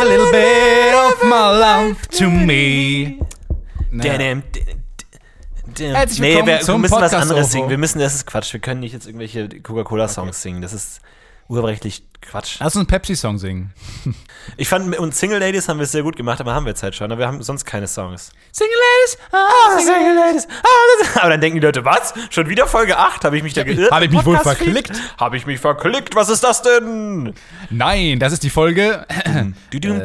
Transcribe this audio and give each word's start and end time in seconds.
Give 0.00 0.08
a 0.08 0.16
little 0.16 0.32
bit 0.32 0.94
of 0.94 1.22
my 1.24 1.50
love 1.58 1.96
to 2.18 2.30
me. 2.30 3.18
Naja. 3.90 4.16
Dänem, 4.16 4.42
d- 4.54 4.64
d- 5.76 5.88
Herzlich 5.92 6.20
Nee, 6.20 6.36
wir, 6.46 6.78
müssen 6.78 6.92
was 7.00 7.12
anderes 7.12 7.52
singen. 7.52 7.68
Wir 7.68 7.76
müssen, 7.76 7.98
das 7.98 8.14
ist 8.14 8.26
Quatsch. 8.26 8.52
Wir 8.54 8.60
können 8.60 8.80
nicht 8.80 8.92
jetzt 8.94 9.06
irgendwelche 9.06 9.48
Coca-Cola-Songs 9.60 10.40
singen. 10.40 10.62
Das 10.62 10.72
ist 10.72 11.00
urheberrechtlich 11.50 12.04
Quatsch. 12.22 12.56
Lass 12.60 12.74
uns 12.76 12.80
einen 12.80 12.86
Pepsi-Song 12.86 13.38
singen. 13.38 13.72
Ich 14.56 14.68
fand, 14.68 14.86
mit 14.86 14.98
uns 14.98 15.18
Single 15.18 15.40
Ladies 15.40 15.68
haben 15.68 15.78
wir 15.78 15.84
es 15.84 15.92
sehr 15.92 16.02
gut 16.02 16.16
gemacht, 16.16 16.40
aber 16.40 16.54
haben 16.54 16.64
wir 16.66 16.70
jetzt 16.70 16.82
halt 16.82 16.94
schon. 16.94 17.10
Aber 17.10 17.18
wir 17.18 17.26
haben 17.26 17.42
sonst 17.42 17.64
keine 17.64 17.86
Songs. 17.88 18.30
Single 18.52 18.76
Ladies. 18.76 19.18
Ah, 19.32 19.78
Single 19.78 20.14
Ladies. 20.14 20.46
Ah, 20.62 20.66
das- 21.00 21.16
Aber 21.16 21.30
dann 21.30 21.40
denken 21.40 21.60
die 21.60 21.66
Leute, 21.66 21.84
was? 21.84 22.14
Schon 22.30 22.48
wieder 22.48 22.66
Folge 22.66 22.98
8? 22.98 23.24
Habe 23.24 23.36
ich 23.36 23.42
mich 23.42 23.54
da 23.54 23.64
geirrt? 23.64 23.90
Hab 23.90 24.02
ich 24.02 24.10
mich 24.10 24.24
wohl 24.24 24.36
verklickt? 24.38 24.92
Habe 25.18 25.36
ich 25.38 25.46
mich 25.46 25.58
verklickt? 25.60 26.14
Was 26.14 26.28
ist 26.28 26.44
das 26.44 26.62
denn? 26.62 27.34
Nein, 27.70 28.18
das 28.20 28.32
ist 28.34 28.42
die 28.42 28.50
Folge. 28.50 29.06
Dudum. 29.70 29.98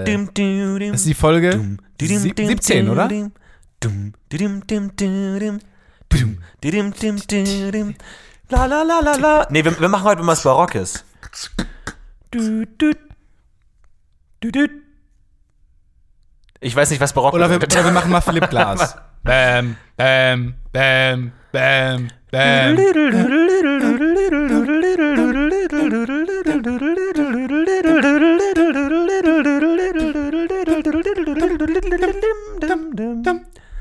Das 0.92 1.02
ist 1.02 1.06
die 1.08 1.14
Folge 1.14 1.52
Dudum, 1.52 2.18
sieb- 2.18 2.36
dum, 2.36 2.48
17, 2.48 2.90
oder? 2.90 3.08
La 8.50 8.66
la 8.66 8.84
la 8.84 9.00
la 9.00 9.16
la. 9.16 9.48
Nee, 9.50 9.64
wir, 9.66 9.80
wir 9.80 9.90
machen 9.90 10.04
heute 10.04 10.22
mal 10.22 10.32
was 10.34 10.44
Barockes. 10.44 11.04
Du, 12.32 12.66
du, 12.66 12.92
du, 14.42 14.52
du. 14.52 14.68
Ich 16.60 16.76
weiß 16.76 16.90
nicht, 16.90 17.00
was 17.00 17.14
Barock 17.14 17.34
Oder 17.34 17.50
wir, 17.50 17.60
bedeutet. 17.60 17.78
oder 17.78 17.86
wir 17.86 17.92
machen 17.94 18.12
mal 18.12 18.22
Philipp 18.22 18.50
Glass. 18.50 18.96
Bam, 19.24 19.76
bam, 19.98 20.54
bam, 20.72 21.32
bam, 21.52 22.10
bam. 22.32 22.76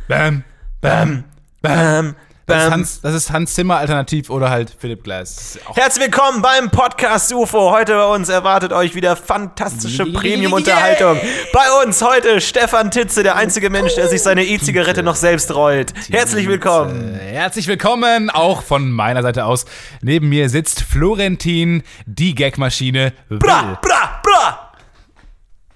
Bam, 0.09 0.45
bam, 0.81 1.25
Bam, 1.61 2.15
Das 2.47 2.65
ist. 2.65 2.71
Hans, 2.71 3.01
das 3.01 3.15
ist 3.15 3.33
Hans 3.33 3.55
Zimmer 3.55 3.79
alternativ 3.79 4.29
oder 4.29 4.51
halt 4.51 4.71
Philipp 4.79 5.03
Glass. 5.03 5.59
Herzlich 5.75 6.05
willkommen 6.05 6.43
beim 6.43 6.71
Podcast 6.71 7.33
UFO. 7.33 7.71
Heute 7.71 7.95
bei 7.95 8.05
uns 8.05 8.29
erwartet 8.29 8.73
euch 8.75 8.95
wieder 8.95 9.17
fantastische 9.17 10.05
Premium-Unterhaltung. 10.05 11.19
Bei 11.55 11.83
uns 11.83 12.03
heute 12.03 12.43
Stefan 12.43 12.91
Titze, 12.91 13.23
der 13.23 13.37
einzige 13.37 13.71
Mensch, 13.71 13.95
der 13.95 14.09
sich 14.09 14.21
seine 14.23 14.45
E-Zigarette 14.45 15.03
noch 15.03 15.17
selbst 15.17 15.55
rollt. 15.55 15.95
Herzlich 16.11 16.47
willkommen. 16.47 17.15
Herzlich 17.15 17.67
willkommen, 17.67 18.29
auch 18.29 18.63
von 18.63 18.91
meiner 18.91 19.23
Seite 19.23 19.47
aus. 19.47 19.65
Neben 20.03 20.29
mir 20.29 20.51
sitzt 20.51 20.83
Florentin, 20.83 21.83
die 22.05 22.35
Gagmaschine. 22.35 23.15
Bra, 23.31 23.79
bra, 23.81 24.21
bra. 24.23 24.64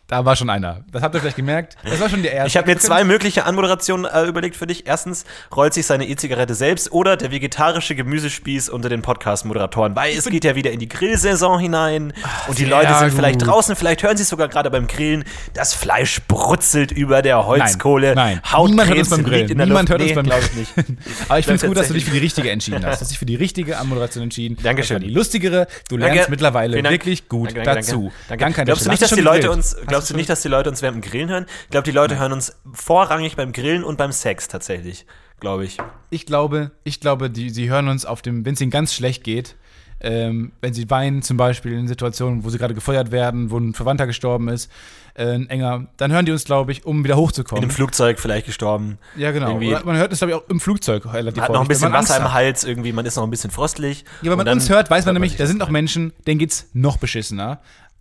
Da 0.08 0.24
war 0.24 0.36
schon 0.36 0.48
einer. 0.48 0.84
Das 0.90 1.02
habt 1.02 1.14
ihr 1.14 1.20
vielleicht 1.20 1.36
gemerkt. 1.36 1.76
Das 1.84 2.00
war 2.00 2.08
schon 2.08 2.22
der 2.22 2.32
erste. 2.32 2.48
Ich 2.48 2.56
habe 2.56 2.66
mir 2.66 2.78
zwei 2.78 3.04
mögliche 3.04 3.44
Anmoderationen 3.44 4.06
äh, 4.06 4.24
überlegt 4.24 4.56
für 4.56 4.66
dich. 4.66 4.86
Erstens 4.86 5.26
rollt 5.54 5.74
sich 5.74 5.84
seine 5.84 6.08
E-Zigarette 6.08 6.54
selbst 6.54 6.90
oder 6.92 7.18
der 7.18 7.30
vegetarische 7.30 7.94
Gemüsespieß 7.94 8.70
unter 8.70 8.88
den 8.88 9.02
Podcast-Moderatoren. 9.02 9.94
Weil 9.94 10.16
es 10.16 10.24
geht 10.24 10.44
ja 10.44 10.54
wieder 10.54 10.70
in 10.70 10.78
die 10.78 10.88
Grillsaison 10.88 11.60
hinein 11.60 12.14
und 12.46 12.58
die 12.58 12.64
Leute 12.64 12.94
sind 12.94 13.10
gut. 13.10 13.18
vielleicht 13.18 13.46
draußen, 13.46 13.76
vielleicht 13.76 14.02
hören 14.02 14.16
sie 14.16 14.22
es 14.22 14.30
sogar 14.30 14.48
gerade 14.48 14.70
beim 14.70 14.86
Grillen. 14.86 15.24
Das 15.52 15.74
Fleisch 15.74 16.22
brutzelt 16.26 16.90
über 16.90 17.20
der 17.20 17.44
Holzkohle. 17.44 18.14
Nein, 18.14 18.40
nein. 18.42 18.50
Hautkrebs 18.50 18.70
Niemand 18.70 18.88
hört 18.88 18.98
uns 18.98 19.10
beim 19.10 19.24
Grillen. 19.24 19.46
Niemand 19.48 19.70
Luft. 19.70 19.90
hört 19.90 20.00
uns 20.00 20.14
beim 20.14 20.24
glaube 20.24 20.42
ich 20.42 20.54
nicht. 20.54 20.72
Aber 21.28 21.38
ich 21.38 21.44
finde 21.44 21.56
es 21.56 21.68
gut, 21.68 21.76
dass 21.76 21.88
du 21.88 21.92
dich 21.92 22.06
für 22.06 22.12
die 22.12 22.18
richtige 22.18 22.50
entschieden 22.50 22.82
hast. 22.86 22.96
Du 22.96 23.00
hast 23.02 23.10
dich 23.10 23.18
für 23.18 23.26
die 23.26 23.36
richtige 23.36 23.76
Anmoderation 23.76 24.24
entschieden. 24.24 24.56
Dankeschön. 24.62 24.96
Das 24.96 25.02
war 25.02 25.08
die 25.08 25.14
lustigere. 25.14 25.66
Du 25.90 25.98
lernst 25.98 26.16
Danke. 26.16 26.30
mittlerweile 26.30 26.72
Vielen 26.72 26.84
Dank. 26.84 26.94
wirklich 26.94 27.28
gut 27.28 27.48
Danke, 27.48 27.62
danke, 27.62 27.80
dazu. 27.82 28.10
Danke. 28.28 28.44
Danke 28.44 28.64
Glaubst 28.64 28.86
du 28.86 28.90
nicht, 28.90 29.02
dass 29.02 29.10
die 29.10 29.20
Leute 29.20 29.50
uns, 29.50 29.76
glaubst 29.98 30.10
du 30.10 30.16
nicht, 30.16 30.30
dass 30.30 30.42
die 30.42 30.48
Leute 30.48 30.70
uns 30.70 30.82
während 30.82 31.04
dem 31.04 31.10
Grillen 31.10 31.28
hören? 31.28 31.46
Ich 31.64 31.70
glaube, 31.70 31.84
die 31.84 31.90
Leute 31.90 32.18
hören 32.18 32.32
uns 32.32 32.56
vorrangig 32.72 33.36
beim 33.36 33.52
Grillen 33.52 33.84
und 33.84 33.98
beim 33.98 34.12
Sex 34.12 34.48
tatsächlich, 34.48 35.06
glaube 35.40 35.64
ich. 35.64 35.78
Ich 36.10 36.26
glaube, 36.26 36.70
ich 36.84 37.00
glaube, 37.00 37.30
die, 37.30 37.50
sie 37.50 37.68
hören 37.68 37.88
uns 37.88 38.04
auf 38.04 38.22
dem, 38.22 38.44
wenn 38.44 38.54
es 38.54 38.60
ihnen 38.60 38.70
ganz 38.70 38.94
schlecht 38.94 39.24
geht, 39.24 39.56
ähm, 40.00 40.52
wenn 40.60 40.72
sie 40.72 40.88
weinen, 40.90 41.22
zum 41.22 41.36
Beispiel 41.36 41.72
in 41.72 41.88
Situationen, 41.88 42.44
wo 42.44 42.50
sie 42.50 42.58
gerade 42.58 42.74
gefeuert 42.74 43.10
werden, 43.10 43.50
wo 43.50 43.58
ein 43.58 43.74
Verwandter 43.74 44.06
gestorben 44.06 44.48
ist, 44.48 44.70
äh, 45.14 45.32
ein 45.32 45.50
enger, 45.50 45.88
dann 45.96 46.12
hören 46.12 46.24
die 46.24 46.30
uns, 46.30 46.44
glaube 46.44 46.70
ich, 46.70 46.86
um 46.86 47.02
wieder 47.02 47.14
In 47.14 47.20
hochzukommen. 47.20 47.64
einem 47.64 47.72
Flugzeug 47.72 48.20
vielleicht 48.20 48.46
gestorben. 48.46 48.98
ja, 49.16 49.32
genau. 49.32 49.58
man 49.84 49.96
hört 49.96 50.12
es, 50.12 50.18
glaube 50.18 50.30
ich, 50.30 50.36
auch 50.36 50.48
im 50.48 50.60
Flugzeug 50.60 51.12
relativ 51.12 51.42
Hat 51.42 51.52
noch 51.52 51.62
ein 51.62 51.68
bisschen 51.68 51.92
Wasser 51.92 52.18
im. 52.18 52.32
Hals, 52.32 52.62
irgendwie, 52.62 52.92
man 52.92 53.04
ist 53.06 53.16
noch 53.16 53.24
ein 53.24 53.30
bisschen 53.30 53.50
frostlich. 53.50 54.04
Ja, 54.22 54.30
wenn 54.30 54.38
man 54.38 54.48
uns 54.48 54.68
hört, 54.68 54.88
weiß 54.88 55.06
man 55.06 55.14
nämlich, 55.14 55.36
da 55.36 55.46
sind 55.46 55.60
rein. 55.60 55.72
Menschen, 55.72 56.12
denen 56.26 56.38
geht's 56.38 56.68
noch 56.72 56.98
beschissener. 56.98 57.60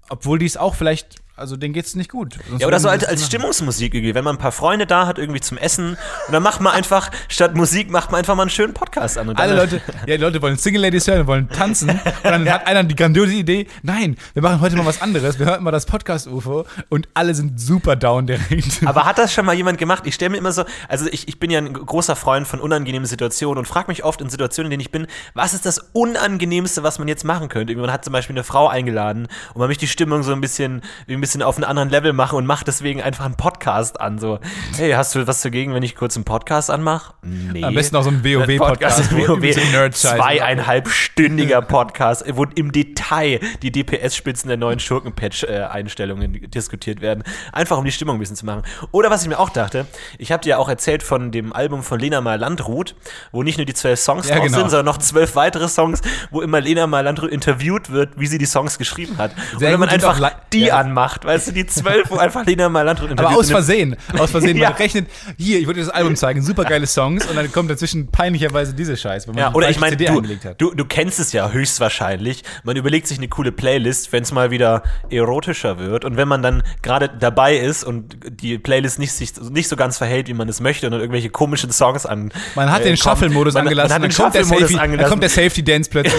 Obwohl 0.10 0.38
die 0.38 0.46
es 0.46 0.56
auch 0.56 0.76
vielleicht, 0.76 1.16
also 1.38 1.56
denen 1.56 1.74
geht's 1.74 1.96
nicht 1.96 2.12
gut. 2.12 2.38
Sonst 2.50 2.62
Ja, 2.62 2.68
oder 2.68 2.80
so 2.80 2.88
die 2.88 2.94
als, 2.94 3.06
als. 3.06 3.26
Stimmungsmusik 3.26 3.94
irgendwie, 3.94 4.16
wenn 4.16 4.24
man 4.24 4.36
ein 4.36 4.40
paar 4.40 4.52
Freunde 4.52 4.88
da 4.88 5.06
hat, 5.06 5.20
irgendwie 5.20 5.40
zum 5.40 5.58
Essen 5.58 5.92
und 6.28 6.34
dann 6.34 6.42
macht 6.42 6.62
man 6.62 6.74
einfach, 6.74 7.12
statt 7.28 7.56
Musik, 7.56 7.92
macht 7.92 8.12
man 8.12 8.20
einfach 8.20 8.36
mal 8.36 8.44
einen 8.44 8.50
schönen 8.50 8.74
Podcast 8.74 9.18
an. 9.18 9.30
Und 9.30 9.40
Alle 9.40 9.56
Leute, 9.56 9.82
ja, 10.08 10.18
die 10.18 10.24
Leute 10.24 10.42
wollen 10.42 10.58
Single 10.58 10.82
Ladies 10.82 11.08
hören, 11.08 11.28
wollen 11.28 11.48
tanzen. 11.50 11.90
Und 11.92 12.02
dann 12.24 12.50
hat 12.52 12.66
einer 12.66 12.84
die 12.84 12.96
grandiose 12.96 13.34
Idee, 13.34 13.68
nein, 13.84 14.18
wir 14.34 14.42
machen 14.42 14.62
heute 14.62 14.76
mal 14.76 14.86
was 14.86 15.02
anderes. 15.02 15.38
Wir 15.38 15.46
hören 15.46 15.64
mal 15.64 15.72
das 15.72 15.86
Podcast-UFO 15.86 16.66
und 16.90 17.08
alle 17.14 17.36
sind 17.36 17.60
super 17.60 17.96
down 17.96 18.26
direkt. 18.26 18.86
Aber 18.86 19.06
hat 19.06 19.18
das 19.20 19.32
schon 19.32 19.46
mal 19.46 19.54
jemand 19.54 19.78
gemacht? 19.78 20.04
Ich 20.08 20.16
stelle 20.16 20.32
mir 20.32 20.38
immer 20.38 20.52
so, 20.52 20.66
also 20.88 21.06
ich, 21.12 21.28
ich 21.28 21.40
bin 21.40 21.52
ja 21.52 21.60
ein 21.60 21.72
großer 21.72 22.16
Freund 22.16 22.48
von 22.48 22.60
unangenehmen 22.60 23.06
Situationen 23.06 23.60
und 23.60 23.66
frage 23.66 23.90
mich 23.90 24.04
oft 24.04 24.22
in 24.22 24.30
Situationen, 24.30 24.68
in 24.68 24.72
denen 24.72 24.82
ich 24.82 24.92
bin, 24.92 25.06
was 25.36 25.54
ist 25.54 25.66
das 25.66 25.80
Unangenehmste, 25.94 26.82
was 26.82 26.98
man 26.98 27.08
jetzt 27.08 27.24
machen 27.24 27.50
könnte? 27.50 27.74
Irgendwie, 27.74 27.86
Man 27.86 27.94
hat 27.94 28.04
zum 28.04 28.14
Beispiel 28.14 28.36
eine 28.36 28.44
Frau 28.44 28.68
eingeladen 28.68 29.28
und 29.54 29.60
man 29.60 29.68
möchte 29.68 29.82
die 29.82 29.88
Stimmung 29.88 30.24
so 30.24 30.32
ein 30.34 30.42
bisschen, 30.42 30.82
ein 31.08 31.22
bisschen 31.22 31.27
auf 31.44 31.56
einen 31.58 31.64
anderen 31.64 31.90
Level 31.90 32.14
machen 32.14 32.38
und 32.38 32.46
macht 32.46 32.68
deswegen 32.68 33.02
einfach 33.02 33.26
einen 33.26 33.36
Podcast 33.36 34.00
an. 34.00 34.20
So, 34.20 34.40
hey, 34.78 34.92
hast 34.92 35.16
du 35.16 35.28
was 35.28 35.42
dagegen, 35.42 35.74
wenn 35.74 35.84
ich 35.84 35.96
kurz 35.96 36.16
einen 36.16 36.26
Podcast 36.26 36.70
anmache? 36.70 37.14
Nee. 37.22 37.64
Am 37.64 37.74
besten 37.74 37.96
auch 37.96 38.04
so 38.04 38.10
ein 38.10 38.24
WoW-Podcast, 38.24 39.12
Ein 39.12 39.18
wo 39.18 39.28
WoW, 39.28 39.92
zweieinhalbstündiger 39.92 41.62
Podcast, 41.62 42.26
wo 42.36 42.46
im 42.56 42.72
Detail 42.72 43.40
die 43.62 43.72
DPS-Spitzen 43.72 44.48
der 44.48 44.58
neuen 44.58 44.80
Schurken-Patch-Einstellungen 44.80 46.50
diskutiert 46.50 47.02
werden. 47.02 47.24
Einfach 47.52 47.78
um 47.78 47.86
die 47.86 47.92
Stimmung 47.92 48.18
ein 48.18 48.20
bisschen 48.20 48.36
zu 48.36 48.46
machen. 48.46 48.64
Oder 48.92 49.10
was 49.10 49.24
ich 49.24 49.30
mir 49.30 49.40
auch 49.40 49.50
dachte, 49.50 49.86
ich 50.18 50.32
habe 50.32 50.44
dir 50.44 50.50
ja 50.50 50.58
auch 50.58 50.70
erzählt 50.70 51.04
von 51.04 51.32
dem 51.32 51.54
Album 51.54 51.84
von 51.84 52.00
Lena 52.00 52.22
Mal 52.22 52.40
Landrut, 52.40 52.96
wo 53.32 53.44
nicht 53.44 53.58
nur 53.58 53.66
die 53.66 53.74
zwölf 53.74 54.00
Songs 54.00 54.30
Ja, 54.30 54.36
drauf 54.36 54.46
genau. 54.46 54.60
sind, 54.60 54.70
sondern 54.70 54.86
noch 54.86 54.98
zwölf 54.98 55.36
weitere 55.36 55.68
Songs, 55.68 56.02
wo 56.32 56.42
immer 56.42 56.62
Lena 56.62 56.88
Mal 56.88 57.02
Landrut 57.02 57.32
interviewt 57.32 57.90
wird, 57.90 58.20
wie 58.20 58.28
sie 58.28 58.38
die 58.38 58.46
Songs 58.46 58.78
geschrieben 58.78 59.18
hat. 59.18 59.32
Und 59.54 59.60
Sehr 59.60 59.72
wenn 59.72 59.80
man 59.80 59.90
einfach 59.90 60.20
die 60.54 60.66
ja. 60.66 60.78
anmacht, 60.78 61.17
weißt 61.26 61.48
du, 61.50 61.52
die 61.52 61.66
zwölf, 61.66 62.10
wo 62.10 62.18
einfach 62.18 62.46
Lena 62.46 62.70
Mal 62.70 62.82
Landrut 62.84 63.12
interviewt 63.12 63.32
Aber 63.32 63.40
aus 63.40 63.50
Versehen. 63.50 63.96
Aus 64.18 64.32
Versehen. 64.32 64.58
Ja. 64.58 64.70
Man 64.70 64.78
rechnet, 64.78 65.08
hier, 65.38 65.60
ich 65.60 65.68
wollte 65.68 65.80
dir 65.82 65.86
das 65.86 65.94
Album 65.94 66.16
zeigen, 66.16 66.42
super 66.42 66.64
geile 66.64 66.88
Songs 66.88 67.26
und 67.28 67.36
dann 67.36 67.52
kommt 67.52 67.70
dazwischen 67.70 68.08
peinlicherweise 68.08 68.74
diese 68.74 68.98
Scheiß, 68.98 69.28
wenn 69.28 69.36
man 69.36 69.44
Ja, 69.44 69.54
oder 69.54 69.70
ich 69.70 69.80
meine, 69.80 69.98
du, 69.98 70.22
du, 70.58 70.74
du 70.74 70.86
kennst 70.86 71.20
es 71.20 71.32
ja 71.34 71.52
höchstwahrscheinlich. 71.52 72.44
Man 72.64 72.76
überlegt 72.76 73.08
sich 73.08 73.18
eine 73.18 73.28
coole 73.28 73.52
Playlist, 73.52 74.12
wenn 74.14 74.24
es 74.24 74.32
mal 74.32 74.52
wieder 74.52 74.84
erotischer 75.10 75.80
wird. 75.80 76.06
Und 76.06 76.18
wenn 76.18 76.28
man 76.28 76.42
dann 76.42 76.64
gerade 76.82 77.10
dabei 77.10 77.58
ist 77.58 77.84
und 77.84 78.18
die 78.30 78.58
Playlist 78.58 79.00
nicht, 79.00 79.12
sich 79.12 79.34
nicht 79.52 79.68
so 79.68 79.76
ganz 79.76 79.98
verhält, 79.98 80.28
wie 80.28 80.34
man 80.34 80.50
es 80.50 80.60
möchte, 80.60 80.88
und 80.88 80.92
dann 80.92 81.02
irgendwelche 81.02 81.30
komischen 81.30 81.72
Songs 81.72 82.06
an. 82.06 82.32
Man 82.56 82.72
hat 82.72 82.82
äh, 82.82 82.86
den. 82.86 82.98
Shuffle-Modus 82.98 83.56
angelassen, 83.56 83.90
Man 83.90 84.04
hat 84.04 84.12
den 84.12 84.16
dann, 84.16 84.24
kommt 84.26 84.36
der 84.36 84.44
Safety, 84.46 84.74
dann 84.74 84.82
angelassen. 84.84 85.10
kommt 85.10 85.24
der 85.24 85.30
Safety-Dance 85.30 85.90
plötzlich. 85.92 86.14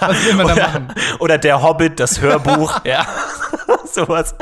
Was 0.00 0.24
will 0.24 0.34
man 0.34 0.46
da 0.48 0.52
oder, 0.54 0.62
machen? 0.62 0.86
oder 1.20 1.38
der 1.38 1.62
Hobbit, 1.62 2.00
das 2.00 2.20
Hörbuch, 2.20 2.80
ja. 2.84 3.06
Sowas 4.06 4.34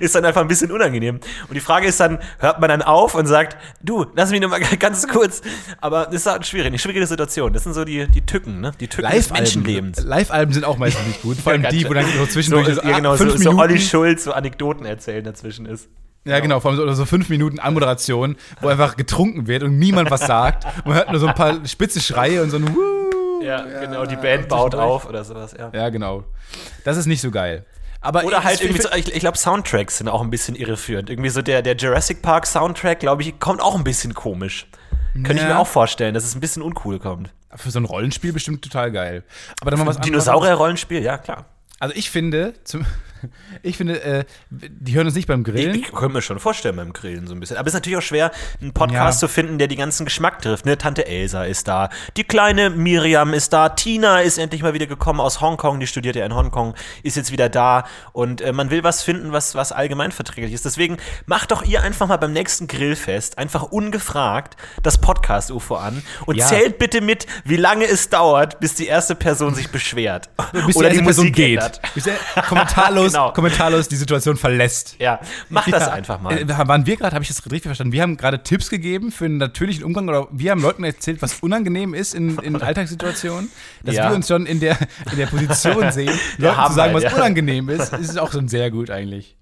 ist 0.00 0.14
dann 0.14 0.24
einfach 0.24 0.42
ein 0.42 0.48
bisschen 0.48 0.70
unangenehm. 0.70 1.16
Und 1.48 1.54
die 1.54 1.60
Frage 1.60 1.86
ist 1.86 1.98
dann, 2.00 2.18
hört 2.38 2.60
man 2.60 2.68
dann 2.68 2.82
auf 2.82 3.14
und 3.14 3.26
sagt, 3.26 3.56
du, 3.82 4.06
lass 4.14 4.30
mich 4.30 4.40
nur 4.40 4.50
mal 4.50 4.60
ganz 4.78 5.08
kurz. 5.08 5.40
Aber 5.80 6.04
das 6.06 6.14
ist 6.16 6.26
halt 6.26 6.46
schwierig, 6.46 6.68
eine 6.68 6.78
schwierige 6.78 7.06
Situation. 7.06 7.52
Das 7.52 7.64
sind 7.64 7.74
so 7.74 7.84
die, 7.84 8.06
die 8.08 8.24
Tücken, 8.24 8.60
ne? 8.60 8.72
Die 8.80 8.88
Tücken 8.88 9.10
des 9.10 9.28
Live-Alben 9.30 9.42
Menschenlebens. 9.42 10.04
Live-Alben 10.04 10.52
sind 10.52 10.64
auch 10.64 10.78
meistens 10.78 11.06
nicht 11.06 11.22
gut. 11.22 11.38
Vor 11.38 11.52
allem 11.52 11.62
Ja, 11.62 11.70
die, 11.70 11.88
wo 11.88 11.94
dann 11.94 12.06
so 12.06 12.26
zwischendurch 12.26 12.66
so, 12.66 12.74
so, 12.74 12.82
ja, 12.82 12.96
genau, 12.96 13.12
ah, 13.12 13.16
so, 13.16 13.24
fünf 13.24 13.34
so 13.34 13.38
Minuten. 13.50 13.60
Olli 13.60 13.80
Schulz 13.80 14.24
so 14.24 14.32
Anekdoten 14.32 14.84
erzählen 14.86 15.24
dazwischen 15.24 15.66
ist. 15.66 15.88
Ja, 16.24 16.40
genau, 16.40 16.60
vor 16.60 16.70
allem 16.70 16.76
so, 16.76 16.82
oder 16.82 16.94
so 16.94 17.06
fünf 17.06 17.28
Minuten 17.30 17.58
Anmoderation, 17.58 18.36
wo 18.60 18.68
einfach 18.68 18.96
getrunken 18.96 19.46
wird 19.46 19.62
und 19.62 19.78
niemand 19.78 20.10
was 20.10 20.26
sagt. 20.26 20.66
Man 20.84 20.94
hört 20.94 21.10
nur 21.10 21.20
so 21.20 21.26
ein 21.26 21.34
paar 21.34 21.64
spitze 21.66 22.00
Schreie 22.00 22.42
und 22.42 22.50
so 22.50 22.56
ein 22.58 22.68
Wuh. 22.74 23.42
Ja, 23.42 23.62
genau, 23.80 24.04
die 24.04 24.16
Band 24.16 24.48
baut 24.48 24.74
auf 24.74 25.08
oder 25.08 25.24
sowas, 25.24 25.54
ja. 25.58 25.70
Ja, 25.72 25.88
genau. 25.88 26.24
Das 26.84 26.96
ist 26.96 27.06
nicht 27.06 27.20
so 27.20 27.30
geil. 27.30 27.64
Aber 28.00 28.24
Oder 28.24 28.44
halt 28.44 28.60
irgendwie 28.60 28.80
so, 28.80 28.90
ich, 28.92 29.12
ich 29.12 29.20
glaube, 29.20 29.36
Soundtracks 29.36 29.98
sind 29.98 30.08
auch 30.08 30.22
ein 30.22 30.30
bisschen 30.30 30.54
irreführend. 30.54 31.10
Irgendwie 31.10 31.30
so 31.30 31.42
der, 31.42 31.62
der 31.62 31.76
Jurassic 31.76 32.22
Park 32.22 32.46
Soundtrack, 32.46 33.00
glaube 33.00 33.22
ich, 33.22 33.40
kommt 33.40 33.60
auch 33.60 33.74
ein 33.74 33.84
bisschen 33.84 34.14
komisch. 34.14 34.66
Könnte 35.14 35.42
ich 35.42 35.48
mir 35.48 35.58
auch 35.58 35.66
vorstellen, 35.66 36.14
dass 36.14 36.24
es 36.24 36.36
ein 36.36 36.40
bisschen 36.40 36.62
uncool 36.62 37.00
kommt. 37.00 37.30
Für 37.56 37.70
so 37.70 37.80
ein 37.80 37.86
Rollenspiel 37.86 38.32
bestimmt 38.32 38.62
total 38.62 38.92
geil. 38.92 39.24
Aber 39.60 39.70
dann 39.70 39.80
mal 39.80 39.86
was. 39.86 39.98
Dinosaurier-Rollenspiel, 40.00 41.02
ja, 41.02 41.18
klar. 41.18 41.46
Also 41.80 41.94
ich 41.96 42.10
finde, 42.10 42.54
zum, 42.64 42.86
ich 43.62 43.76
finde, 43.76 44.02
äh, 44.02 44.24
die 44.50 44.94
hören 44.94 45.06
uns 45.06 45.14
nicht 45.16 45.26
beim 45.28 45.40
Ich, 45.40 45.46
Grillen. 45.46 45.74
ich 45.74 45.92
könnte 45.92 46.14
mir 46.14 46.22
schon 46.22 46.38
vorstellen 46.38 46.76
beim 46.76 46.92
Grillen 46.92 47.26
so 47.26 47.34
ein 47.34 47.40
bisschen. 47.40 47.56
Aber 47.56 47.66
es 47.66 47.72
ist 47.74 47.78
natürlich 47.78 47.98
auch 47.98 48.02
schwer, 48.02 48.30
einen 48.60 48.72
Podcast 48.72 49.20
Ja. 49.22 49.28
zu 49.28 49.32
finden, 49.32 49.58
der 49.58 49.68
die 49.68 49.76
ganzen 49.76 50.04
Geschmack 50.04 50.40
trifft. 50.42 50.66
Ne? 50.66 50.78
Tante 50.78 51.06
Elsa 51.06 51.44
ist 51.44 51.68
da, 51.68 51.88
die 52.16 52.24
kleine 52.24 52.70
Miriam 52.70 53.32
ist 53.34 53.52
da, 53.52 53.68
Tina 53.70 54.20
ist 54.20 54.38
endlich 54.38 54.62
mal 54.62 54.74
wieder 54.74 54.86
gekommen 54.86 55.20
aus 55.20 55.40
Hongkong, 55.40 55.80
die 55.80 55.86
studiert 55.86 56.16
ja 56.16 56.24
in 56.24 56.34
Hongkong, 56.34 56.74
ist 57.02 57.16
jetzt 57.16 57.32
wieder 57.32 57.48
da 57.48 57.84
und 58.12 58.40
äh, 58.40 58.52
man 58.52 58.70
will 58.70 58.84
was 58.84 59.02
finden, 59.02 59.32
was, 59.32 59.54
was 59.54 59.72
allgemein 59.72 60.12
verträglich 60.12 60.52
ist. 60.52 60.64
Deswegen 60.64 60.96
macht 61.26 61.50
doch 61.50 61.62
ihr 61.64 61.82
einfach 61.82 62.06
mal 62.08 62.16
beim 62.16 62.32
nächsten 62.32 62.66
Grillfest 62.66 63.38
einfach 63.38 63.62
ungefragt 63.64 64.56
das 64.82 64.98
Podcast-UFO 64.98 65.76
an 65.76 66.02
und 66.26 66.36
Ja. 66.36 66.46
zählt 66.46 66.78
bitte 66.78 67.00
mit, 67.00 67.26
wie 67.44 67.56
lange 67.56 67.84
es 67.86 68.08
dauert, 68.08 68.60
bis 68.60 68.74
die 68.74 68.86
erste 68.86 69.14
Person 69.14 69.54
sich 69.54 69.70
beschwert. 69.70 70.28
bis 70.66 70.76
Oder 70.76 70.90
die 70.90 70.98
die 70.98 71.02
Person 71.04 71.24
Musik 71.26 71.36
geht. 71.36 71.58
ändert. 71.58 71.80
Der 72.36 72.42
kommentarlos, 73.12 73.12
Genau. 73.12 73.32
kommentarlos 73.32 73.88
die 73.88 73.96
Situation 73.96 74.36
verlässt. 74.36 74.96
Ja, 74.98 75.20
mach 75.48 75.68
das 75.68 75.86
Ja. 75.86 75.92
einfach 75.92 76.20
mal. 76.20 76.36
Äh, 76.38 76.48
waren 76.48 76.86
wir 76.86 76.96
gerade, 76.96 77.14
habe 77.14 77.22
ich 77.22 77.28
das 77.28 77.44
richtig 77.44 77.62
verstanden? 77.64 77.92
Wir 77.92 78.02
haben 78.02 78.16
gerade 78.16 78.42
Tipps 78.42 78.70
gegeben 78.70 79.10
für 79.12 79.24
einen 79.26 79.38
natürlichen 79.38 79.84
Umgang 79.84 80.08
oder 80.08 80.28
wir 80.30 80.50
haben 80.50 80.60
Leuten 80.62 80.84
erzählt, 80.84 81.20
was 81.22 81.34
unangenehm 81.40 81.94
ist 81.94 82.14
in, 82.14 82.38
in 82.38 82.56
Alltagssituationen, 82.62 83.50
dass 83.82 83.94
Ja. 83.94 84.08
wir 84.10 84.16
uns 84.16 84.28
schon 84.28 84.46
in 84.46 84.60
der, 84.60 84.78
in 85.10 85.18
der 85.18 85.26
Position 85.26 85.90
sehen, 85.92 86.12
Leuten 86.38 86.66
zu 86.66 86.72
sagen, 86.72 86.94
halt, 86.94 86.94
was 86.94 87.02
ja. 87.04 87.14
unangenehm 87.14 87.68
ist, 87.68 87.92
ist 87.94 88.18
auch 88.18 88.32
schon 88.32 88.48
sehr 88.48 88.70
gut 88.70 88.90
eigentlich. 88.90 89.36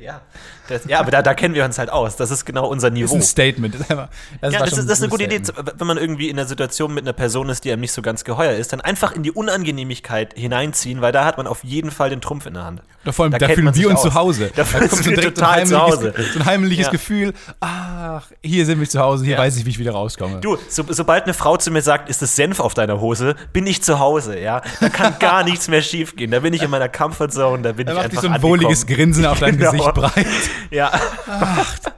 Ja, 0.00 0.22
das, 0.68 0.84
ja 0.86 1.00
aber 1.00 1.10
da, 1.10 1.22
da 1.22 1.34
kennen 1.34 1.54
wir 1.54 1.64
uns 1.64 1.78
halt 1.78 1.90
aus. 1.90 2.16
Das 2.16 2.30
ist 2.30 2.44
genau 2.44 2.66
unser 2.68 2.90
Das 2.90 2.94
Niveau. 2.98 3.14
ist 3.16 3.20
ein 3.20 3.22
Statement. 3.22 3.74
Das 3.78 3.80
ist, 3.82 3.90
einfach, 3.90 4.08
das 4.40 4.52
ja, 4.52 4.58
das 4.60 4.68
ist, 4.72 4.76
das 4.78 4.84
ist 4.84 4.98
eine 4.98 5.06
ein 5.06 5.10
gute 5.10 5.24
Idee, 5.24 5.44
Statement. 5.44 5.74
wenn 5.78 5.86
man 5.86 5.96
irgendwie 5.98 6.28
in 6.30 6.38
einer 6.38 6.46
Situation 6.48 6.94
mit 6.94 7.04
einer 7.04 7.12
Person 7.12 7.48
ist, 7.48 7.64
die 7.64 7.72
einem 7.72 7.80
nicht 7.80 7.92
so 7.92 8.02
ganz 8.02 8.24
geheuer 8.24 8.52
ist, 8.52 8.72
dann 8.72 8.80
einfach 8.80 9.12
in 9.12 9.22
die 9.22 9.30
Unangenehmigkeit 9.32 10.34
hineinziehen, 10.34 11.00
weil 11.00 11.12
da 11.12 11.24
hat 11.24 11.36
man 11.36 11.46
auf 11.46 11.64
jeden 11.64 11.90
Fall 11.90 12.10
den 12.10 12.20
Trumpf 12.20 12.46
in 12.46 12.54
der 12.54 12.64
Hand. 12.64 12.82
Da, 13.04 13.12
vor 13.12 13.24
allem, 13.24 13.32
Da 13.32 13.38
da, 13.38 13.48
fühlen 13.48 13.64
man 13.64 13.74
sich 13.74 13.82
wir 13.82 13.90
uns 13.90 13.98
aus. 14.00 14.04
zu 14.04 14.14
Hause. 14.14 14.50
Da 14.54 14.64
fühlen 14.64 14.88
kommt 14.88 15.02
so 15.04 15.10
wir 15.10 15.16
direkt 15.16 15.36
so 15.38 15.42
total 15.44 15.58
ein 15.60 15.66
zu 15.66 15.76
heimliches, 15.80 15.98
Hause. 15.98 16.14
so 16.34 16.38
ein 16.40 16.46
heimliches 16.46 16.86
Ja. 16.86 16.90
Gefühl, 16.92 17.32
ach, 17.60 18.22
hier 18.42 18.64
sind 18.66 18.78
wir 18.80 18.88
zu 18.88 19.00
Hause, 19.00 19.24
hier 19.24 19.34
Ja. 19.34 19.38
weiß 19.40 19.56
ich, 19.56 19.66
wie 19.66 19.70
ich 19.70 19.78
wieder 19.78 19.92
rauskomme. 19.92 20.40
Du, 20.40 20.56
so, 20.68 20.84
sobald 20.88 21.24
eine 21.24 21.34
Frau 21.34 21.56
zu 21.56 21.70
mir 21.70 21.82
sagt, 21.82 22.08
ist 22.08 22.22
das 22.22 22.36
Senf 22.36 22.60
auf 22.60 22.74
deiner 22.74 23.00
Hose, 23.00 23.34
bin 23.52 23.66
ich 23.66 23.82
zu 23.82 23.98
Hause, 23.98 24.38
ja. 24.38 24.62
Da 24.80 24.88
kann 24.88 25.16
gar 25.18 25.42
nichts 25.44 25.66
mehr 25.68 25.82
schiefgehen. 25.82 26.30
Da 26.30 26.40
bin 26.40 26.54
ich 26.54 26.62
in 26.62 26.70
meiner 26.70 26.88
Comfortzone, 26.88 27.62
da 27.62 27.72
bin 27.72 27.86
da 27.86 27.94
ich 27.94 27.98
einfach 27.98 28.22
so 28.22 28.28
ein 28.28 28.34
angekommen. 28.34 28.52
wohliges 28.62 28.86
Grinsen 28.86 29.26
auf 29.26 29.40
deinem 29.40 29.58
Genau. 29.58 29.72
Gesicht 29.72 29.94
breit. 29.94 30.26
Ja, 30.70 30.92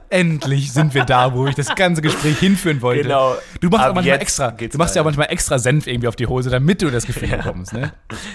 Endlich 0.09 0.71
sind 0.71 0.93
wir 0.93 1.03
da, 1.03 1.33
wo 1.33 1.47
ich 1.47 1.55
das 1.55 1.75
ganze 1.75 2.01
Gespräch 2.01 2.39
hinführen 2.39 2.81
wollte. 2.81 3.03
Genau. 3.03 3.35
Du 3.59 3.69
machst 3.69 3.83
Ab 3.83 3.91
auch 3.91 3.95
manchmal 3.95 4.21
extra, 4.21 4.51
du 4.51 4.77
machst 4.77 4.95
ja 4.95 5.01
auch 5.01 5.05
manchmal 5.05 5.27
extra 5.29 5.59
Senf 5.59 5.87
irgendwie 5.87 6.07
auf 6.07 6.15
die 6.15 6.27
Hose, 6.27 6.49
damit 6.49 6.81
du 6.81 6.89
das 6.89 7.05
Gefühl 7.05 7.29
bekommst, 7.29 7.73
ne? 7.73 7.91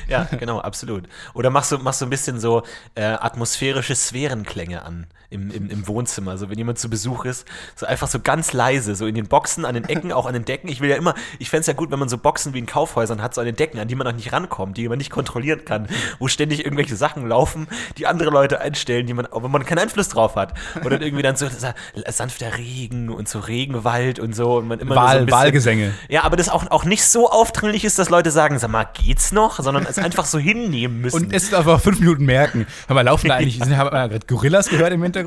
ja, 0.09 0.29
genau, 0.39 0.61
absolut. 0.61 1.09
Oder 1.33 1.49
machst 1.49 1.73
du, 1.73 1.79
machst 1.79 2.01
du 2.01 2.07
ein 2.07 2.11
bisschen 2.11 2.41
so 2.41 2.65
äh, 2.97 3.05
atmosphärische 3.05 3.95
Sphärenklänge 3.95 4.83
an 4.83 5.07
im, 5.31 5.51
im, 5.51 5.71
im 5.71 5.87
Wohnzimmer. 5.87 6.37
So, 6.39 6.51
wenn 6.51 6.59
jemand 6.59 6.79
zu 6.79 6.91
Besuch 6.91 7.25
ist, 7.25 7.47
so 7.77 7.87
einfach 7.87 8.09
so 8.09 8.19
ganz 8.21 8.53
leise, 8.53 8.95
so 8.95 9.07
in 9.07 9.15
den 9.15 9.27
Boxen, 9.29 9.65
an 9.65 9.75
den 9.75 9.85
Ecken, 9.89 10.13
auch 10.13 10.27
an 10.27 10.35
den 10.35 10.45
Decken. 10.45 10.69
Ich 10.69 10.81
will 10.81 10.91
ja 10.91 10.97
immer, 10.97 11.15
ich 11.39 11.49
fände 11.51 11.61
es 11.63 11.67
ja 11.69 11.73
gut, 11.73 11.91
wenn 11.91 11.99
man 11.99 12.09
so 12.09 12.19
Boxen 12.19 12.53
wie 12.53 12.59
in 12.59 12.67
Kaufhäusern 12.67 13.23
hat, 13.23 13.35
so 13.35 13.41
an 13.41 13.47
den 13.47 13.57
Decken, 13.57 13.79
an 13.79 13.89
die 13.89 13.95
man 13.95 14.07
noch 14.07 14.13
nicht 14.15 14.33
rankommt, 14.33 14.77
die 14.77 14.89
man 14.89 14.99
nicht 14.99 15.11
kontrollieren 15.11 15.65
kann, 15.65 15.87
wo 16.19 16.29
ständig 16.29 16.65
irgendwelche 16.65 16.97
Sachen 16.97 17.27
laufen, 17.29 17.69
die 17.97 18.07
andere 18.07 18.31
Leute 18.31 18.61
einstellen, 18.61 19.07
die 19.07 19.15
man, 19.15 19.27
aber 19.27 19.49
man 19.49 19.65
keinen 19.65 19.79
Einfluss 19.79 20.09
drauf 20.09 20.35
hat. 20.37 20.55
Oder 20.81 20.91
dann 20.99 21.03
irgendwie 21.03 21.23
dann 21.23 21.37
so 21.37 21.49
sa- 21.49 21.75
sanfter 22.09 22.59
Regen 22.59 23.09
und 23.09 23.29
so 23.29 23.39
Regenwald 23.39 24.19
und 24.19 24.35
so. 24.35 24.57
Und 24.59 24.67
man 24.69 24.81
immer 24.81 24.95
nur 24.97 25.03
so 25.05 25.09
ein 25.09 25.15
Wahl, 25.15 25.25
bisschen, 25.27 25.39
Wahlgesänge. 25.41 25.95
ja, 26.09 26.25
aber 26.25 26.37
das 26.37 26.49
auch, 26.49 26.69
auch 26.71 26.85
nicht 26.85 27.05
so 27.05 27.31
aufdringlich 27.31 27.85
ist, 27.85 27.99
dass 27.99 28.11
Leute 28.11 28.31
sagen, 28.33 28.59
sag 28.59 28.71
mal, 28.71 28.85
geht's 28.95 29.31
noch? 29.33 29.61
Sondern 29.61 29.87
es 29.87 29.99
einfach 29.99 30.25
so 30.25 30.39
hinnehmen 30.39 31.01
müssen. 31.01 31.27
Und 31.27 31.33
es 31.33 31.55
einfach 31.55 31.81
fünf 31.81 32.01
Minuten 32.01 32.25
merken. 32.25 32.67
Hör 32.89 32.95
mal, 32.95 33.03
laufen 33.03 33.29
da 33.29 33.37
eigentlich, 33.37 33.59
sind, 33.63 33.77
haben 33.77 33.93
wir 33.93 34.09
gerade 34.09 34.27
Gorillas 34.27 34.69
gehört 34.69 34.93
im 34.93 35.03
Hintergrund? 35.03 35.20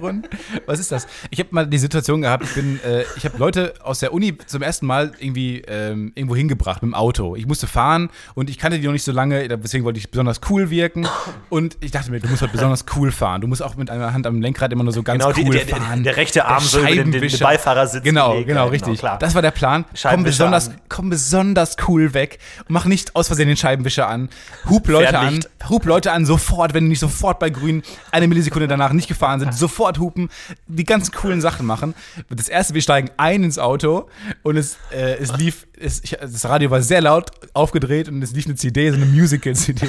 Was 0.65 0.79
ist 0.79 0.91
das? 0.91 1.07
Ich 1.29 1.39
habe 1.39 1.49
mal 1.51 1.67
die 1.67 1.77
Situation 1.77 2.21
gehabt, 2.21 2.43
ich 2.43 2.53
bin, 2.55 2.79
äh, 2.83 3.03
ich 3.15 3.25
habe 3.25 3.37
Leute 3.37 3.73
aus 3.83 3.99
der 3.99 4.13
Uni 4.13 4.37
zum 4.45 4.61
ersten 4.61 4.85
Mal 4.85 5.11
irgendwie 5.19 5.61
ähm, 5.67 6.11
irgendwo 6.15 6.35
hingebracht 6.35 6.81
mit 6.81 6.91
dem 6.91 6.95
Auto. 6.95 7.35
Ich 7.35 7.45
musste 7.45 7.67
fahren 7.67 8.09
und 8.35 8.49
ich 8.49 8.57
kannte 8.57 8.79
die 8.79 8.85
noch 8.85 8.93
nicht 8.93 9.03
so 9.03 9.11
lange, 9.11 9.47
deswegen 9.47 9.83
wollte 9.85 9.99
ich 9.99 10.09
besonders 10.11 10.41
cool 10.49 10.69
wirken. 10.69 11.07
Und 11.49 11.77
ich 11.81 11.91
dachte 11.91 12.11
mir, 12.11 12.19
du 12.19 12.27
musst 12.27 12.41
halt 12.41 12.51
besonders 12.51 12.85
cool 12.95 13.11
fahren. 13.11 13.41
Du 13.41 13.47
musst 13.47 13.61
auch 13.63 13.75
mit 13.75 13.89
einer 13.89 14.13
Hand 14.13 14.25
am 14.27 14.41
Lenkrad 14.41 14.71
immer 14.73 14.83
nur 14.83 14.93
so 14.93 15.03
ganz 15.03 15.21
Genau, 15.23 15.33
die- 15.33 15.45
cool 15.45 15.53
der- 15.55 15.65
der- 15.65 15.77
fahren. 15.77 16.03
der 16.03 16.17
rechte 16.17 16.45
Arm 16.45 16.63
so 16.63 16.79
über 16.79 16.87
den- 16.87 16.95
den 16.97 17.05
Scheibenwischer. 17.13 17.45
Beifahrersitz 17.45 18.03
Genau, 18.03 18.31
gelegt, 18.31 18.47
genau, 18.47 18.61
genau, 18.65 18.71
richtig. 18.71 18.99
klar. 18.99 19.17
Das 19.19 19.35
war 19.35 19.41
der 19.41 19.51
Plan. 19.51 19.85
Komm 20.01 20.23
besonders, 20.23 20.71
komm 20.89 21.09
besonders 21.09 21.75
cool 21.87 22.13
weg. 22.13 22.39
Mach 22.67 22.85
nicht 22.85 23.15
aus 23.15 23.27
Versehen 23.27 23.47
den 23.47 23.57
Scheibenwischer 23.57 24.07
an. 24.07 24.29
Hub 24.69 24.87
Leute 24.87 25.17
an. 25.19 25.39
Hub 25.69 25.85
Leute 25.85 26.11
an 26.11 26.25
sofort, 26.25 26.73
wenn 26.73 26.83
die 26.85 26.89
nicht 26.89 26.99
sofort 26.99 27.39
bei 27.39 27.49
grün 27.49 27.83
eine 28.11 28.27
Millisekunde 28.27 28.67
danach 28.67 28.91
nicht 28.93 29.07
gefahren 29.07 29.39
sind. 29.39 29.53
Sofort 29.63 29.82
hupen. 29.91 30.29
Die 30.67 30.83
ganz 30.83 31.11
coolen 31.11 31.41
Sachen 31.41 31.65
machen. 31.65 31.93
Das 32.29 32.49
erste, 32.49 32.73
wir 32.73 32.81
steigen 32.81 33.09
ein 33.17 33.43
ins 33.43 33.59
Auto 33.59 34.07
und 34.43 34.57
es, 34.57 34.77
äh, 34.91 35.15
es 35.15 35.35
lief, 35.37 35.67
es, 35.79 36.03
ich, 36.03 36.11
das 36.19 36.45
Radio 36.45 36.71
war 36.71 36.81
sehr 36.81 37.01
laut 37.01 37.31
aufgedreht 37.53 38.07
und 38.07 38.21
es 38.21 38.31
lief 38.31 38.45
eine 38.45 38.55
CD, 38.55 38.89
so 38.89 38.95
eine 38.95 39.05
Musical-CD. 39.05 39.85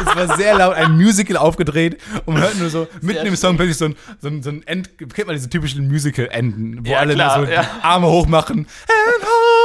es 0.00 0.16
war 0.16 0.36
sehr 0.36 0.56
laut, 0.56 0.74
ein 0.74 0.92
Musical 0.92 1.36
aufgedreht 1.36 1.98
und 2.26 2.34
man 2.34 2.42
hört 2.42 2.58
nur 2.58 2.70
so 2.70 2.86
mitten 3.02 3.26
im 3.26 3.36
Song 3.36 3.56
plötzlich 3.56 3.76
so 3.76 3.86
ein, 3.86 3.96
so 4.20 4.28
ein, 4.28 4.42
so 4.42 4.50
ein 4.50 4.66
End, 4.66 4.96
kennt 4.98 5.26
man 5.26 5.36
diese 5.36 5.48
typischen 5.50 5.86
Musical-Enden, 5.88 6.86
wo 6.86 6.90
Ja, 6.90 6.98
alle 7.00 7.14
klar, 7.14 7.40
so 7.44 7.50
ja. 7.50 7.62
die 7.62 7.68
Arme 7.82 8.06
hochmachen. 8.06 8.58
And 8.58 9.22
ho, 9.24 9.57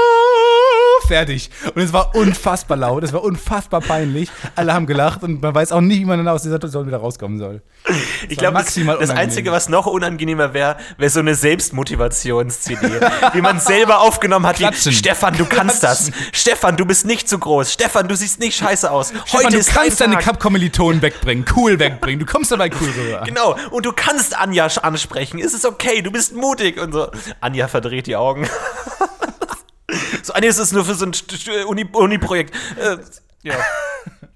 fertig. 1.13 1.51
Und 1.75 1.81
es 1.81 1.93
war 1.93 2.15
unfassbar 2.15 2.75
laut, 2.75 3.03
es 3.03 3.13
war 3.13 3.23
unfassbar 3.23 3.81
peinlich. 3.81 4.29
Alle 4.55 4.73
haben 4.73 4.87
gelacht 4.87 5.21
und 5.21 5.41
man 5.43 5.53
weiß 5.53 5.71
auch 5.71 5.81
nicht, 5.81 5.99
wie 5.99 6.05
man 6.05 6.17
dann 6.17 6.27
aus 6.27 6.41
dieser 6.41 6.55
Situation 6.55 6.87
wieder 6.87 6.97
rauskommen 6.97 7.37
soll. 7.37 7.61
Ich 8.29 8.37
war 8.37 8.43
glaube, 8.43 8.53
das, 8.55 8.63
maximal 8.63 8.97
das. 8.97 9.09
Einzige, 9.11 9.51
was 9.51 9.69
noch 9.69 9.85
unangenehmer 9.85 10.53
wäre, 10.53 10.77
wäre 10.97 11.09
so 11.11 11.19
eine 11.19 11.35
Selbstmotivations-CD, 11.35 12.87
die 13.35 13.41
man 13.41 13.59
selber 13.59 13.99
aufgenommen 14.01 14.47
hat. 14.47 14.57
Wie, 14.57 14.63
Klatschen. 14.63 14.91
Stefan, 14.91 15.37
du 15.37 15.45
kannst 15.45 15.83
das. 15.83 16.09
Stefan, 16.31 16.77
du 16.77 16.85
bist 16.85 17.05
nicht 17.05 17.29
zu 17.29 17.37
groß. 17.37 17.71
Stefan, 17.73 18.07
du 18.07 18.15
siehst 18.15 18.39
nicht 18.39 18.57
scheiße 18.57 18.89
aus. 18.89 19.09
Stefan, 19.09 19.45
Heute 19.45 19.59
du 19.59 19.63
kannst 19.65 20.01
dein 20.01 20.11
deine. 20.11 20.23
Cup-Kommilitonen 20.23 21.01
wegbringen, 21.01 21.45
cool 21.55 21.77
wegbringen. 21.77 22.19
Du 22.19 22.25
kommst 22.25 22.51
dabei 22.51 22.71
cool 22.81 22.89
rüber. 22.89 23.21
Genau, 23.25 23.55
und 23.69 23.85
du 23.85 23.91
kannst 23.91 24.35
Anja 24.35 24.65
ansprechen. 24.81 25.39
Es 25.39 25.53
ist 25.53 25.65
okay, 25.65 26.01
du 26.01 26.09
bist 26.09 26.35
mutig 26.35 26.79
und 26.81 26.93
so. 26.93 27.11
Anja 27.41 27.67
verdreht 27.67 28.07
die 28.07 28.15
Augen. 28.15 28.47
So, 30.23 30.33
Anja, 30.33 30.49
es 30.49 30.57
ist 30.59 30.73
nur 30.73 30.85
für 30.85 30.95
so 30.95 31.05
ein 31.05 31.13
St- 31.13 31.63
Uni- 31.65 31.89
Uni-Projekt. 31.91 32.55
äh, 32.77 32.97
ja. 33.43 33.55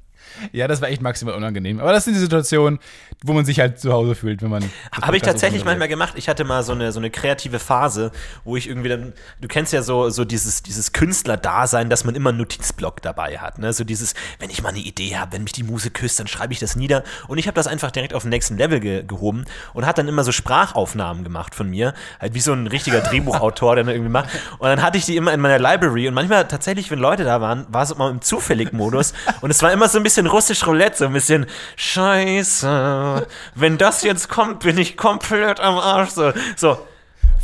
Ja, 0.51 0.67
das 0.67 0.81
war 0.81 0.89
echt 0.89 1.01
maximal 1.01 1.35
unangenehm. 1.35 1.79
Aber 1.79 1.91
das 1.91 2.05
sind 2.05 2.13
die 2.13 2.19
Situationen, 2.19 2.79
wo 3.23 3.33
man 3.33 3.45
sich 3.45 3.59
halt 3.59 3.79
zu 3.79 3.91
Hause 3.91 4.15
fühlt, 4.15 4.41
wenn 4.41 4.49
man. 4.49 4.63
Habe 4.91 5.17
ich 5.17 5.23
tatsächlich 5.23 5.65
manchmal 5.65 5.87
gemacht. 5.87 6.13
Ich 6.15 6.29
hatte 6.29 6.43
mal 6.43 6.63
so 6.63 6.73
eine, 6.73 6.91
so 6.91 6.99
eine 6.99 7.09
kreative 7.09 7.59
Phase, 7.59 8.11
wo 8.43 8.55
ich 8.55 8.67
irgendwie 8.67 8.89
dann, 8.89 9.13
du 9.41 9.47
kennst 9.47 9.73
ja 9.73 9.81
so, 9.81 10.09
so 10.09 10.25
dieses, 10.25 10.63
dieses 10.63 10.93
Künstler-Dasein, 10.93 11.89
dass 11.89 12.03
man 12.03 12.15
immer 12.15 12.29
einen 12.29 12.39
Notizblock 12.39 13.01
dabei 13.01 13.37
hat. 13.39 13.59
Ne? 13.59 13.73
So 13.73 13.83
dieses, 13.83 14.13
wenn 14.39 14.49
ich 14.49 14.61
mal 14.61 14.69
eine 14.69 14.79
Idee 14.79 15.17
habe, 15.17 15.33
wenn 15.33 15.43
mich 15.43 15.53
die 15.53 15.63
Muse 15.63 15.89
küsst, 15.89 16.19
dann 16.19 16.27
schreibe 16.27 16.53
ich 16.53 16.59
das 16.59 16.75
nieder. 16.75 17.03
Und 17.27 17.37
ich 17.37 17.47
habe 17.47 17.55
das 17.55 17.67
einfach 17.67 17.91
direkt 17.91 18.13
auf 18.13 18.23
den 18.23 18.29
nächsten 18.29 18.57
Level 18.57 18.79
ge 18.79 19.03
gehoben 19.07 19.45
und 19.73 19.85
hat 19.85 19.97
dann 19.97 20.07
immer 20.07 20.23
so 20.23 20.31
Sprachaufnahmen 20.31 21.23
gemacht 21.23 21.55
von 21.55 21.69
mir. 21.69 21.93
Halt 22.19 22.33
wie 22.33 22.39
so 22.39 22.53
ein 22.53 22.67
richtiger 22.67 23.01
Drehbuchautor, 23.01 23.75
der 23.75 23.83
dann 23.83 23.93
irgendwie 23.93 24.11
macht. 24.11 24.29
Und 24.59 24.67
dann 24.67 24.81
hatte 24.81 24.97
ich 24.97 25.05
die 25.05 25.15
immer 25.15 25.33
in 25.33 25.39
meiner 25.39 25.59
Library 25.59 26.07
und 26.07 26.13
manchmal 26.13 26.47
tatsächlich, 26.47 26.91
wenn 26.91 26.99
Leute 26.99 27.23
da 27.23 27.41
waren, 27.41 27.65
war 27.69 27.83
es 27.83 27.91
immer 27.91 28.09
im 28.09 28.21
Zufällig-Modus. 28.21 29.13
Und 29.41 29.49
es 29.49 29.61
war 29.61 29.71
immer 29.71 29.87
so 29.87 29.97
ein 29.97 30.03
bisschen 30.03 30.26
russisch 30.27 30.65
Roulette, 30.65 30.97
so 30.97 31.05
ein 31.05 31.13
bisschen 31.13 31.45
Scheiße. 31.75 33.27
Wenn 33.55 33.77
das 33.77 34.03
jetzt 34.03 34.29
kommt, 34.29 34.59
bin 34.59 34.77
ich 34.77 34.97
komplett 34.97 35.59
am 35.59 35.77
Arsch. 35.77 36.11
So, 36.11 36.31
so. 36.55 36.77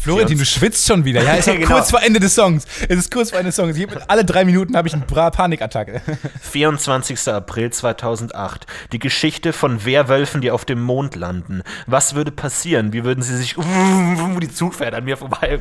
Florentin, 0.03 0.37
du 0.37 0.43
schwitzt 0.43 0.85
schon 0.85 1.05
wieder. 1.05 1.23
Ja, 1.23 1.35
es 1.35 1.47
ist 1.47 1.55
genau. 1.55 1.75
kurz 1.75 1.89
vor 1.89 2.03
Ende 2.03 2.19
des 2.19 2.35
Songs. 2.35 2.65
Es 2.89 2.97
ist 2.97 3.09
kurz 3.09 3.29
vor 3.29 3.39
Ende 3.39 3.49
des 3.49 3.55
Songs. 3.55 3.77
Ich 3.77 3.87
alle 4.07 4.25
drei 4.25 4.43
Minuten 4.43 4.75
habe 4.75 4.87
ich 4.87 4.93
eine 4.93 5.03
Panikattacke. 5.03 6.01
24. 6.41 7.29
April 7.29 7.71
2008. 7.71 8.67
Die 8.91 8.99
Geschichte 8.99 9.53
von 9.53 9.85
Werwölfen, 9.85 10.41
die 10.41 10.51
auf 10.51 10.65
dem 10.65 10.81
Mond 10.81 11.15
landen. 11.15 11.63
Was 11.87 12.15
würde 12.15 12.31
passieren? 12.31 12.91
Wie 12.91 13.05
würden 13.05 13.21
sie 13.21 13.37
sich. 13.37 13.55
Die 14.41 14.53
Zug 14.53 14.75
fährt 14.75 14.93
an 14.93 15.05
mir 15.05 15.15
vorbei. 15.15 15.57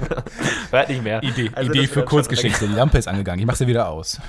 Hört 0.70 0.88
nicht 0.88 1.04
mehr. 1.04 1.22
Idee, 1.22 1.50
Also 1.54 1.70
Idee 1.70 1.86
für 1.86 2.04
Kurzgeschichte. 2.04 2.66
Die 2.66 2.74
Lampe 2.74 2.98
ist 2.98 3.06
angegangen. 3.06 3.38
Ich 3.38 3.46
mache 3.46 3.58
sie 3.58 3.68
wieder 3.68 3.88
aus. 3.88 4.20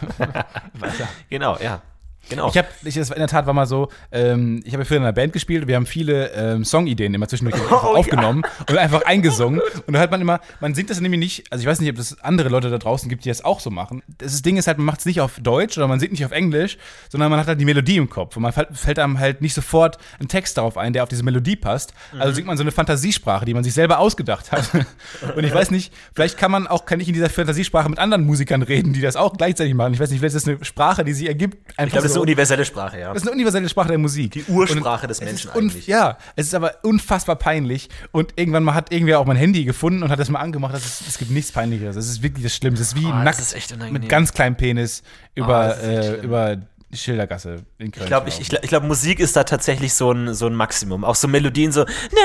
Genau, 1.29 1.57
ja. 1.57 1.81
Genau. 2.29 2.49
Ich 2.49 2.57
habe, 2.57 2.67
ich, 2.83 2.95
das 2.95 3.09
in 3.09 3.17
der 3.19 3.27
Tat 3.27 3.45
war 3.45 3.53
mal 3.53 3.65
so, 3.65 3.89
ähm, 4.11 4.61
ich 4.65 4.73
habe 4.73 4.85
früher 4.85 4.97
in 4.97 5.03
einer 5.03 5.11
Band 5.13 5.33
gespielt, 5.33 5.67
wir 5.67 5.75
haben 5.75 5.85
viele 5.85 6.31
ähm, 6.31 6.63
Songideen 6.65 7.13
immer 7.13 7.27
zwischendurch 7.27 7.61
Oh, 7.69 7.73
ja. 7.73 7.77
aufgenommen 7.79 8.43
und 8.69 8.77
einfach 8.77 9.03
eingesungen. 9.05 9.61
Und 9.85 9.93
da 9.93 9.99
hört 9.99 10.11
man 10.11 10.21
immer, 10.21 10.39
man 10.61 10.73
singt 10.73 10.89
das 10.89 10.99
nämlich 11.01 11.19
nicht, 11.19 11.51
also 11.51 11.61
ich 11.61 11.67
weiß 11.67 11.81
nicht, 11.81 11.89
ob 11.91 11.97
es 11.97 12.19
andere 12.21 12.49
Leute 12.49 12.69
da 12.69 12.77
draußen 12.77 13.09
gibt, 13.09 13.25
die 13.25 13.29
das 13.29 13.43
auch 13.43 13.59
so 13.59 13.69
machen. 13.69 14.01
Das 14.19 14.41
Ding 14.41 14.57
ist 14.57 14.67
halt, 14.67 14.77
man 14.77 14.85
macht 14.85 14.99
es 14.99 15.05
nicht 15.05 15.19
auf 15.21 15.39
Deutsch 15.41 15.77
oder 15.77 15.87
man 15.87 15.99
singt 15.99 16.13
nicht 16.13 16.25
auf 16.25 16.31
Englisch, 16.31 16.77
sondern 17.09 17.29
man 17.29 17.39
hat 17.39 17.47
halt 17.47 17.59
die 17.59 17.65
Melodie 17.65 17.97
im 17.97 18.09
Kopf. 18.09 18.35
Und 18.37 18.43
man 18.43 18.53
fällt, 18.53 18.99
einem 18.99 19.19
halt 19.19 19.41
nicht 19.41 19.53
sofort 19.53 19.97
ein 20.19 20.27
Text 20.27 20.57
darauf 20.57 20.77
ein, 20.77 20.93
der 20.93 21.03
auf 21.03 21.09
diese 21.09 21.23
Melodie 21.23 21.55
passt. 21.55 21.93
Also 22.17 22.29
Mhm. 22.31 22.35
singt 22.35 22.47
man 22.47 22.57
so 22.57 22.63
eine 22.63 22.71
Fantasiesprache, 22.71 23.45
die 23.45 23.53
man 23.53 23.63
sich 23.63 23.73
selber 23.73 23.99
ausgedacht 23.99 24.51
hat. 24.51 24.69
Und 25.35 25.43
ich 25.43 25.53
weiß 25.53 25.71
nicht, 25.71 25.93
vielleicht 26.13 26.37
kann 26.37 26.51
man 26.51 26.67
auch, 26.67 26.85
kann 26.85 26.99
ich 26.99 27.07
in 27.07 27.13
dieser 27.13 27.29
Fantasiesprache 27.29 27.89
mit 27.89 27.99
anderen 27.99 28.25
Musikern 28.25 28.61
reden, 28.61 28.93
die 28.93 29.01
das 29.01 29.15
auch 29.15 29.33
gleichzeitig 29.33 29.73
machen. 29.73 29.93
Ich 29.93 29.99
weiß 29.99 30.09
nicht, 30.09 30.19
vielleicht 30.19 30.35
ist 30.35 30.47
das 30.47 30.55
eine 30.55 30.63
Sprache, 30.65 31.03
die 31.03 31.13
sich 31.13 31.27
ergibt. 31.27 31.57
Einfach 31.77 31.97
ist 32.13 32.15
so. 32.15 32.21
eine 32.21 32.31
universelle 32.31 32.65
Sprache, 32.65 32.99
ja. 32.99 33.13
Das 33.13 33.23
ist 33.23 33.27
eine 33.27 33.35
universelle 33.35 33.69
Sprache 33.69 33.89
der 33.89 33.97
Musik. 33.97 34.31
Die 34.31 34.43
Ursprache 34.45 35.07
des 35.07 35.21
Menschen 35.21 35.49
eigentlich. 35.51 35.87
Ja, 35.87 36.17
es 36.35 36.47
ist 36.47 36.55
aber 36.55 36.75
unfassbar 36.83 37.35
peinlich. 37.35 37.89
Und 38.11 38.33
irgendwann 38.35 38.63
mal 38.63 38.73
hat 38.73 38.91
irgendwer 38.91 39.19
auch 39.19 39.25
mein 39.25 39.37
Handy 39.37 39.65
gefunden 39.65 40.03
und 40.03 40.09
hat 40.09 40.19
das 40.19 40.29
mal 40.29 40.39
angemacht. 40.39 40.73
Das 40.73 40.85
ist, 40.85 41.07
es 41.07 41.17
gibt 41.17 41.31
nichts 41.31 41.51
Peinlicheres. 41.51 41.95
Das 41.95 42.07
ist 42.07 42.23
wirklich 42.23 42.43
das 42.43 42.55
Schlimmste. 42.55 42.83
Es 42.83 42.93
ist 42.93 42.95
wie 43.01 43.05
Oh, 43.05 43.13
nackt 43.13 43.91
mit 43.91 44.09
ganz 44.09 44.33
kleinem 44.33 44.55
Penis 44.55 45.03
über, 45.35 45.77
echt 45.77 45.83
äh, 45.83 46.15
über 46.21 46.57
Schildergasse 46.95 47.65
in 47.77 47.91
Köln. 47.91 48.03
Ich 48.03 48.07
glaube, 48.07 48.29
ich, 48.29 48.39
ich, 48.39 48.51
ich 48.53 48.69
glaub, 48.69 48.83
Musik 48.83 49.19
ist 49.19 49.35
da 49.35 49.43
tatsächlich 49.43 49.93
so 49.93 50.11
ein, 50.11 50.33
so 50.33 50.47
ein 50.47 50.55
Maximum. 50.55 51.03
Auch 51.03 51.15
so 51.15 51.27
Melodien 51.27 51.71
so. 51.71 51.83
Na, 51.83 51.89
na, 52.11 52.23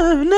na, 0.00 0.14
na, 0.14 0.24
na, 0.24 0.30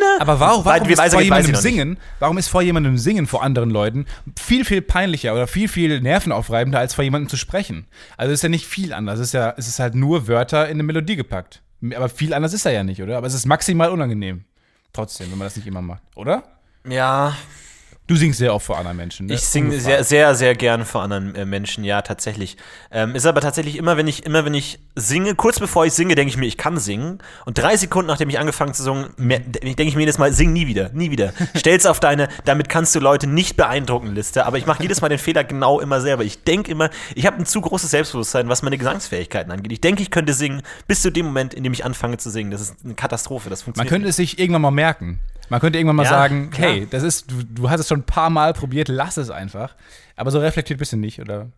na. 0.00 0.20
aber 0.20 0.40
warum, 0.40 0.64
warum 0.64 0.88
ist 0.88 1.00
vor 1.12 1.20
jemandem 1.20 1.54
singen, 1.54 1.98
warum 2.18 2.38
ist 2.38 2.48
vor 2.48 2.62
jemandem 2.62 2.98
singen 2.98 3.26
vor 3.26 3.42
anderen 3.42 3.70
Leuten 3.70 4.06
viel, 4.38 4.64
viel 4.64 4.82
peinlicher 4.82 5.32
oder 5.34 5.46
viel, 5.46 5.68
viel 5.68 6.00
nervenaufreibender, 6.00 6.78
als 6.78 6.94
vor 6.94 7.04
jemandem 7.04 7.28
zu 7.28 7.36
sprechen? 7.36 7.86
Also 8.16 8.32
es 8.32 8.38
ist 8.38 8.42
ja 8.42 8.48
nicht 8.48 8.66
viel 8.66 8.92
anders. 8.92 9.18
Es 9.18 9.28
ist 9.28 9.34
ja, 9.34 9.54
es 9.56 9.68
ist 9.68 9.78
halt 9.78 9.94
nur 9.94 10.28
Wörter 10.28 10.66
in 10.66 10.72
eine 10.72 10.82
Melodie 10.82 11.16
gepackt. 11.16 11.62
Aber 11.94 12.08
viel 12.08 12.32
anders 12.32 12.52
ist 12.52 12.64
er 12.64 12.72
ja 12.72 12.84
nicht, 12.84 13.02
oder? 13.02 13.16
Aber 13.16 13.26
es 13.26 13.34
ist 13.34 13.46
maximal 13.46 13.90
unangenehm. 13.90 14.44
Trotzdem, 14.92 15.30
wenn 15.30 15.38
man 15.38 15.46
das 15.46 15.56
nicht 15.56 15.66
immer 15.66 15.82
macht, 15.82 16.02
oder? 16.14 16.44
Ja, 16.88 17.36
Du 18.12 18.18
singst 18.18 18.40
sehr 18.40 18.54
oft 18.54 18.66
vor 18.66 18.76
anderen 18.76 18.98
Menschen. 18.98 19.24
Ne? 19.24 19.32
Ich 19.32 19.40
singe 19.40 19.80
sehr, 19.80 20.04
sehr, 20.04 20.34
sehr 20.34 20.54
gern 20.54 20.84
vor 20.84 21.00
anderen 21.00 21.34
äh, 21.34 21.46
Menschen, 21.46 21.82
ja, 21.82 22.02
tatsächlich. 22.02 22.58
Ähm, 22.90 23.14
ist 23.14 23.24
aber 23.24 23.40
tatsächlich 23.40 23.76
immer, 23.76 23.96
wenn 23.96 24.06
ich, 24.06 24.26
immer 24.26 24.44
wenn 24.44 24.52
ich 24.52 24.80
singe, 24.94 25.34
kurz 25.34 25.58
bevor 25.58 25.86
ich 25.86 25.94
singe, 25.94 26.14
denke 26.14 26.28
ich 26.28 26.36
mir, 26.36 26.44
ich 26.44 26.58
kann 26.58 26.76
singen. 26.76 27.20
Und 27.46 27.56
drei 27.56 27.74
Sekunden, 27.74 28.08
nachdem 28.08 28.28
ich 28.28 28.38
angefangen 28.38 28.74
zu 28.74 28.82
singen, 28.82 29.14
denke 29.16 29.84
ich 29.84 29.94
mir 29.94 30.02
jedes 30.02 30.18
Mal, 30.18 30.30
sing 30.30 30.52
nie 30.52 30.66
wieder, 30.66 30.90
nie 30.92 31.10
wieder. 31.10 31.32
Stell's 31.54 31.86
auf 31.86 32.00
deine, 32.00 32.28
damit 32.44 32.68
kannst 32.68 32.94
du 32.94 33.00
Leute 33.00 33.26
nicht 33.26 33.56
beeindrucken 33.56 34.14
Liste. 34.14 34.44
Aber 34.44 34.58
ich 34.58 34.66
mache 34.66 34.82
jedes 34.82 35.00
Mal 35.00 35.08
den 35.08 35.18
Fehler 35.18 35.42
genau 35.42 35.80
immer 35.80 36.02
selber. 36.02 36.22
Ich 36.22 36.44
denke 36.44 36.70
immer, 36.70 36.90
ich 37.14 37.24
habe 37.24 37.38
ein 37.38 37.46
zu 37.46 37.62
großes 37.62 37.92
Selbstbewusstsein, 37.92 38.46
was 38.50 38.60
meine 38.60 38.76
Gesangsfähigkeiten 38.76 39.50
angeht. 39.50 39.72
Ich 39.72 39.80
denke, 39.80 40.02
ich 40.02 40.10
könnte 40.10 40.34
singen, 40.34 40.60
bis 40.86 41.00
zu 41.00 41.10
dem 41.10 41.24
Moment, 41.24 41.54
in 41.54 41.64
dem 41.64 41.72
ich 41.72 41.86
anfange 41.86 42.18
zu 42.18 42.28
singen. 42.28 42.50
Das 42.50 42.60
ist 42.60 42.74
eine 42.84 42.92
Katastrophe. 42.92 43.48
Das 43.48 43.60
Man 43.60 43.64
funktioniert 43.64 43.90
könnte 43.90 44.08
es 44.10 44.16
sich 44.16 44.38
irgendwann 44.38 44.60
mal 44.60 44.70
merken. 44.70 45.18
Man 45.48 45.60
könnte 45.60 45.78
irgendwann 45.78 45.96
mal 45.96 46.04
Ja, 46.04 46.08
sagen, 46.10 46.50
klar. 46.50 46.70
hey, 46.70 46.86
das 46.90 47.02
ist, 47.02 47.30
du, 47.30 47.42
du 47.44 47.70
hast 47.70 47.80
es 47.80 47.88
schon 47.88 48.00
ein 48.00 48.06
paar 48.06 48.30
Mal 48.30 48.52
probiert, 48.54 48.88
lass 48.88 49.16
es 49.16 49.30
einfach. 49.30 49.74
Aber 50.16 50.30
so 50.30 50.38
reflektiert 50.40 50.78
bist 50.78 50.92
du 50.92 50.96
nicht, 50.96 51.20
oder? 51.20 51.48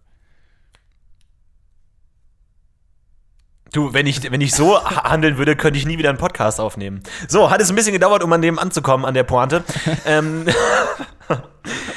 Du, 3.75 3.93
wenn 3.93 4.07
ich, 4.07 4.31
wenn 4.31 4.41
ich 4.41 4.55
so 4.55 4.79
ha- 4.83 5.11
handeln 5.11 5.37
würde, 5.37 5.57
könnte 5.57 5.77
ich 5.79 5.85
nie 5.85 5.99
wieder 5.99 6.09
einen 6.09 6.17
Podcast 6.19 6.61
aufnehmen. 6.61 7.03
So, 7.27 7.51
hat 7.51 7.61
es 7.61 7.71
ein 7.71 7.75
bisschen 7.75 7.93
gedauert, 7.93 8.23
um 8.23 8.33
an 8.33 8.41
dem 8.41 8.57
anzukommen, 8.59 9.05
an 9.05 9.15
der 9.15 9.25
Pointe. 9.25 9.65
ähm, 10.07 10.47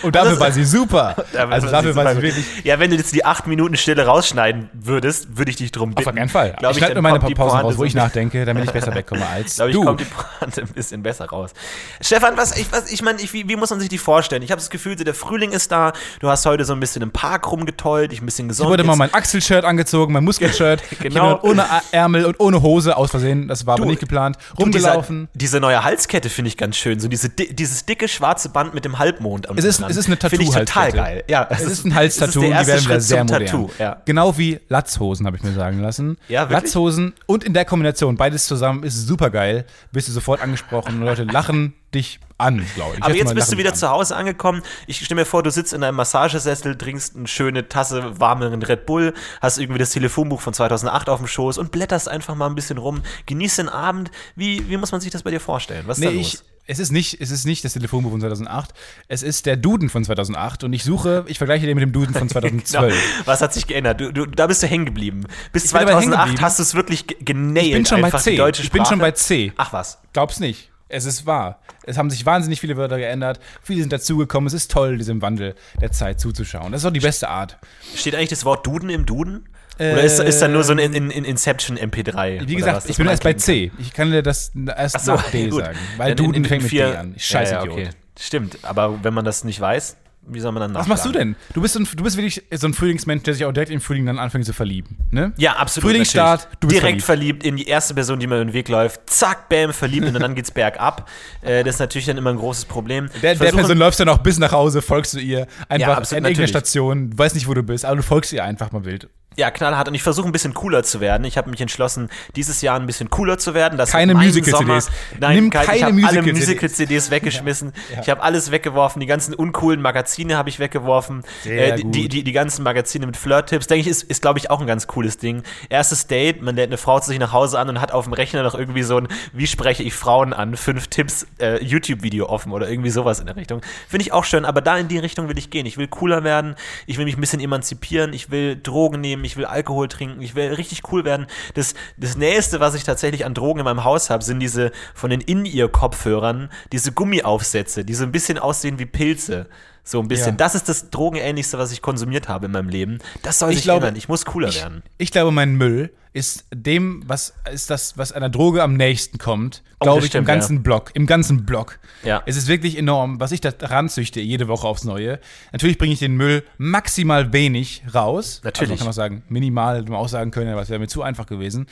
Und 0.01 0.15
dafür 0.15 0.31
das- 0.31 0.39
war 0.39 0.51
sie 0.53 0.63
super. 0.63 1.13
also 1.38 1.67
dafür 1.72 1.93
war 1.96 2.15
sie 2.15 2.22
wirklich. 2.22 2.46
Ja, 2.63 2.79
wenn 2.79 2.89
du 2.89 2.96
jetzt 2.96 3.13
die 3.13 3.25
acht 3.25 3.48
Minuten 3.48 3.75
Stille 3.75 4.05
rausschneiden 4.05 4.69
würdest, 4.74 5.38
würde 5.38 5.51
ich 5.51 5.57
dich 5.57 5.74
drum 5.74 5.89
bitten. 5.93 6.07
Auf 6.07 6.15
keinen 6.15 6.29
Fall. 6.29 6.55
Glaub 6.57 6.72
ich 6.72 6.77
schneide 6.77 6.93
nur 6.93 7.03
meine 7.03 7.19
die 7.19 7.34
Pausen 7.36 7.60
raus, 7.60 7.77
wo 7.77 7.84
ich 7.84 7.93
nachdenke, 7.93 8.46
damit 8.46 8.63
ich 8.63 8.72
besser 8.72 8.96
wegkomme 8.96 9.27
als 9.34 9.55
Glaube 9.55 9.72
ich, 9.72 9.75
du. 9.75 9.84
kommt 9.84 10.00
die 10.00 10.05
Pointe 10.05 10.62
ein 10.62 10.67
bisschen 10.69 11.03
besser 11.03 11.25
raus. 11.25 11.51
Stefan, 12.00 12.38
was 12.38 12.55
ich, 12.57 12.72
was, 12.72 12.89
ich 12.89 13.01
meine, 13.01 13.19
ich, 13.22 13.34
wie, 13.34 13.50
wie 13.50 13.57
muss 13.57 13.69
man 13.69 13.81
sich 13.81 13.89
die 13.89 13.98
vorstellen? 13.98 14.41
Ich 14.41 14.51
habe 14.51 14.60
das 14.62 14.69
Gefühl, 14.69 14.96
der 14.96 15.13
Frühling 15.13 15.51
ist 15.51 15.69
da. 15.74 15.91
Du 16.22 16.29
hast 16.29 16.46
heute 16.46 16.63
so 16.63 16.72
ein 16.72 16.79
bisschen 16.79 17.01
im 17.01 17.12
Park 17.12 17.51
rumgetollt, 17.51 18.13
dich 18.13 18.22
ein 18.22 18.25
bisschen 18.25 18.46
Ich 18.46 18.50
gesund. 18.50 18.69
wurde 18.69 18.86
mal 18.86 18.96
mein 18.96 19.13
Achselshirt 19.13 19.65
angezogen, 19.65 20.13
mein 20.13 20.24
Muskelshirt. 20.24 20.81
Genau. 21.01 21.36
Ich 21.38 21.43
ohne 21.43 21.66
A- 21.69 21.81
Ärmel 21.91 22.25
und 22.25 22.39
ohne 22.39 22.62
Hose 22.62 22.95
aus 22.97 23.12
Versehen, 23.12 23.47
das 23.47 23.65
war 23.65 23.75
aber 23.75 23.83
Du, 23.83 23.89
nicht 23.89 24.00
geplant. 24.00 24.38
Rumgelaufen. 24.59 25.27
Diese, 25.33 25.38
diese 25.51 25.59
neue 25.59 25.83
Halskette 25.83 26.29
finde 26.29 26.50
ich 26.50 26.57
ganz 26.57 26.75
schön. 26.77 27.00
So 27.00 27.07
diese, 27.07 27.29
di- 27.29 27.53
dieses 27.53 27.86
dicke 27.86 28.07
schwarze 28.07 28.50
Band 28.50 28.74
mit 28.74 28.86
dem 28.86 29.00
Halbmond. 29.00 29.50
am 29.50 29.57
Es 29.57 29.63
ist, 29.65 29.81
es 29.81 29.95
ist 29.97 30.07
eine 30.07 30.17
Finde 30.17 30.43
ich 30.43 30.50
total 30.51 30.91
geil. 30.91 31.24
Ja, 31.27 31.47
Es 31.50 31.62
ist 31.62 31.86
ein 31.86 31.93
Halstattoo 31.95 32.41
es 32.41 32.45
und 32.50 32.59
die 32.62 32.67
werden 32.67 32.86
wieder 32.86 33.01
sehr 33.01 33.24
modern. 33.24 33.45
Tattoo. 33.45 33.69
Ja. 33.79 34.01
Genau 34.05 34.38
wie 34.38 34.59
Latzhosen, 34.69 35.25
habe 35.25 35.38
ich 35.38 35.43
mir 35.43 35.53
sagen 35.53 35.81
lassen. 35.81 36.17
Ja, 36.27 36.50
wirklich? 36.50 36.63
Latzhosen 36.71 37.13
und 37.25 37.43
in 37.43 37.53
der 37.53 37.65
Kombination, 37.65 38.15
beides 38.17 38.45
zusammen, 38.45 38.83
ist 38.83 39.07
super 39.07 39.29
geil. 39.29 39.65
Bist 39.91 40.07
du 40.07 40.12
sofort 40.12 40.41
angesprochen 40.41 41.00
Leute 41.01 41.24
lachen 41.24 41.74
dich 41.94 42.20
an, 42.39 42.63
glaube 42.75 42.96
ich. 42.98 43.03
Aber 43.03 43.15
jetzt 43.15 43.25
mal, 43.27 43.36
bist 43.36 43.51
du 43.51 43.58
wieder 43.58 43.72
dich 43.72 43.79
zu 43.79 43.89
Hause 43.89 44.15
angekommen. 44.15 44.62
Ich 44.86 45.03
stelle 45.03 45.22
mir 45.22 45.25
vor, 45.25 45.41
du 45.41 45.50
sitzt 45.50 45.74
in 45.74 45.84
einem 45.84 45.98
Massagesessel, 45.98 46.77
trinkst 46.77 47.15
eine 47.15 47.27
schöne 47.27 47.67
Tasse 47.67 48.20
warmeren 48.20 48.62
Red 48.62 48.86
Bull, 48.86 49.13
hast 49.41 49.58
irgendwie 49.58 49.79
das 49.79 49.89
Telefonbuch 49.91 50.41
von 50.41 50.53
2008 50.53 51.10
auf 51.10 51.20
dem 51.20 51.27
Schoß 51.27 51.58
und 51.58 51.72
blätterst 51.72 52.08
einfach 52.10 52.36
mal 52.36 52.46
ein 52.48 52.56
bisschen 52.56 52.77
rum. 52.77 53.01
Genießt 53.25 53.58
den 53.60 53.70
Abend. 53.70 54.12
Wie, 54.36 54.70
wie 54.70 54.77
muss 54.77 54.91
man 54.91 55.01
sich 55.01 55.10
das 55.12 55.24
bei 55.24 55.32
dir 55.32 55.39
vorstellen? 55.39 55.84
Was 55.88 55.98
ist 55.98 56.03
Nee, 56.03 56.12
da 56.12 56.17
los? 56.17 56.34
ich, 56.34 56.39
es 56.70 56.79
ist 56.79 56.91
nicht, 56.91 57.22
es 57.22 57.32
ist 57.32 57.46
nicht 57.46 57.63
das 57.63 57.74
Telefonbuch 57.74 58.12
von 58.12 58.20
2008. 58.20 58.72
Es 59.08 59.24
ist 59.24 59.46
der 59.46 59.56
Duden 59.56 59.89
von 59.89 60.03
2008 60.03 60.65
und 60.65 60.74
ich 60.74 60.84
suche, 60.84 61.24
ich 61.27 61.38
vergleiche 61.38 61.65
den 61.65 61.75
mit 61.75 61.82
dem 61.82 61.94
Duden 61.94 62.13
von 62.13 62.27
2012. 62.29 62.94
Genau. 62.94 63.25
Was 63.25 63.41
hat 63.41 63.53
sich 63.53 63.65
geändert? 63.65 64.01
Du, 64.01 64.12
du, 64.12 64.25
da 64.25 64.46
bist 64.48 64.62
du 64.62 64.67
hängen 64.67 64.86
geblieben. 64.86 65.24
Bis 65.53 65.65
Ich 65.65 65.72
bin 65.72 65.79
dabei 65.79 65.94
hängen 65.94 66.12
2008 66.12 66.25
geblieben. 66.27 66.46
hast 66.46 66.60
du 66.60 66.63
es 66.63 66.75
wirklich 66.75 67.08
ge- 67.08 67.17
genailt. 67.24 67.67
Ich 67.67 67.74
bin 67.74 67.86
schon 67.86 68.01
bei 68.01 68.12
C. 68.12 68.50
Ich 68.62 68.72
bin 68.72 68.86
schon 68.86 69.00
bei 69.00 69.12
C. 69.12 69.53
Ach 69.58 69.72
was. 69.74 69.98
Glaub's 70.13 70.39
nicht. 70.41 70.70
Es 70.89 71.06
ist 71.06 71.25
wahr. 71.25 71.60
Es 71.84 71.98
haben 71.98 72.10
sich 72.10 72.25
wahnsinnig 72.25 72.62
viele 72.62 72.77
Wörter 72.77 72.98
geändert. 72.98 73.39
Viele 73.62 73.82
sind 73.82 73.91
dazugekommen. 73.91 74.48
Es 74.48 74.53
ist 74.53 74.72
toll, 74.72 74.98
diesem 74.98 75.22
Wandel 75.22 75.56
der 75.82 75.91
Zeit 75.91 76.20
zuzuschauen. 76.20 76.72
Das 76.72 76.82
ist 76.82 76.86
auch 76.86 76.91
die 76.94 77.00
beste 77.01 77.27
Art. 77.29 77.58
Steht 77.96 78.15
eigentlich 78.15 78.29
das 78.29 78.46
Wort 78.46 78.65
Duden 78.65 78.89
im 78.89 79.06
Duden? 79.06 79.50
Oder 79.79 80.01
ist, 80.01 80.20
ist 80.20 80.39
da 80.41 80.48
nur 80.48 80.63
so 80.63 80.72
ein 80.72 80.79
in, 80.79 80.94
in, 80.94 81.12
in 81.12 81.24
Inception 81.24 81.77
MP3? 81.77 82.38
Äh, 82.38 82.48
Wie 82.48 82.56
gesagt, 82.56 82.77
was, 82.77 82.86
ich 82.88 82.98
bin 82.98 83.06
erst 83.08 83.24
bei 83.24 83.34
C. 83.34 83.72
Ich 83.77 83.94
kann 83.94 84.10
dir 84.12 84.24
das 84.24 84.51
erst 84.75 85.06
so, 85.06 85.13
nach 85.13 85.29
D 85.29 85.48
gut. 85.50 85.63
sagen. 85.63 85.77
Weil 85.98 86.15
Dann 86.15 86.17
in- 86.17 86.32
Duden 86.32 86.44
in 86.44 86.50
fängt 86.50 86.63
mit 86.63 86.70
vier- 86.72 86.91
D 86.91 86.98
an. 86.98 87.13
Scheiß 87.17 87.51
ja, 87.51 87.63
ja, 87.63 87.72
okay. 87.72 87.89
Stimmt, 88.20 88.58
aber 88.63 89.03
wenn 89.03 89.13
man 89.13 89.24
das 89.24 89.44
nicht 89.44 89.60
weiß, 89.60 89.98
wie 90.29 90.39
soll 90.39 90.51
man 90.51 90.62
dann 90.62 90.74
Was 90.74 90.88
machst 90.88 91.05
du 91.05 91.12
denn? 91.12 91.36
Du 91.53 91.62
bist, 91.62 91.77
ein, 91.77 91.88
du 91.96 92.03
bist 92.03 92.17
wirklich 92.17 92.43
so 92.51 92.67
ein 92.67 92.74
Frühlingsmensch, 92.74 93.24
der 93.24 93.34
sich 93.34 93.46
auch 93.46 93.51
direkt 93.51 93.72
im 93.72 93.81
Frühling 93.81 94.05
dann 94.05 94.19
anfängt 94.19 94.46
zu 94.46 94.53
verlieben. 94.53 94.98
Ne? 95.12 95.34
Ja, 95.38 95.53
absolut. 95.53 95.89
Frühlingsstart, 95.89 96.48
du 96.60 96.67
bist 96.67 96.81
Direkt 96.81 97.01
verliebt. 97.01 97.43
in 97.43 97.55
die 97.57 97.67
erste 97.67 97.93
Person, 97.93 98.19
die 98.19 98.27
mir 98.27 98.36
über 98.36 98.46
den 98.46 98.53
Weg 98.53 98.67
läuft. 98.69 99.10
Zack, 99.10 99.50
bam, 99.50 99.74
verliebt 99.74 100.07
und 100.07 100.19
dann 100.19 100.36
geht's 100.36 100.51
bergab. 100.57 101.10
Äh, 101.41 101.63
das 101.63 101.75
ist 101.75 101.79
natürlich 101.79 102.05
dann 102.07 102.17
immer 102.17 102.31
ein 102.31 102.38
großes 102.38 102.65
Problem. 102.65 103.10
Der, 103.22 103.36
der 103.36 103.51
Person 103.51 103.77
läufst 103.77 104.00
du 104.00 104.05
noch 104.05 104.19
bis 104.19 104.38
nach 104.39 104.51
Hause, 104.51 104.81
folgst 104.81 105.13
du 105.13 105.19
ihr 105.19 105.48
einfach 105.69 105.88
Ja, 105.88 105.93
an 105.93 105.98
absolut, 106.00 106.24
irgendeiner 106.24 106.29
natürlich. 106.29 106.50
Station, 106.50 107.17
weißt 107.17 107.36
nicht, 107.36 107.48
wo 107.48 107.53
du 107.53 107.63
bist, 107.63 107.86
aber 107.86 107.96
du 107.98 108.03
folgst 108.03 108.34
ihr 108.34 108.43
einfach 108.43 108.72
mal 108.72 108.86
wild. 108.86 109.10
Ja, 109.38 109.51
knallhart. 109.51 109.88
Und 109.88 109.94
ich 109.94 110.01
versuche 110.01 110.27
ein 110.27 110.32
bisschen 110.32 110.56
cooler 110.56 110.82
zu 110.82 111.00
werden. 111.00 111.24
Ich 111.24 111.38
habe 111.38 111.51
mich 111.51 111.62
entschlossen, 111.62 112.10
dieses 112.36 112.62
Jahr 112.62 112.79
ein 112.79 112.88
bisschen 112.88 113.12
cooler 113.12 113.38
zu 113.38 113.53
werden. 113.53 113.77
Das 113.77 113.91
Keine 113.91 114.15
Musical-CDs. 114.15 114.89
Nein, 115.20 115.36
Nimm 115.36 115.50
kein, 115.51 115.65
keine 115.65 115.77
ich 115.77 115.84
habe 115.84 116.08
alle 116.08 116.34
Musical-CDs. 116.34 117.12
Weggeschmissen. 117.12 117.72
Ich 118.01 118.10
habe 118.10 118.24
alles 118.24 118.50
weggeworfen. 118.50 119.00
Die 119.00 119.06
ganzen 119.06 119.36
uncoolen 119.36 119.79
Magazine 119.79 120.38
habe 120.38 120.50
ich 120.50 120.58
weggeworfen. 120.58 121.24
Sehr 121.44 121.75
Äh, 121.75 121.77
die, 121.77 121.84
die, 121.91 122.10
die, 122.10 122.24
die 122.24 122.32
ganzen 122.32 122.63
Magazine 122.63 123.06
mit 123.06 123.15
Flirt-Tipps. 123.15 123.67
Denke 123.67 123.82
ich, 123.82 123.88
ist, 123.88 124.03
ist 124.03 124.24
glaube 124.24 124.39
ich, 124.39 124.50
auch 124.50 124.60
ein 124.60 124.65
ganz 124.65 124.88
cooles 124.88 125.20
Ding. 125.20 125.44
Erstes 125.70 126.08
Date, 126.08 126.41
man 126.41 126.56
lädt 126.56 126.70
eine 126.70 126.77
Frau 126.77 127.00
zu 127.00 127.10
sich 127.10 127.20
nach 127.20 127.32
Hause 127.32 127.60
an 127.60 127.70
und 127.70 127.79
hat 127.79 127.91
auf 127.91 128.06
dem 128.06 128.13
Rechner 128.13 128.41
noch 128.41 128.56
irgendwie 128.56 128.82
so 128.82 128.98
ein 128.98 129.08
Wie 129.34 129.46
spreche 129.46 129.84
ich 129.84 129.94
Frauen 129.94 130.34
an? 130.34 130.58
Fünf 130.58 130.88
Tipps 130.88 131.27
äh, 131.39 131.63
YouTube-Video 131.63 132.27
offen 132.27 132.51
oder 132.51 132.67
irgendwie 132.67 132.89
sowas 132.89 133.20
in 133.20 133.27
der 133.27 133.36
Richtung. 133.36 133.62
Finde 133.88 134.01
ich 134.01 134.13
auch 134.13 134.24
schön, 134.24 134.46
aber 134.46 134.62
da 134.62 134.77
in 134.77 134.88
die 134.88 134.98
Richtung 134.98 135.29
will 135.29 135.38
ich 135.38 135.51
gehen. 135.51 135.67
Ich 135.67 135.77
will 135.77 135.88
cooler 135.88 136.24
werden. 136.24 136.56
Ich 136.88 136.98
will 136.98 137.06
mich 137.06 137.17
ein 137.17 137.22
bisschen 137.22 137.39
emanzipieren. 137.39 138.13
Ich 138.13 138.32
will 138.32 138.60
Drogen 138.62 139.00
nehmen. 139.00 139.26
Ich 139.27 139.38
will 139.38 139.46
Alkohol 139.46 139.88
trinken. 139.88 140.22
Ich 140.22 140.36
will 140.36 140.53
richtig 140.53 140.91
cool 140.91 141.05
werden. 141.05 141.27
Das, 141.53 141.75
das 141.98 142.17
Nächste, 142.17 142.60
was 142.60 142.74
ich 142.75 142.84
tatsächlich 142.84 143.25
an 143.25 143.34
Drogen 143.34 143.60
in 143.60 143.65
meinem 143.65 143.84
Haus 143.84 144.10
habe, 144.10 144.24
sind 144.24 144.39
diese 144.39 144.72
von 144.96 145.10
den 145.10 145.22
In-Ear-Kopfhörern, 145.22 146.50
diese 146.72 146.91
Gummiaufsätze, 146.91 147.86
die 147.86 147.93
so 147.93 148.03
ein 148.03 148.12
bisschen 148.12 148.39
aussehen 148.39 148.79
wie 148.79 148.86
Pilze. 148.86 149.48
So 149.88 150.01
ein 150.01 150.10
bisschen. 150.10 150.32
Ja. 150.32 150.36
Das 150.36 150.53
ist 150.53 150.67
das 150.67 150.89
Drogenähnlichste, 150.89 151.58
was 151.58 151.72
ich 151.72 151.82
konsumiert 151.82 152.27
habe 152.27 152.48
in 152.48 152.51
meinem 152.51 152.67
Leben. 152.67 153.00
Das 153.24 153.39
soll 153.39 153.51
Ich 153.51 153.58
sich 153.58 153.63
glaube, 153.63 153.88
ändern. 153.88 153.96
Ich 153.98 154.10
muss 154.10 154.25
cooler 154.25 154.50
Ich, 154.50 154.58
werden. 154.62 154.84
ich 154.98 155.12
glaube, 155.12 155.32
mein 155.32 155.56
Müll 155.56 155.94
ist 156.12 156.46
dem, 156.53 157.03
was 157.06 157.36
ist 157.53 157.70
das, 157.70 157.98
was 157.98 158.12
einer 158.12 158.29
Droge 158.29 158.63
am 158.63 158.74
nächsten 158.74 159.17
kommt, 159.17 159.62
Oh, 159.79 159.84
glaube 159.86 160.00
ich, 160.00 160.06
im 160.06 160.10
stimmt, 160.10 160.27
ganzen 160.27 160.63
Block. 160.63 160.89
Im 160.96 161.06
ganzen 161.06 161.46
Block. 161.46 161.79
Ja. 162.03 162.24
Es 162.25 162.36
ist 162.36 162.48
wirklich 162.48 162.75
enorm, 162.77 163.20
was 163.20 163.32
ich 163.32 163.39
da 163.39 163.51
ranzüchte, 163.62 164.20
jede 164.20 164.48
Woche 164.48 164.67
aufs 164.67 164.84
Neue. 164.84 165.20
Natürlich 165.51 165.77
bringe 165.77 165.94
ich 165.94 166.00
den 166.00 166.15
Müll 166.17 166.44
maximal 166.58 167.32
wenig 167.34 167.84
raus. 167.94 168.41
Natürlich. 168.44 168.72
Also 168.72 168.74
man 168.74 168.79
kann 168.79 168.88
auch 168.89 168.94
sagen, 168.94 169.24
minimal, 169.29 169.77
hätte 169.77 169.91
man 169.91 170.00
auch 170.00 170.10
sagen 170.10 170.32
können, 170.32 170.51
aber 170.51 170.63
es 170.63 170.70
wäre 170.70 170.79
mir 170.79 170.88
zu 170.88 171.03
einfach 171.03 171.27
gewesen. 171.27 171.67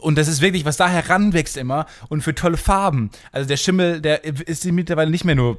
Und 0.00 0.18
das 0.18 0.26
ist 0.28 0.40
wirklich, 0.40 0.64
was 0.64 0.76
da 0.76 0.88
heranwächst 0.88 1.56
immer 1.56 1.86
und 2.08 2.22
für 2.22 2.34
tolle 2.34 2.56
Farben. 2.56 3.10
Also 3.32 3.48
der 3.48 3.56
Schimmel, 3.56 4.00
der 4.00 4.24
ist 4.24 4.64
mittlerweile 4.66 5.10
nicht 5.10 5.24
mehr 5.24 5.36
nur 5.36 5.58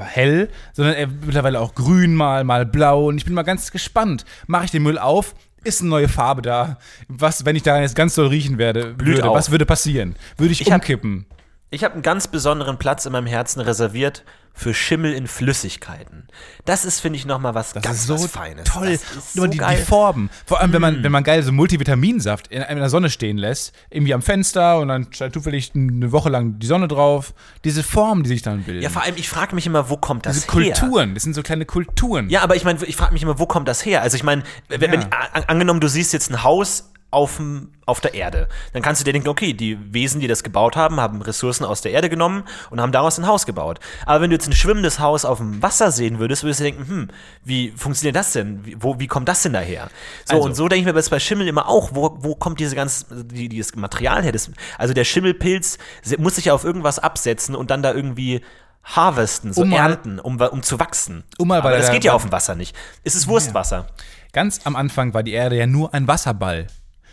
hell, 0.00 0.48
sondern 0.72 0.94
er 0.94 1.06
mittlerweile 1.06 1.60
auch 1.60 1.74
grün 1.74 2.14
mal, 2.14 2.44
mal 2.44 2.66
blau. 2.66 3.06
Und 3.08 3.16
ich 3.18 3.24
bin 3.24 3.34
mal 3.34 3.42
ganz 3.42 3.70
gespannt. 3.70 4.24
Mache 4.46 4.66
ich 4.66 4.70
den 4.70 4.82
Müll 4.82 4.98
auf? 4.98 5.34
Ist 5.64 5.80
eine 5.80 5.90
neue 5.90 6.08
Farbe 6.08 6.42
da? 6.42 6.78
Was, 7.08 7.44
wenn 7.46 7.56
ich 7.56 7.62
da 7.62 7.80
jetzt 7.80 7.96
ganz 7.96 8.14
doll 8.14 8.26
riechen 8.28 8.58
werde, 8.58 8.94
würde, 8.98 9.28
auf. 9.28 9.36
was 9.36 9.50
würde 9.50 9.64
passieren? 9.66 10.14
Würde 10.36 10.52
ich, 10.52 10.60
Ich 10.60 10.70
hab- 10.70 10.80
umkippen? 10.82 11.26
Ich 11.74 11.84
habe 11.84 11.94
einen 11.94 12.02
ganz 12.02 12.28
besonderen 12.28 12.78
Platz 12.78 13.04
in 13.06 13.12
meinem 13.12 13.26
Herzen 13.26 13.60
reserviert 13.60 14.22
für 14.56 14.72
Schimmel 14.72 15.12
in 15.12 15.26
Flüssigkeiten. 15.26 16.28
Das 16.64 16.84
ist, 16.84 17.00
finde 17.00 17.18
ich, 17.18 17.26
nochmal 17.26 17.56
was 17.56 17.72
Das 17.72 17.82
ganz 17.82 17.98
ist 18.02 18.06
so 18.06 18.14
was 18.14 18.26
Feines. 18.26 18.62
toll. 18.70 18.92
Das 18.92 19.02
ist 19.02 19.34
Nur 19.36 19.46
so 19.46 19.50
die, 19.50 19.58
geil. 19.58 19.76
Mm. 19.76 19.80
die 19.80 19.84
Formen. 19.84 20.30
Vor 20.46 20.60
allem, 20.60 20.72
wenn 20.72 20.80
man, 20.80 21.02
wenn 21.02 21.10
man 21.10 21.24
geil 21.24 21.42
so 21.42 21.50
Multivitaminsaft 21.50 22.46
in, 22.48 22.62
in 22.62 22.78
der 22.78 22.88
Sonne 22.88 23.10
stehen 23.10 23.36
lässt, 23.36 23.72
irgendwie 23.90 24.14
am 24.14 24.22
Fenster 24.22 24.78
und 24.78 24.88
dann 24.88 25.12
scheint 25.12 25.34
zufällig 25.34 25.72
eine 25.74 26.12
Woche 26.12 26.28
lang 26.28 26.60
die 26.60 26.66
Sonne 26.68 26.86
drauf. 26.86 27.34
Diese 27.64 27.82
Formen, 27.82 28.22
die 28.22 28.28
sich 28.28 28.42
dann 28.42 28.62
bilden. 28.62 28.82
ja, 28.82 28.90
vor 28.90 29.02
allem, 29.02 29.16
ich 29.16 29.28
frage 29.28 29.56
mich 29.56 29.66
immer, 29.66 29.90
wo 29.90 29.96
kommt 29.96 30.24
das 30.26 30.34
Diese 30.46 30.52
her? 30.60 30.72
Kulturen, 30.74 31.14
das 31.14 31.24
sind 31.24 31.34
so 31.34 31.42
kleine 31.42 31.64
Kulturen. 31.66 32.30
Ja, 32.30 32.42
aber 32.42 32.54
ich 32.54 32.62
meine, 32.64 32.84
ich 32.84 32.94
frage 32.94 33.12
mich 33.12 33.22
immer, 33.24 33.40
wo 33.40 33.46
kommt 33.46 33.66
das 33.66 33.84
her? 33.84 34.02
Also 34.02 34.16
ich 34.16 34.22
meine, 34.22 34.44
wenn, 34.68 34.92
Ja. 34.92 35.00
an, 35.32 35.42
angenommen, 35.48 35.80
du 35.80 35.88
siehst 35.88 36.12
jetzt 36.12 36.30
ein 36.30 36.44
Haus 36.44 36.90
auf, 37.14 37.36
dem- 37.36 37.70
auf 37.86 38.00
der 38.00 38.14
Erde, 38.14 38.48
dann 38.72 38.82
kannst 38.82 39.00
du 39.00 39.04
dir 39.04 39.12
denken, 39.12 39.28
okay, 39.28 39.52
die 39.54 39.78
Wesen, 39.94 40.20
die 40.20 40.26
das 40.26 40.42
gebaut 40.42 40.76
haben, 40.76 41.00
haben 41.00 41.22
Ressourcen 41.22 41.64
aus 41.64 41.80
der 41.80 41.92
Erde 41.92 42.08
genommen 42.08 42.44
und 42.70 42.80
haben 42.80 42.92
daraus 42.92 43.18
ein 43.18 43.26
Haus 43.26 43.46
gebaut. 43.46 43.78
Aber 44.06 44.20
wenn 44.20 44.30
du 44.30 44.36
jetzt 44.36 44.46
ein 44.48 44.52
schwimmendes 44.52 44.98
Haus 44.98 45.24
auf 45.24 45.38
dem 45.38 45.62
Wasser 45.62 45.90
sehen 45.92 46.18
würdest, 46.18 46.42
würdest 46.42 46.60
du 46.60 46.64
denken, 46.64 46.88
hm, 46.88 47.08
wie 47.44 47.70
funktioniert 47.76 48.16
das 48.16 48.32
denn? 48.32 48.64
Wie, 48.66 48.76
wo, 48.82 48.98
wie 49.00 49.06
kommt 49.06 49.28
das 49.28 49.42
denn 49.42 49.52
daher? 49.54 49.88
So, 50.24 50.34
Also- 50.36 50.48
und 50.48 50.54
so 50.56 50.68
denke 50.68 50.88
ich 50.88 50.94
mir 50.94 51.00
bei 51.10 51.18
Schimmel 51.20 51.46
immer 51.48 51.68
auch, 51.68 51.90
wo, 51.94 52.16
wo 52.20 52.34
kommt 52.34 52.58
diese 52.60 52.74
ganz, 52.76 53.06
die, 53.10 53.48
dieses 53.48 53.76
Material 53.76 54.22
her? 54.22 54.32
Das, 54.32 54.50
also 54.78 54.92
der 54.94 55.04
Schimmelpilz 55.04 55.78
muss 56.18 56.34
sich 56.36 56.46
ja 56.46 56.54
auf 56.54 56.64
irgendwas 56.64 56.98
absetzen 56.98 57.54
und 57.54 57.70
dann 57.70 57.82
da 57.82 57.92
irgendwie 57.94 58.40
harvesten, 58.82 59.52
so 59.54 59.62
Um 59.62 59.72
ernten, 59.72 60.18
um, 60.20 60.38
um 60.40 60.62
zu 60.62 60.78
wachsen. 60.78 61.24
Um 61.38 61.48
mal 61.48 61.58
Aber 61.60 61.70
bei 61.70 61.76
das 61.76 61.86
der- 61.86 61.94
geht 61.94 62.04
ja 62.04 62.12
auf 62.12 62.22
dem 62.22 62.32
Wasser 62.32 62.54
nicht. 62.54 62.76
Es 63.02 63.14
ist 63.14 63.28
Wurstwasser. 63.28 63.86
Ganz 64.32 64.60
am 64.64 64.76
Anfang 64.76 65.14
war 65.14 65.22
die 65.22 65.32
Erde 65.32 65.56
ja 65.56 65.66
nur 65.66 65.94
ein 65.94 66.06
Wasserball. 66.08 66.66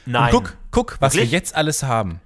Nein. 0.06 0.34
Und 0.34 0.44
guck, 0.44 0.58
guck, 0.72 0.98
was 1.00 1.14
Wirklich? 1.14 1.32
wir 1.32 1.38
jetzt 1.38 1.56
alles 1.56 1.84
haben. 1.84 2.20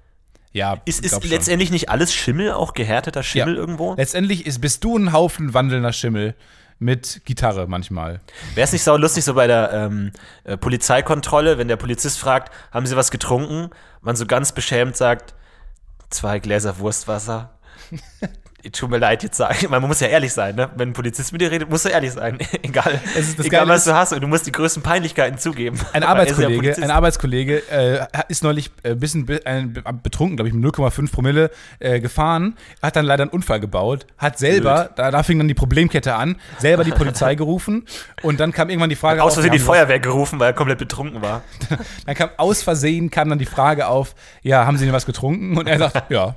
Ja, 0.52 0.80
Ist, 0.86 1.04
ist 1.04 1.20
schon. 1.20 1.28
letztendlich 1.30 1.70
nicht 1.70 1.90
alles 1.90 2.14
Schimmel, 2.14 2.52
auch 2.52 2.72
gehärteter 2.72 3.22
Schimmel 3.22 3.54
Ja. 3.54 3.60
irgendwo? 3.60 3.94
Letztendlich 3.94 4.46
ist, 4.46 4.60
bist 4.60 4.82
du 4.84 4.96
ein 4.96 5.12
Haufen 5.12 5.52
wandelnder 5.52 5.92
Schimmel 5.92 6.34
mit 6.78 7.22
Gitarre 7.26 7.66
manchmal. 7.66 8.20
Wäre 8.54 8.64
es 8.64 8.72
nicht 8.72 8.82
so 8.82 8.96
lustig, 8.96 9.24
so 9.24 9.34
bei 9.34 9.46
der 9.46 9.70
ähm, 9.72 10.12
äh, 10.44 10.56
Polizeikontrolle, 10.56 11.58
wenn 11.58 11.68
der 11.68 11.76
Polizist 11.76 12.18
fragt, 12.18 12.52
haben 12.70 12.86
Sie 12.86 12.96
was 12.96 13.10
getrunken? 13.10 13.70
Man 14.00 14.16
so 14.16 14.24
ganz 14.26 14.52
beschämt 14.52 14.96
sagt, 14.96 15.34
zwei 16.10 16.38
Gläser 16.38 16.78
Wurstwasser. 16.78 17.58
Tut 18.72 18.90
mir 18.90 18.98
leid, 18.98 19.22
jetzt 19.22 19.36
sagen. 19.36 19.56
Man 19.70 19.82
muss 19.82 20.00
ja 20.00 20.08
ehrlich 20.08 20.32
sein, 20.32 20.56
ne? 20.56 20.70
Wenn 20.76 20.90
ein 20.90 20.92
Polizist 20.92 21.32
mit 21.32 21.40
dir 21.40 21.50
redet, 21.50 21.68
musst 21.70 21.84
du 21.84 21.88
ehrlich 21.88 22.12
sein. 22.12 22.38
egal, 22.62 23.00
egal 23.42 23.68
was 23.68 23.84
du 23.84 23.94
hast. 23.94 24.12
Und 24.12 24.20
du 24.20 24.26
musst 24.28 24.46
die 24.46 24.52
größten 24.52 24.82
Peinlichkeiten 24.82 25.38
zugeben. 25.38 25.78
Ein 25.92 26.02
ja 26.02 26.08
Arbeitskollege, 26.08 26.56
Polizist. 26.56 26.82
ein 26.84 26.90
Arbeitskollege 26.90 27.62
äh, 27.70 28.06
ist 28.28 28.42
neulich 28.42 28.70
ein 28.82 28.92
äh, 28.92 28.94
bisschen 28.94 29.26
be 29.26 29.40
ein, 29.44 29.72
be- 29.72 29.82
betrunken, 30.02 30.36
glaube 30.36 30.48
ich, 30.48 30.54
mit 30.54 30.64
0,5 30.64 31.12
Promille 31.12 31.50
äh, 31.78 32.00
gefahren, 32.00 32.56
hat 32.82 32.96
dann 32.96 33.04
leider 33.04 33.22
einen 33.22 33.30
Unfall 33.30 33.60
gebaut, 33.60 34.06
hat 34.18 34.38
selber, 34.38 34.90
da, 34.96 35.10
da 35.10 35.22
fing 35.22 35.38
dann 35.38 35.48
die 35.48 35.54
Problemkette 35.54 36.14
an, 36.14 36.36
selber 36.58 36.84
die 36.84 36.92
Polizei 36.92 37.34
gerufen 37.34 37.86
und 38.22 38.40
dann 38.40 38.52
kam 38.52 38.68
irgendwann 38.70 38.90
die 38.90 38.96
Frage 38.96 39.22
Aus 39.22 39.34
Versehen 39.34 39.52
die 39.52 39.58
Feuerwehr 39.58 40.00
gerufen, 40.00 40.38
weil 40.40 40.48
er 40.50 40.52
komplett 40.54 40.78
betrunken 40.78 41.22
war. 41.22 41.42
Dann 42.06 42.14
kam 42.14 42.30
aus 42.36 42.62
Versehen 42.62 43.10
kam 43.10 43.28
dann 43.28 43.38
die 43.38 43.46
Frage 43.46 43.86
auf, 43.88 44.14
ja, 44.42 44.66
haben 44.66 44.76
Sie 44.76 44.84
denn 44.84 44.94
was 44.94 45.06
getrunken? 45.06 45.56
Und 45.56 45.68
er 45.68 45.78
sagt, 45.78 46.10
ja. 46.10 46.34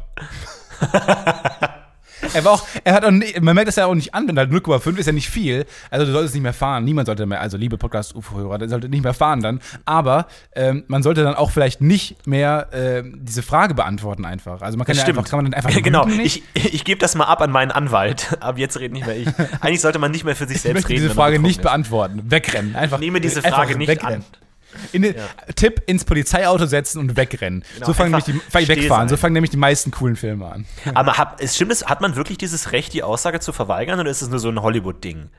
Er 2.33 2.43
war 2.45 2.51
auch, 2.53 2.67
er 2.83 2.93
hat 2.93 3.05
auch, 3.05 3.11
nicht- 3.11 3.41
man 3.41 3.55
merkt 3.55 3.67
das 3.67 3.75
ja 3.77 3.85
auch 3.85 3.95
nicht 3.95 4.13
an, 4.13 4.27
wenn 4.27 4.37
halt 4.37 4.51
0,5 4.51 4.97
ist 4.97 5.05
ja 5.05 5.11
nicht 5.13 5.29
viel. 5.29 5.65
Also 5.89 6.05
du 6.05 6.11
solltest 6.11 6.33
nicht 6.35 6.43
mehr 6.43 6.53
fahren. 6.53 6.83
Niemand 6.83 7.05
sollte 7.07 7.25
mehr, 7.25 7.41
also 7.41 7.57
liebe 7.57 7.77
Podcast-UFO-Hörer, 7.77 8.57
der 8.57 8.69
sollte 8.69 8.89
nicht 8.89 9.03
mehr 9.03 9.13
fahren 9.13 9.41
dann. 9.41 9.59
Aber 9.85 10.27
ähm, 10.55 10.83
man 10.87 11.03
sollte 11.03 11.23
dann 11.23 11.35
auch 11.35 11.51
vielleicht 11.51 11.81
nicht 11.81 12.27
mehr 12.27 12.67
ähm, 12.73 13.19
diese 13.23 13.41
Frage 13.43 13.73
beantworten 13.73 14.25
einfach. 14.25 14.61
Also 14.61 14.77
man 14.77 14.85
kann 14.85 14.93
Das 14.93 14.97
ja 14.97 15.03
stimmt. 15.03 15.17
einfach, 15.19 15.29
kann 15.29 15.37
man 15.43 15.51
dann 15.51 15.53
einfach 15.53 15.81
genau. 15.81 16.05
nicht? 16.05 16.43
Ich, 16.53 16.73
ich 16.73 16.83
gebe 16.83 16.99
das 16.99 17.15
mal 17.15 17.25
ab 17.25 17.41
an 17.41 17.51
meinen 17.51 17.71
Anwalt. 17.71 18.37
Ab 18.41 18.57
jetzt 18.57 18.77
redet 18.79 18.93
nicht 18.93 19.05
mehr 19.05 19.17
ich. 19.17 19.27
Eigentlich 19.61 19.81
sollte 19.81 19.99
man 19.99 20.11
nicht 20.11 20.23
mehr 20.25 20.35
für 20.35 20.45
sich 20.47 20.57
Ich 20.57 20.61
selbst 20.61 20.75
möchte 20.75 20.89
reden. 20.89 21.03
diese 21.03 21.13
Frage 21.15 21.39
nicht 21.39 21.61
betrunken 21.61 21.83
beantworten. 21.83 22.21
Wegrennen. 22.31 22.75
Einfach, 22.75 22.97
ist. 22.97 23.01
Nehme 23.01 23.21
diese 23.21 23.41
Frage 23.41 23.77
nicht 23.77 23.87
wegrennen. 23.89 24.21
an. 24.31 24.48
In 24.91 25.01
den, 25.01 25.15
Tipp, 25.55 25.81
ins 25.87 26.05
Polizeiauto 26.05 26.65
setzen 26.65 26.99
und 26.99 27.17
wegrennen. 27.17 27.63
so 27.83 27.93
fangen 27.93 28.11
Genau, 28.11 28.17
einfach 28.17 28.27
nämlich 28.27 28.51
die, 28.51 28.67
wegfahren. 28.67 29.07
sein. 29.07 29.09
So 29.09 29.17
fangen 29.17 29.33
nämlich 29.33 29.51
die 29.51 29.57
meisten 29.57 29.91
coolen 29.91 30.15
Filme 30.15 30.45
an. 30.51 30.65
Aber 30.93 31.17
hab, 31.17 31.41
es 31.41 31.55
stimmt 31.55 31.71
es, 31.71 31.85
hat 31.85 32.01
man 32.01 32.15
wirklich 32.15 32.37
dieses 32.37 32.71
Recht, 32.71 32.93
die 32.93 33.03
Aussage 33.03 33.39
zu 33.39 33.51
verweigern 33.51 33.99
oder 33.99 34.09
ist 34.09 34.21
es 34.21 34.29
nur 34.29 34.39
so 34.39 34.49
ein 34.49 34.61
Hollywood-Ding? 34.61 35.29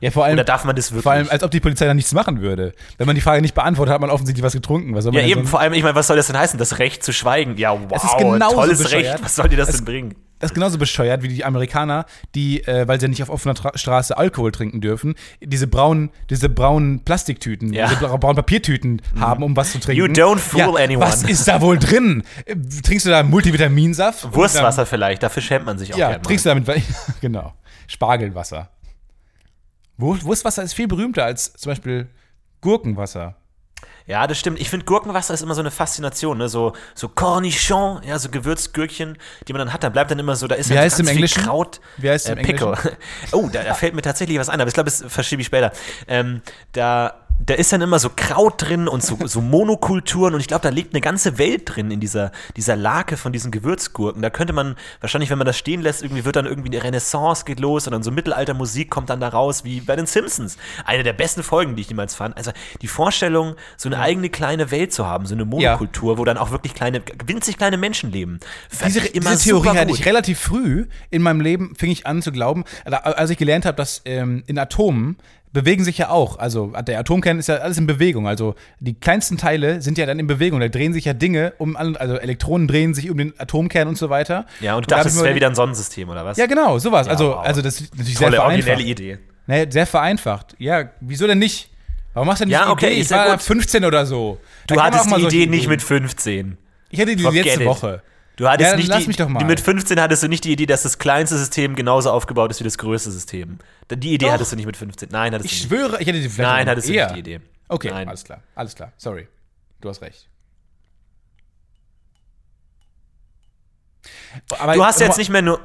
Ja, 0.00 0.12
vor 0.12 0.24
allem, 0.24 0.34
Oder 0.34 0.44
darf 0.44 0.64
man 0.64 0.76
das 0.76 0.92
wirklich? 0.92 1.02
vor 1.02 1.10
allem, 1.12 1.28
als 1.28 1.42
ob 1.42 1.50
die 1.50 1.58
Polizei 1.58 1.84
dann 1.86 1.96
nichts 1.96 2.12
machen 2.12 2.40
würde. 2.40 2.72
Wenn 2.98 3.06
man 3.06 3.16
die 3.16 3.20
Frage 3.20 3.42
nicht 3.42 3.54
beantwortet, 3.54 3.92
hat 3.92 4.00
man 4.00 4.10
offensichtlich 4.10 4.44
was 4.44 4.52
getrunken. 4.52 4.94
Was 4.94 5.06
ja, 5.06 5.20
eben, 5.22 5.44
vor 5.44 5.58
allem, 5.60 5.72
ich 5.72 5.82
meine, 5.82 5.96
was 5.96 6.06
soll 6.06 6.16
das 6.16 6.28
denn 6.28 6.38
heißen? 6.38 6.56
Das 6.56 6.78
Recht 6.78 7.02
zu 7.02 7.12
schweigen. 7.12 7.56
Ja, 7.56 7.72
wow, 7.72 7.80
Es 7.92 8.04
ist 8.04 8.12
tolles 8.52 8.80
bescheuert. 8.82 9.14
Recht. 9.14 9.24
Was 9.24 9.34
soll 9.34 9.48
dir 9.48 9.56
das 9.56 9.70
Es- 9.70 9.76
denn 9.76 9.84
bringen? 9.84 10.14
Das 10.38 10.50
ist 10.50 10.54
genauso 10.54 10.78
bescheuert 10.78 11.22
wie 11.22 11.28
die 11.28 11.44
Amerikaner, 11.44 12.06
die, 12.34 12.62
äh, 12.66 12.86
weil 12.86 13.00
sie 13.00 13.06
ja 13.06 13.10
nicht 13.10 13.22
auf 13.22 13.30
offener 13.30 13.54
Tra 13.54 13.72
Straße 13.76 14.16
Alkohol 14.16 14.52
trinken 14.52 14.80
dürfen, 14.80 15.14
diese 15.40 15.66
braunen, 15.66 16.10
diese 16.30 16.48
braunen 16.48 17.00
Plastiktüten, 17.04 17.72
Ja. 17.72 17.86
Mhm. 17.86 17.90
diese 17.90 18.00
bra- 18.06 18.16
braunen 18.16 18.36
Papiertüten 18.36 19.02
haben, 19.18 19.42
um 19.42 19.56
was 19.56 19.72
zu 19.72 19.80
trinken. 19.80 20.00
You 20.04 20.06
don't 20.12 20.38
fool 20.38 20.60
ja, 20.60 20.68
anyone. 20.84 21.04
Was 21.04 21.22
ist 21.24 21.48
da 21.48 21.60
wohl 21.60 21.78
drin? 21.78 22.22
Trinkst 22.82 23.06
du 23.06 23.10
da 23.10 23.22
Multivitaminsaft? 23.22 24.34
Wurstwasser 24.34 24.86
vielleicht, 24.86 25.22
dafür 25.22 25.42
schämt 25.42 25.66
man 25.66 25.78
sich 25.78 25.92
auch 25.94 25.98
Dann, 25.98 26.12
ja, 26.12 26.18
trinkst 26.18 26.44
du 26.46 26.50
damit, 26.50 26.66
genau, 27.20 27.54
Spargelwasser. 27.88 28.68
Wur- 29.96 30.22
Wurstwasser 30.22 30.62
ist 30.62 30.74
viel 30.74 30.86
berühmter 30.86 31.24
als 31.24 31.52
zum 31.54 31.70
Beispiel 31.72 32.06
Gurkenwasser. 32.60 33.34
Ja, 34.08 34.26
das 34.26 34.38
stimmt. 34.38 34.58
Ich 34.58 34.70
finde, 34.70 34.86
Gurkenwasser 34.86 35.34
ist 35.34 35.42
immer 35.42 35.54
so 35.54 35.60
eine 35.60 35.70
Faszination, 35.70 36.38
ne? 36.38 36.48
So, 36.48 36.72
so 36.94 37.08
Cornichon, 37.08 38.02
ja, 38.04 38.18
so 38.18 38.30
Gewürzgürkchen, 38.30 39.18
die 39.46 39.52
man 39.52 39.60
dann 39.60 39.72
hat. 39.74 39.84
Da 39.84 39.90
bleibt 39.90 40.10
dann 40.10 40.18
immer 40.18 40.34
so, 40.34 40.46
da 40.48 40.54
ist 40.54 40.70
Wie 40.70 40.74
halt 40.74 40.86
heißt 40.86 41.00
im 41.00 41.04
ganz 41.04 41.10
viel 41.10 41.16
Englischen? 41.18 41.42
Kraut. 41.44 41.80
Wie 41.98 42.08
heißt 42.08 42.30
äh, 42.30 42.32
im 42.32 42.38
Pickle. 42.42 42.76
Oh, 43.32 43.50
da, 43.52 43.62
da 43.62 43.74
fällt 43.74 43.94
mir 43.94 44.00
tatsächlich 44.00 44.38
was 44.38 44.48
ein, 44.48 44.60
aber 44.60 44.68
ich 44.68 44.74
glaube, 44.74 44.86
das 44.86 45.04
verschiebe 45.06 45.42
ich 45.42 45.46
später. 45.46 45.72
Ähm, 46.06 46.40
da, 46.72 47.27
da 47.44 47.54
ist 47.54 47.72
dann 47.72 47.80
immer 47.80 47.98
so 47.98 48.10
Kraut 48.14 48.62
drin 48.62 48.88
und 48.88 49.02
so, 49.02 49.16
so 49.26 49.40
Monokulturen 49.40 50.34
und 50.34 50.40
ich 50.40 50.48
glaube, 50.48 50.62
da 50.62 50.68
liegt 50.68 50.92
eine 50.92 51.00
ganze 51.00 51.38
Welt 51.38 51.62
drin 51.64 51.90
in 51.90 52.00
dieser, 52.00 52.32
dieser 52.56 52.76
Lake 52.76 53.16
von 53.16 53.32
diesen 53.32 53.50
Gewürzgurken. 53.50 54.20
Da 54.22 54.30
könnte 54.30 54.52
man 54.52 54.76
wahrscheinlich, 55.00 55.30
wenn 55.30 55.38
man 55.38 55.46
das 55.46 55.56
stehen 55.56 55.80
lässt, 55.80 56.02
irgendwie 56.02 56.24
wird 56.24 56.36
dann 56.36 56.46
irgendwie 56.46 56.68
eine 56.68 56.82
Renaissance 56.84 57.44
geht 57.44 57.60
los 57.60 57.86
und 57.86 57.92
dann 57.92 58.02
so 58.02 58.10
Mittelaltermusik 58.10 58.90
kommt 58.90 59.08
dann 59.10 59.20
da 59.20 59.28
raus, 59.28 59.64
wie 59.64 59.80
bei 59.80 59.96
den 59.96 60.06
Simpsons. 60.06 60.58
Eine 60.84 61.04
der 61.04 61.12
besten 61.12 61.42
Folgen, 61.42 61.76
die 61.76 61.82
ich 61.82 61.88
jemals 61.88 62.14
fand. 62.14 62.36
Also 62.36 62.50
die 62.82 62.88
Vorstellung, 62.88 63.54
so 63.76 63.88
eine 63.88 64.00
eigene 64.00 64.30
kleine 64.30 64.70
Welt 64.70 64.92
zu 64.92 65.06
haben, 65.06 65.26
so 65.26 65.34
eine 65.34 65.44
Monokultur, 65.44 66.18
wo 66.18 66.24
dann 66.24 66.38
auch 66.38 66.50
wirklich 66.50 66.74
kleine, 66.74 67.02
winzig 67.24 67.56
kleine 67.56 67.76
Menschen 67.76 68.10
leben. 68.10 68.40
Diese, 68.84 69.00
diese 69.00 69.38
Theorie 69.38 69.76
hatte 69.76 69.92
ich 69.92 70.04
relativ 70.04 70.40
früh 70.40 70.86
in 71.10 71.22
meinem 71.22 71.40
Leben, 71.40 71.74
fing 71.76 71.90
ich 71.90 72.06
an 72.06 72.20
zu 72.20 72.32
glauben, 72.32 72.64
als 72.84 73.30
ich 73.30 73.38
gelernt 73.38 73.64
habe, 73.64 73.76
dass 73.76 74.02
ähm, 74.04 74.42
in 74.46 74.58
Atomen 74.58 75.16
bewegen 75.52 75.84
sich 75.84 75.98
ja 75.98 76.10
auch, 76.10 76.38
also 76.38 76.72
der 76.86 76.98
Atomkern 76.98 77.38
ist 77.38 77.48
ja 77.48 77.56
alles 77.56 77.78
in 77.78 77.86
Bewegung, 77.86 78.28
also 78.28 78.54
die 78.80 78.94
kleinsten 78.94 79.36
Teile 79.38 79.80
sind 79.80 79.98
ja 79.98 80.06
dann 80.06 80.18
in 80.18 80.26
Bewegung, 80.26 80.60
da 80.60 80.68
drehen 80.68 80.92
sich 80.92 81.04
ja 81.04 81.12
Dinge 81.14 81.54
um, 81.58 81.76
also 81.76 82.16
Elektronen 82.16 82.68
drehen 82.68 82.94
sich 82.94 83.10
um 83.10 83.18
den 83.18 83.34
Atomkern 83.38 83.88
und 83.88 83.96
so 83.96 84.10
weiter. 84.10 84.46
Ja, 84.60 84.76
und 84.76 84.86
du 84.86 84.94
dachtest, 84.94 85.16
es 85.16 85.22
wäre 85.22 85.34
wieder 85.34 85.48
ein 85.48 85.54
Sonnensystem, 85.54 86.08
oder 86.08 86.24
was? 86.24 86.36
Ja, 86.36 86.46
genau, 86.46 86.78
sowas. 86.78 87.08
also, 87.08 87.30
wow. 87.30 87.38
also 87.44 87.62
das 87.62 87.80
ist 87.80 87.96
natürlich 87.96 88.18
Tolle, 88.18 88.32
sehr 88.32 88.42
originelle 88.42 88.76
vereinfacht. 88.76 89.00
Idee. 89.00 89.18
Nee, 89.46 89.66
sehr 89.70 89.86
vereinfacht. 89.86 90.54
Ja, 90.58 90.90
wieso 91.00 91.26
denn 91.26 91.38
nicht? 91.38 91.70
Warum 92.12 92.28
machst 92.28 92.40
du 92.40 92.44
denn 92.44 92.52
Ja, 92.52 92.62
diese 92.62 92.72
okay, 92.72 92.86
Idee? 92.92 93.00
Ich 93.00 93.10
ja 93.10 93.16
war 93.16 93.30
gut. 93.32 93.42
15 93.42 93.84
oder 93.84 94.04
so. 94.04 94.38
Du 94.66 94.80
hattest 94.80 95.10
die 95.10 95.22
Idee 95.22 95.46
nicht 95.46 95.68
mit 95.68 95.82
15. 95.82 96.58
Ich 96.90 97.00
hatte 97.00 97.16
die 97.16 97.22
Forget 97.22 97.44
letzte 97.44 97.62
it. 97.62 97.68
Woche. 97.68 98.02
Du 98.38 98.48
hattest 98.48 98.70
Ja, 98.70 98.76
nicht 98.76 98.86
lass 98.88 99.02
die, 99.02 99.08
mich 99.08 99.16
doch 99.16 99.28
mal. 99.28 99.44
Mit 99.44 99.58
15 99.58 100.00
hattest 100.00 100.22
du 100.22 100.28
nicht 100.28 100.44
die 100.44 100.52
Idee, 100.52 100.66
dass 100.66 100.84
das 100.84 100.98
kleinste 100.98 101.36
System 101.36 101.74
genauso 101.74 102.12
aufgebaut 102.12 102.52
ist 102.52 102.60
wie 102.60 102.64
das 102.64 102.78
größte 102.78 103.10
System. 103.10 103.58
Die 103.90 104.14
Idee 104.14 104.26
Doch. 104.26 104.32
hattest 104.34 104.52
du 104.52 104.56
nicht 104.56 104.66
mit 104.66 104.76
15. 104.76 105.08
Nein, 105.10 105.34
hattest 105.34 105.50
Ich 105.52 105.68
du 105.68 105.74
nicht. 105.74 105.80
schwöre, 105.82 106.00
ich 106.00 106.06
hätte 106.06 106.20
die 106.20 106.28
vielleicht 106.28 106.48
Nein, 106.52 106.68
hattest 106.68 106.88
du 106.88 106.92
eher. 106.92 107.06
nicht 107.06 107.16
die 107.16 107.20
Idee. 107.32 107.40
Okay, 107.66 107.90
Nein. 107.90 108.06
alles 108.08 108.22
klar, 108.22 108.40
alles 108.54 108.76
klar. 108.76 108.92
Sorry. 108.96 109.26
Du 109.80 109.88
hast 109.88 110.00
recht. 110.02 110.28
Aber 114.60 114.74
Du 114.74 114.84
hast 114.84 115.00
jetzt 115.00 115.18
nicht 115.18 115.30
mehr 115.30 115.42
nur. 115.42 115.60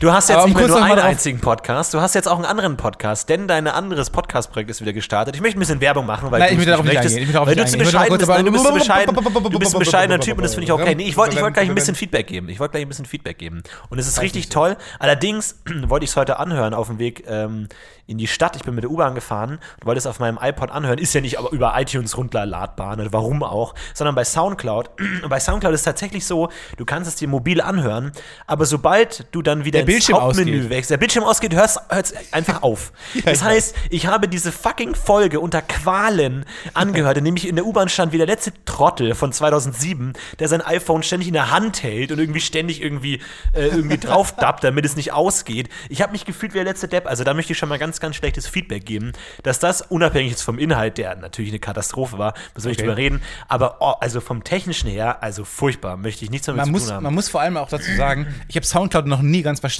Du 0.00 0.12
hast 0.12 0.28
jetzt 0.28 0.38
Aber 0.38 0.46
nicht 0.46 0.56
mehr 0.56 0.68
nur 0.68 0.80
einen 0.80 1.00
einzigen 1.00 1.40
Podcast, 1.40 1.92
du 1.92 2.00
hast 2.00 2.14
jetzt 2.14 2.28
auch 2.28 2.36
einen 2.36 2.44
anderen 2.44 2.76
Podcast, 2.76 3.28
denn 3.28 3.48
dein 3.48 3.66
anderes 3.66 4.10
Podcast-Projekt 4.10 4.70
ist 4.70 4.80
wieder 4.80 4.92
gestartet. 4.92 5.34
Ich 5.34 5.40
möchte 5.40 5.58
ein 5.58 5.60
bisschen 5.60 5.80
Werbung 5.80 6.06
machen, 6.06 6.30
weil 6.30 6.38
Nein, 6.38 6.50
du 6.50 6.54
ich 6.54 6.60
will 6.60 6.68
es 6.68 6.70
darauf 6.70 6.84
nicht 6.84 6.94
möchtest, 6.94 7.16
eingehen. 7.16 7.34
Weil 7.34 7.56
du 7.56 7.66
zu 7.66 7.78
bescheiden 7.78 8.18
bist. 8.18 8.28
Nein, 8.28 8.44
du 8.44 8.52
bist 8.52 8.74
bescheiden. 8.74 9.16
Ein 9.18 9.78
bescheidener 9.80 10.20
Typ 10.20 10.36
und 10.36 10.44
das 10.44 10.54
finde 10.54 10.66
ich 10.66 10.72
okay. 10.72 10.94
Nee, 10.94 11.08
ich 11.08 11.16
wollte 11.16 11.34
ich 11.34 11.42
wollte 11.42 11.54
gleich 11.54 11.68
ein 11.68 11.74
bisschen 11.74 11.96
Feedback 11.96 12.28
geben. 12.28 12.48
Ich 12.48 12.60
wollte 12.60 12.72
gleich 12.72 12.82
ein 12.82 12.88
bisschen 12.88 13.06
Feedback 13.06 13.38
geben. 13.38 13.64
Und 13.88 13.98
es 13.98 14.06
ist 14.06 14.22
richtig 14.22 14.50
toll. 14.50 14.76
Allerdings 15.00 15.56
wollte 15.88 16.04
ich 16.04 16.10
es 16.10 16.16
heute 16.16 16.38
anhören 16.38 16.74
auf 16.74 16.86
dem 16.86 17.00
Weg 17.00 17.24
ähm, 17.26 17.66
in 18.06 18.18
die 18.18 18.28
Stadt. 18.28 18.54
Ich 18.54 18.62
bin 18.62 18.76
mit 18.76 18.84
der 18.84 18.92
U-Bahn 18.92 19.16
gefahren 19.16 19.58
und 19.80 19.86
wollte 19.86 19.98
es 19.98 20.06
auf 20.06 20.20
meinem 20.20 20.38
iPod 20.40 20.70
anhören. 20.70 20.98
Ist 20.98 21.12
ja 21.12 21.20
nicht 21.20 21.40
aber 21.40 21.50
über 21.50 21.74
iTunes 21.76 22.16
runterladbar, 22.16 22.94
ne? 22.94 23.08
warum 23.10 23.42
auch, 23.42 23.74
sondern 23.94 24.14
bei 24.14 24.24
Soundcloud. 24.24 24.90
Und 25.24 25.28
bei 25.28 25.40
Soundcloud 25.40 25.74
ist 25.74 25.80
es 25.80 25.84
tatsächlich 25.84 26.24
so, 26.24 26.50
du 26.76 26.84
kannst 26.84 27.08
es 27.08 27.16
dir 27.16 27.26
mobil 27.26 27.60
anhören, 27.60 28.12
aber 28.46 28.64
sobald 28.64 29.26
du 29.32 29.42
dann 29.42 29.64
wieder 29.64 29.87
Bildschirm 29.92 30.20
Hauptmenü 30.20 30.56
ausgeht. 30.58 30.70
wächst, 30.70 30.90
der 30.90 30.96
Bildschirm 30.96 31.24
ausgeht, 31.24 31.54
hörst 31.54 31.78
es 31.90 32.14
einfach 32.32 32.62
auf. 32.62 32.92
das 33.24 33.40
ja. 33.40 33.46
heißt, 33.46 33.74
ich 33.90 34.06
habe 34.06 34.28
diese 34.28 34.50
fucking 34.50 34.94
Folge 34.94 35.40
unter 35.40 35.60
Qualen 35.62 36.44
angehört, 36.74 37.18
indem 37.18 37.36
ich 37.36 37.46
in 37.46 37.56
der 37.56 37.66
U-Bahn 37.66 37.88
stand 37.88 38.12
wie 38.12 38.18
der 38.18 38.26
letzte 38.26 38.52
Trottel 38.64 39.14
von 39.14 39.32
2007, 39.32 40.14
der 40.38 40.48
sein 40.48 40.62
iPhone 40.62 41.02
ständig 41.02 41.28
in 41.28 41.34
der 41.34 41.50
Hand 41.50 41.82
hält 41.82 42.10
und 42.10 42.18
irgendwie 42.18 42.40
ständig 42.40 42.82
irgendwie, 42.82 43.20
äh, 43.52 43.66
irgendwie 43.66 43.98
drauf 44.06 44.34
dappt, 44.34 44.64
damit 44.64 44.84
es 44.84 44.96
nicht 44.96 45.12
ausgeht. 45.12 45.68
Ich 45.88 46.00
habe 46.02 46.12
mich 46.12 46.24
gefühlt 46.24 46.52
wie 46.54 46.58
der 46.58 46.64
letzte 46.64 46.88
Depp. 46.88 47.06
Also 47.06 47.24
da 47.24 47.34
möchte 47.34 47.52
ich 47.52 47.58
schon 47.58 47.68
mal 47.68 47.78
ganz, 47.78 48.00
ganz 48.00 48.16
schlechtes 48.16 48.48
Feedback 48.48 48.86
geben, 48.86 49.12
dass 49.42 49.58
das 49.58 49.82
unabhängig 49.82 50.32
ist 50.32 50.42
vom 50.42 50.58
Inhalt, 50.58 50.96
der 50.98 51.16
natürlich 51.16 51.50
eine 51.50 51.58
Katastrophe 51.58 52.18
war, 52.18 52.32
soll 52.56 52.72
ich 52.72 52.78
Okay. 52.78 52.86
drüber 52.86 52.96
reden, 52.96 53.20
aber 53.48 53.78
oh, 53.80 53.94
also 54.00 54.20
vom 54.20 54.44
technischen 54.44 54.88
her, 54.88 55.22
also 55.22 55.44
furchtbar, 55.44 55.96
möchte 55.96 56.24
ich 56.24 56.30
nichts 56.30 56.46
mehr 56.46 56.54
mit 56.54 56.60
man 56.60 56.66
zu 56.66 56.72
muss, 56.72 56.84
tun 56.86 56.94
haben. 56.94 57.02
man 57.02 57.14
muss 57.14 57.28
vor 57.28 57.40
allem 57.40 57.56
auch 57.56 57.68
dazu 57.68 57.90
sagen, 57.96 58.26
ich 58.46 58.54
habe 58.56 58.64
Soundcloud 58.64 59.06
noch 59.06 59.20
nie 59.20 59.42
ganz 59.42 59.58
verstanden. 59.60 59.77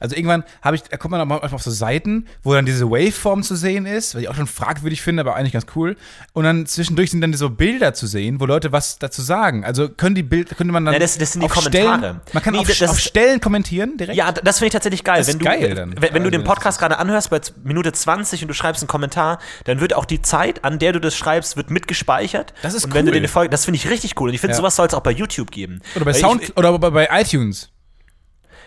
Also 0.00 0.16
irgendwann 0.16 0.44
habe 0.62 0.76
ich, 0.76 0.82
da 0.82 0.96
kommt 0.96 1.12
man 1.12 1.20
auch 1.20 1.26
manchmal 1.26 1.52
auf 1.54 1.62
so 1.62 1.70
Seiten, 1.70 2.26
wo 2.42 2.54
dann 2.54 2.66
diese 2.66 2.90
Waveform 2.90 3.42
zu 3.42 3.56
sehen 3.56 3.86
ist, 3.86 4.14
was 4.14 4.22
ich 4.22 4.28
auch 4.28 4.34
schon 4.34 4.46
fragwürdig 4.46 5.02
finde, 5.02 5.20
aber 5.22 5.36
eigentlich 5.36 5.52
ganz 5.52 5.66
cool. 5.76 5.96
Und 6.32 6.44
dann 6.44 6.66
zwischendurch 6.66 7.10
sind 7.10 7.20
dann 7.20 7.32
so 7.34 7.50
Bilder 7.50 7.94
zu 7.94 8.06
sehen, 8.06 8.40
wo 8.40 8.46
Leute 8.46 8.72
was 8.72 8.98
dazu 8.98 9.22
sagen. 9.22 9.64
Also 9.64 9.88
können 9.88 10.14
die 10.14 10.22
Bilder, 10.22 10.54
könnte 10.54 10.72
man 10.72 10.84
dann 10.84 10.94
Ja, 10.94 11.00
das- 11.00 11.18
das 11.18 11.32
sind 11.32 11.40
die 11.42 11.46
auf 11.46 11.52
Kommentare. 11.54 11.98
Stellen, 11.98 12.20
man 12.32 12.42
kann 12.42 12.52
Nee, 12.54 12.60
auf, 12.60 12.68
auf 12.68 12.80
ist- 12.80 13.00
Stellen 13.02 13.40
kommentieren 13.40 13.96
direkt. 13.96 14.16
Ja, 14.16 14.32
das 14.32 14.58
finde 14.58 14.68
ich 14.68 14.72
tatsächlich 14.72 15.04
geil. 15.04 15.18
Das 15.18 15.28
ist 15.28 15.34
wenn 15.34 15.38
du, 15.40 15.44
geil 15.44 15.74
dann. 15.74 15.94
Wenn, 16.00 16.14
wenn 16.14 16.24
du 16.24 16.30
den 16.30 16.44
Podcast 16.44 16.78
gerade 16.78 16.98
anhörst 16.98 17.30
bei 17.30 17.40
Minute 17.64 17.92
20 17.92 18.42
und 18.42 18.48
du 18.48 18.54
schreibst 18.54 18.82
einen 18.82 18.88
Kommentar, 18.88 19.38
dann 19.64 19.80
wird 19.80 19.94
auch 19.94 20.04
die 20.04 20.22
Zeit, 20.22 20.64
an 20.64 20.78
der 20.78 20.92
du 20.92 21.00
das 21.00 21.14
schreibst, 21.16 21.56
wird 21.56 21.70
mitgespeichert. 21.70 22.54
Das 22.62 22.74
ist 22.74 22.84
und 22.84 22.94
wenn 22.94 23.06
du 23.06 23.12
cool. 23.12 23.18
eine 23.18 23.28
Folge, 23.28 23.50
das 23.50 23.64
finde 23.64 23.76
ich 23.76 23.88
richtig 23.90 24.18
cool. 24.20 24.28
Und 24.28 24.34
ich 24.34 24.40
finde, 24.40 24.52
Ja. 24.52 24.56
sowas 24.58 24.76
soll 24.76 24.86
es 24.86 24.94
auch 24.94 25.00
bei 25.02 25.10
YouTube 25.12 25.50
geben. 25.50 25.80
Oder 25.96 26.04
bei 26.04 26.12
Sound 26.12 26.42
Ich, 26.42 26.56
oder 26.56 26.78
bei 26.78 27.08
iTunes. 27.12 27.70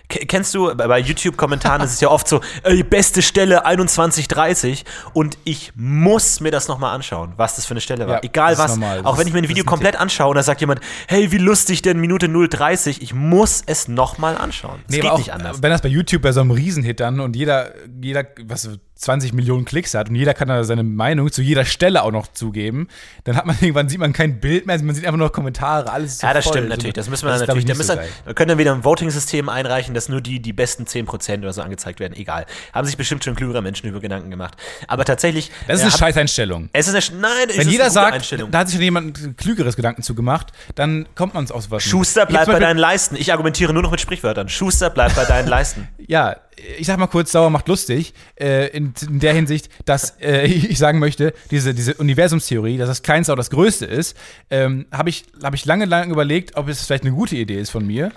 Kennst 0.09 0.53
du, 0.53 0.75
bei 0.75 0.99
YouTube-Kommentaren 0.99 1.81
ist 1.81 1.93
es 1.93 2.01
ja 2.01 2.09
oft 2.09 2.27
so, 2.27 2.41
ey, 2.63 2.83
beste 2.83 3.21
Stelle 3.21 3.65
21.30 3.65 4.83
und 5.13 5.37
ich 5.43 5.71
muss 5.75 6.39
mir 6.39 6.51
das 6.51 6.67
nochmal 6.67 6.93
anschauen, 6.93 7.33
was 7.37 7.55
das 7.55 7.65
für 7.65 7.71
eine 7.73 7.81
Stelle 7.81 8.05
war. 8.07 8.15
Ja, 8.15 8.23
Egal 8.23 8.57
was. 8.57 8.71
normal. 8.71 9.01
Auch 9.05 9.17
wenn 9.17 9.27
ich 9.27 9.33
mir 9.33 9.39
ein 9.39 9.49
Video 9.49 9.63
komplett 9.63 9.95
anschaue 9.95 10.29
und 10.29 10.35
da 10.35 10.43
sagt 10.43 10.61
jemand, 10.61 10.81
hey, 11.07 11.31
wie 11.31 11.37
lustig 11.37 11.81
denn 11.81 11.99
Minute 11.99 12.27
0.30, 12.27 12.97
ich 13.01 13.13
muss 13.13 13.63
es 13.65 13.87
nochmal 13.87 14.37
anschauen. 14.37 14.83
Es 14.87 14.95
Nee, 14.95 15.01
geht 15.01 15.09
auch, 15.11 15.17
nicht 15.17 15.33
anders. 15.33 15.63
Wenn 15.63 15.71
das 15.71 15.81
bei 15.81 15.89
YouTube 15.89 16.21
bei 16.21 16.31
so 16.31 16.41
einem 16.41 16.51
Riesenhit 16.51 16.99
dann 16.99 17.19
und 17.19 17.35
jeder, 17.35 17.73
jeder, 18.01 18.25
was 18.45 18.69
20 19.03 19.33
Millionen 19.33 19.65
Klicks 19.65 19.93
hat 19.93 20.09
und 20.09 20.15
jeder 20.15 20.33
kann 20.33 20.47
da 20.47 20.63
seine 20.63 20.83
Meinung 20.83 21.31
zu 21.31 21.41
jeder 21.41 21.65
Stelle 21.65 22.03
auch 22.03 22.11
noch 22.11 22.27
zugeben, 22.27 22.87
dann 23.25 23.35
hat 23.35 23.45
man 23.45 23.55
irgendwann 23.61 23.89
sieht 23.89 23.99
man 23.99 24.13
kein 24.13 24.39
Bild 24.39 24.65
mehr, 24.65 24.81
man 24.83 24.95
sieht 24.95 25.05
einfach 25.05 25.17
nur 25.17 25.27
noch 25.27 25.33
Kommentare, 25.33 25.91
alles 25.91 26.13
ist 26.13 26.21
so 26.21 26.27
Ja, 26.27 26.33
das 26.33 26.45
voll. 26.45 26.53
stimmt 26.53 26.69
natürlich. 26.69 26.93
Das 26.93 27.09
müssen 27.09 27.25
wir 27.27 27.33
ist, 27.33 27.41
dann 27.41 27.47
natürlich. 27.47 27.65
ich, 27.65 27.71
Da 27.71 27.77
müssen 27.77 27.97
so 27.97 28.25
wir, 28.27 28.33
können 28.33 28.49
dann 28.49 28.57
wieder 28.57 28.73
ein 28.73 28.83
Voting-System 28.83 29.49
einreichen, 29.49 29.93
dass 29.93 30.09
nur 30.09 30.21
die, 30.21 30.39
die 30.41 30.53
besten 30.53 30.83
10% 30.85 31.39
oder 31.39 31.53
so 31.53 31.61
angezeigt 31.61 31.99
werden. 31.99 32.13
Egal. 32.15 32.45
Haben 32.73 32.85
sich 32.87 32.97
bestimmt 32.97 33.23
schon 33.23 33.35
klügere 33.35 33.61
Menschen 33.61 33.87
über 33.89 33.99
Gedanken 33.99 34.29
gemacht. 34.29 34.55
Aber 34.87 35.05
tatsächlich. 35.05 35.51
Das 35.67 35.75
ist 35.77 35.81
äh, 35.81 35.83
eine 35.85 35.91
hab- 35.93 35.99
Scheißeinstellung. 35.99 36.69
Es 36.73 36.87
ist 36.87 37.11
eine. 37.11 37.21
Nein, 37.21 37.31
es 37.49 37.57
Wenn 37.57 37.67
ist 37.67 37.71
jeder 37.71 37.89
sagt, 37.89 38.33
da 38.51 38.57
hat 38.59 38.67
sich 38.67 38.75
schon 38.75 38.83
jemand 38.83 39.37
klügeres 39.37 39.75
Gedanken 39.75 40.01
zu 40.03 40.15
gemacht, 40.15 40.51
dann 40.75 41.05
kommt 41.15 41.33
man 41.33 41.49
aus 41.51 41.69
was. 41.71 41.83
Schuster, 41.83 42.25
bleib 42.25 42.47
bei 42.47 42.59
deinen 42.59 42.77
Leisten. 42.77 43.15
Ich 43.15 43.31
argumentiere 43.31 43.73
nur 43.73 43.83
noch 43.83 43.91
mit 43.91 44.01
Sprichwörtern. 44.01 44.49
Schuster, 44.49 44.89
bleib 44.89 45.15
bei 45.15 45.25
deinen 45.25 45.47
Leisten. 45.53 45.87
Ja, 46.07 46.35
ich 46.77 46.87
sag 46.87 46.97
mal 46.97 47.07
kurz, 47.07 47.31
sauer 47.31 47.49
macht 47.49 47.67
lustig, 47.67 48.13
äh, 48.39 48.67
in, 48.75 48.93
in 49.07 49.19
der 49.19 49.33
Hinsicht, 49.33 49.69
dass 49.85 50.19
äh, 50.21 50.45
ich 50.45 50.77
sagen 50.77 50.99
möchte, 50.99 51.33
diese, 51.51 51.73
diese 51.73 51.93
Universumstheorie, 51.95 52.77
dass 52.77 52.87
das 52.89 53.03
Kleinste 53.03 53.33
auch 53.33 53.37
das 53.37 53.49
Größte 53.49 53.85
ist, 53.85 54.17
ähm, 54.49 54.85
habe 54.91 55.09
ich, 55.09 55.25
hab 55.41 55.53
ich 55.53 55.65
lange, 55.65 55.85
lange 55.85 56.11
überlegt, 56.11 56.55
ob 56.55 56.67
es 56.67 56.85
vielleicht 56.85 57.03
eine 57.03 57.13
gute 57.13 57.35
Idee 57.35 57.59
ist 57.59 57.69
von 57.69 57.85
mir. 57.85 58.11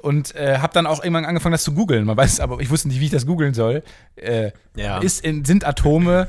Und 0.00 0.34
äh, 0.34 0.58
habe 0.58 0.72
dann 0.72 0.86
auch 0.86 1.02
irgendwann 1.04 1.24
angefangen, 1.24 1.52
das 1.52 1.62
zu 1.62 1.74
googeln. 1.74 2.04
Man 2.04 2.16
weiß 2.16 2.40
aber, 2.40 2.58
ich 2.60 2.70
wusste 2.70 2.88
nicht, 2.88 2.98
wie 2.98 3.04
ich 3.04 3.12
das 3.12 3.24
googeln 3.24 3.54
soll. 3.54 3.84
Äh, 4.16 4.50
Ja. 4.74 4.98
ist 4.98 5.24
in, 5.24 5.44
sind 5.44 5.64
Atome 5.64 6.26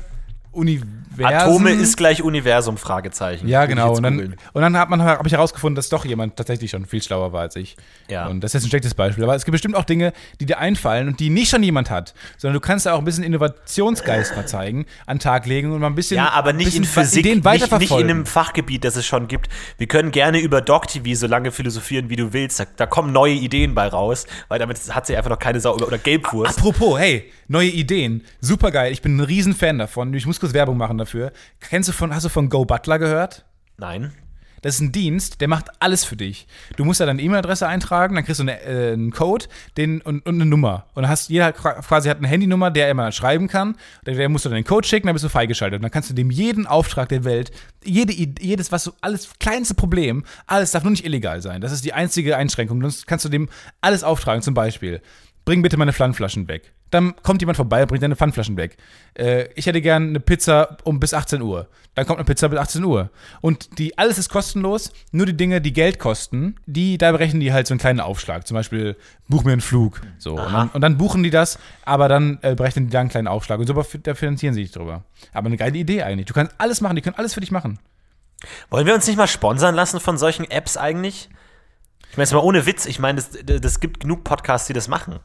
Universen. 0.54 1.04
Atome 1.22 1.70
ist 1.70 1.96
gleich 1.96 2.22
Universum, 2.22 2.76
Fragezeichen. 2.76 3.46
Ja, 3.46 3.66
genau. 3.66 3.94
Und 3.94 4.02
dann, 4.02 4.34
und 4.52 4.62
dann 4.62 4.76
hat 4.76 4.90
man 4.90 5.02
habe 5.02 5.26
ich 5.26 5.32
herausgefunden, 5.32 5.76
dass 5.76 5.88
doch 5.88 6.04
jemand 6.04 6.36
tatsächlich 6.36 6.70
schon 6.70 6.86
viel 6.86 7.02
schlauer 7.02 7.32
war 7.32 7.42
als 7.42 7.56
ich. 7.56 7.76
Ja. 8.08 8.26
Und 8.26 8.40
das 8.40 8.50
ist 8.50 8.54
jetzt 8.54 8.64
ein 8.64 8.70
schlechtes 8.70 8.94
Beispiel. 8.94 9.24
Aber 9.24 9.34
es 9.34 9.44
gibt 9.44 9.52
bestimmt 9.52 9.76
auch 9.76 9.84
Dinge, 9.84 10.12
die 10.40 10.46
dir 10.46 10.58
einfallen 10.58 11.08
und 11.08 11.20
die 11.20 11.30
nicht 11.30 11.50
schon 11.50 11.62
jemand 11.62 11.90
hat, 11.90 12.14
sondern 12.36 12.54
du 12.54 12.60
kannst 12.60 12.86
da 12.86 12.94
auch 12.94 12.98
ein 12.98 13.04
bisschen 13.04 13.24
Innovationsgeist 13.24 14.36
mal 14.36 14.46
zeigen, 14.46 14.86
an 15.06 15.16
den 15.16 15.20
Tag 15.20 15.46
legen 15.46 15.72
und 15.72 15.80
mal 15.80 15.86
ein 15.86 15.94
bisschen 15.94 16.16
Ja, 16.16 16.30
aber 16.30 16.52
nicht 16.52 16.74
in 16.74 16.84
Physik, 16.84 17.26
Ideen 17.26 17.42
nicht, 17.44 17.78
nicht 17.78 17.90
in 17.92 18.10
einem 18.10 18.26
Fachgebiet, 18.26 18.84
das 18.84 18.96
es 18.96 19.06
schon 19.06 19.28
gibt. 19.28 19.48
Wir 19.78 19.86
können 19.86 20.10
gerne 20.10 20.40
über 20.40 20.60
DocTV 20.60 21.14
so 21.14 21.26
lange 21.26 21.52
philosophieren, 21.52 22.08
wie 22.08 22.16
du 22.16 22.32
willst. 22.32 22.60
Da, 22.60 22.66
da 22.76 22.86
kommen 22.86 23.12
neue 23.12 23.34
Ideen 23.34 23.74
bei 23.74 23.86
raus, 23.86 24.26
weil 24.48 24.58
damit 24.58 24.78
hat 24.94 25.06
sie 25.06 25.16
einfach 25.16 25.30
noch 25.30 25.38
keine 25.38 25.60
Sau 25.60 25.74
oder 25.74 25.98
Gelbwurst. 25.98 26.58
Apropos, 26.58 26.98
hey, 26.98 27.30
neue 27.48 27.68
Ideen. 27.68 28.24
Super 28.40 28.70
geil. 28.70 28.92
Ich 28.92 29.02
bin 29.02 29.16
ein 29.16 29.20
riesen 29.20 29.54
Fan 29.54 29.78
davon. 29.78 30.12
Ich 30.14 30.26
muss 30.26 30.40
kurz 30.44 30.54
Werbung 30.54 30.76
machen 30.76 30.98
dafür. 30.98 31.32
Kennst 31.60 31.88
du 31.88 31.92
von, 31.92 32.14
hast 32.14 32.24
du 32.24 32.28
von 32.28 32.50
Go 32.50 32.64
Butler 32.64 32.98
gehört? 32.98 33.46
Nein. 33.78 34.12
Das 34.60 34.76
ist 34.76 34.80
ein 34.80 34.92
Dienst, 34.92 35.42
der 35.42 35.48
macht 35.48 35.66
alles 35.78 36.06
für 36.06 36.16
dich. 36.16 36.46
Du 36.76 36.86
musst 36.86 36.98
da 36.98 37.04
deine 37.04 37.20
E-Mail-Adresse 37.20 37.66
eintragen, 37.66 38.14
dann 38.14 38.24
kriegst 38.24 38.40
du 38.40 38.44
eine, 38.44 38.62
äh, 38.62 38.94
einen 38.94 39.10
Code 39.10 39.44
den, 39.76 40.00
und, 40.00 40.24
und 40.24 40.34
eine 40.36 40.46
Nummer. 40.46 40.86
Und 40.94 41.02
dann 41.02 41.10
hast 41.10 41.28
jeder 41.28 41.46
hat 41.46 41.56
quasi 41.56 42.08
hat 42.08 42.16
eine 42.16 42.28
Handynummer, 42.28 42.70
der 42.70 42.88
immer 42.90 43.12
schreiben 43.12 43.46
kann. 43.46 43.76
Der, 44.06 44.14
der 44.14 44.28
musst 44.30 44.46
du 44.46 44.48
dann 44.48 44.56
den 44.56 44.64
Code 44.64 44.88
schicken, 44.88 45.06
dann 45.06 45.14
bist 45.14 45.24
du 45.24 45.28
freigeschaltet. 45.28 45.78
Und 45.78 45.82
dann 45.82 45.90
kannst 45.90 46.08
du 46.08 46.14
dem 46.14 46.30
jeden 46.30 46.66
Auftrag 46.66 47.10
der 47.10 47.24
Welt, 47.24 47.52
jede, 47.84 48.14
jedes, 48.14 48.72
was 48.72 48.84
so, 48.84 48.94
alles 49.02 49.30
kleinste 49.38 49.74
Problem, 49.74 50.24
alles 50.46 50.70
darf 50.70 50.82
nur 50.82 50.92
nicht 50.92 51.04
illegal 51.04 51.42
sein. 51.42 51.60
Das 51.60 51.72
ist 51.72 51.84
die 51.84 51.92
einzige 51.92 52.36
Einschränkung. 52.38 52.80
Sonst 52.80 53.06
kannst 53.06 53.26
du 53.26 53.28
dem 53.28 53.50
alles 53.82 54.02
auftragen. 54.02 54.40
Zum 54.40 54.54
Beispiel, 54.54 55.02
bring 55.44 55.62
bitte 55.62 55.76
meine 55.76 55.92
Pfandflaschen 55.92 56.48
weg. 56.48 56.72
Dann 56.90 57.14
kommt 57.22 57.42
jemand 57.42 57.56
vorbei 57.56 57.82
und 57.82 57.88
bringt 57.88 58.02
deine 58.02 58.16
Pfandflaschen 58.16 58.56
weg. 58.56 58.76
Äh, 59.14 59.48
ich 59.54 59.66
hätte 59.66 59.80
gern 59.80 60.10
eine 60.10 60.20
Pizza 60.20 60.76
um 60.84 61.00
bis 61.00 61.12
18 61.12 61.42
Uhr. 61.42 61.68
Dann 61.94 62.06
kommt 62.06 62.18
eine 62.18 62.24
Pizza 62.24 62.48
bis 62.48 62.58
18 62.58 62.84
Uhr. 62.84 63.10
Und 63.40 63.78
die, 63.78 63.98
alles 63.98 64.18
ist 64.18 64.28
kostenlos. 64.28 64.92
Nur 65.12 65.26
die 65.26 65.36
Dinge, 65.36 65.60
die 65.60 65.72
Geld 65.72 65.98
kosten, 65.98 66.56
die, 66.66 66.98
da 66.98 67.12
berechnen 67.12 67.40
die 67.40 67.52
halt 67.52 67.66
so 67.66 67.74
einen 67.74 67.80
kleinen 67.80 68.00
Aufschlag. 68.00 68.46
Zum 68.46 68.54
Beispiel, 68.54 68.96
buch 69.28 69.44
mir 69.44 69.52
einen 69.52 69.60
Flug. 69.60 70.00
So. 70.18 70.36
Und 70.36 70.52
dann, 70.52 70.68
und 70.70 70.80
dann 70.80 70.96
buchen 70.96 71.22
die 71.22 71.30
das, 71.30 71.58
aber 71.84 72.08
dann 72.08 72.38
äh, 72.42 72.54
berechnen 72.54 72.86
die 72.86 72.92
da 72.92 73.00
einen 73.00 73.10
kleinen 73.10 73.28
Aufschlag. 73.28 73.58
Und 73.58 73.66
so 73.66 73.74
da 73.74 74.14
finanzieren 74.14 74.54
sie 74.54 74.62
dich 74.62 74.72
drüber. 74.72 75.04
Aber 75.32 75.46
eine 75.46 75.56
geile 75.56 75.76
Idee 75.76 76.02
eigentlich. 76.02 76.26
Du 76.26 76.34
kannst 76.34 76.54
alles 76.58 76.80
machen, 76.80 76.96
die 76.96 77.02
können 77.02 77.16
alles 77.16 77.34
für 77.34 77.40
dich 77.40 77.50
machen. 77.50 77.78
Wollen 78.70 78.86
wir 78.86 78.94
uns 78.94 79.06
nicht 79.06 79.16
mal 79.16 79.26
sponsern 79.26 79.74
lassen 79.74 80.00
von 80.00 80.18
solchen 80.18 80.50
Apps 80.50 80.76
eigentlich? 80.76 81.28
Ich 82.14 82.16
meine, 82.16 82.26
jetzt 82.26 82.32
mal 82.32 82.38
ohne 82.38 82.64
Witz, 82.64 82.86
ich 82.86 83.00
meine, 83.00 83.20
das, 83.20 83.60
das 83.60 83.80
gibt 83.80 83.98
genug 83.98 84.22
Podcasts, 84.22 84.68
die 84.68 84.72
das 84.72 84.86
machen. 84.86 85.18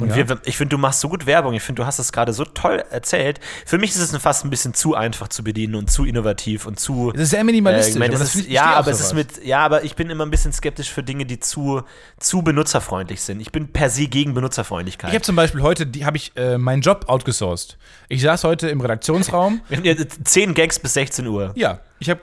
Und 0.00 0.08
Ja. 0.14 0.28
wir, 0.28 0.40
ich 0.44 0.56
finde, 0.56 0.70
du 0.76 0.78
machst 0.78 0.98
so 1.00 1.08
gut 1.08 1.26
Werbung. 1.26 1.54
Ich 1.54 1.62
finde, 1.62 1.80
du 1.80 1.86
hast 1.86 2.00
das 2.00 2.10
gerade 2.12 2.32
so 2.32 2.44
toll 2.44 2.82
erzählt. 2.90 3.38
Für 3.64 3.78
mich 3.78 3.90
ist 3.90 3.98
es 4.00 4.14
fast 4.20 4.44
ein 4.44 4.50
bisschen 4.50 4.74
zu 4.74 4.96
einfach 4.96 5.28
zu 5.28 5.44
bedienen 5.44 5.76
und 5.76 5.88
zu 5.90 6.04
innovativ 6.04 6.66
und 6.66 6.80
zu. 6.80 7.12
Es 7.14 7.20
ist 7.20 7.30
sehr 7.30 7.40
Äh, 7.40 7.44
minimalistisch. 7.44 7.94
ich 7.94 7.98
meine, 8.00 8.16
aber 8.16 8.24
ist, 8.24 8.34
ja, 8.48 8.64
aber 8.74 8.90
es 8.90 8.98
ist 9.00 9.14
mit, 9.14 9.44
ja, 9.44 9.60
aber 9.60 9.84
ich 9.84 9.94
bin 9.94 10.10
immer 10.10 10.26
ein 10.26 10.30
bisschen 10.30 10.52
skeptisch 10.52 10.90
für 10.92 11.04
Dinge, 11.04 11.24
die 11.24 11.38
zu, 11.38 11.82
zu 12.18 12.42
benutzerfreundlich 12.42 13.22
sind. 13.22 13.40
Ich 13.40 13.52
bin 13.52 13.72
per 13.72 13.88
se 13.88 14.08
gegen 14.08 14.34
Benutzerfreundlichkeit. 14.34 15.10
Ich 15.10 15.14
habe 15.14 15.24
zum 15.24 15.36
Beispiel 15.36 15.62
heute, 15.62 15.86
die 15.86 16.04
habe 16.04 16.16
ich 16.16 16.32
äh, 16.36 16.58
meinen 16.58 16.82
Job 16.82 17.04
outgesourced. 17.08 17.78
Ich 18.08 18.20
saß 18.22 18.44
heute 18.44 18.68
im 18.68 18.80
Redaktionsraum. 18.82 19.60
Wir 19.68 19.78
haben 19.78 19.84
jetzt 19.84 20.18
10 20.28 20.52
Gags 20.54 20.78
bis 20.80 20.94
16 20.94 21.26
Uhr. 21.26 21.52
Ja, 21.54 21.78
ich 22.00 22.10
habe 22.10 22.20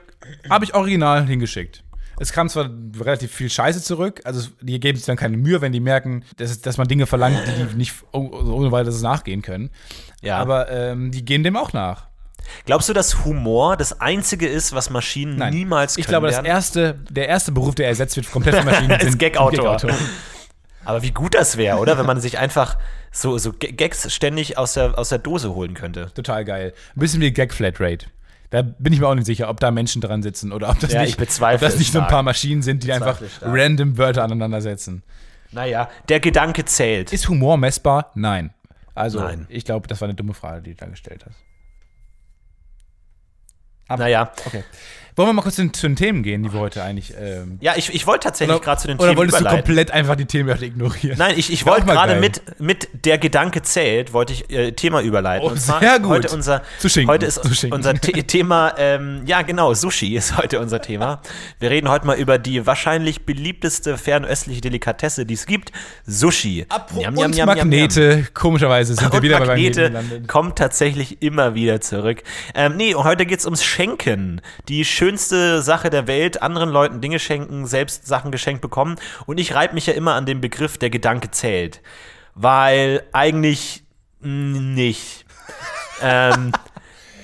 hab 0.48 0.62
ich 0.62 0.74
original 0.74 1.26
hingeschickt. 1.26 1.82
Es 2.18 2.32
kam 2.32 2.48
zwar 2.48 2.70
relativ 3.00 3.32
viel 3.32 3.50
Scheiße 3.50 3.82
zurück, 3.82 4.20
also 4.24 4.48
die 4.60 4.78
geben 4.80 4.96
sich 4.96 5.06
dann 5.06 5.16
keine 5.16 5.36
Mühe, 5.36 5.60
wenn 5.60 5.72
die 5.72 5.80
merken, 5.80 6.24
dass, 6.36 6.60
dass 6.60 6.76
man 6.76 6.86
Dinge 6.88 7.06
verlangt, 7.06 7.38
die 7.46 7.64
die 7.64 7.76
nicht 7.76 7.94
oh- 8.12 8.30
ohne 8.30 8.70
weiteres 8.72 9.02
nachgehen 9.02 9.42
können. 9.42 9.70
Ja. 10.22 10.38
Aber 10.38 10.70
ähm, 10.70 11.10
die 11.10 11.24
gehen 11.24 11.42
dem 11.42 11.56
auch 11.56 11.72
nach. 11.72 12.06
Glaubst 12.66 12.88
du, 12.88 12.92
dass 12.92 13.24
Humor 13.24 13.76
das 13.76 14.00
Einzige 14.00 14.46
ist, 14.46 14.74
was 14.74 14.90
Maschinen 14.90 15.36
Nein. 15.36 15.54
niemals 15.54 15.94
können 15.94 16.02
Ich 16.02 16.08
glaube, 16.08 16.26
das 16.28 16.44
erste, 16.44 16.94
der 17.10 17.28
erste 17.28 17.52
Beruf, 17.52 17.74
der 17.74 17.88
ersetzt 17.88 18.16
wird, 18.16 18.30
komplett 18.30 18.56
von 18.56 18.64
Maschinen, 18.64 18.90
Ist 19.00 19.18
Gag-Autor. 19.18 19.76
Gag-Autor. 19.78 19.98
Aber 20.84 21.02
wie 21.02 21.12
gut 21.12 21.34
das 21.34 21.56
wäre, 21.56 21.78
oder? 21.78 21.96
Wenn 21.96 22.06
man 22.06 22.20
sich 22.20 22.38
einfach 22.38 22.76
so, 23.10 23.38
so 23.38 23.52
Gags 23.52 24.12
ständig 24.12 24.58
aus 24.58 24.74
der, 24.74 24.98
aus 24.98 25.08
der 25.08 25.18
Dose 25.18 25.54
holen 25.54 25.74
könnte. 25.74 26.10
Total 26.14 26.44
geil. 26.44 26.74
Ein 26.94 27.00
bisschen 27.00 27.20
wie 27.20 27.30
Gag-Flatrate. 27.32 28.06
Da 28.54 28.62
bin 28.62 28.92
ich 28.92 29.00
mir 29.00 29.08
auch 29.08 29.16
nicht 29.16 29.26
sicher, 29.26 29.48
ob 29.48 29.58
da 29.58 29.72
Menschen 29.72 30.00
dran 30.00 30.22
sitzen 30.22 30.52
oder 30.52 30.68
ob 30.68 30.78
das, 30.78 30.92
Ja, 30.92 31.02
nicht, 31.02 31.20
ob 31.20 31.60
das 31.60 31.76
nicht 31.76 31.90
so 31.90 31.98
ein 31.98 32.06
paar 32.06 32.22
Maschinen 32.22 32.62
sind, 32.62 32.84
die 32.84 32.92
einfach 32.92 33.16
stark. 33.16 33.52
random 33.52 33.98
Wörter 33.98 34.22
aneinander 34.22 34.60
setzen. 34.60 35.02
Naja, 35.50 35.90
der 36.08 36.20
Gedanke 36.20 36.64
zählt. 36.64 37.12
Ist 37.12 37.28
Humor 37.28 37.56
messbar? 37.56 38.12
Nein. 38.14 38.54
Also, 38.94 39.18
Nein. 39.18 39.46
ich 39.48 39.64
glaube, 39.64 39.88
das 39.88 40.00
war 40.00 40.06
eine 40.06 40.14
dumme 40.14 40.34
Frage, 40.34 40.62
die 40.62 40.70
du 40.70 40.76
da 40.76 40.86
gestellt 40.86 41.24
hast. 41.26 41.36
Aber, 43.88 44.04
naja. 44.04 44.30
Okay. 44.46 44.62
Wollen 45.16 45.28
wir 45.28 45.32
mal 45.34 45.42
kurz 45.42 45.54
zu 45.54 45.62
den, 45.62 45.72
zu 45.72 45.86
den 45.86 45.94
Themen 45.94 46.24
gehen, 46.24 46.42
die 46.42 46.52
wir 46.52 46.58
heute 46.58 46.82
eigentlich. 46.82 47.14
Ähm, 47.16 47.58
Ja, 47.60 47.74
ich, 47.76 47.94
ich 47.94 48.04
wollte 48.08 48.24
tatsächlich 48.24 48.60
gerade 48.60 48.80
zu 48.80 48.88
den 48.88 48.96
oder 48.98 49.08
Themen 49.10 49.18
wolltest 49.18 49.38
du 49.38 49.42
überleiten. 49.42 49.64
komplett 49.64 49.90
einfach 49.92 50.16
die 50.16 50.24
Themen 50.24 50.60
ignorieren? 50.60 51.16
Nein, 51.18 51.34
ich, 51.36 51.52
ich 51.52 51.64
wollte 51.66 51.86
gerade 51.86 52.16
mit, 52.16 52.42
mit 52.60 52.88
der 53.04 53.18
Gedanke 53.18 53.62
zählt, 53.62 54.12
wollte 54.12 54.32
ich 54.32 54.50
äh, 54.50 54.72
Thema 54.72 55.02
überleiten. 55.02 55.46
Oh, 55.46 55.52
Und 55.52 55.60
zwar 55.60 55.78
sehr 55.78 56.00
gut. 56.00 56.10
heute 56.10 56.30
unser, 56.34 56.62
Zu 56.80 56.88
Schinken, 56.88 57.12
heute 57.12 57.26
ist 57.26 57.38
unser 57.70 57.94
The 57.94 58.24
Thema, 58.24 58.74
ähm, 58.76 59.22
ja 59.24 59.42
genau, 59.42 59.72
Sushi 59.72 60.16
ist 60.16 60.36
heute 60.36 60.58
unser 60.58 60.82
Thema. 60.82 61.22
Wir 61.60 61.70
reden 61.70 61.88
heute 61.90 62.06
mal 62.06 62.16
über 62.18 62.38
die 62.38 62.66
wahrscheinlich 62.66 63.24
beliebteste 63.24 63.96
fernöstliche 63.96 64.62
Delikatesse, 64.62 65.24
die 65.26 65.34
es 65.34 65.46
gibt, 65.46 65.70
Sushi. 66.06 66.66
Und 66.92 66.98
njam, 66.98 67.14
njam, 67.14 67.30
njam. 67.30 67.46
Magnete, 67.46 68.26
komischerweise 68.34 68.94
sind 68.94 69.12
wir 69.12 69.14
Und 69.18 69.22
wieder 69.22 69.38
bei 69.38 69.46
Magnete 69.46 69.82
Magneten 69.82 69.92
gelandet. 70.08 70.28
kommt 70.28 70.58
tatsächlich 70.58 71.22
immer 71.22 71.54
wieder 71.54 71.80
zurück. 71.80 72.24
Ähm, 72.56 72.76
nee, 72.76 72.94
und 72.96 73.04
heute 73.04 73.26
geht's 73.26 73.44
ums 73.44 73.62
Schenken. 73.62 74.40
Die 74.68 74.84
schönste 75.04 75.60
Sache 75.60 75.90
der 75.90 76.06
Welt, 76.06 76.40
anderen 76.40 76.70
Leuten 76.70 77.02
Dinge 77.02 77.18
schenken, 77.18 77.66
selbst 77.66 78.06
Sachen 78.06 78.32
geschenkt 78.32 78.62
bekommen. 78.62 78.96
Und 79.26 79.38
ich 79.38 79.54
reibe 79.54 79.74
mich 79.74 79.86
ja 79.86 79.92
immer 79.92 80.14
an 80.14 80.24
den 80.24 80.40
Begriff, 80.40 80.78
der 80.78 80.88
Gedanke 80.88 81.30
zählt. 81.30 81.82
Weil 82.34 83.02
eigentlich 83.12 83.84
nicht. 84.20 85.26
ähm, 86.02 86.52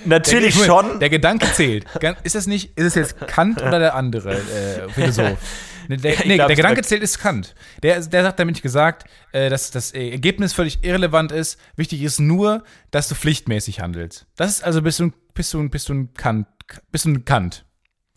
natürlich 0.05 0.59
Der- 0.59 0.65
schon. 0.67 1.01
Der 1.01 1.09
Gedanke 1.09 1.51
zählt. 1.55 1.87
Ist 2.23 2.35
das 2.35 2.47
nicht, 2.47 2.79
ist 2.79 2.85
es 2.85 2.95
jetzt 2.95 3.27
Kant 3.27 3.63
oder 3.63 3.79
der 3.79 3.95
andere 3.95 4.35
äh, 4.35 4.89
Philosoph? 4.91 5.39
Nee, 5.89 5.97
der, 5.97 6.15
nee, 6.25 6.37
glaub, 6.37 6.47
der 6.47 6.55
Gedanke 6.55 6.83
zählt 6.83 7.03
ist 7.03 7.19
Kant. 7.19 7.53
Der, 7.83 8.01
der 8.01 8.23
sagt 8.23 8.39
damit 8.39 8.55
nicht 8.55 8.63
gesagt, 8.63 9.07
äh, 9.33 9.51
dass 9.51 9.73
das 9.73 9.91
Ergebnis 9.91 10.53
völlig 10.53 10.85
irrelevant 10.85 11.33
ist. 11.33 11.59
Wichtig 11.75 12.03
ist 12.03 12.21
nur, 12.21 12.63
dass 12.93 13.09
du 13.09 13.17
pflichtmäßig 13.17 13.81
handelst. 13.81 14.25
Das 14.37 14.51
ist 14.51 14.63
also 14.63 14.83
bist 14.83 15.01
du, 15.01 15.11
bist 15.35 15.53
du, 15.53 15.69
bist 15.69 15.89
du 15.89 15.95
ein 15.95 16.15
Kant. 16.15 16.47
Bist 16.93 17.07
du 17.07 17.09
ein 17.11 17.25
Kant. 17.25 17.65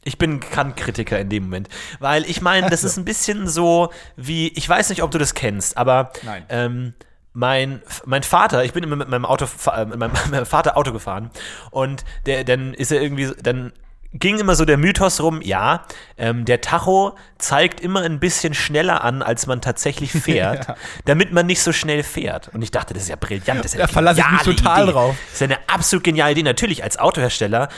Ich 0.03 0.17
bin 0.17 0.39
Kant-Kritiker 0.39 1.19
in 1.19 1.29
dem 1.29 1.43
Moment. 1.43 1.69
Weil 1.99 2.25
ich 2.29 2.41
meine, 2.41 2.69
das 2.69 2.83
ist 2.83 2.97
ein 2.97 3.05
bisschen 3.05 3.47
so 3.47 3.91
wie, 4.15 4.49
ich 4.49 4.67
weiß 4.67 4.89
nicht, 4.89 5.03
ob 5.03 5.11
du 5.11 5.17
das 5.17 5.33
kennst, 5.33 5.77
aber. 5.77 6.11
Ähm, 6.49 6.93
mein, 7.35 7.81
mein 8.05 8.21
Vater, 8.21 8.63
ich 8.63 8.73
bin 8.73 8.83
immer 8.83 8.95
mit 8.95 9.09
meinem 9.09 9.25
Auto, 9.25 9.47
äh, 9.75 9.85
mit 9.85 9.97
meinem, 9.97 10.13
meinem 10.31 10.45
Vater 10.45 10.77
Auto 10.77 10.93
gefahren 10.93 11.31
und 11.71 12.05
der, 12.27 12.43
dann 12.43 12.75
ist 12.75 12.91
er 12.91 13.01
irgendwie, 13.01 13.31
dann 13.41 13.73
ging 14.13 14.39
immer 14.39 14.55
so 14.55 14.63
der 14.63 14.77
Mythos 14.77 15.21
rum, 15.21 15.41
ja, 15.41 15.85
ähm, 16.17 16.45
der 16.45 16.61
Tacho 16.61 17.17
zeigt 17.39 17.81
immer 17.81 18.01
ein 18.01 18.19
bisschen 18.19 18.53
schneller 18.53 19.03
an, 19.03 19.21
als 19.23 19.47
man 19.47 19.59
tatsächlich 19.59 20.11
fährt, 20.11 20.67
damit 21.05 21.33
man 21.33 21.47
nicht 21.47 21.61
so 21.61 21.71
schnell 21.71 22.03
fährt. 22.03 22.49
Und 22.53 22.61
ich 22.61 22.69
dachte, 22.71 22.93
das 22.93 23.03
ist 23.03 23.09
ja 23.09 23.15
brillant. 23.15 23.63
Das 23.63 23.73
ist 23.73 23.73
ja 23.73 23.87
Da 23.87 23.87
verlasse 23.87 24.21
ich 24.21 24.31
mich 24.31 24.57
total 24.57 24.83
Idee. 24.83 24.91
drauf. 24.91 25.15
Das 25.25 25.33
ist 25.33 25.41
ja 25.41 25.47
eine 25.47 25.57
absolut 25.67 26.03
geniale 26.03 26.33
Idee. 26.33 26.43
Natürlich, 26.43 26.83
als 26.83 26.99
Autohersteller 26.99 27.69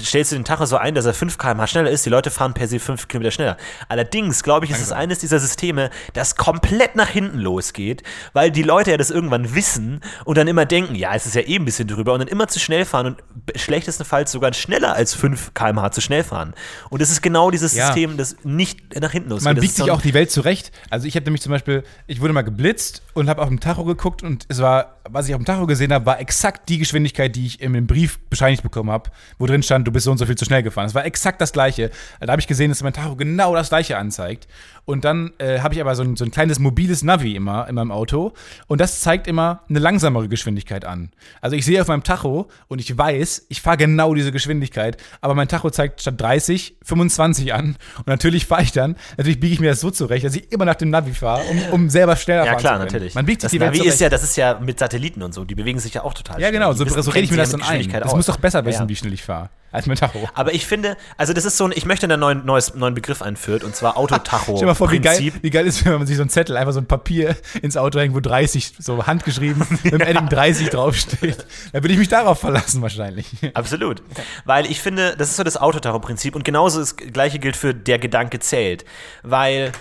stellst 0.00 0.32
du 0.32 0.36
den 0.36 0.44
Tacho 0.44 0.66
so 0.66 0.76
ein, 0.76 0.94
dass 0.94 1.06
er 1.06 1.14
5 1.14 1.38
km/h 1.38 1.66
schneller 1.66 1.90
ist. 1.90 2.04
Die 2.06 2.10
Leute 2.10 2.30
fahren 2.30 2.54
per 2.54 2.68
se 2.68 2.78
5 2.78 3.08
Kilometer 3.08 3.30
schneller. 3.30 3.56
Allerdings, 3.88 4.42
glaube 4.42 4.66
ich, 4.66 4.72
ist 4.72 4.80
es 4.80 4.92
eines 4.92 5.18
dieser 5.18 5.38
Systeme, 5.38 5.90
das 6.14 6.36
komplett 6.36 6.96
nach 6.96 7.08
hinten 7.08 7.38
losgeht, 7.38 8.02
weil 8.32 8.50
die 8.50 8.62
Leute 8.62 8.90
ja 8.90 8.96
das 8.96 9.10
irgendwann 9.10 9.54
wissen 9.54 10.00
und 10.24 10.38
dann 10.38 10.48
immer 10.48 10.66
denken, 10.66 10.94
ja, 10.94 11.14
es 11.14 11.26
ist 11.26 11.34
ja 11.34 11.42
eh 11.42 11.56
ein 11.56 11.64
bisschen 11.64 11.88
drüber 11.88 12.12
und 12.12 12.20
dann 12.20 12.28
immer 12.28 12.48
zu 12.48 12.58
schnell 12.58 12.84
fahren 12.84 13.06
und 13.06 13.22
schlechtestenfalls 13.58 14.32
sogar 14.32 14.52
schneller 14.54 14.94
als 14.94 15.14
5 15.14 15.54
km/h 15.54 15.90
zu 15.92 16.00
schnell 16.00 16.24
fahren. 16.24 16.54
Und 16.90 17.02
es 17.02 17.10
ist 17.10 17.22
genau 17.22 17.50
dieses 17.50 17.74
Ja. 17.74 17.86
System, 17.86 18.16
das 18.16 18.36
nicht 18.44 19.00
nach 19.00 19.12
hinten 19.12 19.30
losgeht. 19.30 19.44
Man 19.44 19.60
biegt 19.60 19.74
sich 19.74 19.90
auch 19.90 20.00
die 20.02 20.14
Welt 20.14 20.30
zurecht. 20.30 20.72
Also 20.90 21.06
ich 21.06 21.14
habe 21.16 21.24
nämlich 21.24 21.42
zum 21.42 21.52
Beispiel, 21.52 21.82
ich 22.06 22.20
wurde 22.20 22.32
mal 22.32 22.42
geblitzt 22.42 23.02
und 23.14 23.28
habe 23.28 23.42
auf 23.42 23.48
dem 23.48 23.60
Tacho 23.60 23.84
geguckt 23.84 24.22
und 24.22 24.46
es 24.48 24.60
war, 24.60 24.96
was 25.08 25.28
ich 25.28 25.34
auf 25.34 25.40
dem 25.40 25.44
Tacho 25.44 25.66
gesehen 25.66 25.92
habe, 25.92 26.06
war 26.06 26.20
exakt 26.20 26.68
die 26.68 26.78
Geschwindigkeit, 26.78 27.36
die 27.36 27.46
ich 27.46 27.60
in 27.60 27.72
dem 27.72 27.86
Brief 27.86 28.18
bescheinigt 28.30 28.62
bekommen 28.62 28.90
habe, 28.90 29.10
wo 29.38 29.46
drin 29.46 29.62
stand 29.62 29.75
stand, 29.76 29.86
du 29.86 29.92
bist 29.92 30.04
so 30.04 30.10
und 30.10 30.18
so 30.18 30.26
viel 30.26 30.36
zu 30.36 30.44
schnell 30.44 30.62
gefahren. 30.62 30.86
Es 30.86 30.94
war 30.94 31.04
exakt 31.04 31.40
das 31.40 31.52
gleiche. 31.52 31.90
Da 32.20 32.32
habe 32.32 32.40
ich 32.40 32.46
gesehen, 32.46 32.70
dass 32.70 32.82
mein 32.82 32.92
Tacho 32.92 33.16
genau 33.16 33.54
das 33.54 33.68
gleiche 33.68 33.98
anzeigt. 33.98 34.48
Und 34.84 35.04
dann 35.04 35.32
äh, 35.38 35.60
habe 35.60 35.74
ich 35.74 35.80
aber 35.80 35.94
so 35.96 36.02
ein, 36.04 36.16
so 36.16 36.24
ein 36.24 36.30
kleines 36.30 36.58
mobiles 36.60 37.02
Navi 37.02 37.34
immer 37.34 37.66
in 37.68 37.74
meinem 37.74 37.90
Auto. 37.90 38.32
Und 38.68 38.80
das 38.80 39.00
zeigt 39.00 39.26
immer 39.26 39.62
eine 39.68 39.80
langsamere 39.80 40.28
Geschwindigkeit 40.28 40.84
an. 40.84 41.10
Also 41.40 41.56
ich 41.56 41.64
sehe 41.64 41.80
auf 41.82 41.88
meinem 41.88 42.04
Tacho 42.04 42.48
und 42.68 42.80
ich 42.80 42.96
weiß, 42.96 43.46
ich 43.48 43.60
fahre 43.60 43.76
genau 43.76 44.14
diese 44.14 44.30
Geschwindigkeit. 44.32 44.96
Aber 45.20 45.34
mein 45.34 45.48
Tacho 45.48 45.70
zeigt 45.70 46.00
statt 46.00 46.20
30 46.20 46.76
25 46.82 47.52
an. 47.52 47.76
Und 47.98 48.06
natürlich 48.06 48.46
fahre 48.46 48.62
ich 48.62 48.72
dann, 48.72 48.96
natürlich 49.16 49.40
biege 49.40 49.54
ich 49.54 49.60
mir 49.60 49.70
das 49.70 49.80
so 49.80 49.90
zurecht, 49.90 50.24
dass 50.24 50.36
ich 50.36 50.52
immer 50.52 50.64
nach 50.64 50.76
dem 50.76 50.90
Navi 50.90 51.12
fahre, 51.12 51.42
um, 51.50 51.58
um 51.72 51.90
selber 51.90 52.14
schneller 52.16 52.44
Ja 52.44 52.52
fahren 52.52 52.60
klar, 52.60 52.72
zu 52.74 52.78
können. 52.78 52.92
natürlich. 52.92 53.14
Man 53.14 53.26
biegt 53.26 53.40
sich 53.40 53.46
das 53.46 53.52
die 53.52 53.58
Navi 53.58 53.88
ist 53.88 54.00
ja, 54.00 54.08
das 54.08 54.22
ist 54.22 54.36
ja 54.36 54.58
mit 54.60 54.78
Satelliten 54.78 55.22
und 55.22 55.34
so, 55.34 55.44
die 55.44 55.54
bewegen 55.56 55.80
sich 55.80 55.94
ja 55.94 56.04
auch 56.04 56.14
total 56.14 56.40
Ja, 56.40 56.50
genau, 56.52 56.72
so, 56.72 56.84
so 56.84 57.10
rede 57.10 57.24
ich 57.24 57.30
mir 57.32 57.36
das 57.38 57.50
dann 57.50 57.60
ja 57.60 57.66
ein. 57.66 57.88
Das 57.90 58.14
muss 58.14 58.26
doch 58.26 58.36
besser 58.38 58.64
wissen, 58.64 58.82
Ja. 58.82 58.88
wie 58.88 58.96
schnell 58.96 59.12
ich 59.12 59.24
fahre, 59.24 59.50
als 59.76 60.00
Tacho. 60.00 60.28
Aber 60.34 60.54
ich 60.54 60.66
finde, 60.66 60.96
also 61.16 61.32
das 61.32 61.44
ist 61.44 61.56
so 61.56 61.64
ein, 61.64 61.72
ich 61.74 61.84
möchte 61.84 62.06
einen 62.06 62.18
neuen, 62.18 62.44
neues, 62.44 62.74
neuen 62.74 62.94
Begriff 62.94 63.22
einführt, 63.22 63.64
und 63.64 63.76
zwar 63.76 63.96
Autotacho. 63.96 64.56
Stell 64.56 64.60
dir 64.60 64.66
mal 64.66 64.74
vor, 64.74 64.90
wie 64.90 65.00
geil, 65.00 65.32
wie 65.40 65.50
geil 65.50 65.66
ist, 65.66 65.84
wenn 65.84 65.98
man 65.98 66.06
sich 66.06 66.16
so 66.16 66.22
ein 66.22 66.28
Zettel, 66.28 66.56
einfach 66.56 66.72
so 66.72 66.80
ein 66.80 66.86
Papier 66.86 67.36
ins 67.62 67.76
Auto 67.76 67.98
hängt, 67.98 68.14
wo 68.14 68.20
30, 68.20 68.74
so 68.78 69.06
handgeschrieben, 69.06 69.66
mit 69.82 69.92
dem 69.92 70.00
Edding 70.00 70.28
30 70.28 70.70
draufsteht. 70.70 71.46
Da 71.72 71.82
würde 71.82 71.92
ich 71.92 71.98
mich 71.98 72.08
darauf 72.08 72.40
verlassen 72.40 72.82
wahrscheinlich. 72.82 73.26
Absolut. 73.54 74.02
Weil 74.44 74.66
ich 74.66 74.80
finde, 74.80 75.16
das 75.16 75.30
ist 75.30 75.36
so 75.36 75.44
das 75.44 75.56
Autotacho-Prinzip 75.56 76.34
und 76.34 76.44
genauso 76.44 76.80
das 76.80 76.96
gleiche 76.96 77.38
gilt 77.38 77.56
für 77.56 77.74
der 77.74 77.98
Gedanke 77.98 78.38
zählt. 78.38 78.84
Weil 79.22 79.72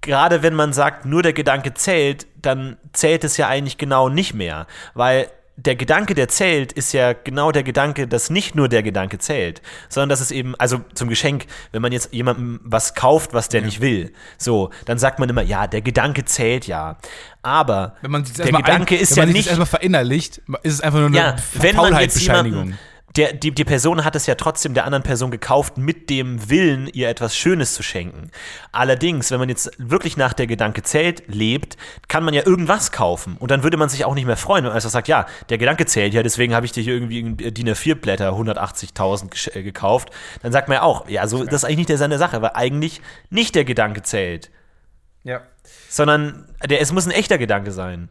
gerade 0.00 0.42
wenn 0.42 0.54
man 0.54 0.72
sagt, 0.72 1.04
nur 1.04 1.22
der 1.22 1.32
Gedanke 1.32 1.74
zählt, 1.74 2.26
dann 2.40 2.76
zählt 2.92 3.24
es 3.24 3.36
ja 3.36 3.48
eigentlich 3.48 3.78
genau 3.78 4.08
nicht 4.08 4.34
mehr. 4.34 4.66
Weil 4.94 5.28
der 5.66 5.76
Gedanke, 5.76 6.14
der 6.14 6.28
zählt, 6.28 6.72
ist 6.72 6.92
ja 6.92 7.12
genau 7.12 7.52
der 7.52 7.62
Gedanke, 7.62 8.08
dass 8.08 8.30
nicht 8.30 8.54
nur 8.54 8.68
der 8.68 8.82
Gedanke 8.82 9.18
zählt, 9.18 9.60
sondern 9.88 10.08
dass 10.08 10.20
es 10.20 10.30
eben, 10.30 10.54
also 10.56 10.80
zum 10.94 11.08
Geschenk, 11.08 11.46
wenn 11.72 11.82
man 11.82 11.92
jetzt 11.92 12.12
jemandem 12.12 12.60
was 12.62 12.94
kauft, 12.94 13.34
was 13.34 13.48
der 13.48 13.62
nicht 13.62 13.80
will, 13.80 14.12
so, 14.38 14.70
dann 14.86 14.98
sagt 14.98 15.18
man 15.18 15.28
immer, 15.28 15.42
ja, 15.42 15.66
der 15.66 15.82
Gedanke 15.82 16.24
zählt 16.24 16.66
ja. 16.66 16.98
Aber 17.42 17.96
Wenn 18.00 18.10
man 18.10 18.24
sich 18.24 18.36
das 18.36 18.46
der 18.46 18.56
Gedanke 18.56 18.94
ein, 18.94 19.00
ist 19.00 19.12
wenn 19.12 19.16
ja 19.16 19.22
man 19.22 19.28
sich 19.28 19.34
nicht 19.34 19.46
das 19.46 19.58
erstmal 19.58 19.80
verinnerlicht, 19.80 20.42
ist 20.62 20.74
es 20.74 20.80
einfach 20.80 20.98
nur 20.98 21.08
eine 21.08 21.16
ja, 21.16 21.36
wenn 21.54 21.76
Faulheitsbescheinigung. 21.76 22.78
Der, 23.16 23.32
die, 23.32 23.50
die 23.50 23.64
Person 23.64 24.04
hat 24.04 24.14
es 24.14 24.26
ja 24.26 24.36
trotzdem 24.36 24.72
der 24.72 24.84
anderen 24.84 25.02
Person 25.02 25.32
gekauft 25.32 25.76
mit 25.78 26.10
dem 26.10 26.48
Willen, 26.48 26.86
ihr 26.86 27.08
etwas 27.08 27.36
Schönes 27.36 27.74
zu 27.74 27.82
schenken. 27.82 28.30
Allerdings, 28.70 29.32
wenn 29.32 29.40
man 29.40 29.48
jetzt 29.48 29.70
wirklich 29.78 30.16
nach 30.16 30.32
der 30.32 30.46
Gedanke 30.46 30.82
zählt, 30.82 31.24
lebt, 31.26 31.76
kann 32.06 32.22
man 32.22 32.34
ja 32.34 32.46
irgendwas 32.46 32.92
kaufen. 32.92 33.36
Und 33.38 33.50
dann 33.50 33.64
würde 33.64 33.76
man 33.76 33.88
sich 33.88 34.04
auch 34.04 34.14
nicht 34.14 34.26
mehr 34.26 34.36
freuen, 34.36 34.62
wenn 34.62 34.68
man 34.70 34.76
einfach 34.76 34.90
sagt, 34.90 35.08
ja, 35.08 35.26
der 35.48 35.58
Gedanke 35.58 35.86
zählt 35.86 36.14
ja, 36.14 36.22
deswegen 36.22 36.54
habe 36.54 36.66
ich 36.66 36.72
dir 36.72 36.82
hier 36.84 36.94
irgendwie 36.94 37.50
DIN 37.50 37.68
A4-Blätter 37.68 38.30
180.000 38.30 39.30
gesch- 39.32 39.56
äh, 39.56 39.62
gekauft. 39.64 40.10
Dann 40.42 40.52
sagt 40.52 40.68
man 40.68 40.76
ja 40.76 40.82
auch, 40.82 41.08
ja, 41.08 41.26
so, 41.26 41.44
das 41.44 41.54
ist 41.54 41.64
eigentlich 41.64 41.78
nicht 41.78 41.88
der 41.90 41.98
Sinn 41.98 42.10
der 42.10 42.18
Sache, 42.20 42.40
weil 42.42 42.52
eigentlich 42.54 43.00
nicht 43.28 43.56
der 43.56 43.64
Gedanke 43.64 44.02
zählt, 44.02 44.50
Ja. 45.24 45.40
sondern 45.88 46.46
der, 46.64 46.80
es 46.80 46.92
muss 46.92 47.06
ein 47.06 47.12
echter 47.12 47.38
Gedanke 47.38 47.72
sein. 47.72 48.08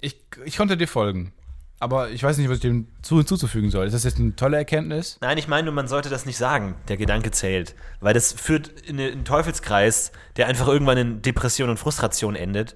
Ich, 0.00 0.16
ich 0.44 0.56
konnte 0.56 0.76
dir 0.76 0.86
folgen. 0.86 1.32
Aber 1.78 2.10
ich 2.10 2.22
weiß 2.22 2.38
nicht, 2.38 2.48
was 2.48 2.56
ich 2.56 2.62
dem 2.62 2.86
zu, 3.02 3.18
hinzuzufügen 3.18 3.70
soll. 3.70 3.86
Ist 3.86 3.92
das 3.92 4.04
jetzt 4.04 4.18
eine 4.18 4.34
tolle 4.34 4.56
Erkenntnis? 4.56 5.18
Nein, 5.20 5.36
ich 5.36 5.46
meine, 5.46 5.70
man 5.70 5.88
sollte 5.88 6.08
das 6.08 6.24
nicht 6.24 6.38
sagen, 6.38 6.74
der 6.88 6.96
Gedanke 6.96 7.30
zählt. 7.32 7.74
Weil 8.00 8.14
das 8.14 8.32
führt 8.32 8.68
in 8.80 8.98
einen 8.98 9.24
Teufelskreis, 9.24 10.10
der 10.36 10.46
einfach 10.46 10.68
irgendwann 10.68 10.96
in 10.96 11.22
Depression 11.22 11.68
und 11.68 11.78
Frustration 11.78 12.34
endet. 12.34 12.74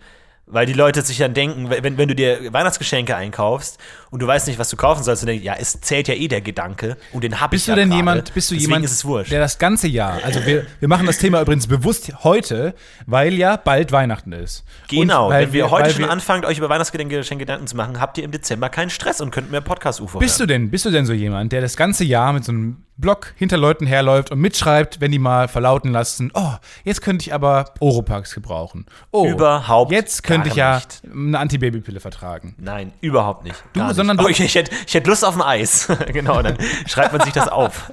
Weil 0.53 0.67
die 0.67 0.73
Leute 0.73 1.03
sich 1.03 1.19
dann 1.19 1.33
denken, 1.33 1.71
wenn, 1.71 1.97
wenn 1.97 2.09
du 2.09 2.15
dir 2.15 2.53
Weihnachtsgeschenke 2.53 3.15
einkaufst 3.15 3.79
und 4.11 4.21
du 4.21 4.27
weißt 4.27 4.49
nicht, 4.49 4.59
was 4.59 4.69
du 4.69 4.77
kaufen 4.77 5.05
sollst, 5.05 5.23
dann 5.23 5.29
denkst 5.29 5.45
ja, 5.45 5.55
es 5.59 5.81
zählt 5.81 6.09
ja 6.09 6.15
eh 6.15 6.27
der 6.27 6.41
Gedanke 6.41 6.97
und 7.13 7.23
den 7.23 7.41
hab 7.41 7.53
Bist 7.53 7.63
ich 7.63 7.67
du 7.67 7.73
ja 7.73 7.77
denn 7.77 7.93
jemand, 7.93 8.35
bist 8.35 8.51
du 8.51 8.55
Deswegen 8.57 8.83
jemand, 8.83 9.31
der 9.31 9.39
das 9.41 9.59
ganze 9.59 9.87
Jahr, 9.87 10.19
also 10.25 10.45
wir, 10.47 10.67
wir 10.81 10.89
machen 10.89 11.07
das 11.07 11.19
Thema 11.19 11.41
übrigens 11.41 11.67
bewusst 11.69 12.13
heute, 12.25 12.75
weil 13.07 13.35
ja 13.35 13.57
bald 13.57 13.93
Weihnachten 13.93 14.33
ist. 14.33 14.65
Genau, 14.89 15.31
wenn 15.31 15.53
wir 15.53 15.71
heute 15.71 15.85
weil 15.85 15.91
schon 15.93 16.03
wir- 16.05 16.11
anfangt, 16.11 16.45
euch 16.45 16.59
über 16.59 16.69
Weihnachtsgeschenke 16.69 17.23
Gedanken 17.39 17.67
zu 17.69 17.77
machen, 17.77 18.01
habt 18.01 18.19
ihr 18.19 18.25
im 18.25 18.33
Dezember 18.33 18.69
keinen 18.69 18.91
Stress 18.91 19.21
und 19.21 19.31
könnt 19.31 19.51
mehr 19.51 19.61
Podcast-UFO 19.61 20.19
Bist 20.19 20.41
du 20.41 20.47
denn, 20.47 20.71
bist 20.71 20.85
du 20.85 20.91
denn 20.91 21.07
so 21.07 21.13
jemand, 21.13 21.53
der 21.53 21.61
das 21.61 21.77
ganze 21.77 22.05
Jahr 22.05 22.33
mit 22.33 22.45
so 22.45 22.53
einem 22.53 22.79
Block 23.01 23.33
hinter 23.37 23.57
Leuten 23.57 23.87
herläuft 23.87 24.31
und 24.31 24.41
mitschreibt, 24.41 25.01
wenn 25.01 25.11
die 25.13 25.19
mal 25.19 25.49
verlauten 25.49 25.91
lassen, 25.93 26.31
oh, 26.35 26.53
jetzt 26.85 27.03
könnte 27.03 27.23
ich 27.27 27.35
aber 27.35 27.73
Oropax 27.81 28.35
gebrauchen. 28.35 28.87
Oh, 29.11 29.27
Überhaupt 29.27 29.91
Jetzt 29.93 30.23
könnte 30.23 30.49
ich 30.49 30.55
ja 30.57 30.77
nicht. 30.77 31.03
eine 31.13 31.39
Antibabypille 31.39 32.01
vertragen. 32.01 32.55
Nein, 32.59 32.93
überhaupt 33.01 33.45
nicht. 33.45 33.63
Du, 33.73 33.81
Gar 33.81 33.89
nicht. 33.89 33.97
sondern 33.97 34.17
du- 34.19 34.25
oh, 34.25 34.29
ich, 34.29 34.41
ich, 34.41 34.55
hätte, 34.55 34.71
ich 34.87 34.95
hätte 34.95 35.09
Lust 35.11 35.25
auf 35.25 35.35
ein 35.37 35.43
Eis. 35.43 35.89
genau, 36.13 36.43
dann 36.43 36.57
schreibt 36.87 37.13
man 37.13 37.23
sich 37.23 37.33
das 37.33 37.49
auf. 37.49 37.93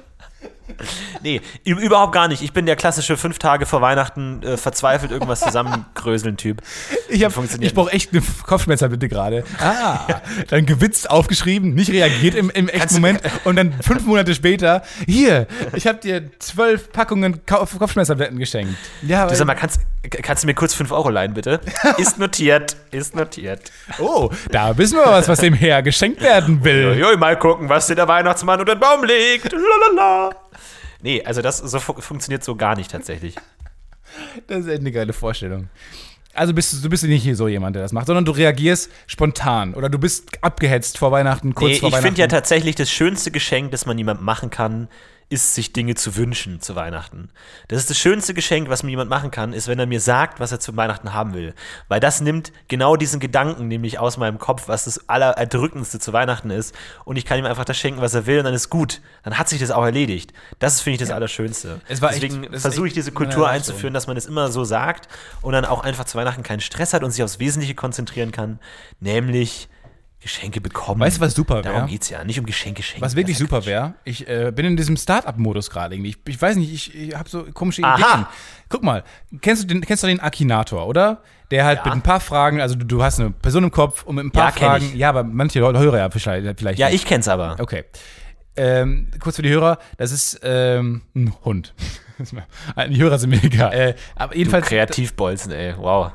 Nee, 1.22 1.40
überhaupt 1.64 2.12
gar 2.12 2.28
nicht. 2.28 2.42
Ich 2.42 2.52
bin 2.52 2.64
der 2.66 2.76
klassische 2.76 3.16
fünf 3.16 3.38
Tage 3.38 3.66
vor 3.66 3.80
Weihnachten 3.80 4.42
äh, 4.42 4.56
verzweifelt 4.56 5.10
irgendwas 5.10 5.40
zusammengröseln 5.40 6.36
Typ. 6.36 6.62
Ich, 7.08 7.24
hab- 7.24 7.32
ich 7.60 7.74
brauche 7.74 7.90
echt 7.92 8.12
eine 8.12 8.22
Kopfschmerzer 8.44 8.88
bitte 8.88 9.08
gerade. 9.08 9.44
Ah, 9.60 10.20
dann 10.48 10.64
gewitzt 10.66 11.10
aufgeschrieben, 11.10 11.74
nicht 11.74 11.90
reagiert 11.90 12.34
im, 12.34 12.50
im 12.50 12.68
echten 12.68 12.78
Kannst 12.80 12.94
Moment 12.94 13.20
und 13.44 13.56
dann 13.56 13.72
fünf 13.82 14.04
Monate 14.06 14.34
später, 14.34 14.82
hier, 15.06 15.46
ich 15.74 15.86
habe 15.86 15.98
dir 15.98 16.30
zwölf 16.38 16.92
Packungen 16.92 17.44
Kopf 17.46 17.76
Kopfschmerztabletten 17.78 18.38
geschenkt. 18.38 18.74
Ja, 19.02 19.26
Du 19.26 19.34
sag 19.34 19.46
mal, 19.46 19.54
kannst, 19.54 19.80
kannst 20.10 20.42
du 20.42 20.46
mir 20.46 20.54
kurz 20.54 20.74
fünf 20.74 20.90
Euro 20.92 21.08
leihen, 21.10 21.34
bitte? 21.34 21.60
Ist 21.98 22.18
notiert, 22.18 22.76
ist 22.90 23.14
notiert. 23.16 23.70
oh, 23.98 24.30
da 24.50 24.76
wissen 24.78 24.96
wir 24.98 25.06
was, 25.06 25.28
was 25.28 25.40
dem 25.40 25.54
Herr 25.54 25.82
geschenkt 25.82 26.20
werden 26.22 26.62
will. 26.64 26.96
Joi, 26.98 27.16
mal 27.16 27.38
gucken, 27.38 27.68
was 27.68 27.86
dir 27.86 27.94
der 27.94 28.08
Weihnachtsmann 28.08 28.60
unter 28.60 28.74
den 28.74 28.80
Baum 28.80 29.04
legt. 29.04 29.52
Lalala. 29.52 30.30
Nee, 31.02 31.22
also 31.24 31.42
das 31.42 31.58
so 31.58 31.78
fu 31.80 31.94
funktioniert 32.00 32.42
so 32.44 32.56
gar 32.56 32.76
nicht 32.76 32.90
tatsächlich. 32.90 33.34
Das 34.46 34.60
ist 34.60 34.68
echt 34.68 34.80
eine 34.80 34.90
geile 34.92 35.12
Vorstellung. 35.12 35.68
Also 36.34 36.54
bist 36.54 36.72
du, 36.72 36.76
du 36.82 36.88
bist 36.88 37.02
nicht 37.04 37.22
hier 37.22 37.34
so 37.36 37.48
jemand, 37.48 37.74
der 37.74 37.82
das 37.82 37.92
macht, 37.92 38.06
sondern 38.06 38.24
du 38.24 38.32
reagierst 38.32 38.90
spontan 39.06 39.74
oder 39.74 39.88
du 39.88 39.98
bist 39.98 40.28
abgehetzt 40.42 40.98
vor 40.98 41.10
Weihnachten, 41.10 41.54
kurz 41.54 41.72
Nee, 41.72 41.78
vor 41.78 41.88
ich 41.88 41.92
Weihnachten. 41.94 42.06
finde 42.08 42.20
ja 42.20 42.26
tatsächlich, 42.28 42.74
das 42.76 42.90
schönste 42.90 43.30
Geschenk, 43.30 43.70
das 43.72 43.86
man 43.86 43.98
jemandem 43.98 44.24
machen 44.24 44.50
kann, 44.50 44.88
ist, 45.30 45.54
sich 45.54 45.72
Dinge 45.74 45.94
zu 45.94 46.16
wünschen 46.16 46.60
zu 46.60 46.74
Weihnachten. 46.74 47.28
Das 47.68 47.78
ist 47.80 47.90
das 47.90 47.98
schönste 47.98 48.32
Geschenk, 48.32 48.68
was 48.70 48.82
mir 48.82 48.90
jemand 48.90 49.10
machen 49.10 49.30
kann, 49.30 49.52
ist, 49.52 49.68
wenn 49.68 49.78
er 49.78 49.86
mir 49.86 50.00
sagt, 50.00 50.40
was 50.40 50.52
er 50.52 50.60
zu 50.60 50.74
Weihnachten 50.76 51.12
haben 51.12 51.34
will. 51.34 51.54
Weil 51.88 52.00
das 52.00 52.20
nimmt 52.22 52.50
genau 52.68 52.96
diesen 52.96 53.20
Gedanken 53.20 53.68
nämlich 53.68 53.98
aus 53.98 54.16
meinem 54.16 54.38
Kopf, 54.38 54.68
was 54.68 54.84
das 54.84 55.08
Allererdrückendste 55.08 55.98
zu 55.98 56.12
Weihnachten 56.14 56.50
ist. 56.50 56.74
Und 57.04 57.16
ich 57.16 57.26
kann 57.26 57.38
ihm 57.38 57.44
einfach 57.44 57.66
das 57.66 57.76
schenken, 57.76 58.00
was 58.00 58.14
er 58.14 58.24
will, 58.26 58.38
und 58.38 58.44
dann 58.44 58.54
ist 58.54 58.70
gut. 58.70 59.02
Dann 59.22 59.38
hat 59.38 59.48
sich 59.50 59.60
das 59.60 59.70
auch 59.70 59.84
erledigt. 59.84 60.32
Das 60.60 60.74
ist, 60.76 60.80
finde 60.80 60.94
ich, 60.94 61.00
das 61.00 61.10
Allerschönste. 61.10 61.80
Es 61.88 62.00
war 62.00 62.10
echt- 62.12 62.22
Deswegen 62.22 62.58
versuche 62.58 62.86
ich 62.88 62.94
diese 62.94 63.12
Kultur 63.12 63.48
einzuführen, 63.48 63.92
dass 63.94 64.06
man 64.06 64.16
es 64.16 64.24
immer 64.26 64.50
so 64.50 64.64
sagt 64.64 65.08
und 65.42 65.52
dann 65.52 65.64
auch 65.66 65.84
einfach 65.84 66.04
zu 66.04 66.16
Weihnachten 66.16 66.42
keinen 66.42 66.60
Stress 66.60 66.94
hat 66.94 67.04
und 67.04 67.10
sich 67.10 67.22
aufs 67.22 67.38
Wesentliche 67.38 67.74
konzentrieren 67.74 68.32
kann, 68.32 68.58
nämlich 69.00 69.68
Geschenke 70.20 70.60
bekommen. 70.60 71.00
Weißt 71.00 71.18
du, 71.18 71.20
was 71.20 71.34
super 71.34 71.62
Darum 71.62 71.82
wär? 71.82 71.86
geht's 71.88 72.10
ja, 72.10 72.24
nicht 72.24 72.40
um 72.40 72.44
Geschenke 72.46 72.82
schenken. 72.82 73.02
Was 73.04 73.14
wirklich 73.14 73.38
super 73.38 73.64
wäre, 73.66 73.94
ich 74.04 74.26
äh, 74.28 74.50
bin 74.54 74.66
in 74.66 74.76
diesem 74.76 74.96
Start-up-Modus 74.96 75.70
gerade 75.70 75.94
irgendwie. 75.94 76.10
Ich, 76.10 76.18
ich 76.26 76.42
weiß 76.42 76.56
nicht, 76.56 76.72
ich, 76.72 76.94
ich 76.94 77.14
habe 77.14 77.28
so 77.28 77.44
komische 77.54 77.84
Aha. 77.84 77.96
Ideen. 77.96 78.26
Guck 78.68 78.82
mal, 78.82 79.04
kennst 79.40 79.62
du 79.62 79.66
den, 79.68 79.80
kennst 79.82 80.02
du 80.02 80.08
den 80.08 80.18
Akinator, 80.20 80.86
oder? 80.86 81.22
Der 81.52 81.64
halt 81.64 81.78
Ja. 81.78 81.84
mit 81.84 81.92
ein 81.94 82.02
paar 82.02 82.20
Fragen, 82.20 82.60
also 82.60 82.74
du, 82.74 82.84
du 82.84 83.02
hast 83.02 83.20
eine 83.20 83.30
Person 83.30 83.62
im 83.64 83.70
Kopf 83.70 84.02
und 84.02 84.16
mit 84.16 84.24
ein 84.24 84.30
paar 84.32 84.46
Ja, 84.46 84.52
Fragen. 84.52 84.96
Ja, 84.96 85.08
aber 85.10 85.22
manche 85.22 85.60
Leute 85.60 85.78
hören 85.78 85.96
ja 85.98 86.10
vielleicht. 86.10 86.58
vielleicht 86.58 86.78
Ja, 86.78 86.86
nicht. 86.88 86.96
ich 86.96 87.06
kenn's 87.06 87.28
aber. 87.28 87.56
Okay. 87.60 87.84
Ähm, 88.56 89.08
kurz 89.20 89.36
für 89.36 89.42
die 89.42 89.50
Hörer, 89.50 89.78
das 89.98 90.10
ist 90.10 90.40
ähm, 90.42 91.02
ein 91.14 91.32
Hund. 91.44 91.74
die 92.90 93.00
Hörer 93.00 93.18
sind 93.18 93.30
mir 93.30 93.42
egal. 93.44 93.72
Äh, 93.72 93.94
aber 94.16 94.34
jedenfalls. 94.34 94.66
Kreativbolzen, 94.66 95.52
ey. 95.52 95.74
Wow. 95.78 96.10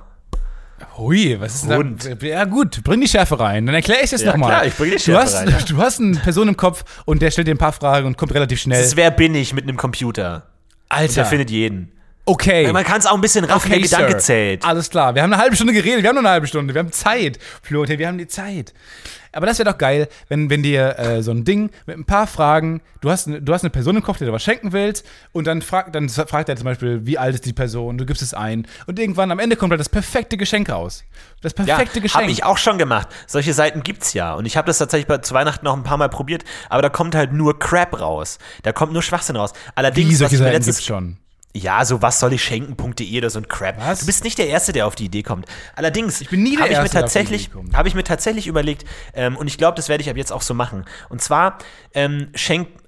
Hui, 0.97 1.39
was 1.39 1.55
ist 1.55 1.69
denn 1.69 1.77
Hund. 1.77 2.09
da? 2.21 2.25
Ja, 2.27 2.45
gut, 2.45 2.83
bring 2.83 3.01
die 3.01 3.07
Schärfe 3.07 3.39
rein. 3.39 3.65
Dann 3.65 3.75
erkläre 3.75 4.01
ich 4.03 4.09
das 4.11 4.21
Ja, 4.21 4.31
nochmal. 4.31 4.49
klar, 4.49 4.65
ich 4.65 4.75
bring 4.75 4.89
die 4.91 4.97
du 4.97 5.01
Schärfe 5.01 5.21
hast, 5.23 5.35
rein. 5.47 5.55
Du 5.67 5.77
hast 5.77 5.99
eine 6.01 6.17
Person 6.17 6.47
im 6.49 6.57
Kopf 6.57 6.83
und 7.05 7.21
der 7.21 7.31
stellt 7.31 7.47
dir 7.47 7.55
ein 7.55 7.57
paar 7.57 7.71
Fragen 7.73 8.07
und 8.07 8.17
kommt 8.17 8.33
relativ 8.33 8.59
schnell. 8.59 8.77
Das 8.77 8.87
ist, 8.87 8.95
wer 8.97 9.09
bin 9.11 9.33
ich 9.35 9.53
mit 9.53 9.63
einem 9.63 9.77
Computer? 9.77 10.47
Und 10.89 10.99
Alter. 10.99 11.13
der 11.15 11.25
findet 11.25 11.49
jeden. 11.49 11.91
Okay. 12.25 12.71
Man 12.71 12.83
kann 12.83 12.99
es 12.99 13.05
auch 13.05 13.15
ein 13.15 13.21
bisschen 13.21 13.45
raffen, 13.45 13.71
der 13.71 13.79
Gedanke 13.79 14.11
Sir. 14.13 14.19
zählt. 14.19 14.65
Alles 14.65 14.89
klar. 14.89 15.15
Wir 15.15 15.23
haben 15.23 15.33
eine 15.33 15.41
halbe 15.41 15.55
Stunde 15.55 15.73
geredet. 15.73 16.03
Wir 16.03 16.09
haben 16.09 16.15
nur 16.15 16.23
eine 16.23 16.31
halbe 16.31 16.47
Stunde. 16.47 16.73
Wir 16.73 16.79
haben 16.79 16.91
Zeit. 16.91 17.39
Florentin, 17.61 17.99
wir 17.99 18.07
haben 18.07 18.17
die 18.17 18.27
Zeit. 18.27 18.73
Aber 19.35 19.47
das 19.47 19.57
wäre 19.57 19.71
doch 19.71 19.79
geil, 19.79 20.07
wenn, 20.29 20.51
wenn 20.51 20.61
dir 20.61 20.99
äh, 20.99 21.23
so 21.23 21.31
ein 21.31 21.43
Ding 21.43 21.71
mit 21.87 21.97
ein 21.97 22.05
paar 22.05 22.27
Fragen, 22.27 22.81
du 23.01 23.09
hast, 23.09 23.27
du 23.27 23.51
hast 23.53 23.63
eine 23.63 23.71
Person 23.71 23.95
im 23.95 24.03
Kopf, 24.03 24.19
der 24.19 24.27
dir 24.27 24.33
was 24.33 24.43
schenken 24.43 24.73
willst, 24.73 25.05
und 25.31 25.47
dann, 25.47 25.63
frag, 25.63 25.91
dann 25.91 26.07
fragt 26.07 26.49
er 26.49 26.55
zum 26.55 26.65
Beispiel, 26.65 27.07
wie 27.07 27.17
alt 27.17 27.33
ist 27.33 27.45
die 27.45 27.53
Person, 27.53 27.97
du 27.97 28.05
gibst 28.05 28.21
es 28.21 28.35
ein, 28.35 28.67
und 28.85 28.99
irgendwann 28.99 29.31
am 29.31 29.39
Ende 29.39 29.55
kommt 29.55 29.71
halt 29.71 29.79
das 29.79 29.89
perfekte 29.89 30.37
Geschenk 30.37 30.69
raus. 30.69 31.03
Das 31.41 31.53
Ja, 31.57 31.75
perfekte 31.75 31.99
Geschenk. 31.99 32.21
habe 32.21 32.31
ich 32.31 32.43
auch 32.43 32.59
schon 32.59 32.77
gemacht. 32.77 33.07
Solche 33.25 33.53
Seiten 33.53 33.81
gibt's 33.81 34.13
ja. 34.13 34.35
Und 34.35 34.45
ich 34.45 34.55
habe 34.55 34.67
das 34.67 34.77
tatsächlich 34.77 35.07
bei, 35.07 35.17
zu 35.17 35.33
Weihnachten 35.33 35.65
noch 35.65 35.75
ein 35.75 35.83
paar 35.83 35.97
Mal 35.97 36.09
probiert. 36.09 36.43
Aber 36.69 36.83
da 36.83 36.89
kommt 36.89 37.15
halt 37.15 37.33
nur 37.33 37.57
Crap 37.57 37.99
raus. 37.99 38.37
Da 38.61 38.71
kommt 38.71 38.93
nur 38.93 39.01
Schwachsinn 39.01 39.35
raus. 39.35 39.53
Allerdings, 39.73 40.11
Wie, 40.11 40.15
solche 40.15 40.37
Seiten 40.37 40.51
letztens 40.53 40.77
gibt's 40.77 40.87
schon. 40.87 41.17
Ja, 41.55 41.85
so 41.85 42.01
was 42.01 42.19
soll 42.19 42.33
ich 42.33 42.43
schenken.de 42.43 43.17
oder 43.17 43.29
so 43.29 43.39
ein 43.39 43.47
Crap. 43.47 43.77
Was? 43.79 43.99
Du 43.99 44.05
bist 44.07 44.23
nicht 44.23 44.39
der 44.39 44.47
Erste, 44.47 44.73
der 44.73 44.87
auf 44.87 44.95
die 44.95 45.05
Idee 45.05 45.21
kommt. 45.21 45.45
Allerdings 45.75 46.21
Ich 46.21 46.29
bin 46.29 46.41
nie 46.41 46.55
der 46.55 46.63
habe 46.63 46.73
ich 46.73 46.79
mir 46.79 46.89
tatsächlich, 46.89 47.51
habe 47.73 47.87
ich 47.87 47.93
mir 47.93 48.03
tatsächlich 48.03 48.47
überlegt, 48.47 48.85
ähm, 49.13 49.37
und 49.37 49.45
ich 49.47 49.57
glaube, 49.57 49.75
das 49.75 49.87
werde 49.87 50.01
ich 50.01 50.09
ab 50.09 50.17
jetzt 50.17 50.31
auch 50.31 50.41
so 50.41 50.55
machen. 50.55 50.85
Und 51.09 51.21
zwar 51.21 51.59
ähm, 51.93 52.29
schenkt 52.33 52.83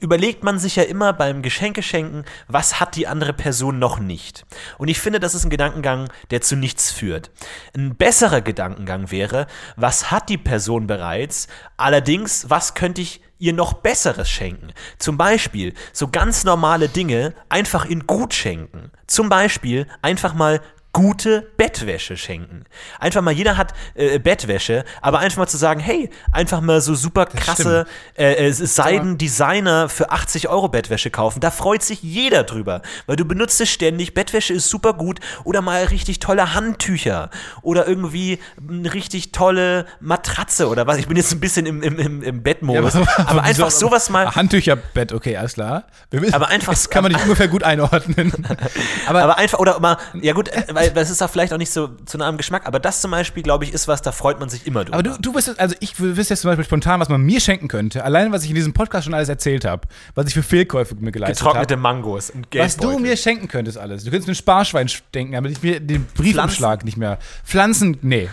überlegt 0.00 0.44
man 0.44 0.58
sich 0.58 0.76
ja 0.76 0.82
immer 0.82 1.12
beim 1.12 1.42
Geschenkeschenken, 1.42 2.24
was 2.48 2.80
hat 2.80 2.96
die 2.96 3.06
andere 3.06 3.32
Person 3.32 3.78
noch 3.78 3.98
nicht. 3.98 4.44
Und 4.78 4.88
ich 4.88 5.00
finde, 5.00 5.20
das 5.20 5.34
ist 5.34 5.44
ein 5.44 5.50
Gedankengang, 5.50 6.10
der 6.30 6.42
zu 6.42 6.56
nichts 6.56 6.90
führt. 6.90 7.30
Ein 7.74 7.94
besserer 7.96 8.42
Gedankengang 8.42 9.10
wäre, 9.10 9.46
was 9.76 10.10
hat 10.10 10.28
die 10.28 10.38
Person 10.38 10.86
bereits, 10.86 11.48
allerdings, 11.76 12.50
was 12.50 12.74
könnte 12.74 13.00
ich 13.00 13.22
ihr 13.40 13.52
noch 13.52 13.72
Besseres 13.72 14.30
schenken. 14.30 14.72
Zum 14.98 15.16
Beispiel 15.16 15.74
so 15.92 16.08
ganz 16.08 16.44
normale 16.44 16.88
Dinge 16.88 17.34
einfach 17.48 17.84
in 17.84 18.06
gut 18.06 18.34
schenken. 18.34 18.92
Zum 19.06 19.28
Beispiel 19.28 19.88
einfach 20.02 20.34
mal 20.34 20.60
gute 20.92 21.50
Bettwäsche 21.56 22.16
schenken. 22.16 22.64
Einfach 22.98 23.20
mal, 23.22 23.30
jeder 23.30 23.56
hat 23.56 23.74
äh, 23.94 24.18
Bettwäsche, 24.18 24.84
aber 25.00 25.20
einfach 25.20 25.38
mal 25.38 25.46
zu 25.46 25.56
sagen, 25.56 25.78
hey, 25.80 26.10
einfach 26.32 26.60
mal 26.60 26.80
so 26.80 26.94
super 26.94 27.26
krasse 27.26 27.86
äh, 28.18 28.48
äh, 28.48 28.52
Seiden-Designer 28.52 29.88
für 29.88 30.10
80 30.10 30.48
Euro 30.48 30.68
Bettwäsche 30.68 31.10
kaufen. 31.10 31.40
Da 31.40 31.50
freut 31.50 31.82
sich 31.82 32.02
jeder 32.02 32.42
drüber, 32.44 32.82
weil 33.06 33.16
du 33.16 33.24
benutzt 33.24 33.60
es 33.60 33.70
ständig. 33.70 34.14
Bettwäsche 34.14 34.52
ist 34.52 34.68
super 34.68 34.94
gut 34.94 35.20
oder 35.44 35.62
mal 35.62 35.84
richtig 35.84 36.18
tolle 36.18 36.54
Handtücher 36.54 37.30
oder 37.62 37.86
irgendwie 37.86 38.38
eine 38.68 38.92
richtig 38.92 39.32
tolle 39.32 39.86
Matratze 40.00 40.68
oder 40.68 40.86
was. 40.86 40.98
Ich 40.98 41.06
bin 41.06 41.16
jetzt 41.16 41.32
ein 41.32 41.40
bisschen 41.40 41.66
im, 41.66 41.82
im, 41.82 41.98
im, 41.98 42.22
im 42.22 42.42
Bettmodus. 42.42 42.94
Ja, 42.94 43.00
aber, 43.16 43.28
aber 43.30 43.42
einfach 43.44 43.70
sowas 43.70 44.10
mal. 44.10 44.34
Handtücherbett, 44.34 45.12
okay, 45.12 45.36
alles 45.36 45.54
klar. 45.54 45.84
Wir 46.10 46.20
wissen- 46.22 46.34
Aber 46.34 46.48
einfach- 46.48 46.72
Das 46.72 46.90
kann 46.90 47.02
man 47.04 47.12
nicht 47.12 47.22
ungefähr 47.22 47.48
gut 47.48 47.62
einordnen. 47.62 48.32
Aber, 49.06 49.22
Aber 49.22 49.38
einfach, 49.38 49.58
oder 49.58 49.78
mal, 49.80 49.96
ja 50.20 50.32
gut, 50.32 50.48
äh, 50.48 50.64
weil 50.88 51.02
das 51.02 51.10
ist 51.10 51.22
auch 51.22 51.30
vielleicht 51.30 51.52
auch 51.52 51.58
nicht 51.58 51.72
so 51.72 51.88
zu 52.06 52.20
einem 52.20 52.36
Geschmack, 52.36 52.66
aber 52.66 52.78
das 52.80 53.00
zum 53.00 53.10
Beispiel, 53.10 53.42
glaube 53.42 53.64
ich, 53.64 53.72
ist 53.72 53.88
was, 53.88 54.02
da 54.02 54.12
freut 54.12 54.40
man 54.40 54.48
sich 54.48 54.66
immer 54.66 54.84
drüber. 54.84 54.98
aber 54.98 55.02
du, 55.02 55.16
du 55.20 55.34
wüsstest, 55.34 55.60
also 55.60 55.74
ich 55.80 55.98
wüsste 56.00 56.34
jetzt 56.34 56.40
zum 56.40 56.50
Beispiel 56.50 56.64
spontan, 56.64 57.00
was 57.00 57.08
man 57.08 57.20
mir 57.22 57.40
schenken 57.40 57.68
könnte. 57.68 58.04
Allein, 58.04 58.32
was 58.32 58.44
ich 58.44 58.50
in 58.50 58.56
diesem 58.56 58.72
Podcast 58.72 59.04
schon 59.04 59.14
alles 59.14 59.28
erzählt 59.28 59.64
habe, 59.64 59.88
was 60.14 60.26
ich 60.26 60.34
für 60.34 60.42
Fehlkäufe 60.42 60.94
mir 60.96 61.12
geleistet 61.12 61.38
Getrocknete 61.38 61.74
habe. 61.74 61.82
Mangos 61.82 62.30
und 62.30 62.46
Was 62.54 62.76
du 62.76 62.98
mir 62.98 63.16
schenken 63.16 63.48
könntest 63.48 63.78
alles. 63.78 64.04
Du 64.04 64.10
könntest 64.10 64.26
mir 64.28 64.32
ein 64.32 64.36
Sparschwein 64.36 64.90
denken, 65.14 65.32
damit 65.32 65.52
ich 65.52 65.62
mir 65.62 65.80
den 65.80 66.04
Briefumschlag 66.06 66.84
nicht 66.84 66.96
mehr. 66.96 67.18
Pflanzen, 67.44 67.98
nee. 68.02 68.28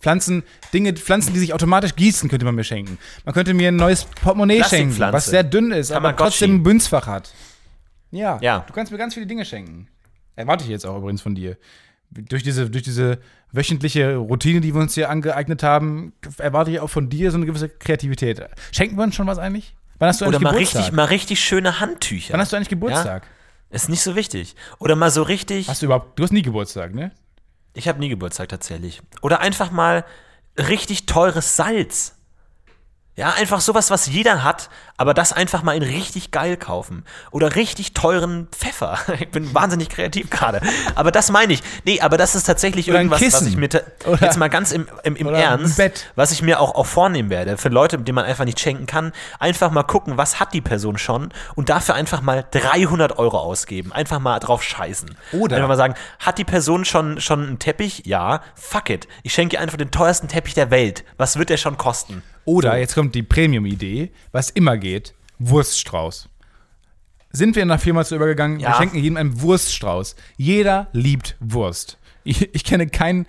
Pflanzen, 0.00 0.42
Dinge, 0.74 0.92
Pflanzen, 0.92 1.32
die 1.32 1.38
sich 1.40 1.54
automatisch 1.54 1.96
gießen, 1.96 2.28
könnte 2.28 2.44
man 2.44 2.54
mir 2.54 2.64
schenken. 2.64 2.98
Man 3.24 3.34
könnte 3.34 3.54
mir 3.54 3.68
ein 3.68 3.76
neues 3.76 4.04
Portemonnaie 4.04 4.62
schenken, 4.62 4.98
was 4.98 5.26
sehr 5.26 5.42
dünn 5.42 5.70
ist, 5.72 5.92
aber 5.92 6.14
trotzdem 6.14 6.56
ein 6.56 6.62
Bünzfach 6.62 7.06
hat. 7.06 7.32
Ja, 8.10 8.38
Ja. 8.42 8.64
Du 8.66 8.74
kannst 8.74 8.92
mir 8.92 8.98
ganz 8.98 9.14
viele 9.14 9.26
Dinge 9.26 9.44
schenken. 9.46 9.88
Erwarte 10.36 10.64
ich 10.64 10.70
jetzt 10.70 10.86
auch 10.86 10.98
übrigens 10.98 11.22
von 11.22 11.34
dir. 11.34 11.56
Durch 12.10 12.42
diese, 12.42 12.70
durch 12.70 12.84
diese 12.84 13.18
wöchentliche 13.52 14.16
Routine, 14.16 14.60
die 14.60 14.74
wir 14.74 14.80
uns 14.80 14.94
hier 14.94 15.10
angeeignet 15.10 15.62
haben, 15.62 16.12
erwarte 16.38 16.70
ich 16.70 16.80
auch 16.80 16.90
von 16.90 17.08
dir 17.08 17.30
so 17.30 17.36
eine 17.36 17.46
gewisse 17.46 17.68
Kreativität. 17.68 18.40
Schenken 18.72 18.96
wir 18.96 19.02
uns 19.04 19.14
schon 19.14 19.26
was 19.26 19.38
eigentlich? 19.38 19.74
Wann 19.98 20.08
hast 20.08 20.20
du 20.20 20.26
Oder 20.26 20.36
eigentlich 20.36 20.42
mal 20.42 20.50
Geburtstag? 20.52 20.80
richtig, 20.80 20.96
mal 20.96 21.04
richtig 21.04 21.40
schöne 21.40 21.80
Handtücher. 21.80 22.34
Wann 22.34 22.40
hast 22.40 22.52
du 22.52 22.56
eigentlich 22.56 22.68
Geburtstag? 22.68 23.26
Ist 23.70 23.88
nicht 23.88 24.02
so 24.02 24.14
wichtig. 24.14 24.54
Oder 24.78 24.94
mal 24.96 25.10
so 25.10 25.22
richtig. 25.22 25.68
Hast 25.68 25.82
du 25.82 25.86
überhaupt, 25.86 26.18
du 26.18 26.22
hast 26.22 26.32
nie 26.32 26.42
Geburtstag, 26.42 26.94
ne? 26.94 27.10
Ich 27.74 27.88
habe 27.88 27.98
nie 27.98 28.08
Geburtstag 28.08 28.48
tatsächlich. 28.48 29.02
Oder 29.20 29.40
einfach 29.40 29.72
mal 29.72 30.04
richtig 30.56 31.06
teures 31.06 31.56
Salz. 31.56 32.13
Ja, 33.16 33.30
einfach 33.34 33.60
sowas, 33.60 33.92
was 33.92 34.06
jeder 34.06 34.42
hat, 34.42 34.70
aber 34.96 35.14
das 35.14 35.32
einfach 35.32 35.62
mal 35.62 35.76
in 35.76 35.84
richtig 35.84 36.32
geil 36.32 36.56
kaufen. 36.56 37.04
Oder 37.30 37.54
richtig 37.54 37.92
teuren 37.94 38.48
Pfeffer. 38.50 38.98
Ich 39.20 39.30
bin 39.30 39.54
wahnsinnig 39.54 39.88
kreativ 39.88 40.30
gerade. 40.30 40.60
Aber 40.96 41.12
das 41.12 41.30
meine 41.30 41.52
ich. 41.52 41.62
Nee, 41.84 42.00
aber 42.00 42.16
das 42.16 42.34
ist 42.34 42.44
tatsächlich 42.44 42.88
Oder 42.88 42.98
irgendwas, 42.98 43.22
was 43.22 43.42
ich 43.42 43.56
mir 43.56 43.68
Oder- 44.06 44.20
jetzt 44.20 44.36
mal 44.36 44.48
ganz 44.50 44.72
im, 44.72 44.88
im, 45.04 45.14
im 45.16 45.28
Ernst, 45.28 45.80
was 46.16 46.32
ich 46.32 46.42
mir 46.42 46.60
auch, 46.60 46.74
auch 46.74 46.86
vornehmen 46.86 47.30
werde, 47.30 47.56
für 47.56 47.68
Leute, 47.68 47.98
denen 47.98 48.16
man 48.16 48.24
einfach 48.24 48.44
nicht 48.44 48.58
schenken 48.58 48.86
kann, 48.86 49.12
einfach 49.38 49.70
mal 49.70 49.84
gucken, 49.84 50.16
was 50.16 50.40
hat 50.40 50.52
die 50.52 50.60
Person 50.60 50.98
schon 50.98 51.32
und 51.54 51.68
dafür 51.68 51.94
einfach 51.94 52.20
mal 52.20 52.44
300 52.50 53.18
Euro 53.18 53.38
ausgeben. 53.38 53.92
Einfach 53.92 54.18
mal 54.18 54.38
drauf 54.40 54.62
scheißen. 54.64 55.16
Oder- 55.32 55.56
Einfach 55.56 55.68
mal 55.68 55.76
sagen, 55.76 55.94
hat 56.18 56.38
die 56.38 56.44
Person 56.44 56.84
schon, 56.84 57.20
schon 57.20 57.46
einen 57.46 57.58
Teppich? 57.60 58.02
Ja, 58.06 58.40
fuck 58.56 58.90
it. 58.90 59.06
Ich 59.22 59.32
schenke 59.34 59.56
ihr 59.56 59.60
einfach 59.60 59.78
den 59.78 59.90
teuersten 59.92 60.26
Teppich 60.28 60.54
der 60.54 60.70
Welt. 60.72 61.04
Was 61.16 61.38
wird 61.38 61.50
der 61.50 61.56
schon 61.58 61.76
kosten? 61.78 62.22
Oder, 62.44 62.76
jetzt 62.78 62.94
kommt 62.94 63.14
die 63.14 63.22
Premium-Idee, 63.22 64.10
was 64.32 64.50
immer 64.50 64.76
geht, 64.76 65.14
Wurststrauß. 65.38 66.28
Sind 67.30 67.56
wir 67.56 67.62
in 67.62 67.70
einer 67.70 67.80
Firma 67.80 68.04
zu 68.04 68.14
übergegangen, 68.14 68.58
wir 68.58 68.64
Ja. 68.68 68.74
schenken 68.76 68.98
jedem 68.98 69.16
einen 69.16 69.40
Wurststrauß. 69.40 70.14
Jeder 70.36 70.88
liebt 70.92 71.36
Wurst. 71.40 71.98
Ich, 72.22 72.54
ich 72.54 72.64
kenne 72.64 72.86
keinen, 72.86 73.26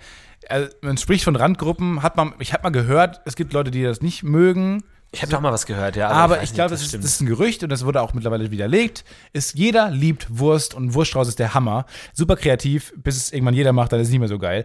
also 0.48 0.68
man 0.80 0.96
spricht 0.96 1.24
von 1.24 1.34
Randgruppen, 1.36 2.02
hat 2.02 2.16
man, 2.16 2.34
ich 2.38 2.52
habe 2.52 2.62
mal 2.62 2.70
gehört, 2.70 3.20
es 3.24 3.34
gibt 3.36 3.52
Leute, 3.52 3.70
die 3.70 3.82
das 3.82 4.00
nicht 4.02 4.22
mögen, 4.22 4.84
Ich 5.12 5.22
habe 5.22 5.32
doch 5.32 5.40
mal 5.40 5.52
was 5.52 5.66
gehört, 5.66 5.96
ja. 5.96 6.08
aber 6.08 6.34
weiß 6.36 6.42
ich 6.44 6.50
nicht, 6.50 6.54
glaube, 6.54 6.70
das, 6.70 6.82
ist, 6.82 6.94
das 6.94 7.04
ist 7.04 7.20
ein 7.20 7.26
Gerücht 7.26 7.62
und 7.62 7.70
das 7.70 7.84
wurde 7.84 8.00
auch 8.00 8.12
mittlerweile 8.14 8.50
widerlegt. 8.50 9.04
Ist, 9.32 9.54
jeder 9.54 9.90
liebt 9.90 10.26
Wurst 10.38 10.74
und 10.74 10.94
Wurststrauß 10.94 11.28
ist 11.28 11.38
der 11.38 11.52
Hammer. 11.54 11.86
Super 12.12 12.36
kreativ, 12.36 12.92
bis 12.96 13.16
es 13.16 13.32
irgendwann 13.32 13.54
jeder 13.54 13.72
macht, 13.72 13.92
dann 13.92 14.00
ist 14.00 14.06
es 14.08 14.12
nicht 14.12 14.20
mehr 14.20 14.28
so 14.28 14.38
geil. 14.38 14.64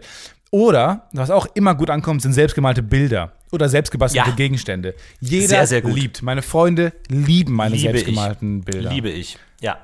Oder, 0.54 1.08
was 1.12 1.30
auch 1.30 1.46
immer 1.54 1.74
gut 1.74 1.88
ankommt, 1.88 2.20
sind 2.20 2.34
selbstgemalte 2.34 2.82
Bilder 2.82 3.32
oder 3.52 3.70
selbstgebastelte 3.70 4.28
Ja. 4.30 4.36
Gegenstände. 4.36 4.94
Jeder 5.18 5.48
Sehr, 5.48 5.66
sehr 5.66 5.80
gut. 5.82 5.94
liebt. 5.94 6.22
Meine 6.22 6.42
Freunde 6.42 6.92
lieben 7.08 7.54
meine 7.54 7.74
Liebe 7.74 7.88
ich. 7.88 8.04
selbstgemalten 8.04 8.60
Bilder. 8.62 8.90
Liebe 8.90 9.08
ich. 9.08 9.38
Ja. 9.62 9.78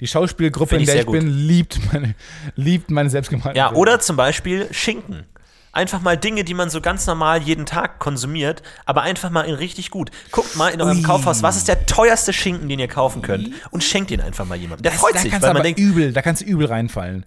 Die 0.00 0.06
Schauspielgruppe, 0.06 0.76
in 0.76 0.82
ich 0.82 0.86
der 0.86 1.00
ich 1.00 1.06
gut. 1.06 1.18
bin, 1.18 1.28
liebt 1.28 1.80
meine, 1.92 2.14
liebt 2.54 2.92
meine 2.92 3.10
selbstgemalten 3.10 3.56
Ja, 3.56 3.68
Bilder. 3.70 3.80
oder 3.80 3.98
zum 4.00 4.14
Beispiel 4.14 4.68
Schinken. 4.70 5.24
Einfach 5.72 6.00
mal 6.00 6.16
Dinge, 6.16 6.44
die 6.44 6.54
man 6.54 6.70
so 6.70 6.80
ganz 6.80 7.04
normal 7.06 7.42
jeden 7.42 7.66
Tag 7.66 7.98
konsumiert, 7.98 8.62
aber 8.86 9.02
einfach 9.02 9.30
mal 9.30 9.42
in 9.42 9.54
richtig 9.54 9.90
gut. 9.90 10.10
Guckt 10.30 10.54
mal 10.56 10.68
in 10.68 10.80
eurem 10.80 10.98
Ui. 10.98 11.02
Kaufhaus, 11.02 11.42
was 11.42 11.56
ist 11.56 11.66
der 11.66 11.86
teuerste 11.86 12.32
Schinken, 12.32 12.68
den 12.68 12.78
ihr 12.78 12.88
kaufen 12.88 13.20
könnt 13.20 13.50
und 13.70 13.82
schenkt 13.82 14.12
ihn 14.12 14.20
einfach 14.20 14.44
mal 14.46 14.56
jemandem. 14.56 14.84
Der 14.84 14.92
freut 14.92 15.16
da 15.16 15.18
sich, 15.18 15.32
weil 15.42 15.52
man 15.52 15.62
denkt, 15.64 15.80
übel, 15.80 16.12
da 16.12 16.22
kannst 16.22 16.42
du 16.42 16.46
übel 16.46 16.66
reinfallen. 16.66 17.26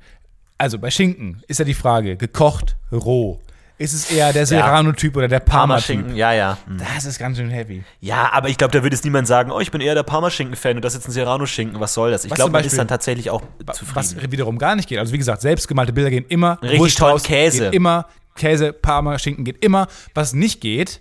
Also 0.62 0.78
bei 0.78 0.92
Schinken 0.92 1.42
ist 1.48 1.58
ja 1.58 1.66
die 1.66 1.74
Frage, 1.74 2.18
gekocht, 2.18 2.78
roh. 2.92 3.40
Ist 3.80 3.94
es 3.94 4.12
eher 4.12 4.32
der 4.32 4.46
Serrano-Typ 4.46 5.18
oder 5.18 5.28
der 5.28 5.40
Parma-Typ? 5.40 5.88
Parma-Schinken, 5.88 6.16
ja, 6.16 6.34
ja. 6.34 6.56
Hm. 6.68 6.78
Das 6.78 7.06
ist 7.06 7.18
ganz 7.18 7.38
schön 7.38 7.50
heavy. 7.50 7.84
Ja, 8.00 8.30
aber 8.32 8.48
ich 8.50 8.60
glaube, 8.60 8.72
da 8.72 8.84
würde 8.84 8.96
es 8.96 9.04
niemand 9.04 9.28
sagen, 9.28 9.50
oh, 9.50 9.60
ich 9.60 9.72
bin 9.72 9.82
eher 9.82 9.96
der 9.96 10.04
Parma-Schinken-Fan 10.04 10.76
und 10.76 10.86
das 10.86 10.94
ist 10.94 11.00
jetzt 11.00 11.08
ein 11.08 11.14
Serrano-Schinken, 11.14 11.80
was 11.80 11.96
soll 11.96 12.12
das? 12.12 12.26
Ich 12.26 12.30
Was 12.30 12.36
glaube, 12.36 12.52
man 12.52 12.64
ist 12.64 12.78
dann 12.78 12.88
tatsächlich 12.88 13.32
auch 13.32 13.42
Was 13.66 13.78
zufrieden. 13.78 14.32
wiederum 14.32 14.60
gar 14.60 14.76
nicht 14.76 14.88
geht. 14.88 15.00
Also 15.00 15.14
wie 15.14 15.18
gesagt, 15.18 15.42
selbstgemalte 15.42 15.94
Bilder 15.94 16.12
gehen 16.12 16.26
immer. 16.30 16.62
Richtig 16.62 16.80
Wurststrauß 16.80 17.24
tollen 17.24 17.40
Käse. 17.42 17.64
Geht 17.64 17.74
immer. 17.74 18.06
Käse, 18.36 18.72
Parma, 18.72 19.18
Schinken 19.18 19.44
geht 19.44 19.66
immer. 19.66 19.88
Was 20.14 20.34
nicht 20.34 20.62
geht, 20.62 21.00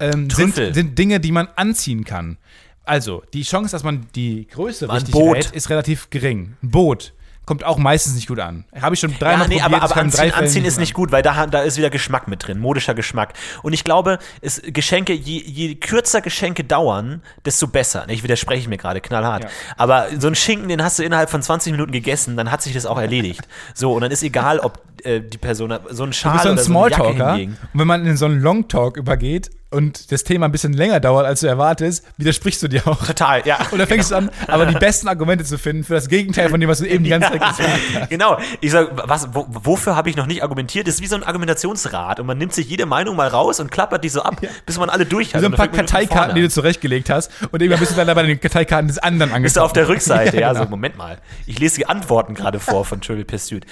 ähm, 0.00 0.28
sind, 0.30 0.56
sind 0.56 0.98
Dinge, 0.98 1.20
die 1.20 1.30
man 1.30 1.46
anziehen 1.54 2.04
kann. 2.04 2.38
Also, 2.82 3.22
die 3.32 3.44
Chance, 3.44 3.70
dass 3.70 3.84
man 3.84 4.08
die 4.16 4.48
Größe 4.48 4.86
Ein 4.86 4.96
richtig 4.96 5.12
Boot. 5.12 5.36
rät, 5.36 5.52
ist 5.52 5.70
relativ 5.70 6.10
gering. 6.10 6.56
Ein 6.60 6.70
Boot 6.72 7.12
kommt 7.46 7.64
auch 7.64 7.78
meistens 7.78 8.14
nicht 8.16 8.28
gut 8.28 8.40
an. 8.40 8.64
Habe 8.80 8.94
ich 8.94 9.00
schon 9.00 9.14
dreimal 9.18 9.42
Ja, 9.42 9.48
nee, 9.48 9.60
probiert. 9.60 9.82
aber, 9.82 9.82
aber 9.92 9.96
anziehen, 10.00 10.32
anziehen 10.34 10.64
ist 10.64 10.78
nicht 10.78 10.92
gut, 10.94 11.12
weil 11.12 11.22
da, 11.22 11.46
da 11.46 11.60
ist 11.62 11.78
wieder 11.78 11.90
Geschmack 11.90 12.28
mit 12.28 12.46
drin, 12.46 12.58
modischer 12.58 12.92
Geschmack. 12.94 13.32
Und 13.62 13.72
ich 13.72 13.84
glaube, 13.84 14.18
es, 14.40 14.60
Geschenke, 14.64 15.12
je, 15.14 15.40
je 15.42 15.76
kürzer 15.76 16.20
Geschenke 16.20 16.64
dauern, 16.64 17.22
desto 17.44 17.68
besser. 17.68 18.04
Ich 18.08 18.22
widerspreche 18.22 18.68
mir 18.68 18.76
gerade 18.76 19.00
knallhart. 19.00 19.44
Ja. 19.44 19.50
Aber 19.76 20.06
so 20.18 20.26
ein 20.28 20.34
Schinken, 20.34 20.68
den 20.68 20.82
hast 20.82 20.98
du 20.98 21.04
innerhalb 21.04 21.30
von 21.30 21.40
20 21.40 21.70
Minuten 21.72 21.92
gegessen, 21.92 22.36
dann 22.36 22.50
hat 22.50 22.62
sich 22.62 22.74
das 22.74 22.84
auch 22.84 22.98
erledigt. 22.98 23.46
So, 23.74 23.92
und 23.92 24.00
dann 24.02 24.10
ist 24.10 24.22
egal, 24.24 24.58
ob 24.58 24.82
äh, 25.04 25.20
die 25.20 25.38
Person 25.38 25.72
so 25.90 26.02
ein 26.02 26.10
Du 26.10 26.16
Schal 26.16 26.32
bist 26.32 26.42
so 26.44 26.48
ein 26.48 26.54
oder 26.54 26.62
so 26.64 26.72
eine 26.72 26.90
Jacke 26.90 27.02
Smalltalker. 27.04 27.32
hingegen. 27.34 27.58
Und 27.72 27.80
wenn 27.80 27.86
man 27.86 28.04
in 28.06 28.16
so 28.16 28.26
einen 28.26 28.40
Longtalk 28.40 28.96
übergeht 28.96 29.50
und 29.76 30.10
das 30.10 30.24
Thema 30.24 30.46
ein 30.46 30.52
bisschen 30.52 30.72
länger 30.72 31.00
dauert, 31.00 31.26
als 31.26 31.40
du 31.40 31.46
erwartest, 31.46 32.02
widersprichst 32.16 32.62
du 32.62 32.68
dir 32.68 32.88
auch. 32.88 33.06
Total, 33.06 33.46
ja. 33.46 33.58
Und 33.70 33.78
dann 33.78 33.86
fängst 33.86 34.10
du 34.10 34.16
an, 34.16 34.30
aber 34.48 34.64
die 34.64 34.74
besten 34.74 35.06
Argumente 35.06 35.44
zu 35.44 35.58
finden 35.58 35.84
für 35.84 35.92
das 35.92 36.08
Gegenteil 36.08 36.48
von 36.48 36.58
dem, 36.58 36.68
was 36.70 36.78
du 36.78 36.86
eben 36.86 37.04
die 37.04 37.10
ganze 37.10 37.28
Zeit 37.28 37.40
gesagt 37.40 37.60
hast. 37.60 38.10
Genau. 38.16 38.38
Ich 38.60 38.70
sag, 38.70 38.90
was, 39.08 39.34
wo, 39.34 39.46
wofür 39.48 39.96
habe 39.96 40.08
ich 40.08 40.16
noch 40.16 40.26
nicht 40.26 40.42
argumentiert? 40.42 40.86
Das 40.86 40.94
ist 40.94 41.02
wie 41.02 41.06
so 41.06 41.16
ein 41.16 41.24
Argumentationsrad 41.24 42.20
und 42.20 42.26
man 42.26 42.38
nimmt 42.38 42.54
sich 42.54 42.68
jede 42.68 42.86
Meinung 42.86 43.16
mal 43.16 43.28
raus 43.28 43.60
und 43.60 43.70
klappert 43.70 44.02
die 44.04 44.08
so 44.08 44.22
ab, 44.22 44.40
bis 44.64 44.78
man 44.78 44.88
alle 44.88 45.04
durch 45.04 45.34
hat. 45.34 45.42
So 45.42 45.46
ein 45.46 45.52
paar 45.52 45.68
Karteikarten, 45.68 46.34
die 46.34 46.42
du 46.42 46.48
zurechtgelegt 46.48 47.10
hast 47.10 47.30
und 47.50 47.60
irgendwann 47.60 47.80
bist 47.80 47.92
du 47.92 47.96
dann 47.96 48.14
bei 48.14 48.22
den 48.22 48.40
Karteikarten 48.40 48.88
des 48.88 48.98
anderen 48.98 49.30
angekommen. 49.30 49.42
Bist 49.42 49.56
du 49.56 49.60
auf 49.60 49.72
der 49.72 49.88
Rückseite, 49.88 50.36
ja, 50.40 50.52
genau. 50.52 50.64
so, 50.64 50.70
Moment 50.70 50.96
mal. 50.96 51.18
Ich 51.46 51.58
lese 51.58 51.76
die 51.76 51.86
Antworten 51.86 52.34
gerade 52.34 52.60
vor 52.60 52.84
von 52.84 53.00
Trivial 53.00 53.24
Pursuit. 53.24 53.66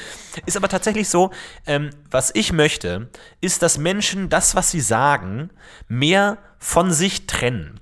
Ist 0.44 0.56
aber 0.56 0.68
tatsächlich 0.68 1.08
so, 1.08 1.30
ähm, 1.66 1.90
was 2.10 2.30
ich 2.34 2.52
möchte, 2.52 3.08
ist, 3.40 3.62
dass 3.62 3.78
Menschen 3.78 4.28
das, 4.28 4.54
was 4.54 4.70
sie 4.70 4.80
sagen, 4.80 5.50
mehr 5.98 6.38
von 6.58 6.92
sich 6.92 7.26
trennen. 7.26 7.80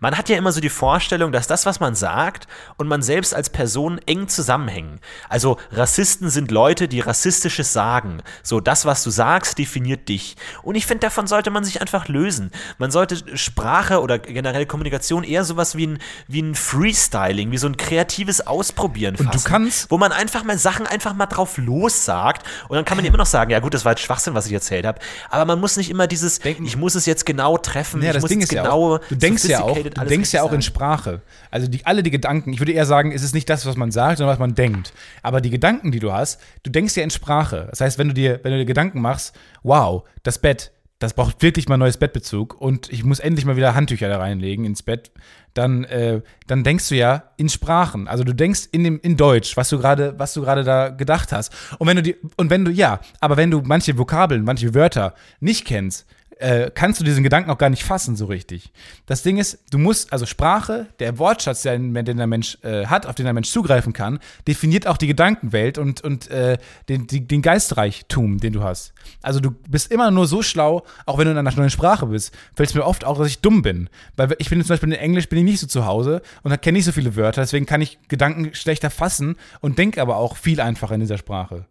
Man 0.00 0.16
hat 0.16 0.28
ja 0.28 0.36
immer 0.36 0.52
so 0.52 0.60
die 0.60 0.68
Vorstellung, 0.68 1.32
dass 1.32 1.46
das, 1.46 1.66
was 1.66 1.80
man 1.80 1.94
sagt 1.94 2.46
und 2.76 2.88
man 2.88 3.02
selbst 3.02 3.34
als 3.34 3.50
Person 3.50 4.00
eng 4.06 4.28
zusammenhängen. 4.28 5.00
Also 5.28 5.58
Rassisten 5.72 6.30
sind 6.30 6.50
Leute, 6.50 6.88
die 6.88 7.00
rassistisches 7.00 7.72
sagen. 7.72 8.22
So, 8.42 8.60
das, 8.60 8.84
was 8.84 9.02
du 9.02 9.10
sagst, 9.10 9.58
definiert 9.58 10.08
dich. 10.08 10.36
Und 10.62 10.74
ich 10.74 10.86
finde, 10.86 11.00
davon 11.00 11.26
sollte 11.26 11.50
man 11.50 11.64
sich 11.64 11.80
einfach 11.80 12.08
lösen. 12.08 12.50
Man 12.78 12.90
sollte 12.90 13.36
Sprache 13.36 14.00
oder 14.00 14.18
generell 14.18 14.66
Kommunikation 14.66 15.24
eher 15.24 15.44
sowas 15.44 15.76
wie 15.76 15.86
ein, 15.86 15.98
wie 16.28 16.42
ein 16.42 16.54
Freestyling, 16.54 17.50
wie 17.50 17.58
so 17.58 17.66
ein 17.66 17.76
kreatives 17.76 18.46
Ausprobieren 18.46 19.14
Und 19.16 19.26
du 19.26 19.32
fassen, 19.32 19.48
kannst- 19.48 19.90
Wo 19.90 19.98
man 19.98 20.12
einfach 20.12 20.44
mal 20.44 20.58
Sachen 20.58 20.86
einfach 20.86 21.14
mal 21.14 21.26
drauf 21.26 21.56
los 21.58 22.04
sagt 22.04 22.46
und 22.68 22.76
dann 22.76 22.84
kann 22.84 22.96
man 22.96 23.04
immer 23.04 23.16
noch 23.18 23.26
sagen, 23.26 23.50
ja 23.50 23.60
gut, 23.60 23.74
das 23.74 23.84
war 23.84 23.92
jetzt 23.92 24.02
Schwachsinn, 24.02 24.34
was 24.34 24.46
ich 24.46 24.52
erzählt 24.52 24.84
habe. 24.86 24.98
Aber 25.30 25.44
man 25.44 25.60
muss 25.60 25.76
nicht 25.76 25.90
immer 25.90 26.06
dieses, 26.06 26.38
Denken- 26.38 26.64
ich 26.66 26.76
muss 26.76 26.94
es 26.94 27.06
jetzt 27.06 27.24
genau 27.26 27.56
treffen, 27.58 28.02
Ja, 28.02 28.08
ich 28.08 28.14
das 28.14 28.22
muss 28.22 28.28
Ding 28.28 28.40
jetzt 28.40 28.50
ist 28.52 28.56
ja 28.56 28.62
genau 28.62 28.94
auch, 28.96 28.98
du 29.08 29.16
denkst 29.16 29.44
ja 29.44 29.60
auch, 29.64 29.78
du 29.78 30.04
denkst 30.06 30.32
ja 30.32 30.42
auch 30.42 30.50
in 30.50 30.56
richtig 30.56 30.74
Sprache. 30.74 31.22
Also 31.50 31.66
die, 31.66 31.84
alle 31.86 32.02
die 32.02 32.10
Gedanken, 32.10 32.52
ich 32.52 32.60
würde 32.60 32.72
eher 32.72 32.86
sagen, 32.86 33.12
es 33.12 33.22
ist 33.22 33.34
nicht 33.34 33.48
das, 33.48 33.66
was 33.66 33.76
man 33.76 33.90
sagt, 33.90 34.18
sondern 34.18 34.32
was 34.32 34.38
man 34.38 34.54
denkt. 34.54 34.92
Aber 35.22 35.40
die 35.40 35.50
Gedanken, 35.50 35.92
die 35.92 36.00
du 36.00 36.12
hast, 36.12 36.40
du 36.62 36.70
denkst 36.70 36.96
ja 36.96 37.02
in 37.02 37.10
Sprache. 37.10 37.66
Das 37.70 37.80
heißt, 37.80 37.98
wenn 37.98 38.08
du 38.08 38.14
dir, 38.14 38.40
wenn 38.42 38.52
du 38.52 38.58
dir 38.58 38.64
Gedanken 38.64 39.00
machst, 39.00 39.36
wow, 39.62 40.04
das 40.22 40.38
Bett, 40.38 40.72
das 40.98 41.14
braucht 41.14 41.42
wirklich 41.42 41.68
mal 41.68 41.76
neues 41.76 41.96
Bettbezug 41.96 42.60
und 42.60 42.92
ich 42.92 43.04
muss 43.04 43.18
endlich 43.18 43.44
mal 43.44 43.56
wieder 43.56 43.74
Handtücher 43.74 44.08
da 44.08 44.18
reinlegen 44.18 44.64
ins 44.64 44.82
Bett, 44.82 45.10
dann, 45.52 45.84
äh, 45.84 46.22
dann 46.46 46.64
denkst 46.64 46.88
du 46.88 46.96
ja 46.96 47.30
in 47.36 47.48
Sprachen. 47.48 48.08
Also 48.08 48.24
du 48.24 48.34
denkst 48.34 48.68
in, 48.72 48.84
dem, 48.84 49.00
in 49.00 49.16
Deutsch, 49.16 49.56
was 49.56 49.68
du 49.68 49.78
gerade, 49.78 50.18
was 50.18 50.34
du 50.34 50.40
gerade 50.42 50.64
da 50.64 50.88
gedacht 50.88 51.32
hast. 51.32 51.52
Und 51.78 51.86
wenn 51.86 51.96
du 51.96 52.02
die, 52.02 52.16
und 52.36 52.50
wenn 52.50 52.64
du, 52.64 52.70
ja, 52.70 53.00
aber 53.20 53.36
wenn 53.36 53.50
du 53.50 53.62
manche 53.64 53.96
Vokabeln, 53.98 54.44
manche 54.44 54.74
Wörter 54.74 55.14
nicht 55.40 55.64
kennst, 55.64 56.06
äh, 56.38 56.70
kannst 56.74 57.00
du 57.00 57.04
diesen 57.04 57.22
Gedanken 57.22 57.50
auch 57.50 57.58
gar 57.58 57.70
nicht 57.70 57.84
fassen 57.84 58.16
so 58.16 58.26
richtig. 58.26 58.72
Das 59.06 59.22
Ding 59.22 59.38
ist, 59.38 59.58
du 59.70 59.78
musst, 59.78 60.12
also 60.12 60.26
Sprache, 60.26 60.88
der 60.98 61.18
Wortschatz, 61.18 61.62
den, 61.62 61.94
der 61.94 62.26
Mensch 62.26 62.58
äh, 62.62 62.86
hat, 62.86 63.06
auf 63.06 63.14
den 63.14 63.24
der 63.24 63.32
Mensch 63.32 63.50
zugreifen 63.50 63.92
kann, 63.92 64.18
definiert 64.46 64.86
auch 64.86 64.96
die 64.96 65.06
Gedankenwelt 65.06 65.78
und, 65.78 66.00
und 66.02 66.30
äh, 66.30 66.58
den, 66.88 67.06
die, 67.06 67.26
den 67.26 67.42
Geistreichtum, 67.42 68.38
den 68.38 68.52
du 68.52 68.62
hast. 68.62 68.92
Also 69.22 69.40
du 69.40 69.50
bist 69.50 69.92
immer 69.92 70.10
nur 70.10 70.26
so 70.26 70.42
schlau, 70.42 70.84
auch 71.06 71.18
wenn 71.18 71.26
du 71.26 71.32
in 71.32 71.38
einer 71.38 71.54
neuen 71.54 71.70
Sprache 71.70 72.06
bist, 72.06 72.34
fällt 72.54 72.70
es 72.70 72.74
mir 72.74 72.84
oft 72.84 73.04
auch, 73.04 73.18
dass 73.18 73.28
ich 73.28 73.40
dumm 73.40 73.62
bin. 73.62 73.88
Weil 74.16 74.34
ich 74.38 74.50
bin 74.50 74.60
zum 74.62 74.68
Beispiel 74.68 74.92
in 74.92 74.98
Englisch 74.98 75.28
bin 75.28 75.38
ich 75.38 75.44
nicht 75.44 75.60
so 75.60 75.66
zu 75.66 75.86
Hause 75.86 76.22
und 76.42 76.60
kenne 76.62 76.76
nicht 76.76 76.84
so 76.84 76.92
viele 76.92 77.16
Wörter, 77.16 77.42
deswegen 77.42 77.66
kann 77.66 77.80
ich 77.80 77.98
Gedanken 78.08 78.54
schlechter 78.54 78.90
fassen 78.90 79.36
und 79.60 79.78
denke 79.78 80.00
aber 80.00 80.16
auch 80.16 80.36
viel 80.36 80.60
einfacher 80.60 80.94
in 80.94 81.00
dieser 81.00 81.18
Sprache. 81.18 81.66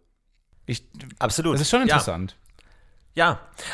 Ich, 0.66 0.86
Absolut. 1.18 1.54
Das 1.54 1.62
ist 1.62 1.70
schon 1.70 1.82
interessant. 1.82 2.32
Ja, 2.32 2.43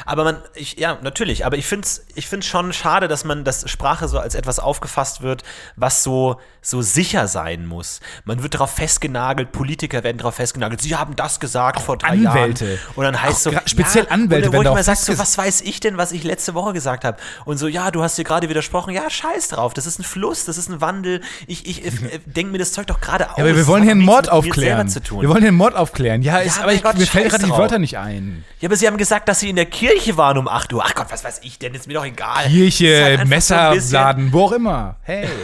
aber 0.04 0.24
man, 0.24 0.36
ich, 0.54 0.78
ja, 0.78 0.98
natürlich, 1.00 1.46
aber 1.46 1.56
ich 1.56 1.66
finde 1.66 1.86
es 1.86 2.04
ich 2.14 2.28
find's 2.28 2.46
schon 2.46 2.74
schade, 2.74 3.08
dass 3.08 3.24
man, 3.24 3.44
dass 3.44 3.68
Sprache 3.70 4.08
so 4.08 4.18
als 4.18 4.34
etwas 4.34 4.58
aufgefasst 4.58 5.22
wird, 5.22 5.42
was 5.76 6.02
so, 6.02 6.38
so 6.60 6.82
sicher 6.82 7.26
sein 7.26 7.66
muss. 7.66 8.00
Man 8.24 8.42
wird 8.42 8.54
darauf 8.54 8.70
festgenagelt, 8.72 9.52
Politiker 9.52 10.04
werden 10.04 10.18
darauf 10.18 10.34
festgenagelt, 10.34 10.82
sie 10.82 10.94
haben 10.96 11.16
das 11.16 11.40
gesagt 11.40 11.80
vor 11.80 11.96
drei 11.96 12.08
Anwälte. 12.08 12.66
Jahren. 12.66 12.78
Und 12.96 13.04
dann 13.04 13.22
heißt 13.22 13.48
Auch 13.48 13.52
so, 13.52 13.58
speziell 13.64 14.06
Anwälte 14.10 14.48
und, 14.48 14.52
werden 14.52 14.52
wo 14.52 14.58
ich 14.58 14.64
darauf 14.64 14.76
mal 14.76 14.84
sag, 14.84 14.98
so, 14.98 15.18
was 15.18 15.38
weiß 15.38 15.62
ich 15.62 15.80
denn, 15.80 15.96
was 15.96 16.12
ich 16.12 16.22
letzte 16.24 16.52
Woche 16.52 16.74
gesagt 16.74 17.04
habe? 17.04 17.16
Und 17.46 17.56
so, 17.56 17.66
ja, 17.66 17.90
du 17.90 18.02
hast 18.02 18.18
dir 18.18 18.24
gerade 18.24 18.50
widersprochen, 18.50 18.92
ja, 18.92 19.08
scheiß 19.08 19.48
drauf, 19.48 19.72
das 19.72 19.86
ist 19.86 19.98
ein 19.98 20.04
Fluss, 20.04 20.44
das 20.44 20.58
ist 20.58 20.68
ein 20.68 20.82
Wandel. 20.82 21.22
Ich, 21.46 21.66
ich, 21.66 21.82
äh, 21.86 22.20
denke 22.26 22.52
mir 22.52 22.58
das 22.58 22.72
Zeug 22.72 22.88
doch 22.88 23.00
gerade 23.00 23.30
aus. 23.30 23.38
Ja, 23.38 23.44
aber 23.44 23.56
wir 23.56 23.66
wollen 23.66 23.84
hier 23.84 23.92
einen 23.92 24.02
Mord 24.02 24.30
aufklären. 24.30 24.92
Wir 24.92 25.28
wollen 25.30 25.38
hier 25.38 25.48
einen 25.48 25.56
Mord 25.56 25.74
aufklären. 25.74 26.20
Ja, 26.20 26.38
ist, 26.38 26.58
Ja, 26.58 26.64
aber 26.64 26.74
ich, 26.74 26.82
Gott, 26.82 26.98
mir 26.98 27.06
fällt 27.06 27.30
gerade 27.30 27.44
die. 27.44 27.50
Wörter 27.50 27.78
nicht 27.78 27.96
ein. 27.96 28.44
Ja, 28.60 28.68
aber 28.68 28.76
sie 28.76 28.86
haben 28.86 28.98
gesagt, 28.98 29.29
dass 29.30 29.38
sie 29.38 29.50
in 29.50 29.56
der 29.56 29.66
Kirche 29.66 30.16
waren 30.16 30.38
um 30.38 30.48
8 30.48 30.72
Uhr. 30.72 30.82
Ach 30.84 30.92
Gott, 30.92 31.06
was 31.10 31.22
weiß 31.22 31.40
ich 31.44 31.56
denn? 31.60 31.72
Ist 31.72 31.86
mir 31.86 31.94
doch 31.94 32.04
egal. 32.04 32.46
Kirche, 32.48 33.00
halt 33.00 33.20
einfach 33.20 33.24
so 33.24 33.28
Messerladen, 33.28 34.32
wo 34.32 34.46
auch 34.46 34.52
immer. 34.52 34.96
Hey. 35.02 35.28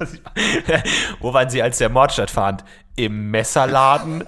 Wo 1.20 1.32
waren 1.32 1.48
sie, 1.48 1.62
als 1.62 1.78
der 1.78 1.88
Mord 1.88 2.12
stattfand? 2.12 2.64
Im 2.96 3.30
Messerladen. 3.30 4.24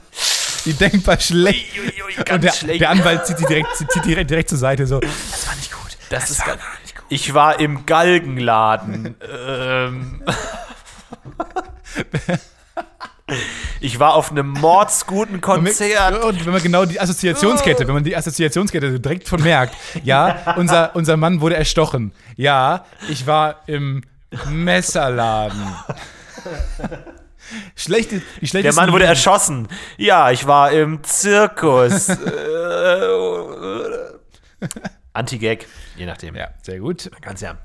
Die 0.65 0.73
denkbar 0.73 1.19
schlecht. 1.19 1.77
Uiuiui, 1.77 2.15
ganz 2.15 2.31
Und 2.31 2.45
der, 2.45 2.53
schlecht. 2.53 2.81
der 2.81 2.91
Anwalt 2.91 3.27
zieht 3.27 3.39
sie 3.39 3.47
direkt, 3.47 3.77
zieht 3.77 4.05
direkt, 4.05 4.31
direkt 4.31 4.49
zur 4.49 4.59
Seite 4.59 4.87
so. 4.87 5.01
Das 5.01 5.49
war 5.49 5.57
nicht 5.57 5.73
gut. 5.73 5.99
das, 6.11 6.31
ist 6.31 6.45
gar 6.45 6.55
nicht 6.55 6.95
gut. 6.95 7.05
Ich 7.09 7.35
war 7.35 7.59
im 7.59 7.87
Galgenladen. 7.87 9.17
ähm. 9.49 10.23
Ich 13.81 13.99
war 13.99 14.15
auf 14.15 14.31
einem 14.31 14.51
mordsguten 14.51 15.41
Konzert. 15.41 16.23
Und 16.23 16.47
wenn 16.47 16.53
man 16.53 16.63
genau 16.63 16.85
die 16.85 17.01
Assoziationskette, 17.01 17.87
wenn 17.87 17.95
man 17.95 18.05
die 18.05 18.17
Assoziationskette 18.17 18.93
so 18.93 18.99
direkt 18.99 19.29
von 19.29 19.43
merkt, 19.43 19.75
ja, 20.05 20.55
unser, 20.57 20.95
unser 20.95 21.17
Mann 21.17 21.41
wurde 21.41 21.57
erstochen. 21.57 22.13
Ja, 22.37 22.87
ich 23.09 23.27
war 23.27 23.63
im 23.67 24.03
Messerladen. 24.49 25.61
Schlechte, 27.75 28.23
die 28.41 28.63
Der 28.63 28.75
Mann 28.75 28.93
wurde 28.93 29.05
erschossen. 29.05 29.69
Ja, 29.97 30.31
ich 30.31 30.47
war 30.47 30.73
im 30.73 31.03
Zirkus. 31.03 32.09
Äh, 34.59 34.69
Anti-Gag, 35.13 35.67
je 35.97 36.07
nachdem. 36.07 36.35
Ja, 36.35 36.49
sehr 36.63 36.79
gut. 36.79 37.11
Kann's 37.21 37.43
ja. 37.43 37.59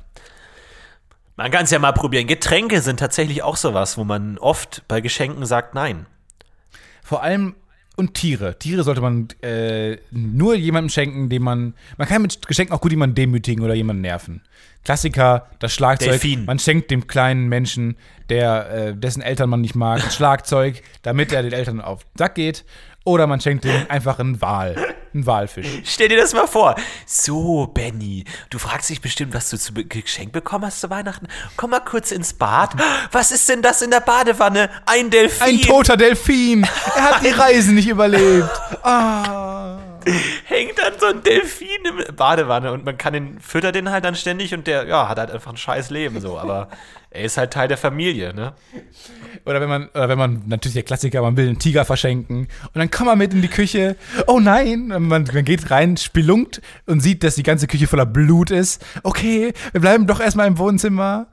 Man 1.42 1.50
kann 1.50 1.64
es 1.64 1.72
ja 1.72 1.80
mal 1.80 1.92
probieren. 1.92 2.28
Getränke 2.28 2.82
sind 2.82 3.00
tatsächlich 3.00 3.42
auch 3.42 3.56
sowas, 3.56 3.98
wo 3.98 4.04
man 4.04 4.38
oft 4.38 4.84
bei 4.88 5.02
Geschenken 5.02 5.44
sagt 5.48 5.74
Nein. 5.74 6.06
Vor 7.02 7.24
allem 7.24 7.56
und 7.96 8.14
Tiere. 8.14 8.60
Tiere 8.60 8.84
sollte 8.84 9.02
man 9.02 9.28
äh, 9.42 9.98
nur 10.12 10.54
jemandem 10.54 10.90
schenken, 10.90 11.30
dem 11.30 11.42
man. 11.42 11.74
Man 11.98 12.08
kann 12.08 12.22
mit 12.22 12.46
Geschenken 12.46 12.76
auch 12.76 12.80
gut 12.80 12.92
jemanden 12.92 13.16
demütigen 13.16 13.64
oder 13.64 13.74
jemanden 13.74 14.04
nerven. 14.04 14.44
Klassiker, 14.84 15.48
das 15.58 15.74
Schlagzeug. 15.74 16.12
Delfin. 16.12 16.46
Man 16.46 16.60
schenkt 16.60 16.92
dem 16.92 17.08
kleinen 17.08 17.50
Menschen, 17.50 17.98
der, 18.30 18.70
äh, 18.70 18.96
dessen 18.96 19.24
Eltern 19.24 19.50
man 19.50 19.62
nicht 19.62 19.74
mag, 19.74 20.04
ein 20.04 20.12
Schlagzeug, 20.12 20.84
damit 21.02 21.34
er 21.34 21.42
den 21.42 21.54
Eltern 21.54 21.82
auf 21.82 22.04
den 22.04 22.20
Sack 22.20 22.36
geht. 22.36 22.66
Oder 23.04 23.26
man 23.26 23.42
schenkt 23.42 23.66
ihm 23.66 23.88
einfach 23.90 24.20
einen 24.20 24.42
Wal. 24.42 24.76
Einen 25.14 25.26
Walfisch. 25.26 25.68
Stell 25.84 26.08
dir 26.08 26.18
das 26.18 26.34
mal 26.34 26.48
vor. 26.48 26.76
So, 27.06 27.68
Benny, 27.68 28.24
du 28.50 28.60
fragst 28.60 28.90
dich 28.90 29.02
bestimmt, 29.02 29.34
was 29.34 29.50
du 29.50 29.58
zu 29.58 29.74
geschenkt 29.74 30.32
bekommen 30.32 30.66
hast 30.66 30.80
zu 30.80 30.90
Weihnachten. 30.90 31.28
Komm 31.58 31.72
mal 31.72 31.82
kurz 31.82 32.12
ins 32.12 32.34
Bad. 32.34 32.76
Was 33.12 33.32
ist 33.32 33.50
denn 33.50 33.62
das 33.62 33.82
in 33.82 33.92
der 33.92 34.00
Badewanne? 34.00 34.70
Ein 34.86 35.10
Delfin. 35.10 35.48
Ein 35.48 35.62
toter 35.62 35.98
Delfin! 35.98 36.66
Er 36.96 37.04
hat 37.04 37.24
die 37.26 37.30
Reise 37.30 37.74
nicht 37.74 37.88
überlebt. 37.88 38.50
Ah. 38.84 39.91
Hängt 40.46 40.78
dann 40.78 40.94
so 41.00 41.08
ein 41.08 41.24
Delfin 41.24 41.68
im 41.86 42.16
Badewanne 42.16 42.72
und 42.72 42.86
man 42.86 42.98
kann 42.98 43.14
den, 43.14 43.40
füttert 43.40 43.76
den 43.76 43.90
halt 43.90 44.06
dann 44.06 44.16
ständig 44.16 44.54
und 44.54 44.68
der, 44.68 44.86
ja, 44.86 45.08
hat 45.08 45.18
halt 45.18 45.32
einfach 45.32 45.52
ein 45.52 45.58
scheiß 45.58 45.90
Leben 45.90 46.20
so, 46.20 46.38
aber 46.38 46.70
er 47.10 47.24
ist 47.24 47.38
halt 47.38 47.52
Teil 47.52 47.68
der 47.68 47.78
Familie, 47.78 48.34
ne? 48.34 48.54
Oder 49.46 49.62
wenn 49.62 49.70
man, 49.70 49.88
oder 49.90 50.10
wenn 50.10 50.18
man, 50.18 50.44
natürlich 50.46 50.74
der 50.74 50.84
Klassiker, 50.84 51.22
man 51.22 51.38
will 51.38 51.48
einen 51.48 51.60
Tiger 51.60 51.86
verschenken 51.86 52.48
und 52.74 52.76
dann 52.76 52.92
kommt 52.92 53.08
man 53.08 53.18
mit 53.18 53.34
in 53.34 53.42
die 53.42 53.48
Küche. 53.48 53.96
Oh 54.28 54.40
nein, 54.40 54.88
man, 54.88 55.08
man 55.08 55.26
geht 55.26 55.72
rein, 55.72 55.98
spelunkt 55.98 56.62
und 56.86 57.02
sieht, 57.02 57.24
dass 57.24 57.36
die 57.36 57.44
ganze 57.44 57.68
Küche 57.68 57.88
voller 57.88 58.06
Blut 58.06 58.52
ist. 58.52 58.86
Okay, 59.04 59.54
wir 59.72 59.82
bleiben 59.82 60.08
doch 60.08 60.20
erstmal 60.20 60.48
im 60.48 60.58
Wohnzimmer. 60.58 61.28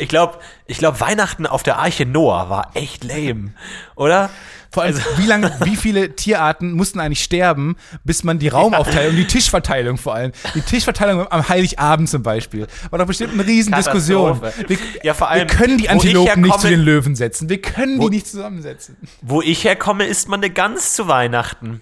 Ich 0.00 0.08
glaube, 0.08 0.38
ich 0.66 0.78
glaub, 0.78 1.00
Weihnachten 1.00 1.44
auf 1.44 1.64
der 1.64 1.78
Arche 1.78 2.06
Noah 2.06 2.48
war 2.48 2.70
echt 2.74 3.02
lame, 3.02 3.52
oder? 3.96 4.30
Vor 4.70 4.82
allem, 4.82 4.98
wie 5.16 5.26
lange, 5.26 5.50
wie 5.64 5.76
viele 5.76 6.14
Tierarten 6.14 6.72
mussten 6.72 7.00
eigentlich 7.00 7.22
sterben, 7.22 7.76
bis 8.04 8.22
man 8.24 8.38
die 8.38 8.48
Raumaufteilung, 8.48 9.16
die 9.16 9.26
Tischverteilung 9.26 9.96
vor 9.96 10.14
allem, 10.14 10.32
die 10.54 10.60
Tischverteilung 10.60 11.26
am 11.30 11.48
Heiligabend 11.48 12.08
zum 12.08 12.22
Beispiel, 12.22 12.66
war 12.90 12.98
doch 12.98 13.06
bestimmt 13.06 13.32
eine 13.32 13.46
Riesendiskussion. 13.46 14.40
Wir, 14.66 14.78
Ja, 15.02 15.14
vor 15.14 15.30
allem, 15.30 15.48
wir 15.48 15.56
können 15.56 15.78
die 15.78 15.88
Antilopen 15.88 16.42
nicht 16.42 16.60
zu 16.60 16.68
den 16.68 16.80
Löwen 16.80 17.16
setzen. 17.16 17.48
Wir 17.48 17.62
können 17.62 17.98
Wo- 17.98 18.08
die 18.08 18.16
nicht 18.16 18.26
zusammensetzen. 18.26 18.96
Wo 19.22 19.40
ich 19.42 19.64
herkomme, 19.64 20.04
isst 20.04 20.28
man 20.28 20.40
eine 20.40 20.50
Gans 20.50 20.94
zu 20.94 21.08
Weihnachten. 21.08 21.80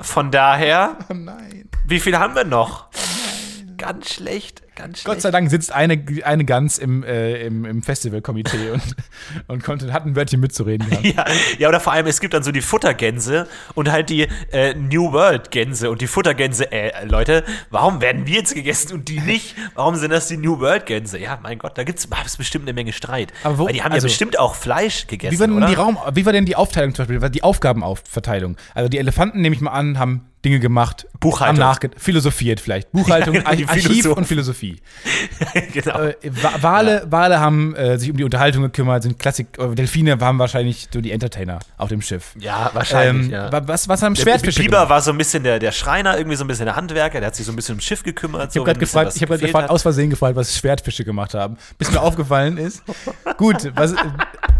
Von 0.00 0.30
daher, 0.30 0.96
Oh 1.10 1.14
nein. 1.14 1.68
wie 1.86 1.98
viel 1.98 2.16
haben 2.18 2.36
wir 2.36 2.44
noch? 2.44 2.86
Ganz 3.76 4.12
schlecht, 4.14 4.62
ganz 4.78 5.00
schlecht. 5.00 5.04
Gott 5.06 5.20
sei 5.20 5.30
Dank 5.30 5.50
sitzt 5.50 5.72
eine, 5.72 6.02
eine 6.24 6.44
Gans 6.44 6.78
im, 6.78 7.02
äh, 7.02 7.42
im, 7.44 7.64
im 7.64 7.82
Festivalkomitee 7.82 8.70
und, 8.70 8.82
und 9.48 9.64
konnte, 9.64 9.92
hat 9.92 10.06
ein 10.06 10.16
Wörtchen 10.16 10.40
mitzureden. 10.40 10.86
Ja, 11.02 11.24
ja, 11.58 11.68
oder 11.68 11.80
vor 11.80 11.92
allem, 11.92 12.06
es 12.06 12.20
gibt 12.20 12.34
dann 12.34 12.42
so 12.42 12.52
die 12.52 12.60
Futtergänse 12.62 13.46
und 13.74 13.90
halt 13.90 14.08
die 14.10 14.28
äh, 14.52 14.74
New 14.74 15.12
World 15.12 15.50
Gänse 15.50 15.90
und 15.90 16.00
die 16.00 16.06
Futtergänse, 16.06 16.70
äh, 16.72 17.04
Leute, 17.06 17.44
warum 17.70 18.00
werden 18.00 18.26
wir 18.26 18.36
jetzt 18.36 18.54
gegessen 18.54 18.92
und 18.94 19.08
die 19.08 19.20
nicht? 19.20 19.54
Warum 19.74 19.96
sind 19.96 20.10
das 20.12 20.28
die 20.28 20.36
New 20.36 20.60
World 20.60 20.86
Gänse? 20.86 21.18
Ja, 21.18 21.38
mein 21.42 21.58
Gott, 21.58 21.76
da 21.76 21.84
gibt's 21.84 22.08
gab's 22.08 22.36
bestimmt 22.36 22.64
eine 22.64 22.72
Menge 22.72 22.92
Streit. 22.92 23.32
Aber 23.42 23.58
wo- 23.58 23.66
Weil 23.66 23.72
die 23.72 23.82
haben 23.82 23.92
also- 23.92 24.06
ja 24.06 24.10
bestimmt 24.10 24.38
auch 24.38 24.54
Fleisch 24.54 25.06
gegessen, 25.06 25.34
Wie 25.34 25.40
war, 25.40 25.46
denn 25.46 25.56
oder? 25.56 25.66
die 25.66 25.74
Raum, 25.74 25.98
wie 26.14 26.24
war 26.26 26.32
denn 26.32 26.44
die 26.46 26.56
Aufteilung 26.56 26.94
zum 26.94 27.06
Beispiel, 27.06 27.30
die 27.30 27.42
Aufgabenaufverteilung? 27.42 28.56
Also 28.74 28.88
die 28.88 28.98
Elefanten, 28.98 29.40
nehme 29.40 29.54
ich 29.54 29.60
mal 29.60 29.70
an, 29.72 29.98
haben 29.98 30.26
Dinge 30.44 30.60
gemacht, 30.60 31.06
Buchhaltung. 31.18 31.62
haben 31.64 31.70
nachge 31.70 31.90
philosophiert 31.96 32.60
vielleicht. 32.60 32.92
Buchhaltung, 32.92 33.34
Ja, 33.36 33.40
Ar- 33.42 33.48
Archiv 33.48 33.68
Philosophen. 33.70 34.12
und 34.18 34.24
Philosophie. 34.26 34.67
genau. 35.72 36.02
Äh, 36.02 36.14
Wa- 36.42 36.54
Wale, 36.60 37.06
Wale 37.10 37.40
haben 37.40 37.74
äh, 37.76 37.98
sich 37.98 38.10
um 38.10 38.16
die 38.16 38.24
Unterhaltung 38.24 38.62
gekümmert, 38.62 39.02
sind 39.02 39.18
Klassik, 39.18 39.48
äh, 39.58 39.74
Delfine 39.74 40.20
waren 40.20 40.38
wahrscheinlich 40.38 40.88
so 40.92 41.00
die 41.00 41.12
Entertainer 41.12 41.58
auf 41.76 41.88
dem 41.88 42.02
Schiff. 42.02 42.32
ja, 42.38 42.70
wahrscheinlich, 42.74 43.26
Ähm, 43.26 43.32
ja. 43.32 43.52
wa- 43.52 43.62
Was, 43.66 43.88
was 43.88 44.02
haben 44.02 44.16
Schwertfische 44.16 44.60
Biber 44.60 44.76
gemacht? 44.78 44.90
war 44.90 45.00
so 45.02 45.10
ein 45.12 45.18
bisschen 45.18 45.42
der, 45.42 45.58
der 45.58 45.72
Schreiner, 45.72 46.16
irgendwie 46.16 46.36
so 46.36 46.44
ein 46.44 46.48
bisschen 46.48 46.66
der 46.66 46.76
Handwerker, 46.76 47.20
der 47.20 47.28
hat 47.28 47.36
sich 47.36 47.46
so 47.46 47.52
ein 47.52 47.56
bisschen 47.56 47.74
ums 47.74 47.84
Schiff 47.84 48.02
gekümmert. 48.02 48.50
Ich 48.50 48.56
habe 48.56 48.64
gerade 48.66 48.80
gefragt, 48.80 49.12
ich 49.16 49.22
hab 49.22 49.28
grad 49.28 49.40
gefragt, 49.40 49.70
aus 49.70 49.82
Versehen 49.82 50.10
gefragt, 50.10 50.36
was 50.36 50.56
Schwertfische 50.56 51.04
gemacht 51.04 51.34
haben. 51.34 51.56
Bis 51.78 51.90
mir 51.90 52.00
aufgefallen 52.02 52.56
ist, 52.58 52.82
gut, 53.36 53.70
was, 53.74 53.94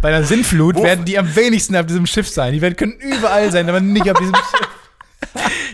bei 0.00 0.08
einer 0.08 0.24
Sinnflut 0.24 0.76
Wo- 0.76 0.82
werden 0.84 1.04
die 1.04 1.18
am 1.18 1.34
wenigsten 1.34 1.76
auf 1.76 1.86
diesem 1.86 2.06
Schiff 2.06 2.28
sein. 2.28 2.52
Die 2.52 2.60
werden, 2.62 2.76
können 2.76 2.92
überall 3.00 3.50
sein, 3.50 3.68
aber 3.68 3.80
nicht 3.80 4.10
auf 4.10 4.18
diesem 4.18 4.34
Schiff. 4.50 4.68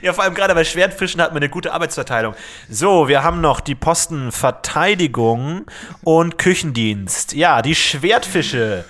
Ja, 0.03 0.13
vor 0.13 0.25
allem 0.25 0.35
gerade 0.35 0.55
bei 0.55 0.65
Schwertfischen 0.65 1.21
hat 1.21 1.31
man 1.31 1.39
eine 1.39 1.49
gute 1.49 1.73
Arbeitsverteilung. 1.73 2.35
So, 2.69 3.09
wir 3.09 3.23
haben 3.23 3.41
noch 3.41 3.61
die 3.61 3.75
Posten 3.75 4.33
Verteidigung 4.33 5.67
und 6.03 6.37
Küchendienst. 6.37 7.33
Ja, 7.33 7.63
die 7.63 7.75
Schwertfische. 7.75 8.85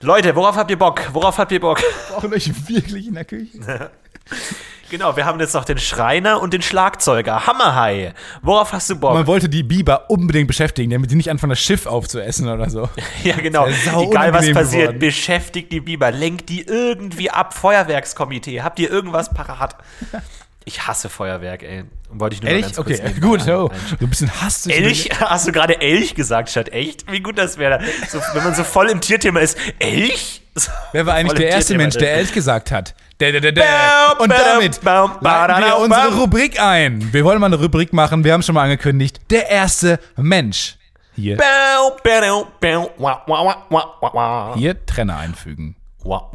Leute, 0.00 0.34
worauf 0.36 0.56
habt 0.56 0.70
ihr 0.70 0.78
Bock? 0.78 1.08
Worauf 1.12 1.38
habt 1.38 1.52
ihr 1.52 1.60
Bock? 1.60 1.82
Brauchen 2.10 2.32
euch 2.32 2.50
wirklich 2.68 3.06
in 3.06 3.14
der 3.14 3.24
Küche. 3.24 3.90
Genau, 4.90 5.16
wir 5.16 5.24
haben 5.24 5.38
jetzt 5.38 5.54
noch 5.54 5.64
den 5.64 5.78
Schreiner 5.78 6.42
und 6.42 6.52
den 6.52 6.62
Schlagzeuger. 6.62 7.46
Hammerhai. 7.46 8.12
Worauf 8.42 8.72
hast 8.72 8.90
du 8.90 8.98
Bock? 8.98 9.14
Man 9.14 9.28
wollte 9.28 9.48
die 9.48 9.62
Biber 9.62 10.10
unbedingt 10.10 10.48
beschäftigen, 10.48 10.90
damit 10.90 11.12
die 11.12 11.14
nicht 11.14 11.30
anfangen, 11.30 11.50
das 11.50 11.60
Schiff 11.60 11.86
aufzuessen 11.86 12.48
oder 12.48 12.68
so. 12.68 12.88
ja, 13.22 13.36
genau. 13.36 13.68
Egal 13.68 14.34
was 14.34 14.50
passiert, 14.52 14.82
geworden. 14.82 14.98
beschäftigt 14.98 15.70
die 15.70 15.80
Biber. 15.80 16.10
Lenkt 16.10 16.48
die 16.48 16.62
irgendwie 16.62 17.30
ab. 17.30 17.54
Feuerwerkskomitee. 17.54 18.62
Habt 18.62 18.80
ihr 18.80 18.90
irgendwas 18.90 19.32
parat? 19.32 19.76
Ich 20.70 20.86
hasse 20.86 21.08
Feuerwerk, 21.08 21.64
ey. 21.64 21.82
Wollte 22.10 22.36
ich 22.36 22.42
nur 22.42 22.48
mal 22.48 22.58
Ehrlich? 22.58 22.76
ganz 22.76 22.76
kurz 22.76 23.00
Okay, 23.00 23.08
nebenbei 23.08 23.26
gut. 23.26 23.40
Oh. 23.48 23.70
So 23.98 24.04
ein 24.04 24.08
bisschen 24.08 24.40
Hass. 24.40 24.66
Elch? 24.68 25.10
Hast 25.18 25.48
du 25.48 25.52
gerade 25.52 25.80
Elch 25.80 26.14
gesagt 26.14 26.48
statt 26.48 26.68
echt? 26.68 27.10
Wie 27.10 27.18
gut 27.18 27.38
das 27.38 27.58
wäre. 27.58 27.80
So, 28.08 28.20
wenn 28.34 28.44
man 28.44 28.54
so 28.54 28.62
voll 28.62 28.88
im 28.88 29.00
Tierthema 29.00 29.40
ist. 29.40 29.58
Elch? 29.80 30.42
So 30.54 30.70
Wer 30.92 31.06
war 31.06 31.14
eigentlich 31.14 31.38
der 31.38 31.48
erste 31.48 31.76
Mensch, 31.76 31.96
der 31.96 32.14
Elch 32.14 32.32
gesagt 32.32 32.70
hat? 32.70 32.94
Der, 33.18 33.32
der, 33.32 33.40
der, 33.40 33.50
der. 33.50 33.64
Bam, 33.64 34.18
Und 34.20 34.30
damit 34.30 34.80
leiten 34.84 35.64
wir 35.64 35.78
unsere. 35.78 36.20
Rubrik 36.20 36.62
ein. 36.62 37.12
Wir 37.12 37.24
wollen 37.24 37.40
mal 37.40 37.46
eine 37.46 37.58
Rubrik 37.60 37.92
machen, 37.92 38.22
wir 38.22 38.32
haben 38.32 38.44
schon 38.44 38.54
mal 38.54 38.62
angekündigt. 38.62 39.18
Der 39.28 39.50
erste 39.50 39.98
Mensch. 40.16 40.76
Hier, 41.16 41.36
hier 44.54 44.86
Trenner 44.86 45.18
einfügen. 45.18 45.74
Wa, 46.04 46.30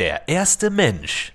der 0.00 0.26
erste 0.28 0.70
Mensch. 0.70 1.34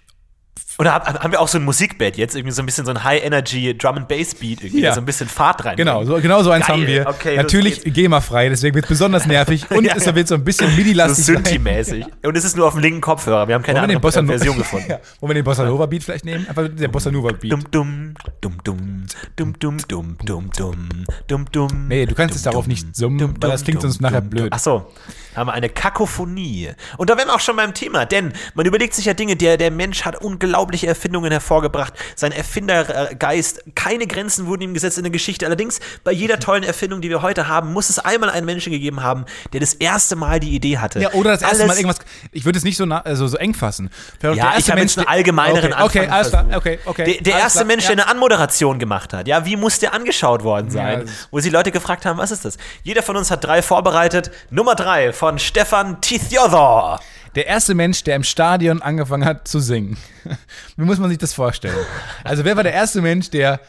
Oder 0.78 0.94
hab- 0.94 1.24
haben 1.24 1.32
wir 1.32 1.40
auch 1.40 1.48
so 1.48 1.58
ein 1.58 1.64
Musikbett 1.64 2.18
jetzt? 2.18 2.36
Irgendwie 2.36 2.52
so 2.54 2.62
ein 2.62 2.66
bisschen 2.66 2.86
so 2.86 2.92
ein 2.92 3.04
High-Energy 3.04 3.78
Drum-and-Bass-Beat, 3.78 4.64
irgendwie, 4.64 4.82
Ja. 4.82 4.94
so 4.94 5.00
ein 5.02 5.06
bisschen 5.06 5.30
Fahrt 5.30 5.64
rein. 5.64 5.78
Genau, 5.78 6.04
so, 6.04 6.16
genau 6.20 6.44
so 6.44 6.52
eins 6.52 6.68
Geil, 6.68 6.76
haben 6.78 6.88
wir. 6.88 7.08
okay, 7.08 7.38
Natürlich. 7.38 7.82
GEMA-frei, 7.86 8.50
deswegen 8.50 8.76
wird 8.76 8.86
es 8.86 8.90
besonders 8.90 9.26
nervig. 9.26 9.70
Und 9.72 9.86
Ja, 9.86 9.94
es 9.96 10.06
ja. 10.06 10.14
wird 10.16 10.28
so 10.28 10.36
ein 10.36 10.44
bisschen 10.44 10.70
So 10.70 10.76
MIDI-lastig 10.76 11.26
sein. 11.26 11.36
Synthi-mäßig. 11.38 12.06
Und 12.24 12.36
es 12.36 12.44
ist 12.44 12.58
nur 12.58 12.68
auf 12.68 12.74
dem 12.74 12.82
linken 12.82 13.00
Kopfhörer. 13.02 13.48
Wir 13.48 13.56
haben 13.56 13.64
keine 13.64 13.82
andere 13.82 14.00
Bossa 14.00 14.20
äh, 14.20 14.26
Version 14.26 14.58
gefunden. 14.58 14.88
ja, 14.90 15.00
wollen 15.22 15.30
wir 15.30 15.36
den 15.36 15.44
Bossa 15.46 15.64
Nova 15.64 15.86
Beat 15.86 16.04
vielleicht 16.04 16.26
nehmen? 16.26 16.46
Einfach 16.48 16.68
der 16.70 16.88
Bossa 16.90 17.10
Nova 17.10 17.32
Beat. 17.32 17.54
Dum 17.54 17.64
dum 17.72 18.14
dum 18.42 18.58
dum 18.64 19.06
dum 19.38 19.54
dum 19.88 20.18
dum 20.26 20.50
dum 20.56 20.90
dum 21.28 21.46
dum. 21.52 21.88
Nee, 21.88 22.06
du 22.06 22.16
kannst 22.16 22.36
es 22.36 22.42
darauf 22.42 22.68
nicht 22.68 22.96
summen, 22.96 23.18
dum, 23.20 23.34
weil 23.40 23.52
das 23.52 23.64
klingt 23.64 23.82
dum, 23.82 23.90
sonst 23.92 24.02
nachher 24.02 24.22
dum, 24.22 24.30
blöd. 24.30 24.48
Ach 24.52 24.60
so, 24.60 24.92
haben 25.36 25.48
wir 25.48 25.54
eine 25.54 25.70
Kakophonie. 25.70 26.72
Und 26.98 27.10
da 27.10 27.18
wären 27.18 27.28
wir 27.30 27.36
auch 27.36 27.40
schon 27.40 27.56
beim 27.56 27.74
Thema, 27.74 28.06
denn 28.06 28.34
man 28.56 28.66
überlegt 28.66 28.94
sich 28.94 29.06
ja 29.06 29.14
Dinge, 29.14 29.36
der, 29.36 29.58
der 29.58 29.72
Mensch 29.72 30.04
hat 30.04 30.22
unglaubliche 30.66 30.88
Erfindungen 30.88 31.32
hervorgebracht, 31.32 31.94
sein 32.16 32.32
Erfindergeist, 32.32 33.64
keine 33.76 34.08
Grenzen 34.08 34.48
wurden 34.48 34.64
ihm 34.64 34.74
gesetzt 34.74 34.98
in 34.98 35.04
der 35.04 35.12
Geschichte. 35.12 35.46
Allerdings, 35.46 35.80
bei 36.04 36.12
jeder 36.12 36.40
tollen 36.40 36.64
Erfindung, 36.64 37.02
die 37.02 37.10
wir 37.10 37.22
heute 37.22 37.48
haben, 37.48 37.72
muss 37.72 37.90
es 37.90 38.00
einmal 38.00 38.30
einen 38.32 38.46
Menschen 38.48 38.72
gegeben 38.72 39.04
haben, 39.04 39.26
der 39.54 39.60
das 39.60 39.74
erste 39.76 40.16
Mal 40.16 40.40
die 40.40 40.56
Idee 40.56 40.80
hatte. 40.80 41.00
Ja, 41.00 41.12
oder 41.14 41.32
das 41.32 41.42
erste 41.44 41.58
Alles- 41.58 41.68
Mal 41.68 41.78
irgendwas. 41.78 42.00
Ich 42.32 42.46
würde 42.46 42.58
es 42.58 42.64
nicht 42.64 42.78
so, 42.78 42.86
also 42.86 43.28
so 43.28 43.38
eng 43.38 43.54
fassen. 43.54 43.92
Der 44.22 44.34
Ja, 44.34 44.56
ich 44.58 44.70
habe 44.72 44.82
jetzt 44.82 44.98
einen 44.98 45.08
allgemeineren 45.08 45.74
okay, 45.74 45.84
okay, 45.84 46.08
alles 46.08 46.30
klar, 46.30 46.46
okay, 46.56 46.80
okay. 46.86 47.06
Der, 47.14 47.22
der 47.22 47.40
erste 47.40 47.60
klar, 47.60 47.68
Mensch, 47.68 47.84
ja. 47.88 47.96
der 47.96 48.06
eine 48.06 48.12
Anmoderation 48.12 48.80
gemacht 48.80 49.14
hat. 49.14 49.28
Ja, 49.28 49.46
wie 49.46 49.56
muss 49.56 49.78
der 49.80 49.94
angeschaut 49.94 50.44
worden 50.44 50.72
sein? 50.72 51.02
ist- 51.02 51.28
Wo 51.32 51.40
sie 51.40 51.50
Leute 51.50 51.72
gefragt 51.72 52.06
haben, 52.06 52.18
was 52.18 52.32
ist 52.32 52.44
das? 52.46 52.58
Jeder 52.84 53.04
von 53.04 53.16
uns 53.18 53.30
hat 53.30 53.44
drei 53.44 53.62
vorbereitet. 53.62 54.32
Nummer 54.50 54.74
drei 54.76 55.14
von 55.14 55.38
Stefan 55.38 56.02
Tithjodor. 56.02 57.00
Der 57.36 57.48
erste 57.48 57.76
Mensch, 57.76 58.04
der 58.04 58.16
im 58.16 58.24
Stadion 58.24 58.82
angefangen 58.82 59.26
hat 59.26 59.48
zu 59.48 59.60
singen. 59.60 59.98
Wie 60.78 60.86
muss 60.86 61.00
man 61.00 61.10
sich 61.10 61.18
das 61.18 61.34
vorstellen? 61.34 61.76
Also, 62.24 62.46
wer 62.46 62.56
war 62.56 62.64
der 62.64 62.74
erste 62.74 63.02
Mensch, 63.02 63.30
der 63.30 63.60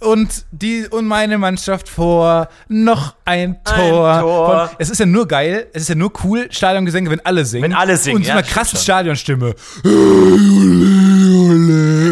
und 0.00 0.44
die 0.50 0.86
und 0.86 1.06
meine 1.06 1.38
Mannschaft 1.38 1.88
vor 1.88 2.48
noch 2.68 3.14
ein 3.24 3.56
Tor. 3.64 4.20
Tor. 4.20 4.68
Von, 4.68 4.76
es 4.78 4.90
ist 4.90 5.00
ja 5.00 5.06
nur 5.06 5.26
geil, 5.26 5.66
es 5.72 5.82
ist 5.82 5.88
ja 5.88 5.94
nur 5.94 6.12
cool, 6.24 6.46
Stadiongesänge, 6.50 7.10
wenn 7.10 7.24
alle 7.24 7.44
singen. 7.44 7.64
Wenn 7.64 7.72
alle 7.72 7.96
singen, 7.96 8.18
Und 8.18 8.26
so 8.26 8.32
ja, 8.32 8.42
krassen 8.42 8.76
schon. 8.76 8.84
Stadionstimme. 8.84 9.54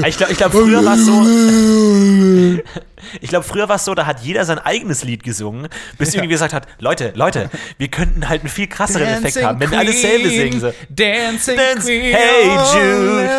Ich 0.07 0.17
glaube, 0.17 0.33
ich 0.33 0.39
glaub, 0.39 0.53
früher 0.53 0.85
war 0.85 0.95
es 0.95 1.07
so. 1.07 2.63
Ich 3.21 3.29
glaube, 3.31 3.45
früher 3.45 3.69
war 3.69 3.77
es 3.77 3.85
so, 3.85 3.95
da 3.95 4.07
hat 4.07 4.21
jeder 4.21 4.45
sein 4.45 4.59
eigenes 4.59 5.05
Lied 5.05 5.23
gesungen, 5.23 5.69
bis 5.99 6.15
irgendwie 6.15 6.29
gesagt 6.33 6.53
hat, 6.55 6.67
Leute, 6.79 7.13
Leute, 7.15 7.51
wir 7.79 7.89
könnten 7.89 8.29
halt 8.29 8.43
einen 8.43 8.51
viel 8.51 8.67
krasseren 8.67 9.07
Effekt 9.07 9.43
haben, 9.45 9.61
wenn 9.61 9.71
wir 9.71 9.79
alles 9.79 10.01
selbe 10.01 10.29
singen. 10.29 10.61
So. 10.61 10.73
Dancing 10.89 11.57
Dance, 11.57 11.87
Queen. 11.87 12.15
hey 12.15 12.45
Jude. 12.73 13.31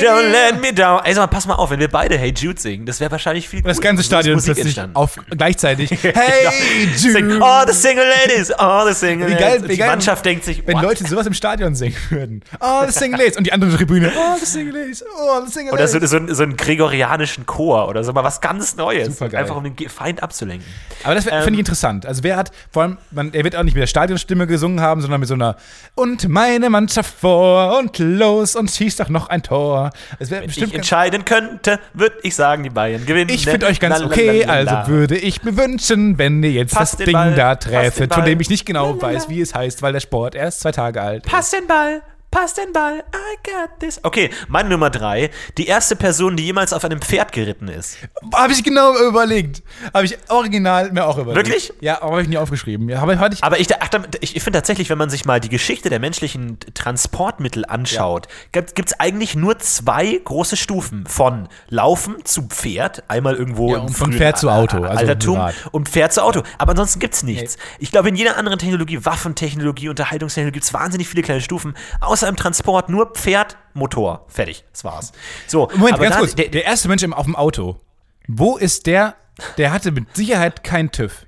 Don't 0.00 0.30
let 0.30 0.60
me 0.60 0.72
down. 0.72 1.00
Ey, 1.04 1.14
sag 1.14 1.22
mal, 1.22 1.26
pass 1.28 1.46
mal 1.46 1.54
auf, 1.54 1.70
wenn 1.70 1.80
wir 1.80 1.88
beide 1.88 2.18
Hey 2.18 2.32
Jude 2.36 2.60
singen, 2.60 2.86
das 2.86 3.00
wäre 3.00 3.10
wahrscheinlich 3.10 3.48
viel 3.48 3.62
Das 3.62 3.80
ganze 3.80 4.02
Stadion 4.02 4.34
Musik 4.34 4.54
plötzlich 4.54 4.66
entstanden. 4.76 4.96
auf 4.96 5.16
gleichzeitig. 5.36 5.90
Hey 6.02 6.88
Sing, 6.96 7.30
Jude. 7.30 7.44
all 7.44 7.66
the 7.66 7.72
single 7.74 8.04
ladies, 8.06 8.50
all 8.52 8.86
the 8.86 8.94
single 8.98 9.28
Wie 9.28 9.32
ladies. 9.32 9.46
geil, 9.46 9.56
Und 9.58 9.64
wie 9.64 9.72
die 9.72 9.78
geil, 9.78 9.88
Mannschaft 9.90 10.24
denkt 10.24 10.44
sich, 10.44 10.66
wenn 10.66 10.74
what? 10.76 10.82
Leute 10.82 11.06
sowas 11.06 11.26
im 11.26 11.34
Stadion 11.34 11.74
singen 11.74 11.96
würden. 12.10 12.42
Oh, 12.60 12.82
the 12.86 12.92
single 12.92 13.18
ladies. 13.18 13.36
Und 13.36 13.44
die 13.46 13.52
andere 13.52 13.74
Tribüne. 13.76 14.12
Oh, 14.16 14.36
the 14.38 14.46
single 14.46 14.74
ladies. 14.78 15.04
Oh, 15.04 15.44
the 15.44 15.52
single 15.52 15.72
Oder 15.72 15.86
so, 15.88 15.94
ladies. 15.98 16.10
so, 16.10 16.34
so 16.34 16.42
einen 16.42 16.56
gregorianischen 16.56 17.46
Chor 17.46 17.88
oder 17.88 18.04
so 18.04 18.12
mal 18.12 18.24
was 18.24 18.40
ganz 18.40 18.76
Neues. 18.76 18.87
Supergeil. 19.04 19.40
Einfach 19.40 19.56
um 19.56 19.64
den 19.64 19.88
Feind 19.88 20.22
abzulenken. 20.22 20.66
Aber 21.04 21.14
das 21.14 21.26
Ähm, 21.26 21.42
finde 21.42 21.52
ich 21.54 21.58
interessant. 21.60 22.06
Also 22.06 22.22
wer 22.22 22.36
hat, 22.36 22.50
vor 22.70 22.82
allem, 22.82 22.98
man, 23.10 23.32
er 23.32 23.44
wird 23.44 23.56
auch 23.56 23.62
nicht 23.62 23.74
mit 23.74 23.82
der 23.82 23.86
Stadionstimme 23.86 24.46
gesungen 24.46 24.80
haben, 24.80 25.00
sondern 25.00 25.20
mit 25.20 25.28
so 25.28 25.34
einer 25.34 25.56
Und 25.94 26.28
meine 26.28 26.70
Mannschaft 26.70 27.14
vor 27.20 27.78
und 27.78 27.98
los 27.98 28.56
und 28.56 28.70
schieß 28.70 28.96
doch 28.96 29.08
noch 29.08 29.28
ein 29.28 29.42
Tor. 29.42 29.90
Es 30.18 30.30
Wenn 30.30 30.44
ich 30.44 30.74
entscheiden 30.74 31.24
könnte, 31.24 31.78
würde 31.94 32.16
ich 32.22 32.34
sagen, 32.34 32.62
die 32.62 32.70
Bayern 32.70 33.04
gewinnen. 33.06 33.30
ich 33.30 33.44
finde 33.44 33.66
euch 33.66 33.80
ganz 33.80 34.00
okay, 34.00 34.44
also 34.44 34.90
würde 34.90 35.16
ich 35.16 35.42
mir 35.42 35.56
wünschen, 35.56 36.18
wenn 36.18 36.42
ihr 36.42 36.52
jetzt 36.52 36.74
Passt 36.74 36.94
das 37.00 37.04
Ding 37.04 37.12
Ball, 37.12 37.34
da 37.34 37.54
treffet, 37.56 38.12
von 38.12 38.24
dem 38.24 38.40
ich 38.40 38.50
nicht 38.50 38.66
genau 38.66 39.00
weiß, 39.00 39.28
wie 39.28 39.40
es 39.40 39.54
heißt, 39.54 39.82
weil 39.82 39.92
der 39.92 40.00
Sport 40.00 40.34
erst 40.34 40.60
zwei 40.60 40.72
Tage 40.72 41.00
alt 41.00 41.26
ist. 41.26 41.32
Pass 41.32 41.50
den 41.50 41.66
Ball, 41.66 42.02
pass 42.38 42.54
den 42.54 42.72
Ball, 42.72 42.98
I 42.98 43.50
got 43.50 43.80
this. 43.80 43.98
Okay, 44.04 44.30
meine 44.46 44.68
Nummer 44.68 44.90
drei. 44.90 45.30
Die 45.56 45.66
erste 45.66 45.96
Person, 45.96 46.36
die 46.36 46.44
jemals 46.44 46.72
auf 46.72 46.84
einem 46.84 47.00
Pferd 47.00 47.32
geritten 47.32 47.66
ist. 47.66 47.98
Habe 48.32 48.52
ich 48.52 48.62
genau 48.62 48.96
überlegt. 49.08 49.62
Habe 49.92 50.04
ich 50.04 50.16
original 50.28 50.92
mir 50.92 51.06
auch 51.06 51.18
überlegt. 51.18 51.48
Wirklich? 51.48 51.72
Ja, 51.80 52.00
aber 52.00 52.12
habe 52.12 52.22
ich 52.22 52.28
nie 52.28 52.38
aufgeschrieben. 52.38 52.88
Ja, 52.88 53.00
aber 53.00 53.14
ich. 53.14 53.42
Aber 53.42 53.58
ich, 53.58 53.68
ach, 53.74 53.88
ich, 54.20 54.36
ich 54.36 54.42
finde 54.42 54.58
tatsächlich, 54.58 54.88
wenn 54.88 54.98
man 54.98 55.10
sich 55.10 55.24
mal 55.24 55.40
die 55.40 55.48
Geschichte 55.48 55.90
der 55.90 55.98
menschlichen 55.98 56.58
Transportmittel 56.74 57.64
anschaut, 57.66 58.28
gibt 58.52 58.86
es 58.86 59.00
eigentlich 59.00 59.34
nur 59.34 59.58
zwei 59.58 60.20
große 60.24 60.56
Stufen. 60.56 61.06
Von 61.06 61.48
Laufen 61.68 62.24
zu 62.24 62.42
Pferd, 62.42 63.02
einmal 63.08 63.34
irgendwo 63.34 63.72
Ja, 63.72 63.80
und 63.80 63.90
von 63.90 64.12
Pferd 64.12 64.38
zu 64.38 64.48
Auto, 64.48 64.84
also 64.84 64.96
Altertum 64.96 65.40
und 65.72 65.88
Pferd 65.88 66.12
zu 66.12 66.22
Auto. 66.22 66.42
Aber 66.58 66.70
ansonsten 66.70 67.00
gibt 67.00 67.14
es 67.14 67.24
nichts. 67.24 67.56
Ich 67.80 67.90
glaube, 67.90 68.10
in 68.10 68.14
jeder 68.14 68.36
anderen 68.36 68.60
Technologie, 68.60 69.04
Waffentechnologie, 69.04 69.88
Unterhaltungstechnologie, 69.88 70.54
gibt 70.54 70.64
es 70.64 70.72
wahnsinnig 70.72 71.08
viele 71.08 71.22
kleine 71.22 71.40
Stufen. 71.40 71.74
Außer 72.00 72.27
im 72.28 72.36
Transport 72.36 72.88
nur 72.88 73.12
Pferd, 73.12 73.56
Motor. 73.74 74.24
Fertig. 74.28 74.64
Das 74.72 74.84
war's. 74.84 75.12
So, 75.46 75.68
Moment, 75.74 75.94
aber 75.94 76.04
ganz 76.04 76.16
kurz. 76.16 76.34
Der, 76.34 76.48
der 76.48 76.64
erste 76.64 76.88
Mensch 76.88 77.02
im, 77.02 77.14
auf 77.14 77.24
dem 77.24 77.36
Auto. 77.36 77.80
Wo 78.26 78.56
ist 78.56 78.86
der? 78.86 79.14
Der 79.56 79.72
hatte 79.72 79.92
mit 79.92 80.14
Sicherheit 80.16 80.64
keinen 80.64 80.90
TÜV. 80.90 81.26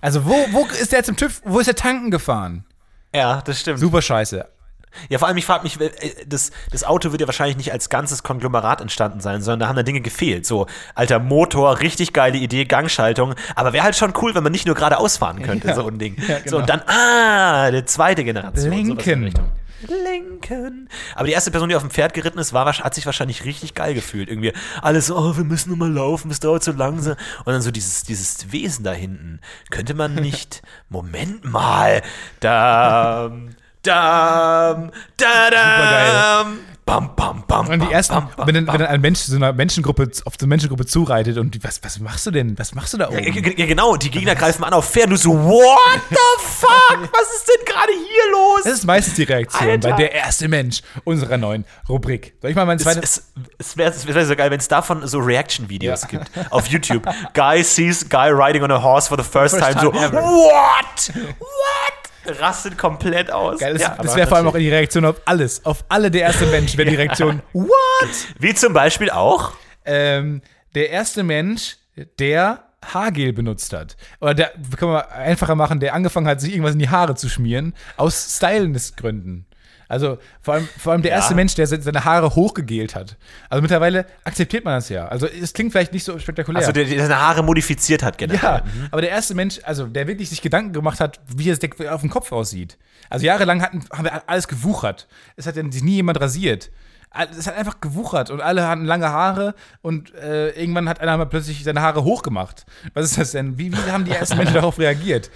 Also 0.00 0.24
wo, 0.26 0.34
wo 0.50 0.66
ist 0.66 0.92
der 0.92 1.04
zum 1.04 1.16
TÜV? 1.16 1.42
Wo 1.44 1.60
ist 1.60 1.66
der 1.66 1.76
tanken 1.76 2.10
gefahren? 2.10 2.64
ja, 3.14 3.40
das 3.42 3.60
stimmt. 3.60 3.78
Super 3.78 4.02
scheiße. 4.02 4.48
Ja, 5.08 5.18
vor 5.18 5.28
allem, 5.28 5.36
ich 5.36 5.44
frage 5.46 5.62
mich, 5.64 5.80
äh, 5.80 5.90
das, 6.26 6.50
das 6.70 6.84
Auto 6.84 7.10
wird 7.12 7.20
ja 7.20 7.26
wahrscheinlich 7.26 7.56
nicht 7.56 7.72
als 7.72 7.88
ganzes 7.88 8.22
Konglomerat 8.22 8.80
entstanden 8.80 9.20
sein, 9.20 9.42
sondern 9.42 9.60
da 9.60 9.68
haben 9.68 9.76
da 9.76 9.82
Dinge 9.82 10.00
gefehlt. 10.00 10.46
So, 10.46 10.66
alter 10.94 11.18
Motor, 11.18 11.80
richtig 11.80 12.12
geile 12.12 12.38
Idee, 12.38 12.64
Gangschaltung. 12.64 13.34
Aber 13.54 13.72
wäre 13.72 13.84
halt 13.84 13.96
schon 13.96 14.12
cool, 14.22 14.34
wenn 14.34 14.42
man 14.42 14.52
nicht 14.52 14.66
nur 14.66 14.74
geradeaus 14.74 15.16
fahren 15.16 15.42
könnte, 15.42 15.68
Ja. 15.68 15.74
so 15.74 15.86
ein 15.86 15.98
Ding. 15.98 16.16
Ja, 16.26 16.38
So, 16.38 16.42
genau. 16.44 16.56
und 16.58 16.68
dann, 16.68 16.82
ah, 16.86 17.70
die 17.70 17.84
zweite 17.84 18.24
Generation. 18.24 18.72
Richtung. 18.72 19.50
Linken. 19.86 20.88
Aber 21.14 21.26
die 21.26 21.32
erste 21.32 21.50
Person, 21.50 21.68
die 21.68 21.74
auf 21.76 21.82
dem 21.82 21.90
Pferd 21.90 22.14
geritten 22.14 22.38
ist, 22.38 22.52
war, 22.52 22.64
hat 22.66 22.94
sich 22.94 23.04
wahrscheinlich 23.06 23.44
richtig 23.44 23.74
geil 23.74 23.92
gefühlt. 23.94 24.28
Irgendwie 24.28 24.52
alles, 24.80 25.06
so, 25.06 25.16
oh, 25.16 25.36
wir 25.36 25.44
müssen 25.44 25.68
nur 25.70 25.78
mal 25.78 25.92
laufen, 25.92 26.30
es 26.30 26.40
dauert 26.40 26.62
so 26.64 26.72
langsam. 26.72 27.16
Und 27.44 27.52
dann 27.52 27.62
so 27.62 27.70
dieses, 27.70 28.02
dieses 28.02 28.50
Wesen 28.52 28.84
da 28.84 28.92
hinten. 28.92 29.40
Könnte 29.70 29.94
man 29.94 30.14
nicht, 30.14 30.62
Moment 30.88 31.44
mal, 31.44 32.02
da, 32.40 33.30
da, 33.84 34.90
da, 35.16 35.50
da, 35.50 36.46
bam, 36.86 37.14
bam, 37.16 37.44
bam, 37.46 37.68
Und 37.68 37.80
die 37.80 37.92
ersten, 37.92 38.14
bam, 38.14 38.28
bam, 38.36 38.46
wenn, 38.46 38.54
dann, 38.54 38.66
wenn 38.66 38.78
dann 38.80 38.88
ein 38.88 39.00
Mensch 39.00 39.20
so 39.20 39.36
einer 39.36 39.52
Menschengruppe 39.52 40.10
auf 40.24 40.34
so 40.38 40.44
eine 40.44 40.48
Menschengruppe 40.48 40.84
zureitet 40.86 41.38
und 41.38 41.54
die, 41.54 41.62
was, 41.64 41.82
was 41.82 41.98
machst 42.00 42.26
du 42.26 42.30
denn? 42.30 42.58
Was 42.58 42.74
machst 42.74 42.92
du 42.92 42.98
da 42.98 43.10
Ja, 43.10 43.18
oben? 43.18 43.42
g- 43.42 43.54
ja, 43.56 43.66
genau, 43.66 43.96
die 43.96 44.10
Gegner 44.10 44.34
greifen 44.34 44.64
an 44.64 44.72
auf 44.74 44.88
Pferd. 44.90 45.10
Du 45.10 45.16
so, 45.16 45.30
what 45.32 46.00
the 46.10 46.16
fuck? 46.42 46.98
Was 47.12 47.34
ist 47.36 47.48
denn 47.48 47.64
gerade 47.64 47.92
hier 47.92 48.32
los? 48.32 48.62
Das 48.64 48.72
ist 48.74 48.84
meistens 48.84 49.14
die 49.14 49.22
Reaktion 49.24 49.70
Alter. 49.70 49.90
bei 49.90 49.96
der 49.96 50.12
erste 50.12 50.48
Mensch 50.48 50.82
unserer 51.04 51.36
neuen 51.38 51.64
Rubrik. 51.88 52.34
Soll 52.42 52.50
ich 52.50 52.56
mal 52.56 52.66
meine 52.66 52.78
Es, 52.78 52.84
zweite? 52.84 53.00
es, 53.00 53.32
es 53.58 53.76
wäre 53.76 53.90
es 53.90 54.06
wär 54.06 54.26
so 54.26 54.36
geil, 54.36 54.50
wenn 54.50 54.60
es 54.60 54.68
davon 54.68 55.06
so 55.06 55.18
Reaction-Videos 55.18 56.02
Ja. 56.02 56.08
gibt 56.08 56.30
auf 56.50 56.66
YouTube. 56.66 57.02
Guy 57.34 57.62
sees 57.64 58.06
guy 58.08 58.28
riding 58.30 58.62
on 58.62 58.70
a 58.70 58.82
horse 58.82 59.08
for 59.08 59.16
the 59.16 59.24
first, 59.24 59.56
First 59.56 59.72
time, 59.72 59.80
so, 59.80 59.90
time 59.90 60.04
ever. 60.04 60.22
what? 60.22 61.12
What? 61.38 62.03
Rastet 62.26 62.78
komplett 62.78 63.30
aus. 63.30 63.60
Geil, 63.60 63.74
das, 63.74 63.82
Ja, 63.82 63.96
das 64.00 64.16
wäre 64.16 64.26
vor 64.26 64.38
allem 64.38 64.48
auch 64.48 64.56
die 64.56 64.70
Reaktion 64.70 65.04
auf 65.04 65.20
alles. 65.24 65.64
Auf 65.64 65.84
alle 65.88 66.10
der 66.10 66.22
erste 66.22 66.46
Mensch 66.46 66.76
wäre 66.76 66.88
die 66.88 66.96
Reaktion, 67.04 67.42
what? 67.52 67.68
Wie 68.38 68.54
zum 68.54 68.72
Beispiel 68.72 69.10
auch. 69.10 69.52
Ähm, 69.84 70.42
der 70.74 70.90
erste 70.90 71.22
Mensch, 71.22 71.76
der 72.18 72.64
Haargel 72.92 73.32
benutzt 73.32 73.72
hat. 73.72 73.96
Oder 74.20 74.34
der, 74.34 74.52
können 74.76 74.92
wir 74.92 75.10
einfacher 75.12 75.54
machen, 75.54 75.80
der 75.80 75.94
angefangen 75.94 76.26
hat, 76.26 76.40
sich 76.40 76.52
irgendwas 76.52 76.74
in 76.74 76.78
die 76.80 76.88
Haare 76.88 77.14
zu 77.14 77.28
schmieren, 77.28 77.74
aus 77.96 78.36
Stylist-Gründen. 78.36 79.46
Also 79.88 80.18
vor 80.40 80.54
allem, 80.54 80.68
vor 80.78 80.92
allem 80.92 81.02
der 81.02 81.12
erste 81.12 81.34
Mensch, 81.36 81.54
der 81.54 81.66
se- 81.66 81.80
seine 81.82 82.04
Haare 82.04 82.34
hochgegelt 82.34 82.94
hat. 82.94 83.16
Also 83.50 83.60
mittlerweile 83.62 84.06
akzeptiert 84.24 84.64
man 84.64 84.74
das 84.74 84.88
ja. 84.88 85.06
Also 85.08 85.26
es 85.26 85.52
klingt 85.52 85.72
vielleicht 85.72 85.92
nicht 85.92 86.04
so 86.04 86.18
spektakulär. 86.18 86.60
Also 86.60 86.72
der, 86.72 86.84
der 86.84 87.00
seine 87.02 87.20
Haare 87.20 87.42
modifiziert 87.42 88.02
hat 88.02 88.16
generell. 88.18 88.40
ja, 88.42 88.62
aber 88.90 89.00
der 89.02 89.10
erste 89.10 89.34
Mensch, 89.34 89.60
also 89.64 89.86
der 89.86 90.06
wirklich 90.06 90.30
sich 90.30 90.42
Gedanken 90.42 90.72
gemacht 90.72 91.00
hat, 91.00 91.20
wie 91.36 91.50
es 91.50 91.58
auf 91.88 92.00
dem 92.00 92.10
Kopf 92.10 92.32
aussieht. 92.32 92.78
Also 93.10 93.26
jahrelang 93.26 93.60
hatten, 93.62 93.84
haben 93.92 94.04
wir 94.04 94.28
alles 94.28 94.48
gewuchert. 94.48 95.06
Es 95.36 95.46
hat 95.46 95.56
ja 95.56 95.62
sich 95.70 95.82
nie 95.82 95.96
jemand 95.96 96.20
rasiert. 96.20 96.70
Es 97.38 97.46
hat 97.46 97.56
einfach 97.56 97.80
gewuchert 97.80 98.30
und 98.30 98.40
alle 98.40 98.66
hatten 98.66 98.84
lange 98.86 99.08
Haare 99.08 99.54
und 99.82 100.12
äh, 100.16 100.48
irgendwann 100.50 100.88
hat 100.88 101.00
einer 101.00 101.16
mal 101.16 101.26
plötzlich 101.26 101.62
seine 101.62 101.80
Haare 101.80 102.02
hochgemacht. 102.02 102.66
Was 102.92 103.04
ist 103.04 103.18
das 103.18 103.30
denn? 103.32 103.56
Wie, 103.56 103.70
wie 103.72 103.90
haben 103.92 104.04
die 104.04 104.10
ersten 104.10 104.36
Menschen 104.36 104.54
darauf 104.54 104.80
reagiert? 104.80 105.30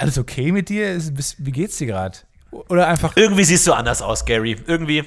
Alles 0.00 0.18
okay 0.18 0.50
mit 0.50 0.68
dir? 0.68 0.98
Wie 1.38 1.52
geht's 1.52 1.76
dir 1.76 1.86
gerade? 1.86 2.18
Oder 2.52 2.86
einfach. 2.86 3.12
Irgendwie 3.16 3.44
siehst 3.44 3.66
du 3.66 3.72
anders 3.72 4.02
aus, 4.02 4.24
Gary. 4.24 4.56
Irgendwie. 4.66 5.04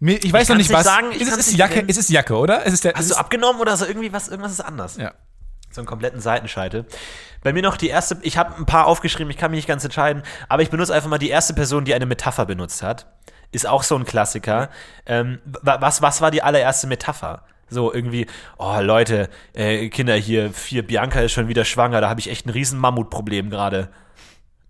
Mir- 0.00 0.22
Ich 0.22 0.32
weiß 0.32 0.48
noch 0.48 0.54
kann's 0.56 0.58
nicht 0.58 0.68
nicht 0.68 0.72
was. 0.78 0.84
sagen, 0.84 1.08
ich 1.12 1.22
es 1.22 1.28
kann's 1.28 1.40
ist 1.40 1.46
nicht 1.48 1.58
Jacke, 1.58 1.76
nennen. 1.76 1.88
es 1.88 1.96
ist 1.96 2.10
Jacke, 2.10 2.36
oder? 2.36 2.66
Es 2.66 2.72
ist 2.72 2.84
der, 2.84 2.92
es 2.92 2.98
Hast 2.98 3.10
du 3.10 3.14
ist, 3.14 3.18
abgenommen 3.18 3.60
oder 3.60 3.76
so 3.76 3.84
irgendwie 3.86 4.12
was? 4.12 4.28
Irgendwas 4.28 4.52
ist 4.52 4.60
anders. 4.60 4.96
Ja. 4.96 5.12
So 5.70 5.80
einen 5.80 5.86
kompletten 5.86 6.20
Seitenscheitel. 6.20 6.86
Bei 7.42 7.52
mir 7.52 7.62
noch 7.62 7.76
die 7.76 7.88
erste, 7.88 8.16
ich 8.22 8.36
habe 8.38 8.56
ein 8.56 8.66
paar 8.66 8.86
aufgeschrieben, 8.86 9.30
ich 9.30 9.36
kann 9.36 9.50
mich 9.50 9.58
nicht 9.58 9.68
ganz 9.68 9.84
entscheiden, 9.84 10.22
aber 10.48 10.62
ich 10.62 10.70
benutze 10.70 10.94
einfach 10.94 11.08
mal 11.08 11.18
die 11.18 11.28
erste 11.30 11.52
Person, 11.54 11.84
die 11.84 11.94
eine 11.94 12.06
Metapher 12.06 12.46
benutzt 12.46 12.82
hat. 12.82 13.06
Ist 13.52 13.66
auch 13.66 13.82
so 13.82 13.96
ein 13.96 14.04
Klassiker. 14.04 14.70
Ähm, 15.06 15.38
wa- 15.44 15.78
was, 15.80 16.00
was 16.02 16.20
war 16.20 16.30
die 16.30 16.42
allererste 16.42 16.86
Metapher? 16.86 17.42
So 17.70 17.92
irgendwie, 17.92 18.26
oh 18.56 18.78
Leute, 18.80 19.28
äh, 19.52 19.88
Kinder 19.90 20.14
hier, 20.14 20.52
vier, 20.52 20.86
Bianca 20.86 21.20
ist 21.20 21.32
schon 21.32 21.48
wieder 21.48 21.64
schwanger, 21.66 22.00
da 22.00 22.08
habe 22.08 22.18
ich 22.20 22.30
echt 22.30 22.46
ein 22.46 22.50
riesen 22.50 22.78
Mammutproblem 22.78 23.50
gerade. 23.50 23.88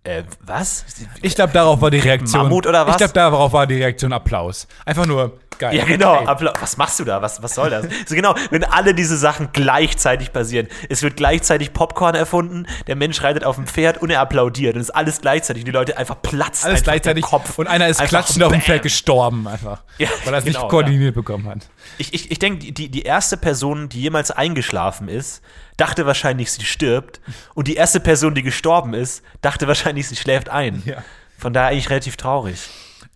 Äh, 0.08 0.24
was? 0.46 0.86
Ich 1.20 1.34
glaube, 1.34 1.52
darauf 1.52 1.82
war 1.82 1.90
die 1.90 1.98
Reaktion. 1.98 2.44
Mammut 2.44 2.66
oder 2.66 2.86
was? 2.86 2.94
Ich 2.94 2.96
glaube, 2.98 3.12
darauf 3.12 3.52
war 3.52 3.66
die 3.66 3.74
Reaktion 3.74 4.14
Applaus. 4.14 4.66
Einfach 4.86 5.04
nur 5.04 5.38
geil. 5.58 5.74
Ja, 5.74 5.84
genau. 5.84 6.24
Appla 6.24 6.52
was 6.60 6.76
machst 6.76 7.00
du 7.00 7.04
da? 7.04 7.22
Was, 7.22 7.42
was 7.42 7.54
soll 7.54 7.70
das? 7.70 7.86
so 8.06 8.14
genau, 8.14 8.34
wenn 8.50 8.64
alle 8.64 8.94
diese 8.94 9.16
Sachen 9.16 9.50
gleichzeitig 9.52 10.32
passieren. 10.32 10.68
Es 10.88 11.02
wird 11.02 11.16
gleichzeitig 11.16 11.72
Popcorn 11.72 12.14
erfunden, 12.14 12.66
der 12.86 12.96
Mensch 12.96 13.22
reitet 13.22 13.44
auf 13.44 13.56
dem 13.56 13.66
Pferd 13.66 13.98
und 13.98 14.10
er 14.10 14.20
applaudiert. 14.20 14.74
Und 14.74 14.80
es 14.80 14.88
ist 14.88 14.94
alles 14.94 15.20
gleichzeitig. 15.20 15.62
Und 15.62 15.66
die 15.66 15.72
Leute 15.72 15.96
einfach 15.96 16.20
platzen. 16.22 16.66
Alles 16.66 16.80
einfach 16.80 16.84
gleichzeitig. 16.84 17.24
Kopf. 17.24 17.58
Und 17.58 17.66
einer 17.66 17.88
ist 17.88 18.00
Einfach 18.00 18.10
klatschend 18.10 18.44
auf 18.44 18.52
dem. 18.52 18.60
Pferd 18.60 18.82
gestorben, 18.82 19.46
einfach. 19.46 19.82
Ja, 19.98 20.08
weil 20.24 20.34
er 20.34 20.38
es 20.38 20.44
genau, 20.44 20.60
nicht 20.60 20.70
koordiniert 20.70 21.14
bekommen 21.14 21.46
hat. 21.48 21.68
Ich, 21.96 22.12
ich, 22.14 22.30
ich 22.30 22.38
denke, 22.38 22.72
die, 22.72 22.88
die 22.88 23.02
erste 23.02 23.36
Person, 23.36 23.88
die 23.88 24.00
jemals 24.00 24.30
eingeschlafen 24.30 25.08
ist, 25.08 25.42
dachte 25.76 26.06
wahrscheinlich, 26.06 26.52
sie 26.52 26.64
stirbt. 26.64 27.20
Und 27.54 27.68
die 27.68 27.76
erste 27.76 28.00
Person, 28.00 28.34
die 28.34 28.42
gestorben 28.42 28.94
ist, 28.94 29.22
dachte 29.40 29.66
wahrscheinlich, 29.66 30.08
sie 30.08 30.16
schläft 30.16 30.48
ein. 30.48 30.82
Ja. 30.84 31.02
Von 31.38 31.52
daher 31.52 31.68
eigentlich 31.68 31.90
relativ 31.90 32.16
traurig. 32.16 32.68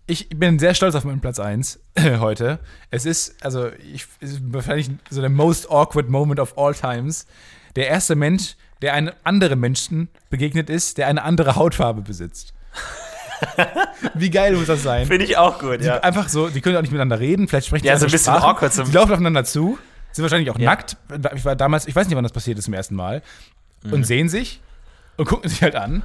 Ich 0.07 0.29
bin 0.31 0.59
sehr 0.59 0.75
stolz 0.75 0.95
auf 0.95 1.05
meinen 1.05 1.21
Platz 1.21 1.39
1 1.39 1.79
heute. 2.19 2.59
Es 2.91 3.07
ist, 3.07 3.43
also, 3.45 3.69
ich, 3.93 4.07
es 4.21 4.33
ist 4.33 4.41
wahrscheinlich 4.53 4.91
so 5.11 5.21
der 5.21 5.31
most 5.31 5.71
awkward 5.71 6.09
moment 6.09 6.41
of 6.41 6.59
all 6.59 6.75
times. 6.75 7.27
Der 7.77 7.89
erste 7.89 8.17
Mensch, 8.17 8.57
der 8.83 8.95
einem 8.95 9.13
anderen 9.25 9.61
Menschen 9.61 10.09
begegnet 10.29 10.69
ist, 10.69 10.99
der 10.99 11.07
eine 11.07 11.23
andere 11.23 11.55
Hautfarbe 11.57 12.03
besitzt. 12.03 12.53
Wie 14.15 14.31
geil 14.31 14.55
muss 14.57 14.67
das 14.67 14.83
sein? 14.83 15.07
Finde 15.07 15.25
ich 15.25 15.37
auch 15.37 15.59
gut, 15.59 15.81
Die 15.83 15.91
Einfach 15.91 16.29
so, 16.29 16.49
die 16.49 16.61
können 16.61 16.77
auch 16.77 16.83
nicht 16.83 16.91
miteinander 16.93 17.19
reden, 17.21 17.49
vielleicht 17.49 17.67
sprechen 17.69 17.87
Ja, 17.87 17.95
die 17.95 18.01
so 18.01 18.07
ein 18.07 18.13
bisschen 18.13 18.35
Sprachen. 18.35 18.51
awkward 18.57 18.73
zum- 18.73 18.87
Die 18.87 18.93
laufen 18.93 19.13
aufeinander 19.13 19.45
zu, 19.45 19.79
sind 20.13 20.23
wahrscheinlich 20.23 20.51
auch 20.51 20.59
Ja. 20.59 20.67
nackt. 20.71 20.97
Ich 21.35 21.45
war 21.45 21.57
damals, 21.57 21.87
ich 21.87 21.95
weiß 21.97 22.07
nicht, 22.09 22.17
wann 22.17 22.23
das 22.25 22.33
passiert 22.33 22.59
ist 22.59 22.65
zum 22.67 22.75
ersten 22.75 22.95
Mal. 22.95 23.23
Mhm. 23.85 23.93
Und 23.95 24.05
sehen 24.05 24.29
sich 24.29 24.61
und 25.17 25.27
gucken 25.27 25.49
sich 25.49 25.63
halt 25.63 25.75
an. 25.77 26.03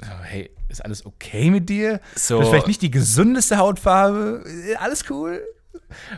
So, 0.00 0.06
hey, 0.22 0.50
ist 0.68 0.84
alles 0.84 1.04
okay 1.04 1.50
mit 1.50 1.68
dir? 1.68 2.00
So. 2.14 2.36
Du 2.36 2.42
hast 2.42 2.50
vielleicht 2.50 2.66
nicht 2.68 2.82
die 2.82 2.90
gesundeste 2.90 3.58
Hautfarbe. 3.58 4.44
Äh, 4.46 4.76
Alles 4.76 5.04
cool? 5.10 5.42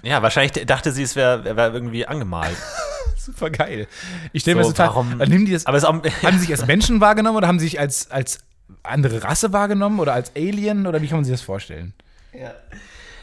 Ja, 0.03 0.20
wahrscheinlich 0.22 0.66
dachte 0.66 0.93
sie, 0.93 1.03
es 1.03 1.16
wäre 1.16 1.45
wär 1.57 1.72
irgendwie 1.72 2.07
angemalt. 2.07 2.57
Super 3.16 3.51
geil. 3.51 3.87
Ich 4.33 4.43
stelle 4.43 4.57
mir 4.57 4.64
So, 4.64 4.70
das 4.70 4.76
total. 4.78 4.89
warum- 4.89 5.18
Nehmen 5.18 5.47
die 5.47 5.53
das, 5.53 5.66
Aber 5.66 5.76
es 5.78 5.85
auch, 5.85 5.95
haben 6.22 6.33
sie 6.39 6.47
sich 6.47 6.51
als 6.51 6.66
Menschen 6.66 7.01
wahrgenommen 7.01 7.37
oder 7.37 7.47
haben 7.49 7.59
sie 7.59 7.66
sich 7.66 7.78
als, 7.78 8.11
als 8.11 8.41
andere 8.83 9.22
Rasse 9.24 9.53
wahrgenommen 9.53 10.01
oder 10.01 10.12
als 10.14 10.33
Alien 10.37 10.87
oder 10.87 11.01
wie 11.03 11.07
kann 11.09 11.18
man 11.18 11.24
sich 11.24 11.33
das 11.35 11.43
vorstellen? 11.43 11.95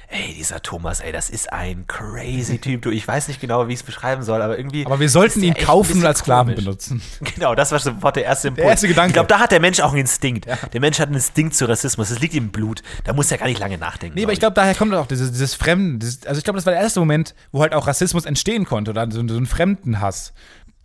Ey, 0.10 0.34
dieser 0.36 0.62
Thomas, 0.62 1.02
ey, 1.02 1.12
das 1.12 1.30
ist 1.30 1.52
ein 1.52 1.86
crazy 1.86 2.60
Typ. 2.60 2.82
Du, 2.84 2.92
ich 2.92 3.06
weiß 3.06 3.28
nicht 3.28 3.42
genau, 3.42 3.68
wie 3.68 3.74
ich 3.74 3.80
es 3.80 3.84
beschreiben 3.84 4.24
soll, 4.24 4.42
aber 4.42 4.58
irgendwie. 4.58 4.86
Aber 4.86 5.02
wir 5.02 5.10
sollten 5.10 5.42
der 5.42 5.50
ihn 5.50 5.56
kaufen 5.56 5.98
und 6.00 6.06
als 6.06 6.20
Sklaven 6.20 6.56
benutzen. 6.56 7.02
Genau, 7.36 7.56
das 7.56 7.74
war 7.74 7.80
sofort 7.80 8.16
der 8.16 8.24
erste 8.24 8.48
Impuls. 8.48 8.68
erste 8.68 8.88
Gedanke. 8.88 9.10
Ich 9.10 9.14
glaube, 9.16 9.28
da 9.28 9.40
hat 9.40 9.52
der 9.52 9.60
Mensch 9.60 9.82
auch 9.82 9.90
einen 9.92 10.00
Instinkt. 10.02 10.46
Der 10.46 10.80
Mensch 10.80 11.00
hat 11.00 11.08
einen 11.08 11.16
Instinkt 11.18 11.56
zu 11.56 11.66
Rassismus. 11.68 12.08
Das 12.10 12.20
liegt 12.20 12.36
im 12.36 12.50
Blut. 12.52 12.84
Da 13.04 13.12
muss 13.12 13.30
er 13.32 13.38
gar 13.38 13.48
nicht 13.48 13.60
lange 13.60 13.78
nachdenken. 13.78 14.16
Nee, 14.18 14.24
aber 14.24 14.32
ich 14.32 14.40
glaube, 14.40 14.54
daher 14.54 14.76
kommt 14.76 14.94
auch 14.94 15.08
dieses, 15.08 15.32
dieses 15.34 15.56
Fremden. 15.56 16.00
Dieses, 16.00 16.26
also 16.26 16.38
ich 16.38 16.46
glaube, 16.46 16.58
das 16.58 16.66
war 16.66 16.72
der 16.74 16.82
erste 16.82 17.02
Moment, 17.02 17.36
wo 17.52 17.62
halt 17.62 17.74
auch 17.74 17.86
Rassismus 17.86 18.26
entstehen 18.26 18.64
konnte 18.64 18.92
oder 18.92 19.12
so, 19.12 19.28
so 19.28 19.36
ein 19.38 19.46
Fremdenhass. 19.46 20.32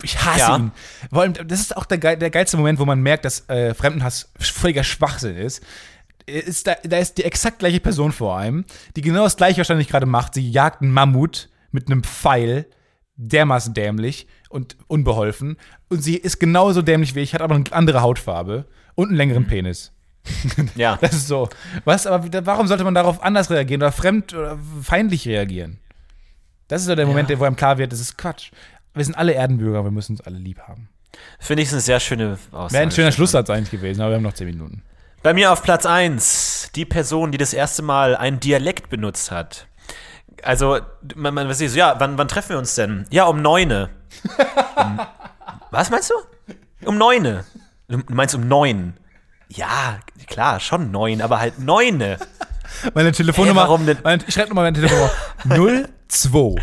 Ich 0.02 0.20
hasse 0.24 0.38
Ja. 0.40 0.56
ihn. 0.56 0.72
Vor 1.12 1.22
allem, 1.22 1.34
das 1.46 1.60
ist 1.60 1.76
auch 1.76 1.84
der, 1.84 1.98
der 2.16 2.30
geilste 2.30 2.56
Moment, 2.56 2.80
wo 2.80 2.84
man 2.84 3.00
merkt, 3.00 3.24
dass 3.24 3.48
äh, 3.48 3.72
Fremdenhass 3.72 4.32
völliger 4.40 4.82
Schwachsinn 4.82 5.36
ist. 5.36 5.62
Ist 6.26 6.66
da, 6.66 6.74
da 6.84 6.98
ist 6.98 7.18
die 7.18 7.24
exakt 7.24 7.58
gleiche 7.60 7.80
Person 7.80 8.12
vor 8.12 8.36
einem, 8.36 8.64
die 8.96 9.00
genau 9.02 9.24
das 9.24 9.36
gleiche 9.36 9.58
wahrscheinlich 9.58 9.88
gerade 9.88 10.06
macht. 10.06 10.34
Sie 10.34 10.48
jagt 10.50 10.82
einen 10.82 10.92
Mammut 10.92 11.48
mit 11.70 11.88
einem 11.90 12.02
Pfeil, 12.04 12.66
dermaßen 13.16 13.74
dämlich 13.74 14.26
und 14.48 14.76
unbeholfen. 14.88 15.56
Und 15.88 16.02
sie 16.02 16.16
ist 16.16 16.38
genauso 16.38 16.82
dämlich 16.82 17.14
wie 17.14 17.20
ich, 17.20 17.34
hat 17.34 17.42
aber 17.42 17.54
eine 17.54 17.64
andere 17.72 18.02
Hautfarbe 18.02 18.66
und 18.94 19.08
einen 19.08 19.16
längeren 19.16 19.46
Penis. 19.46 19.92
Ja. 20.76 20.98
Das 21.00 21.14
ist 21.14 21.26
so. 21.26 21.48
Was, 21.84 22.06
aber 22.06 22.24
warum 22.46 22.68
sollte 22.68 22.84
man 22.84 22.94
darauf 22.94 23.22
anders 23.22 23.50
reagieren 23.50 23.82
oder 23.82 23.90
fremd 23.92 24.32
oder 24.34 24.56
feindlich 24.82 25.26
reagieren? 25.26 25.78
Das 26.68 26.82
ist 26.82 26.86
so 26.86 26.94
der 26.94 27.06
Moment, 27.06 27.28
Ja. 27.28 27.38
wo 27.40 27.44
einem 27.44 27.56
klar 27.56 27.76
wird, 27.78 27.92
das 27.92 27.98
ist 28.00 28.16
Quatsch. 28.16 28.52
Wir 28.94 29.04
sind 29.04 29.16
alle 29.16 29.34
Erdenbürger, 29.34 29.82
wir 29.84 29.90
müssen 29.90 30.12
uns 30.12 30.20
alle 30.20 30.38
lieb 30.38 30.60
haben. 30.60 30.88
Finde 31.40 31.62
ich 31.64 31.72
eine 31.72 31.80
sehr 31.80 31.98
schöne 32.00 32.38
Aussage. 32.52 32.72
Wäre 32.72 32.82
ein 32.84 32.90
schöner. 32.92 33.12
Schlusssatz 33.12 33.50
eigentlich 33.50 33.70
gewesen, 33.72 34.00
aber 34.00 34.12
wir 34.12 34.16
haben 34.16 34.22
noch 34.22 34.32
zehn 34.34 34.46
Minuten. 34.46 34.82
Bei 35.22 35.32
mir 35.34 35.52
auf 35.52 35.62
Platz 35.62 35.86
1 35.86 36.70
die 36.74 36.84
Person, 36.84 37.30
die 37.32 37.38
das 37.38 37.52
erste 37.52 37.82
Mal 37.82 38.16
einen 38.16 38.40
Dialekt 38.40 38.90
benutzt 38.90 39.30
hat. 39.30 39.66
Also, 40.42 40.80
man, 41.14 41.34
man 41.34 41.48
was 41.48 41.60
ist 41.60 41.72
so, 41.72 41.78
ja, 41.78 41.94
wann, 41.98 42.18
wann 42.18 42.26
treffen 42.28 42.50
wir 42.50 42.58
uns 42.58 42.74
denn? 42.74 43.06
Ja, 43.10 43.24
um 43.26 43.40
neune. 43.40 43.90
um, 44.76 45.00
was 45.70 45.90
meinst 45.90 46.10
du? 46.10 46.14
Um 46.88 46.98
neune. 46.98 47.44
Du 47.88 48.00
meinst 48.08 48.34
um 48.34 48.48
neun? 48.48 48.94
Ja, 49.48 49.98
klar, 50.26 50.58
schon 50.58 50.90
neun, 50.90 51.20
aber 51.22 51.38
halt 51.38 51.58
neune. 51.60 52.18
Meine 52.94 53.12
Telefonnummer. 53.12 53.60
Hä, 53.62 53.66
warum 53.66 53.86
denn? 53.86 53.98
Meine, 54.02 54.24
ich 54.26 54.34
schreibe 54.34 54.48
nochmal 54.48 54.64
meine 54.72 54.76
Telefonnummer. 54.76 55.88
02. 56.08 56.54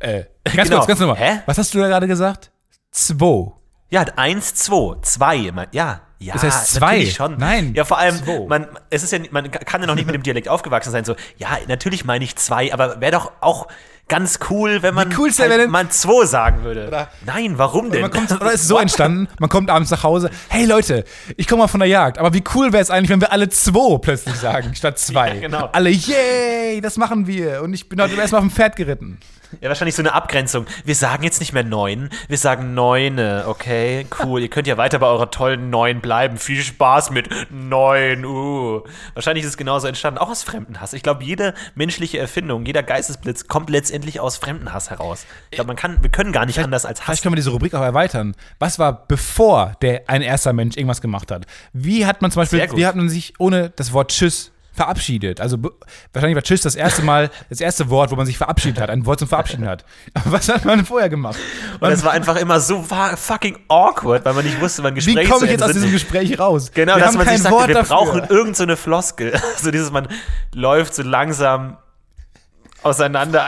Äh, 0.00 0.24
ganz 0.44 0.68
Genau. 0.68 0.76
kurz, 0.78 0.88
ganz 0.88 1.00
normal. 1.00 1.16
Hä? 1.16 1.42
Was 1.46 1.58
hast 1.58 1.72
du 1.74 1.78
da 1.78 1.86
gerade 1.86 2.08
gesagt? 2.08 2.50
2. 2.90 3.52
Ja, 3.90 4.04
eins, 4.16 4.54
zwei, 4.54 4.96
zwei. 5.02 5.52
man- 5.52 5.68
Ja, 5.70 6.00
ja. 6.18 6.34
Das 6.34 6.42
heißt 6.42 6.74
zwei? 6.74 7.06
schon. 7.06 7.36
Nein, 7.38 7.74
Ja, 7.74 7.84
vor 7.84 7.98
allem, 7.98 8.16
zwei. 8.16 8.46
man, 8.48 8.66
es 8.90 9.02
ist 9.02 9.12
ja, 9.12 9.18
man 9.30 9.50
kann 9.50 9.80
ja 9.80 9.86
noch 9.86 9.94
nicht 9.94 10.06
mit 10.06 10.14
dem 10.14 10.22
Dialekt 10.22 10.48
aufgewachsen 10.48 10.90
sein. 10.90 11.04
So, 11.04 11.14
ja, 11.36 11.48
natürlich 11.68 12.04
meine 12.04 12.24
ich 12.24 12.36
zwei, 12.36 12.72
aber 12.72 13.00
wäre 13.00 13.12
doch 13.12 13.32
auch 13.40 13.68
ganz 14.08 14.38
cool, 14.48 14.82
wenn 14.82 14.94
man 14.94 15.14
cool 15.18 15.30
halt 15.30 15.70
mal 15.70 15.88
zwei 15.90 16.24
sagen 16.24 16.64
würde. 16.64 16.88
Oder- 16.88 17.10
Nein, 17.26 17.58
warum 17.58 17.90
denn? 17.90 18.00
Man 18.00 18.10
kommt, 18.10 18.32
oder 18.32 18.52
ist 18.52 18.62
es 18.62 18.66
so 18.68 18.78
entstanden, 18.78 19.28
man 19.38 19.50
kommt 19.50 19.68
abends 19.70 19.90
nach 19.90 20.02
Hause, 20.02 20.30
hey 20.48 20.64
Leute, 20.64 21.04
ich 21.36 21.46
komme 21.46 21.62
mal 21.62 21.68
von 21.68 21.80
der 21.80 21.88
Jagd, 21.90 22.18
aber 22.18 22.32
wie 22.32 22.42
cool 22.54 22.72
wäre 22.72 22.82
es 22.82 22.90
eigentlich, 22.90 23.10
wenn 23.10 23.20
wir 23.20 23.32
alle 23.32 23.48
zwei 23.50 23.98
plötzlich 23.98 24.36
sagen, 24.36 24.74
statt 24.74 24.98
zwei. 24.98 25.34
Ja, 25.34 25.40
genau. 25.40 25.68
Alle, 25.72 25.90
yay, 25.90 26.80
das 26.80 26.96
machen 26.96 27.26
wir. 27.26 27.60
Und 27.62 27.74
ich 27.74 27.88
bin 27.88 28.00
heute 28.00 28.14
erstmal 28.14 28.40
auf 28.40 28.46
dem 28.48 28.50
Pferd 28.50 28.76
geritten. 28.76 29.18
Ja, 29.60 29.68
wahrscheinlich 29.68 29.94
so 29.94 30.02
eine 30.02 30.12
Abgrenzung. 30.12 30.66
Wir 30.84 30.94
sagen 30.94 31.22
jetzt 31.22 31.40
nicht 31.40 31.52
mehr 31.52 31.64
neun, 31.64 32.10
wir 32.28 32.36
sagen 32.36 32.74
neune, 32.74 33.44
okay? 33.46 34.06
Cool, 34.22 34.42
ihr 34.42 34.48
könnt 34.48 34.66
ja 34.66 34.76
weiter 34.76 34.98
bei 34.98 35.06
eurer 35.06 35.30
tollen 35.30 35.70
neun 35.70 36.00
bleiben. 36.00 36.36
Viel 36.36 36.62
Spaß 36.62 37.10
mit 37.10 37.28
neun, 37.50 38.24
uh. 38.24 38.82
Wahrscheinlich 39.14 39.44
ist 39.44 39.50
es 39.50 39.56
genauso 39.56 39.86
entstanden, 39.86 40.18
auch 40.18 40.30
aus 40.30 40.42
Fremdenhass. 40.42 40.92
Ich 40.92 41.02
glaube, 41.02 41.24
jede 41.24 41.54
menschliche 41.74 42.18
Erfindung, 42.18 42.66
jeder 42.66 42.82
Geistesblitz 42.82 43.48
kommt 43.48 43.70
letztendlich 43.70 44.20
aus 44.20 44.36
Fremdenhass 44.36 44.90
heraus. 44.90 45.24
Ich 45.50 45.56
glaube, 45.56 45.68
man 45.68 45.76
kann, 45.76 46.02
wir 46.02 46.10
können 46.10 46.32
gar 46.32 46.44
nicht 46.44 46.58
anders 46.58 46.84
als 46.84 47.00
Vielleicht 47.00 47.18
Hass. 47.18 47.22
können 47.22 47.32
wir 47.32 47.36
diese 47.36 47.50
Rubrik 47.50 47.74
auch 47.74 47.82
erweitern. 47.82 48.34
Was 48.58 48.78
war, 48.78 49.06
bevor 49.08 49.76
der 49.80 50.02
ein 50.08 50.22
erster 50.22 50.52
Mensch 50.52 50.76
irgendwas 50.76 51.00
gemacht 51.00 51.30
hat? 51.30 51.46
Wie 51.72 52.04
hat 52.04 52.20
man 52.20 52.30
zum 52.30 52.42
Beispiel, 52.42 52.68
wie 52.74 52.86
hat 52.86 52.96
man 52.96 53.08
sich 53.08 53.34
ohne 53.38 53.70
das 53.70 53.92
Wort 53.92 54.10
Tschüss 54.10 54.52
verabschiedet? 54.78 55.40
Also 55.40 55.58
wahrscheinlich 56.12 56.34
war 56.34 56.42
Tschüss 56.42 56.62
das 56.62 56.74
erste 56.74 57.02
Mal, 57.02 57.30
das 57.50 57.60
erste 57.60 57.90
Wort, 57.90 58.10
wo 58.10 58.16
man 58.16 58.24
sich 58.24 58.38
verabschiedet 58.38 58.80
hat, 58.80 58.88
ein 58.90 59.04
Wort 59.04 59.18
zum 59.18 59.28
Verabschieden 59.28 59.68
hat. 59.68 59.84
Aber 60.14 60.32
was 60.32 60.48
hat 60.48 60.64
man 60.64 60.84
vorher 60.86 61.10
gemacht? 61.10 61.36
Und 61.78 61.90
es 61.90 62.02
war 62.02 62.12
einfach 62.12 62.36
immer 62.36 62.58
so 62.60 62.82
fucking 62.82 63.58
awkward, 63.68 64.24
weil 64.24 64.32
man 64.34 64.44
nicht 64.44 64.60
wusste, 64.60 64.82
wann 64.82 64.94
Gespräche 64.94 65.20
Wie 65.20 65.24
komme 65.30 65.44
ich 65.44 65.52
jetzt 65.52 65.62
aus 65.62 65.72
diesem 65.72 65.92
Gespräch 65.92 66.38
raus? 66.38 66.70
Genau, 66.72 66.94
wir 66.94 67.00
dass 67.00 67.08
haben 67.08 67.16
man 67.18 67.26
kein 67.26 67.36
sich 67.36 67.42
sagte, 67.42 67.56
Wort 67.58 67.68
wir 67.68 67.74
dafür. 67.74 67.96
brauchen 67.96 68.20
irgendeine 68.20 68.54
so 68.54 68.62
eine 68.64 68.76
Floskel. 68.76 69.40
So 69.58 69.70
dieses, 69.70 69.90
man 69.90 70.08
läuft 70.54 70.94
so 70.94 71.02
langsam 71.02 71.76
auseinander. 72.82 73.46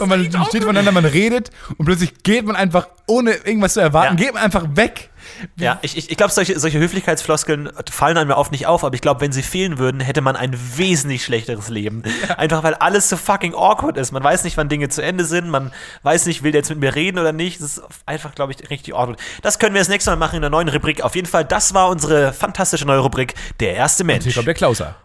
Und 0.00 0.08
man 0.08 0.30
steht 0.46 0.62
voneinander, 0.62 0.92
man 0.92 1.04
redet 1.04 1.50
und 1.76 1.84
plötzlich 1.86 2.22
geht 2.22 2.46
man 2.46 2.54
einfach, 2.54 2.86
ohne 3.06 3.32
irgendwas 3.32 3.72
zu 3.74 3.80
erwarten, 3.80 4.16
Ja. 4.16 4.24
geht 4.24 4.34
man 4.34 4.42
einfach 4.44 4.64
weg 4.76 5.10
ja, 5.56 5.78
ich, 5.82 5.96
ich, 5.96 6.10
ich 6.10 6.16
glaube, 6.16 6.32
solche, 6.32 6.58
solche 6.58 6.78
Höflichkeitsfloskeln 6.78 7.70
fallen 7.90 8.16
einem 8.16 8.30
oft 8.30 8.52
nicht 8.52 8.66
auf, 8.66 8.84
aber 8.84 8.94
ich 8.94 9.00
glaube, 9.00 9.20
wenn 9.20 9.32
sie 9.32 9.42
fehlen 9.42 9.78
würden, 9.78 10.00
hätte 10.00 10.20
man 10.20 10.36
ein 10.36 10.56
wesentlich 10.76 11.24
schlechteres 11.24 11.68
Leben. 11.68 12.02
Einfach 12.36 12.62
weil 12.62 12.74
alles 12.74 13.08
so 13.08 13.16
fucking 13.16 13.54
awkward 13.54 13.96
ist. 13.96 14.12
Man 14.12 14.22
weiß 14.22 14.44
nicht, 14.44 14.56
wann 14.56 14.68
Dinge 14.68 14.88
zu 14.88 15.02
Ende 15.02 15.24
sind, 15.24 15.48
man 15.48 15.72
weiß 16.02 16.26
nicht, 16.26 16.42
will 16.42 16.52
der 16.52 16.60
jetzt 16.60 16.70
mit 16.70 16.80
mir 16.80 16.94
reden 16.94 17.18
oder 17.18 17.32
nicht. 17.32 17.60
Das 17.60 17.78
ist 17.78 17.82
einfach, 18.06 18.34
glaube 18.34 18.52
ich, 18.52 18.70
richtig 18.70 18.94
awkward. 18.94 19.18
Das 19.42 19.58
können 19.58 19.74
wir 19.74 19.80
das 19.80 19.88
nächste 19.88 20.10
Mal 20.10 20.16
machen 20.16 20.36
in 20.36 20.42
der 20.42 20.50
neuen 20.50 20.68
Rubrik. 20.68 21.02
Auf 21.02 21.14
jeden 21.14 21.28
Fall, 21.28 21.44
das 21.44 21.74
war 21.74 21.88
unsere 21.88 22.32
fantastische 22.32 22.84
neue 22.84 23.00
Rubrik, 23.00 23.34
der 23.60 23.74
erste 23.74 24.04
Mensch. 24.04 24.24
Und 24.24 24.24
hier 24.24 24.34
kommt 24.34 24.48
der 24.48 24.54
Klauser. 24.54 24.96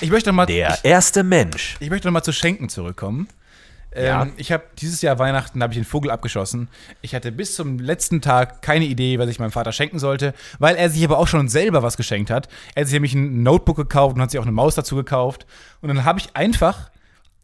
Ich 0.00 0.10
möchte 0.10 0.28
noch 0.28 0.36
mal, 0.36 0.46
der 0.46 0.78
ich, 0.82 0.88
erste 0.88 1.24
Mensch. 1.24 1.76
Ich 1.80 1.90
möchte 1.90 2.06
nochmal 2.06 2.22
zu 2.22 2.32
Schenken 2.32 2.68
zurückkommen. 2.68 3.28
Ja. 3.96 4.22
Ähm, 4.22 4.32
ich 4.36 4.52
habe 4.52 4.64
dieses 4.78 5.02
Jahr 5.02 5.18
Weihnachten 5.18 5.62
habe 5.62 5.72
ich 5.72 5.78
den 5.78 5.84
Vogel 5.84 6.10
abgeschossen. 6.10 6.68
Ich 7.02 7.14
hatte 7.14 7.32
bis 7.32 7.54
zum 7.54 7.78
letzten 7.78 8.20
Tag 8.20 8.62
keine 8.62 8.84
Idee, 8.84 9.18
was 9.18 9.28
ich 9.28 9.38
meinem 9.38 9.52
Vater 9.52 9.72
schenken 9.72 9.98
sollte, 9.98 10.34
weil 10.58 10.76
er 10.76 10.90
sich 10.90 11.04
aber 11.04 11.18
auch 11.18 11.28
schon 11.28 11.48
selber 11.48 11.82
was 11.82 11.96
geschenkt 11.96 12.30
hat. 12.30 12.48
Er 12.74 12.82
hat 12.82 12.88
sich 12.88 12.94
nämlich 12.94 13.14
ein 13.14 13.42
Notebook 13.42 13.76
gekauft 13.76 14.16
und 14.16 14.22
hat 14.22 14.30
sich 14.30 14.38
auch 14.38 14.44
eine 14.44 14.52
Maus 14.52 14.74
dazu 14.74 14.96
gekauft. 14.96 15.46
Und 15.80 15.88
dann 15.88 16.04
habe 16.04 16.18
ich 16.18 16.34
einfach, 16.34 16.90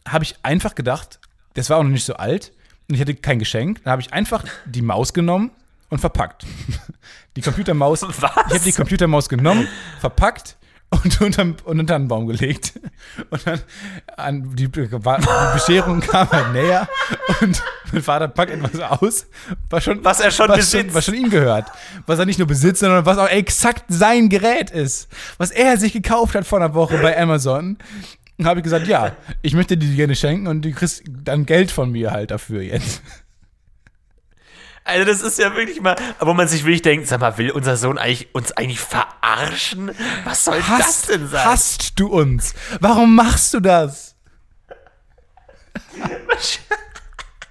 habe 0.07 0.25
ich 0.25 0.37
einfach 0.43 0.75
gedacht, 0.75 1.21
das 1.55 1.71
war 1.71 1.79
auch 1.79 1.83
noch 1.83 1.91
nicht 1.91 2.05
so 2.05 2.15
alt 2.15 2.53
und 2.89 2.95
ich 2.95 3.01
hatte 3.01 3.15
kein 3.15 3.39
Geschenk. 3.39 3.83
Dann 3.85 3.93
habe 3.93 4.03
ich 4.03 4.13
einfach 4.13 4.45
die 4.65 4.83
Maus 4.83 5.13
genommen 5.13 5.51
und 5.89 6.01
verpackt. 6.01 6.47
Die 7.37 7.41
Computermaus. 7.41 8.03
Was? 8.21 8.21
Ich 8.21 8.53
habe 8.53 8.59
die 8.61 8.73
Computermaus 8.73 9.29
genommen, 9.31 9.67
verpackt 10.01 10.59
und 10.93 11.21
unterm, 11.21 11.57
und 11.65 11.81
unter 11.81 11.97
einen 11.97 12.09
Baum 12.09 12.27
gelegt. 12.27 12.79
Und 13.31 13.47
dann 13.47 13.61
an 14.17 14.55
die, 14.55 14.69
die 14.69 14.89
Bescherung 15.55 16.01
kam 16.01 16.31
halt 16.31 16.53
näher 16.53 16.89
und 17.41 17.63
mein 17.93 18.03
Vater 18.03 18.29
packt 18.29 18.53
etwas 18.53 18.81
aus, 18.81 19.27
was 19.71 19.85
schon, 19.85 20.05
Was 20.05 20.21
er 20.21 20.31
schon 20.31 20.49
was 20.49 20.59
besitzt. 20.59 20.87
Schon, 20.87 20.95
was 20.95 21.05
schon 21.05 21.15
ihm 21.15 21.31
gehört. 21.31 21.67
Was 22.07 22.19
er 22.19 22.27
nicht 22.27 22.39
nur 22.39 22.49
besitzt, 22.49 22.81
sondern 22.81 23.07
was 23.07 23.19
auch 23.19 23.29
exakt 23.29 23.85
sein 23.89 24.29
Gerät 24.29 24.71
ist. 24.71 25.09
Was 25.39 25.51
er 25.51 25.77
sich 25.79 25.93
gekauft 25.93 26.35
hat 26.35 26.47
vor 26.47 26.59
einer 26.59 26.75
Woche 26.75 26.99
bei 26.99 27.19
Amazon. 27.19 27.79
Habe 28.43 28.61
ich 28.61 28.65
gesagt, 28.65 28.87
ja, 28.87 29.17
ich 29.43 29.55
möchte 29.55 29.77
dir 29.77 29.87
die 29.87 29.97
gerne 29.97 30.17
schenken 30.17 30.47
und 30.47 30.63
du 30.63 30.73
kriegst 30.73 31.05
dann 31.07 31.47
Geld 31.47 31.71
von 31.71 31.91
mir 31.91 32.11
halt 32.11 32.31
dafür 32.31 32.63
jetzt. 32.63 33.03
Also 34.85 35.05
das 35.05 35.23
ist 35.23 35.39
ja 35.39 35.55
wirklich 35.55 35.81
mal, 35.81 35.97
wo 36.21 36.35
man 36.35 36.49
sich 36.49 36.65
wirklich 36.65 36.83
denkt, 36.83 37.07
sag 37.07 37.21
mal, 37.21 37.39
will 37.39 37.51
unser 37.53 37.77
Sohn 37.77 37.99
eigentlich 37.99 38.35
uns 38.35 38.53
eigentlich 38.53 38.81
verarschen? 38.81 39.93
Was 40.25 40.45
soll 40.45 40.61
das 40.79 41.03
denn 41.03 41.29
sein? 41.29 41.45
Hasst 41.45 41.93
du 42.01 42.09
uns? 42.09 42.55
Warum 42.81 43.15
machst 43.15 43.55
du 43.55 43.61
das? 43.61 44.17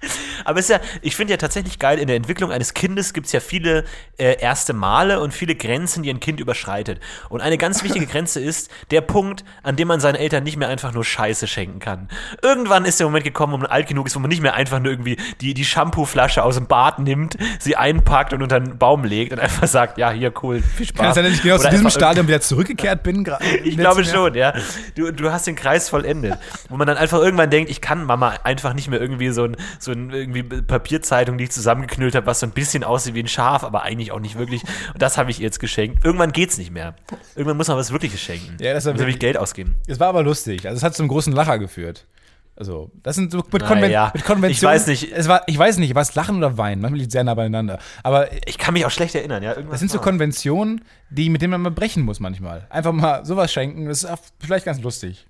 Aber 0.44 0.58
es 0.58 0.66
ist 0.66 0.70
ja, 0.70 0.80
ich 1.02 1.16
finde 1.16 1.32
ja 1.32 1.36
tatsächlich 1.36 1.78
geil, 1.78 1.98
in 1.98 2.06
der 2.06 2.16
Entwicklung 2.16 2.52
eines 2.52 2.74
Kindes 2.74 3.12
gibt 3.12 3.26
es 3.26 3.32
ja 3.32 3.40
viele 3.40 3.84
äh, 4.18 4.40
erste 4.40 4.72
Male 4.72 5.20
und 5.20 5.32
viele 5.32 5.54
Grenzen, 5.54 6.02
die 6.02 6.10
ein 6.10 6.20
Kind 6.20 6.40
überschreitet. 6.40 7.00
Und 7.28 7.40
eine 7.40 7.58
ganz 7.58 7.82
wichtige 7.82 8.06
Grenze 8.06 8.40
ist 8.40 8.70
der 8.90 9.00
Punkt, 9.00 9.44
an 9.62 9.76
dem 9.76 9.88
man 9.88 10.00
seinen 10.00 10.16
Eltern 10.16 10.44
nicht 10.44 10.56
mehr 10.56 10.68
einfach 10.68 10.92
nur 10.92 11.04
Scheiße 11.04 11.46
schenken 11.46 11.78
kann. 11.78 12.08
Irgendwann 12.42 12.84
ist 12.84 12.98
der 13.00 13.06
Moment 13.06 13.24
gekommen, 13.24 13.52
wo 13.52 13.56
man 13.58 13.66
alt 13.66 13.88
genug 13.88 14.06
ist, 14.06 14.16
wo 14.16 14.20
man 14.20 14.28
nicht 14.28 14.42
mehr 14.42 14.54
einfach 14.54 14.80
nur 14.80 14.90
irgendwie 14.90 15.16
die, 15.40 15.54
die 15.54 15.64
Shampooflasche 15.64 16.42
aus 16.42 16.56
dem 16.56 16.66
Bad 16.66 16.98
nimmt, 16.98 17.36
sie 17.58 17.76
einpackt 17.76 18.32
und 18.32 18.42
unter 18.42 18.56
einen 18.56 18.78
Baum 18.78 19.04
legt 19.04 19.32
und 19.32 19.38
einfach 19.38 19.66
sagt, 19.66 19.98
ja, 19.98 20.10
hier, 20.10 20.32
cool, 20.42 20.62
viel 20.62 20.86
Spaß. 20.86 20.98
Kann 20.98 21.08
es 21.10 21.14
sein, 21.14 21.24
dass 21.24 21.34
ich 21.34 21.42
genau 21.42 21.56
Oder 21.56 21.70
diesem 21.70 21.90
Stadium 21.90 22.28
wieder 22.28 22.40
zurückgekehrt 22.40 23.02
bin? 23.02 23.22
Ich 23.64 23.76
glaube 23.76 24.04
schon, 24.04 24.34
ja. 24.34 24.54
Du, 24.96 25.12
du 25.12 25.30
hast 25.30 25.46
den 25.46 25.56
Kreis 25.56 25.88
vollendet. 25.88 26.38
Wo 26.68 26.76
man 26.76 26.86
dann 26.86 26.96
einfach 26.96 27.18
irgendwann 27.18 27.50
denkt, 27.50 27.70
ich 27.70 27.80
kann 27.80 28.04
Mama 28.04 28.34
einfach 28.44 28.74
nicht 28.74 28.88
mehr 28.88 29.00
irgendwie 29.00 29.30
so 29.30 29.44
ein, 29.44 29.56
so 29.78 29.91
ein 29.92 30.10
irgendwie 30.10 30.42
Papierzeitung, 30.42 31.38
die 31.38 31.44
ich 31.44 31.50
zusammengeknüllt 31.50 32.14
habe, 32.14 32.26
was 32.26 32.40
so 32.40 32.46
ein 32.46 32.52
bisschen 32.52 32.84
aussieht 32.84 33.14
wie 33.14 33.22
ein 33.22 33.28
Schaf, 33.28 33.64
aber 33.64 33.82
eigentlich 33.82 34.12
auch 34.12 34.20
nicht 34.20 34.36
wirklich. 34.38 34.62
Und 34.92 35.00
das 35.02 35.18
habe 35.18 35.30
ich 35.30 35.38
ihr 35.38 35.44
jetzt 35.44 35.60
geschenkt. 35.60 36.04
Irgendwann 36.04 36.32
geht's 36.32 36.58
nicht 36.58 36.70
mehr. 36.70 36.94
Irgendwann 37.34 37.56
muss 37.56 37.68
man 37.68 37.76
was 37.76 37.92
Wirkliches 37.92 38.20
schenken. 38.20 38.56
Ja, 38.60 38.72
das 38.74 38.84
nämlich 38.84 39.00
wirklich- 39.02 39.18
Geld 39.18 39.36
ausgeben. 39.36 39.74
Es 39.86 40.00
war 40.00 40.08
aber 40.08 40.22
lustig. 40.22 40.66
Also 40.66 40.76
es 40.78 40.82
hat 40.82 40.94
zum 40.94 41.08
großen 41.08 41.32
Lacher 41.32 41.58
geführt. 41.58 42.06
Also, 42.54 42.90
das 43.02 43.16
sind 43.16 43.32
so 43.32 43.42
mit, 43.50 43.64
Konven 43.64 43.90
ja, 43.90 44.10
mit 44.12 44.24
Konventionen. 44.24 44.52
ich 44.52 44.62
weiß 44.62 44.86
nicht. 44.88 45.10
Es 45.10 45.26
war, 45.26 45.40
ich 45.46 45.58
weiß 45.58 45.78
nicht, 45.78 45.94
war 45.94 46.02
es 46.02 46.14
Lachen 46.14 46.36
oder 46.36 46.58
Weinen? 46.58 46.82
Manchmal 46.82 46.98
liegt 46.98 47.08
es 47.08 47.12
sehr 47.14 47.24
nah 47.24 47.32
beieinander. 47.34 47.78
Aber 48.02 48.28
Ich 48.46 48.58
kann 48.58 48.74
mich 48.74 48.84
auch 48.84 48.90
schlecht 48.90 49.14
erinnern, 49.14 49.42
ja. 49.42 49.52
Irgendwas 49.52 49.70
das 49.70 49.80
sind 49.80 49.90
so. 49.90 49.98
Konventionen, 50.00 50.84
die, 51.08 51.30
mit 51.30 51.40
denen 51.40 51.52
man 51.52 51.62
mal 51.62 51.70
brechen 51.70 52.02
muss 52.02 52.20
manchmal. 52.20 52.66
Einfach 52.68 52.92
mal 52.92 53.24
sowas 53.24 53.50
schenken, 53.50 53.86
das 53.86 54.04
ist 54.04 54.12
vielleicht 54.38 54.66
ganz 54.66 54.82
lustig. 54.82 55.26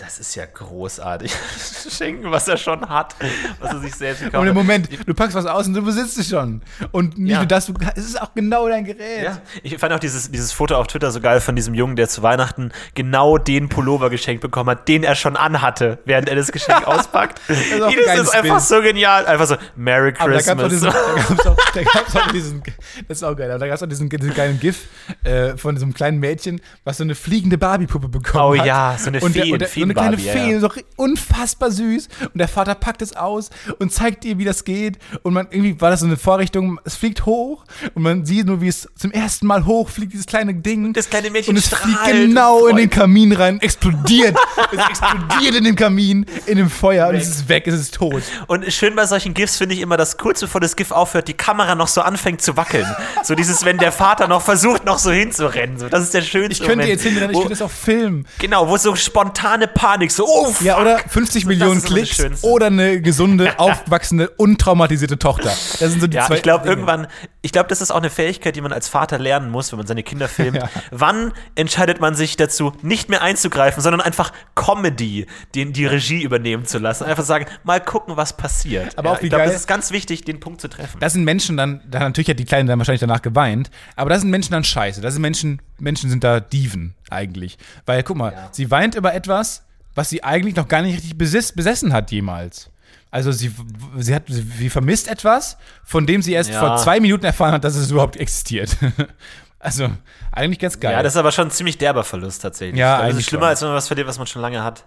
Das 0.00 0.18
ist 0.18 0.34
ja 0.34 0.46
großartig. 0.46 1.30
Schenken, 1.90 2.30
was 2.30 2.48
er 2.48 2.56
schon 2.56 2.88
hat, 2.88 3.14
was 3.60 3.72
er 3.74 3.80
sich 3.80 3.94
selbst 3.94 4.22
gekauft 4.24 4.46
hat. 4.46 4.54
Moment, 4.54 4.88
du 5.06 5.12
packst 5.14 5.34
was 5.36 5.44
aus 5.44 5.66
und 5.66 5.74
du 5.74 5.82
besitzt 5.82 6.16
es 6.18 6.28
schon. 6.30 6.62
Und 6.90 7.18
nicht 7.18 7.32
Ja. 7.32 7.38
nur 7.38 7.46
das, 7.46 7.70
es 7.96 8.04
ist 8.06 8.20
auch 8.22 8.32
genau 8.34 8.66
dein 8.68 8.84
Gerät. 8.84 9.24
Ja, 9.24 9.38
ich 9.62 9.76
fand 9.78 9.92
auch 9.92 9.98
dieses, 9.98 10.30
dieses 10.30 10.52
Foto 10.52 10.76
auf 10.76 10.86
Twitter 10.86 11.10
so 11.10 11.20
geil 11.20 11.40
von 11.40 11.54
diesem 11.54 11.74
Jungen, 11.74 11.96
der 11.96 12.08
zu 12.08 12.22
Weihnachten 12.22 12.72
genau 12.94 13.36
den 13.36 13.68
Pullover 13.68 14.08
geschenkt 14.08 14.40
bekommen 14.40 14.70
hat, 14.70 14.88
den 14.88 15.04
er 15.04 15.14
schon 15.14 15.36
anhatte, 15.36 15.98
während 16.06 16.28
er 16.30 16.36
das 16.36 16.50
Geschenk 16.50 16.86
auspackt. 16.88 17.40
ist 17.48 17.82
auch 17.82 17.88
ein 17.88 17.94
das 18.06 18.20
ist 18.20 18.34
einfach 18.34 18.60
so 18.60 18.80
genial. 18.80 19.26
Einfach 19.26 19.46
so, 19.46 19.56
Merry 19.76 20.14
Aber 20.18 20.32
da 20.32 20.40
gab 20.40 20.58
es 20.60 20.68
Christmas. 20.80 20.94
auch, 21.46 22.16
auch, 22.26 22.32
diesen, 22.32 22.62
das 23.06 23.18
ist 23.18 23.22
auch 23.22 23.36
geil, 23.36 23.50
aber 23.50 23.58
da 23.60 23.66
gab 23.66 23.76
es 23.76 23.82
auch 23.82 23.86
diesen, 23.88 24.08
diesen 24.08 24.34
geilen 24.34 24.58
GIF 24.58 24.86
äh, 25.24 25.56
von 25.58 25.74
diesem 25.74 25.92
kleinen 25.92 26.18
Mädchen, 26.20 26.60
was 26.84 26.96
so 26.96 27.04
eine 27.04 27.14
fliegende 27.14 27.58
Barbie-Puppe 27.58 28.08
bekommen 28.08 28.30
Oh 28.56 28.58
hat. 28.58 28.66
ja, 28.66 28.96
so 28.98 29.08
eine 29.08 29.20
und 29.20 29.34
der, 29.34 29.42
Feen- 29.44 29.52
und 29.52 29.58
der, 29.60 29.68
eine 29.90 30.16
kleine 30.16 30.18
Feen-Barbie, 30.18 30.38
ja, 30.38 30.46
Fee, 30.46 30.52
ja. 30.52 30.60
so 30.60 30.70
unfassbar 30.96 31.70
süß. 31.70 32.08
Und 32.32 32.38
der 32.38 32.48
Vater 32.48 32.74
packt 32.74 33.02
es 33.02 33.16
aus 33.16 33.50
und 33.78 33.92
zeigt 33.92 34.24
ihr, 34.24 34.38
wie 34.38 34.44
das 34.44 34.64
geht. 34.64 34.98
Und 35.22 35.34
man 35.34 35.48
irgendwie 35.50 35.80
war 35.80 35.90
das 35.90 36.00
so 36.00 36.06
eine 36.06 36.16
Vorrichtung, 36.16 36.80
es 36.84 36.96
fliegt 36.96 37.26
hoch 37.26 37.64
und 37.94 38.02
man 38.02 38.24
sieht 38.24 38.46
nur, 38.46 38.60
wie 38.60 38.68
es 38.68 38.88
zum 38.96 39.10
ersten 39.10 39.46
Mal 39.46 39.66
hochfliegt, 39.66 40.12
dieses 40.12 40.26
kleine 40.26 40.54
Ding. 40.54 40.92
das 40.92 41.08
kleine 41.08 41.30
Mädchen 41.30 41.54
und 41.54 41.58
es 41.58 41.68
fliegt 41.68 42.04
genau 42.04 42.64
und 42.64 42.70
in 42.70 42.76
den 42.76 42.90
Kamin 42.90 43.32
rein, 43.32 43.60
explodiert. 43.60 44.36
es 44.72 44.78
explodiert 44.78 45.54
in 45.56 45.64
den 45.64 45.76
Kamin, 45.76 46.26
in 46.46 46.56
dem 46.56 46.70
Feuer 46.70 47.08
und 47.08 47.14
es 47.16 47.28
ist 47.28 47.48
weg, 47.48 47.66
es 47.66 47.74
ist 47.74 47.94
tot. 47.94 48.22
Und 48.46 48.70
schön 48.72 48.94
bei 48.94 49.06
solchen 49.06 49.34
GIFs 49.34 49.56
finde 49.56 49.74
ich 49.74 49.80
immer, 49.80 49.96
dass 49.96 50.16
kurz 50.16 50.40
bevor 50.40 50.60
das 50.60 50.76
GIF 50.76 50.90
aufhört, 50.90 51.28
die 51.28 51.34
Kamera 51.34 51.74
noch 51.74 51.88
so 51.88 52.00
anfängt 52.00 52.42
zu 52.42 52.56
wackeln. 52.56 52.86
So 53.22 53.34
dieses, 53.34 53.64
wenn 53.64 53.78
der 53.78 53.92
Vater 53.92 54.28
noch 54.28 54.42
versucht, 54.42 54.84
noch 54.84 54.98
so 54.98 55.10
hinzurennen. 55.10 55.78
So, 55.78 55.88
das 55.88 56.02
ist 56.02 56.14
der 56.14 56.22
schönste 56.22 56.52
Ich 56.52 56.58
könnte 56.60 56.76
Moment. 56.76 56.88
jetzt 56.90 57.02
hinrennen, 57.02 57.30
ich 57.30 57.36
könnte 57.36 57.50
das 57.50 57.62
auch 57.62 57.70
filmen. 57.70 58.26
Genau, 58.38 58.68
wo 58.68 58.76
so 58.76 58.94
spontane 58.94 59.68
Panik, 59.80 60.12
so, 60.12 60.26
oh, 60.28 60.54
Ja, 60.60 60.78
oder 60.78 60.98
50 60.98 61.44
So, 61.44 61.48
Millionen 61.48 61.82
Klicks 61.82 62.22
oder 62.42 62.66
eine 62.66 63.00
gesunde, 63.00 63.58
aufwachsende, 63.58 64.28
untraumatisierte 64.28 65.18
Tochter. 65.18 65.48
Das 65.48 65.78
sind 65.78 66.02
so 66.02 66.06
die 66.06 66.18
Ja, 66.18 66.26
zwei 66.26 66.36
ich 66.36 66.42
glaube 66.42 66.68
irgendwann, 66.68 67.06
ich 67.40 67.50
glaube, 67.50 67.70
das 67.70 67.80
ist 67.80 67.90
auch 67.90 67.96
eine 67.96 68.10
Fähigkeit, 68.10 68.54
die 68.56 68.60
man 68.60 68.74
als 68.74 68.88
Vater 68.88 69.18
lernen 69.18 69.50
muss, 69.50 69.72
wenn 69.72 69.78
man 69.78 69.86
seine 69.86 70.02
Kinder 70.02 70.28
filmt. 70.28 70.58
Ja. 70.58 70.68
Wann 70.90 71.32
entscheidet 71.54 71.98
man 71.98 72.14
sich 72.14 72.36
dazu, 72.36 72.74
nicht 72.82 73.08
mehr 73.08 73.22
einzugreifen, 73.22 73.82
sondern 73.82 74.02
einfach 74.02 74.34
Comedy, 74.54 75.26
den, 75.54 75.72
die 75.72 75.86
Regie 75.86 76.22
übernehmen 76.22 76.66
zu 76.66 76.76
lassen? 76.78 77.04
Einfach 77.04 77.24
sagen, 77.24 77.46
mal 77.64 77.80
gucken, 77.80 78.18
was 78.18 78.36
passiert. 78.36 78.98
Aber 78.98 79.08
ja, 79.08 79.16
auch 79.16 79.22
wie 79.22 79.26
ich 79.26 79.30
glaube, 79.30 79.46
das 79.46 79.54
ist 79.54 79.66
ganz 79.66 79.92
wichtig, 79.92 80.26
den 80.26 80.40
Punkt 80.40 80.60
zu 80.60 80.68
treffen. 80.68 81.00
Das 81.00 81.14
sind 81.14 81.24
Menschen 81.24 81.56
dann, 81.56 81.80
dann 81.88 82.02
natürlich 82.02 82.28
hat 82.28 82.38
die 82.38 82.44
Kleine 82.44 82.68
dann 82.68 82.78
wahrscheinlich 82.78 83.00
danach 83.00 83.22
geweint, 83.22 83.70
aber 83.96 84.10
das 84.10 84.20
sind 84.20 84.30
Menschen 84.30 84.52
dann 84.52 84.62
scheiße. 84.64 85.00
Das 85.00 85.14
sind 85.14 85.22
Menschen, 85.22 85.62
Menschen 85.78 86.10
sind 86.10 86.22
da 86.22 86.38
Dieven 86.40 86.96
eigentlich. 87.08 87.56
Weil, 87.86 88.02
guck 88.02 88.18
mal, 88.18 88.50
sie 88.52 88.70
weint 88.70 88.94
über 88.94 89.14
etwas, 89.14 89.62
was 89.94 90.08
sie 90.10 90.22
eigentlich 90.24 90.56
noch 90.56 90.68
gar 90.68 90.82
nicht 90.82 90.96
richtig 90.96 91.14
besis- 91.14 91.54
besessen 91.54 91.92
hat 91.92 92.10
jemals. 92.10 92.70
Also 93.12 93.32
sie, 93.32 93.52
sie, 93.98 94.14
hat, 94.14 94.22
sie, 94.28 94.70
vermisst 94.70 95.08
etwas, 95.08 95.56
von 95.84 96.06
dem 96.06 96.22
sie 96.22 96.32
erst 96.32 96.50
Ja. 96.50 96.60
vor 96.60 96.76
zwei 96.76 97.00
Minuten 97.00 97.24
erfahren 97.24 97.52
hat, 97.52 97.64
dass 97.64 97.74
es 97.74 97.90
überhaupt 97.90 98.16
existiert. 98.16 98.76
also 99.58 99.90
eigentlich 100.30 100.60
ganz 100.60 100.78
geil. 100.78 100.92
ja, 100.92 101.02
das 101.02 101.14
ist 101.14 101.16
aber 101.16 101.32
schon 101.32 101.48
ein 101.48 101.50
ziemlich 101.50 101.76
derber 101.76 102.04
Verlust 102.04 102.42
tatsächlich. 102.42 102.78
Ja, 102.78 102.98
das 102.98 103.04
eigentlich 103.06 103.18
ist 103.20 103.26
schlimmer, 103.30 103.42
schon. 103.46 103.48
als 103.50 103.60
wenn 103.62 103.68
man 103.68 103.76
was 103.76 103.86
verliert, 103.88 104.06
was 104.06 104.18
man 104.18 104.26
schon 104.28 104.42
lange 104.42 104.62
hat. 104.62 104.84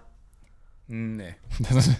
nee. 0.86 1.34
Das 1.70 1.90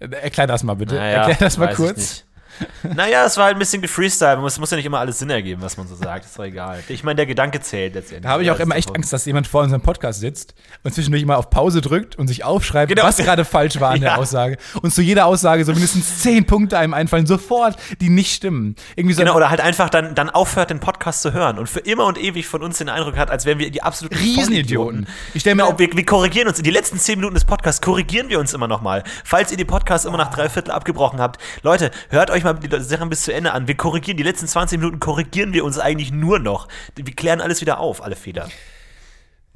erklär 0.00 0.46
das 0.46 0.62
mal 0.62 0.74
bitte. 0.74 0.94
Naja, 0.96 1.18
erklär 1.18 1.36
das 1.38 1.56
mal 1.58 1.74
kurz. 1.74 2.24
Naja, 2.94 3.24
es 3.24 3.36
war 3.36 3.44
halt 3.46 3.56
ein 3.56 3.58
bisschen 3.58 3.82
gefreestyle. 3.82 4.44
Es 4.46 4.58
muss 4.58 4.70
ja 4.70 4.76
nicht 4.76 4.86
immer 4.86 4.98
alles 4.98 5.18
Sinn 5.18 5.30
ergeben, 5.30 5.62
was 5.62 5.76
man 5.76 5.86
so 5.86 5.94
sagt. 5.94 6.24
Ist 6.24 6.38
doch 6.38 6.44
egal. 6.44 6.82
Ich 6.88 7.04
meine, 7.04 7.16
der 7.16 7.26
Gedanke 7.26 7.60
zählt 7.60 7.94
letztendlich. 7.94 8.22
Da 8.24 8.30
habe 8.30 8.42
ich 8.42 8.50
auch 8.50 8.58
immer 8.58 8.76
echt 8.76 8.88
doch- 8.90 8.94
Angst, 8.94 9.12
dass 9.12 9.24
jemand 9.26 9.46
vor 9.46 9.62
unserem 9.62 9.82
Podcast 9.82 10.20
sitzt 10.20 10.54
und 10.82 10.92
zwischendurch 10.94 11.22
immer 11.22 11.38
auf 11.38 11.50
Pause 11.50 11.80
drückt 11.80 12.16
und 12.16 12.28
sich 12.28 12.44
aufschreibt, 12.44 12.88
Genau. 12.90 13.04
was 13.04 13.16
gerade 13.18 13.44
falsch 13.44 13.80
war 13.80 13.90
an 13.92 14.00
der 14.00 14.10
Ja. 14.12 14.16
Aussage. 14.16 14.56
Und 14.82 14.92
zu 14.92 15.02
jeder 15.02 15.26
Aussage 15.26 15.64
so 15.64 15.72
mindestens 15.72 16.20
zehn 16.20 16.46
Punkte 16.46 16.78
einem 16.78 16.94
einfallen, 16.94 17.26
sofort, 17.26 17.76
die 18.00 18.08
nicht 18.08 18.34
stimmen. 18.34 18.74
Irgendwie 18.96 19.14
so 19.14 19.20
Genau, 19.22 19.36
oder 19.36 19.50
halt 19.50 19.60
einfach 19.60 19.90
dann, 19.90 20.14
dann 20.14 20.30
aufhört, 20.30 20.70
den 20.70 20.80
Podcast 20.80 21.22
zu 21.22 21.32
hören 21.32 21.58
und 21.58 21.68
für 21.68 21.80
immer 21.80 22.06
und 22.06 22.18
ewig 22.18 22.46
von 22.46 22.62
uns 22.62 22.78
den 22.78 22.88
Eindruck 22.88 23.16
hat, 23.16 23.30
als 23.30 23.44
wären 23.46 23.58
wir 23.58 23.70
die 23.70 23.82
absoluten 23.82 24.16
Riesenidioten. 24.16 25.06
Ich 25.34 25.40
stelle 25.42 25.56
mir 25.56 25.64
Genau, 25.64 25.78
wir, 25.78 25.92
wir 25.92 26.06
korrigieren 26.06 26.48
uns. 26.48 26.58
In 26.58 26.64
die 26.64 26.70
letzten 26.70 26.98
zehn 26.98 27.18
Minuten 27.18 27.34
des 27.34 27.44
Podcasts 27.44 27.80
korrigieren 27.80 28.28
wir 28.28 28.40
uns 28.40 28.52
immer 28.54 28.66
noch 28.68 28.80
mal. 28.80 29.04
Falls 29.24 29.50
ihr 29.50 29.56
die 29.56 29.64
Podcasts 29.64 30.06
immer 30.06 30.16
nach 30.18 30.30
drei 30.30 30.48
Viertel 30.48 30.70
abgebrochen 30.70 31.20
habt, 31.20 31.38
Leute, 31.62 31.90
hört 32.08 32.30
euch 32.30 32.39
mal 32.44 32.54
die 32.54 32.82
Sachen 32.82 33.08
bis 33.08 33.22
zu 33.22 33.32
Ende 33.32 33.52
an. 33.52 33.68
Wir 33.68 33.76
korrigieren, 33.76 34.16
die 34.16 34.22
letzten 34.22 34.46
20 34.46 34.78
Minuten 34.78 35.00
korrigieren 35.00 35.52
wir 35.52 35.64
uns 35.64 35.78
eigentlich 35.78 36.12
nur 36.12 36.38
noch. 36.38 36.68
Wir 36.94 37.04
klären 37.14 37.40
alles 37.40 37.60
wieder 37.60 37.78
auf, 37.80 38.02
alle 38.02 38.16
Fehler. 38.16 38.48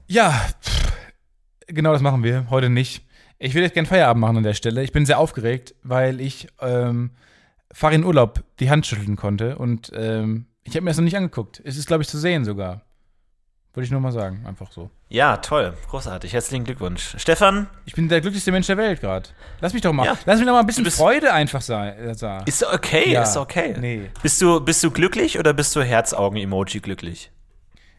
ja, 0.07 0.35
genau 1.66 1.93
das 1.93 2.03
machen 2.03 2.22
wir. 2.22 2.49
Heute 2.51 2.70
nicht. 2.70 3.05
Ich 3.39 3.55
will 3.55 3.62
jetzt 3.62 3.74
gerne 3.74 3.89
Feierabend 3.89 4.20
machen 4.20 4.39
an 4.39 4.43
der 4.43 4.55
Stelle. 4.55 4.82
Ich 4.82 4.93
bin 4.93 5.07
sehr 5.07 5.18
aufgeregt, 5.18 5.74
weil 5.82 6.20
ich 6.20 6.49
ähm, 6.61 7.11
fahre 7.72 7.95
in 7.95 8.05
Urlaub 8.05 8.45
die 8.61 8.70
Hand 8.70 8.87
schütteln 8.87 9.16
konnte 9.16 9.59
und 9.59 9.91
ähm, 9.95 10.47
ich 10.62 10.74
habe 10.74 10.82
mir 10.82 10.91
das 10.91 10.97
noch 10.97 11.05
nicht 11.05 11.16
angeguckt. 11.16 11.61
Es 11.64 11.76
ist, 11.76 11.87
glaube 11.87 12.03
ich, 12.03 12.09
zu 12.09 12.18
sehen 12.18 12.45
sogar. 12.45 12.84
Würde 13.75 13.85
ich 13.87 13.91
nur 13.91 14.01
mal 14.01 14.12
sagen, 14.12 14.45
einfach 14.47 14.70
so. 14.70 14.89
Ja, 15.09 15.39
toll. 15.39 15.75
Großartig. 15.91 16.33
Herzlichen 16.33 16.62
Glückwunsch. 16.64 17.16
Stefan, 17.18 17.66
Ich 17.85 17.95
bin 17.95 18.09
der 18.09 18.20
glücklichste 18.20 18.53
Mensch 18.53 18.68
der 18.68 18.77
Welt 18.77 19.01
gerade. 19.01 19.29
Lass 19.61 19.72
mich 19.72 19.83
doch 19.83 19.93
mal. 19.93 20.07
Ja. 20.07 20.16
Lass 20.27 20.39
mich 20.39 20.47
doch 20.47 20.53
mal 20.55 20.61
ein 20.61 20.66
bisschen 20.66 20.89
Freude 20.91 21.33
einfach 21.33 21.61
sein. 21.61 21.99
Äh, 21.99 22.14
sagen. 22.14 22.45
ist 22.47 22.62
okay, 22.64 23.11
Ja. 23.12 23.22
ist 23.25 23.37
okay. 23.37 23.75
Nee. 23.79 24.11
Bist 24.22 24.41
du, 24.41 24.61
bist 24.61 24.83
du 24.85 24.93
glücklich 24.93 25.41
oder 25.41 25.53
bist 25.53 25.75
du 25.75 25.83
Herzaugen-Emoji 25.83 26.81
glücklich? 26.81 27.33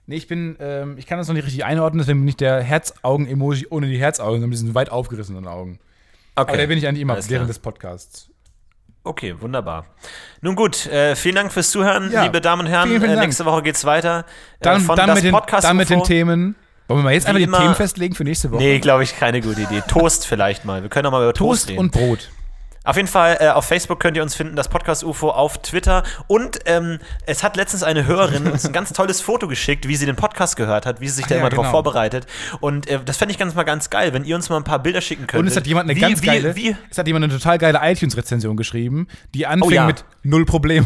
Nee, 0.07 0.15
ich 0.15 0.27
bin, 0.27 0.55
ähm, 0.59 0.97
ich 0.97 1.07
kann 1.07 1.17
das 1.17 1.27
noch 1.27 1.33
nicht 1.35 1.45
richtig 1.45 1.65
einordnen, 1.65 1.97
deswegen 1.99 2.19
bin 2.19 2.27
ich 2.29 2.37
der 2.37 2.61
Herzaugen-Emoji 2.61 3.67
ohne 3.69 3.87
die 3.87 3.97
Herzaugen, 3.97 4.35
sondern 4.39 4.51
diesen 4.51 4.75
weit 4.75 4.89
aufgerissenen 4.91 5.45
Augen. 5.47 5.79
Okay. 6.35 6.47
Aber 6.49 6.57
der 6.57 6.67
bin 6.67 6.77
ich 6.77 6.87
eigentlich 6.87 7.01
immer 7.01 7.13
Alles 7.15 7.29
während 7.29 7.45
klar. 7.45 7.53
des 7.53 7.59
Podcasts. 7.59 8.29
Okay, 9.05 9.35
wunderbar. 9.39 9.85
Nun 10.41 10.55
gut, 10.55 10.87
äh, 10.87 11.15
vielen 11.15 11.35
Dank 11.35 11.53
fürs 11.53 11.69
Zuhören, 11.69 12.11
Ja, 12.11 12.23
liebe 12.23 12.41
Damen 12.41 12.63
und 12.65 12.67
Herren. 12.67 12.89
vielen, 12.89 13.01
vielen 13.01 13.17
äh, 13.17 13.21
nächste 13.21 13.45
Woche 13.45 13.61
geht's 13.61 13.85
weiter. 13.85 14.19
Äh, 14.59 14.63
Dann, 14.63 14.81
von 14.81 14.95
dann, 14.95 15.07
das 15.07 15.17
mit, 15.17 15.25
den, 15.25 15.31
Podcast 15.31 15.63
dann 15.67 15.77
mit 15.77 15.89
den. 15.89 16.03
Themen. 16.03 16.55
Wollen 16.87 16.99
wir 16.99 17.03
mal 17.03 17.13
jetzt 17.13 17.25
Wie 17.25 17.29
einfach 17.29 17.51
die 17.57 17.63
Themen 17.63 17.75
festlegen 17.75 18.15
für 18.15 18.23
nächste 18.23 18.51
Woche? 18.51 18.61
Nee, 18.61 18.79
glaube 18.79 19.03
ich, 19.03 19.15
keine 19.17 19.41
gute 19.41 19.61
Idee. 19.61 19.81
Toast 19.87 20.25
vielleicht 20.27 20.65
mal. 20.65 20.81
Wir 20.81 20.89
können 20.89 21.05
auch 21.07 21.11
mal 21.11 21.21
über 21.23 21.33
Toast, 21.33 21.61
Toast 21.63 21.69
reden. 21.69 21.79
und 21.79 21.91
Brot. 21.91 22.29
Auf 22.85 22.95
jeden 22.97 23.07
Fall, 23.07 23.37
äh, 23.39 23.49
auf 23.49 23.65
Facebook 23.65 23.99
könnt 23.99 24.15
ihr 24.15 24.23
uns 24.23 24.35
finden, 24.35 24.55
das 24.55 24.69
Podcast 24.69 25.03
UFO 25.03 25.31
auf 25.31 25.57
Twitter. 25.57 26.03
Und 26.27 26.59
ähm, 26.65 26.99
es 27.25 27.43
hat 27.43 27.57
letztens 27.57 27.81
eine 27.81 28.05
Hörerin 28.05 28.47
uns 28.47 28.65
ein 28.65 28.73
ganz 28.73 28.93
tolles 28.93 29.21
Foto 29.21 29.47
geschickt, 29.47 29.87
wie 29.87 29.95
sie 29.95 30.05
den 30.05 30.15
Podcast 30.15 30.55
gehört 30.55 30.85
hat, 30.85 31.01
wie 31.01 31.07
sie 31.07 31.15
sich 31.15 31.25
Ach 31.25 31.29
da 31.29 31.35
ja, 31.35 31.41
immer 31.41 31.49
drauf 31.49 31.65
genau. 31.65 31.71
vorbereitet. 31.71 32.27
Und 32.59 32.87
äh, 32.87 32.99
das 33.03 33.17
fände 33.17 33.31
ich 33.31 33.39
ganz 33.39 33.55
mal 33.55 33.63
ganz 33.63 33.89
geil, 33.89 34.13
wenn 34.13 34.23
ihr 34.23 34.35
uns 34.35 34.49
mal 34.49 34.57
ein 34.57 34.63
paar 34.63 34.79
Bilder 34.79 35.01
schicken 35.01 35.25
könnt. 35.25 35.41
Und 35.41 35.47
es 35.47 35.55
hat 35.57 35.65
jemand 35.65 35.89
eine 35.89 35.95
wie, 35.95 36.01
ganz 36.01 36.21
wie, 36.21 36.27
geile, 36.27 36.55
Wie, 36.55 36.75
es 36.89 36.97
hat 36.97 37.07
jemand 37.07 37.23
eine 37.25 37.33
total 37.33 37.57
geile 37.57 37.79
iTunes-Rezension 37.81 38.55
geschrieben, 38.55 39.07
die 39.33 39.47
anfing 39.47 39.65
Oh 39.67 39.71
ja. 39.71 39.87
mit 39.87 40.05
null 40.21 40.45
Problem. 40.45 40.85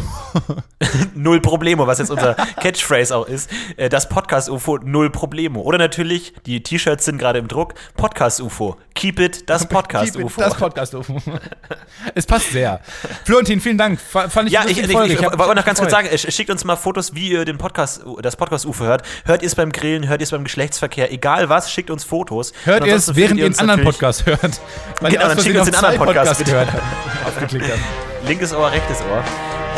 null 1.14 1.40
Problemo, 1.40 1.86
was 1.86 1.98
jetzt 1.98 2.10
unser 2.10 2.34
Catchphrase 2.60 3.14
auch 3.14 3.26
ist. 3.26 3.50
Äh, 3.76 3.90
das 3.90 4.08
Podcast 4.08 4.48
UFO, 4.48 4.78
null 4.78 5.10
Problemo. 5.10 5.60
Oder 5.60 5.76
natürlich, 5.76 6.32
die 6.46 6.62
T-Shirts 6.62 7.04
sind 7.04 7.18
gerade 7.18 7.38
im 7.38 7.48
Druck, 7.48 7.74
Podcast 7.96 8.40
UFO. 8.40 8.78
Keep 9.00 9.18
it, 9.18 9.48
das 9.48 9.66
Podcast 9.66 10.12
Keep 10.12 10.20
it, 10.20 10.26
UFO. 10.26 10.40
Das 10.42 10.54
Podcast 10.54 10.94
UFO. 10.94 11.16
es 12.14 12.26
passt 12.26 12.50
sehr. 12.50 12.80
Florentin, 13.24 13.58
vielen 13.58 13.78
Dank. 13.78 13.98
Fa- 13.98 14.28
Fand 14.28 14.48
ich 14.48 14.52
Ja, 14.52 14.64
ich, 14.66 14.76
ich, 14.78 14.92
Folge. 14.92 15.14
ich, 15.14 15.24
hab 15.24 15.38
wollte 15.38 15.54
noch 15.54 15.64
ganz 15.64 15.78
kurz 15.78 15.90
sagen, 15.90 16.06
schickt 16.14 16.50
uns 16.50 16.64
mal 16.64 16.76
Fotos, 16.76 17.14
wie 17.14 17.30
ihr 17.30 17.46
den 17.46 17.56
Podcast, 17.56 18.02
das 18.20 18.36
Podcast 18.36 18.66
UFO 18.66 18.84
hört. 18.84 19.00
Hört 19.24 19.40
ihr 19.40 19.46
es 19.46 19.54
beim 19.54 19.72
Grillen, 19.72 20.06
hört 20.06 20.20
ihr 20.20 20.24
es 20.24 20.32
beim 20.32 20.44
Geschlechtsverkehr, 20.44 21.10
egal 21.12 21.48
was, 21.48 21.72
schickt 21.72 21.90
uns 21.90 22.04
Fotos. 22.04 22.52
Hört 22.64 22.84
ihr 22.84 22.94
es, 22.94 23.16
während 23.16 23.38
ihr 23.38 23.46
einen 23.46 23.52
uns 23.54 23.58
anderen 23.58 23.84
Podcast 23.84 24.26
hört. 24.26 24.60
Weil 25.00 25.12
Genau, 25.12 25.28
dann 25.28 25.40
schickt 25.40 25.56
uns 25.56 25.64
den 25.70 25.74
anderen 25.76 25.96
Podcast, 25.96 26.16
Podcasts 26.16 26.38
bitte. 26.38 26.50
gehört 26.50 26.72
habt. 26.74 27.26
Aufgeklickt 27.26 27.64
habt. 27.70 27.80
Linkes 28.28 28.52
Ohr, 28.52 28.70
rechtes 28.70 28.98
Ohr. 29.00 29.24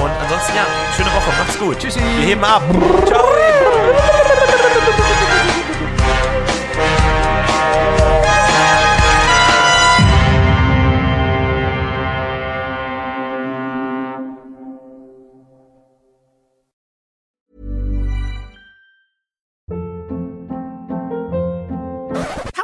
Und 0.05 0.11
ansonsten, 0.11 0.57
ja, 0.57 0.67
schöne 0.97 1.11
Woche, 1.11 1.31
macht's 1.39 1.59
gut. 1.61 1.79
Tschüssi. 1.79 2.01
Wir 2.01 2.27
heben 2.27 2.43
ab. 2.43 2.63
Ciao. 3.07 3.72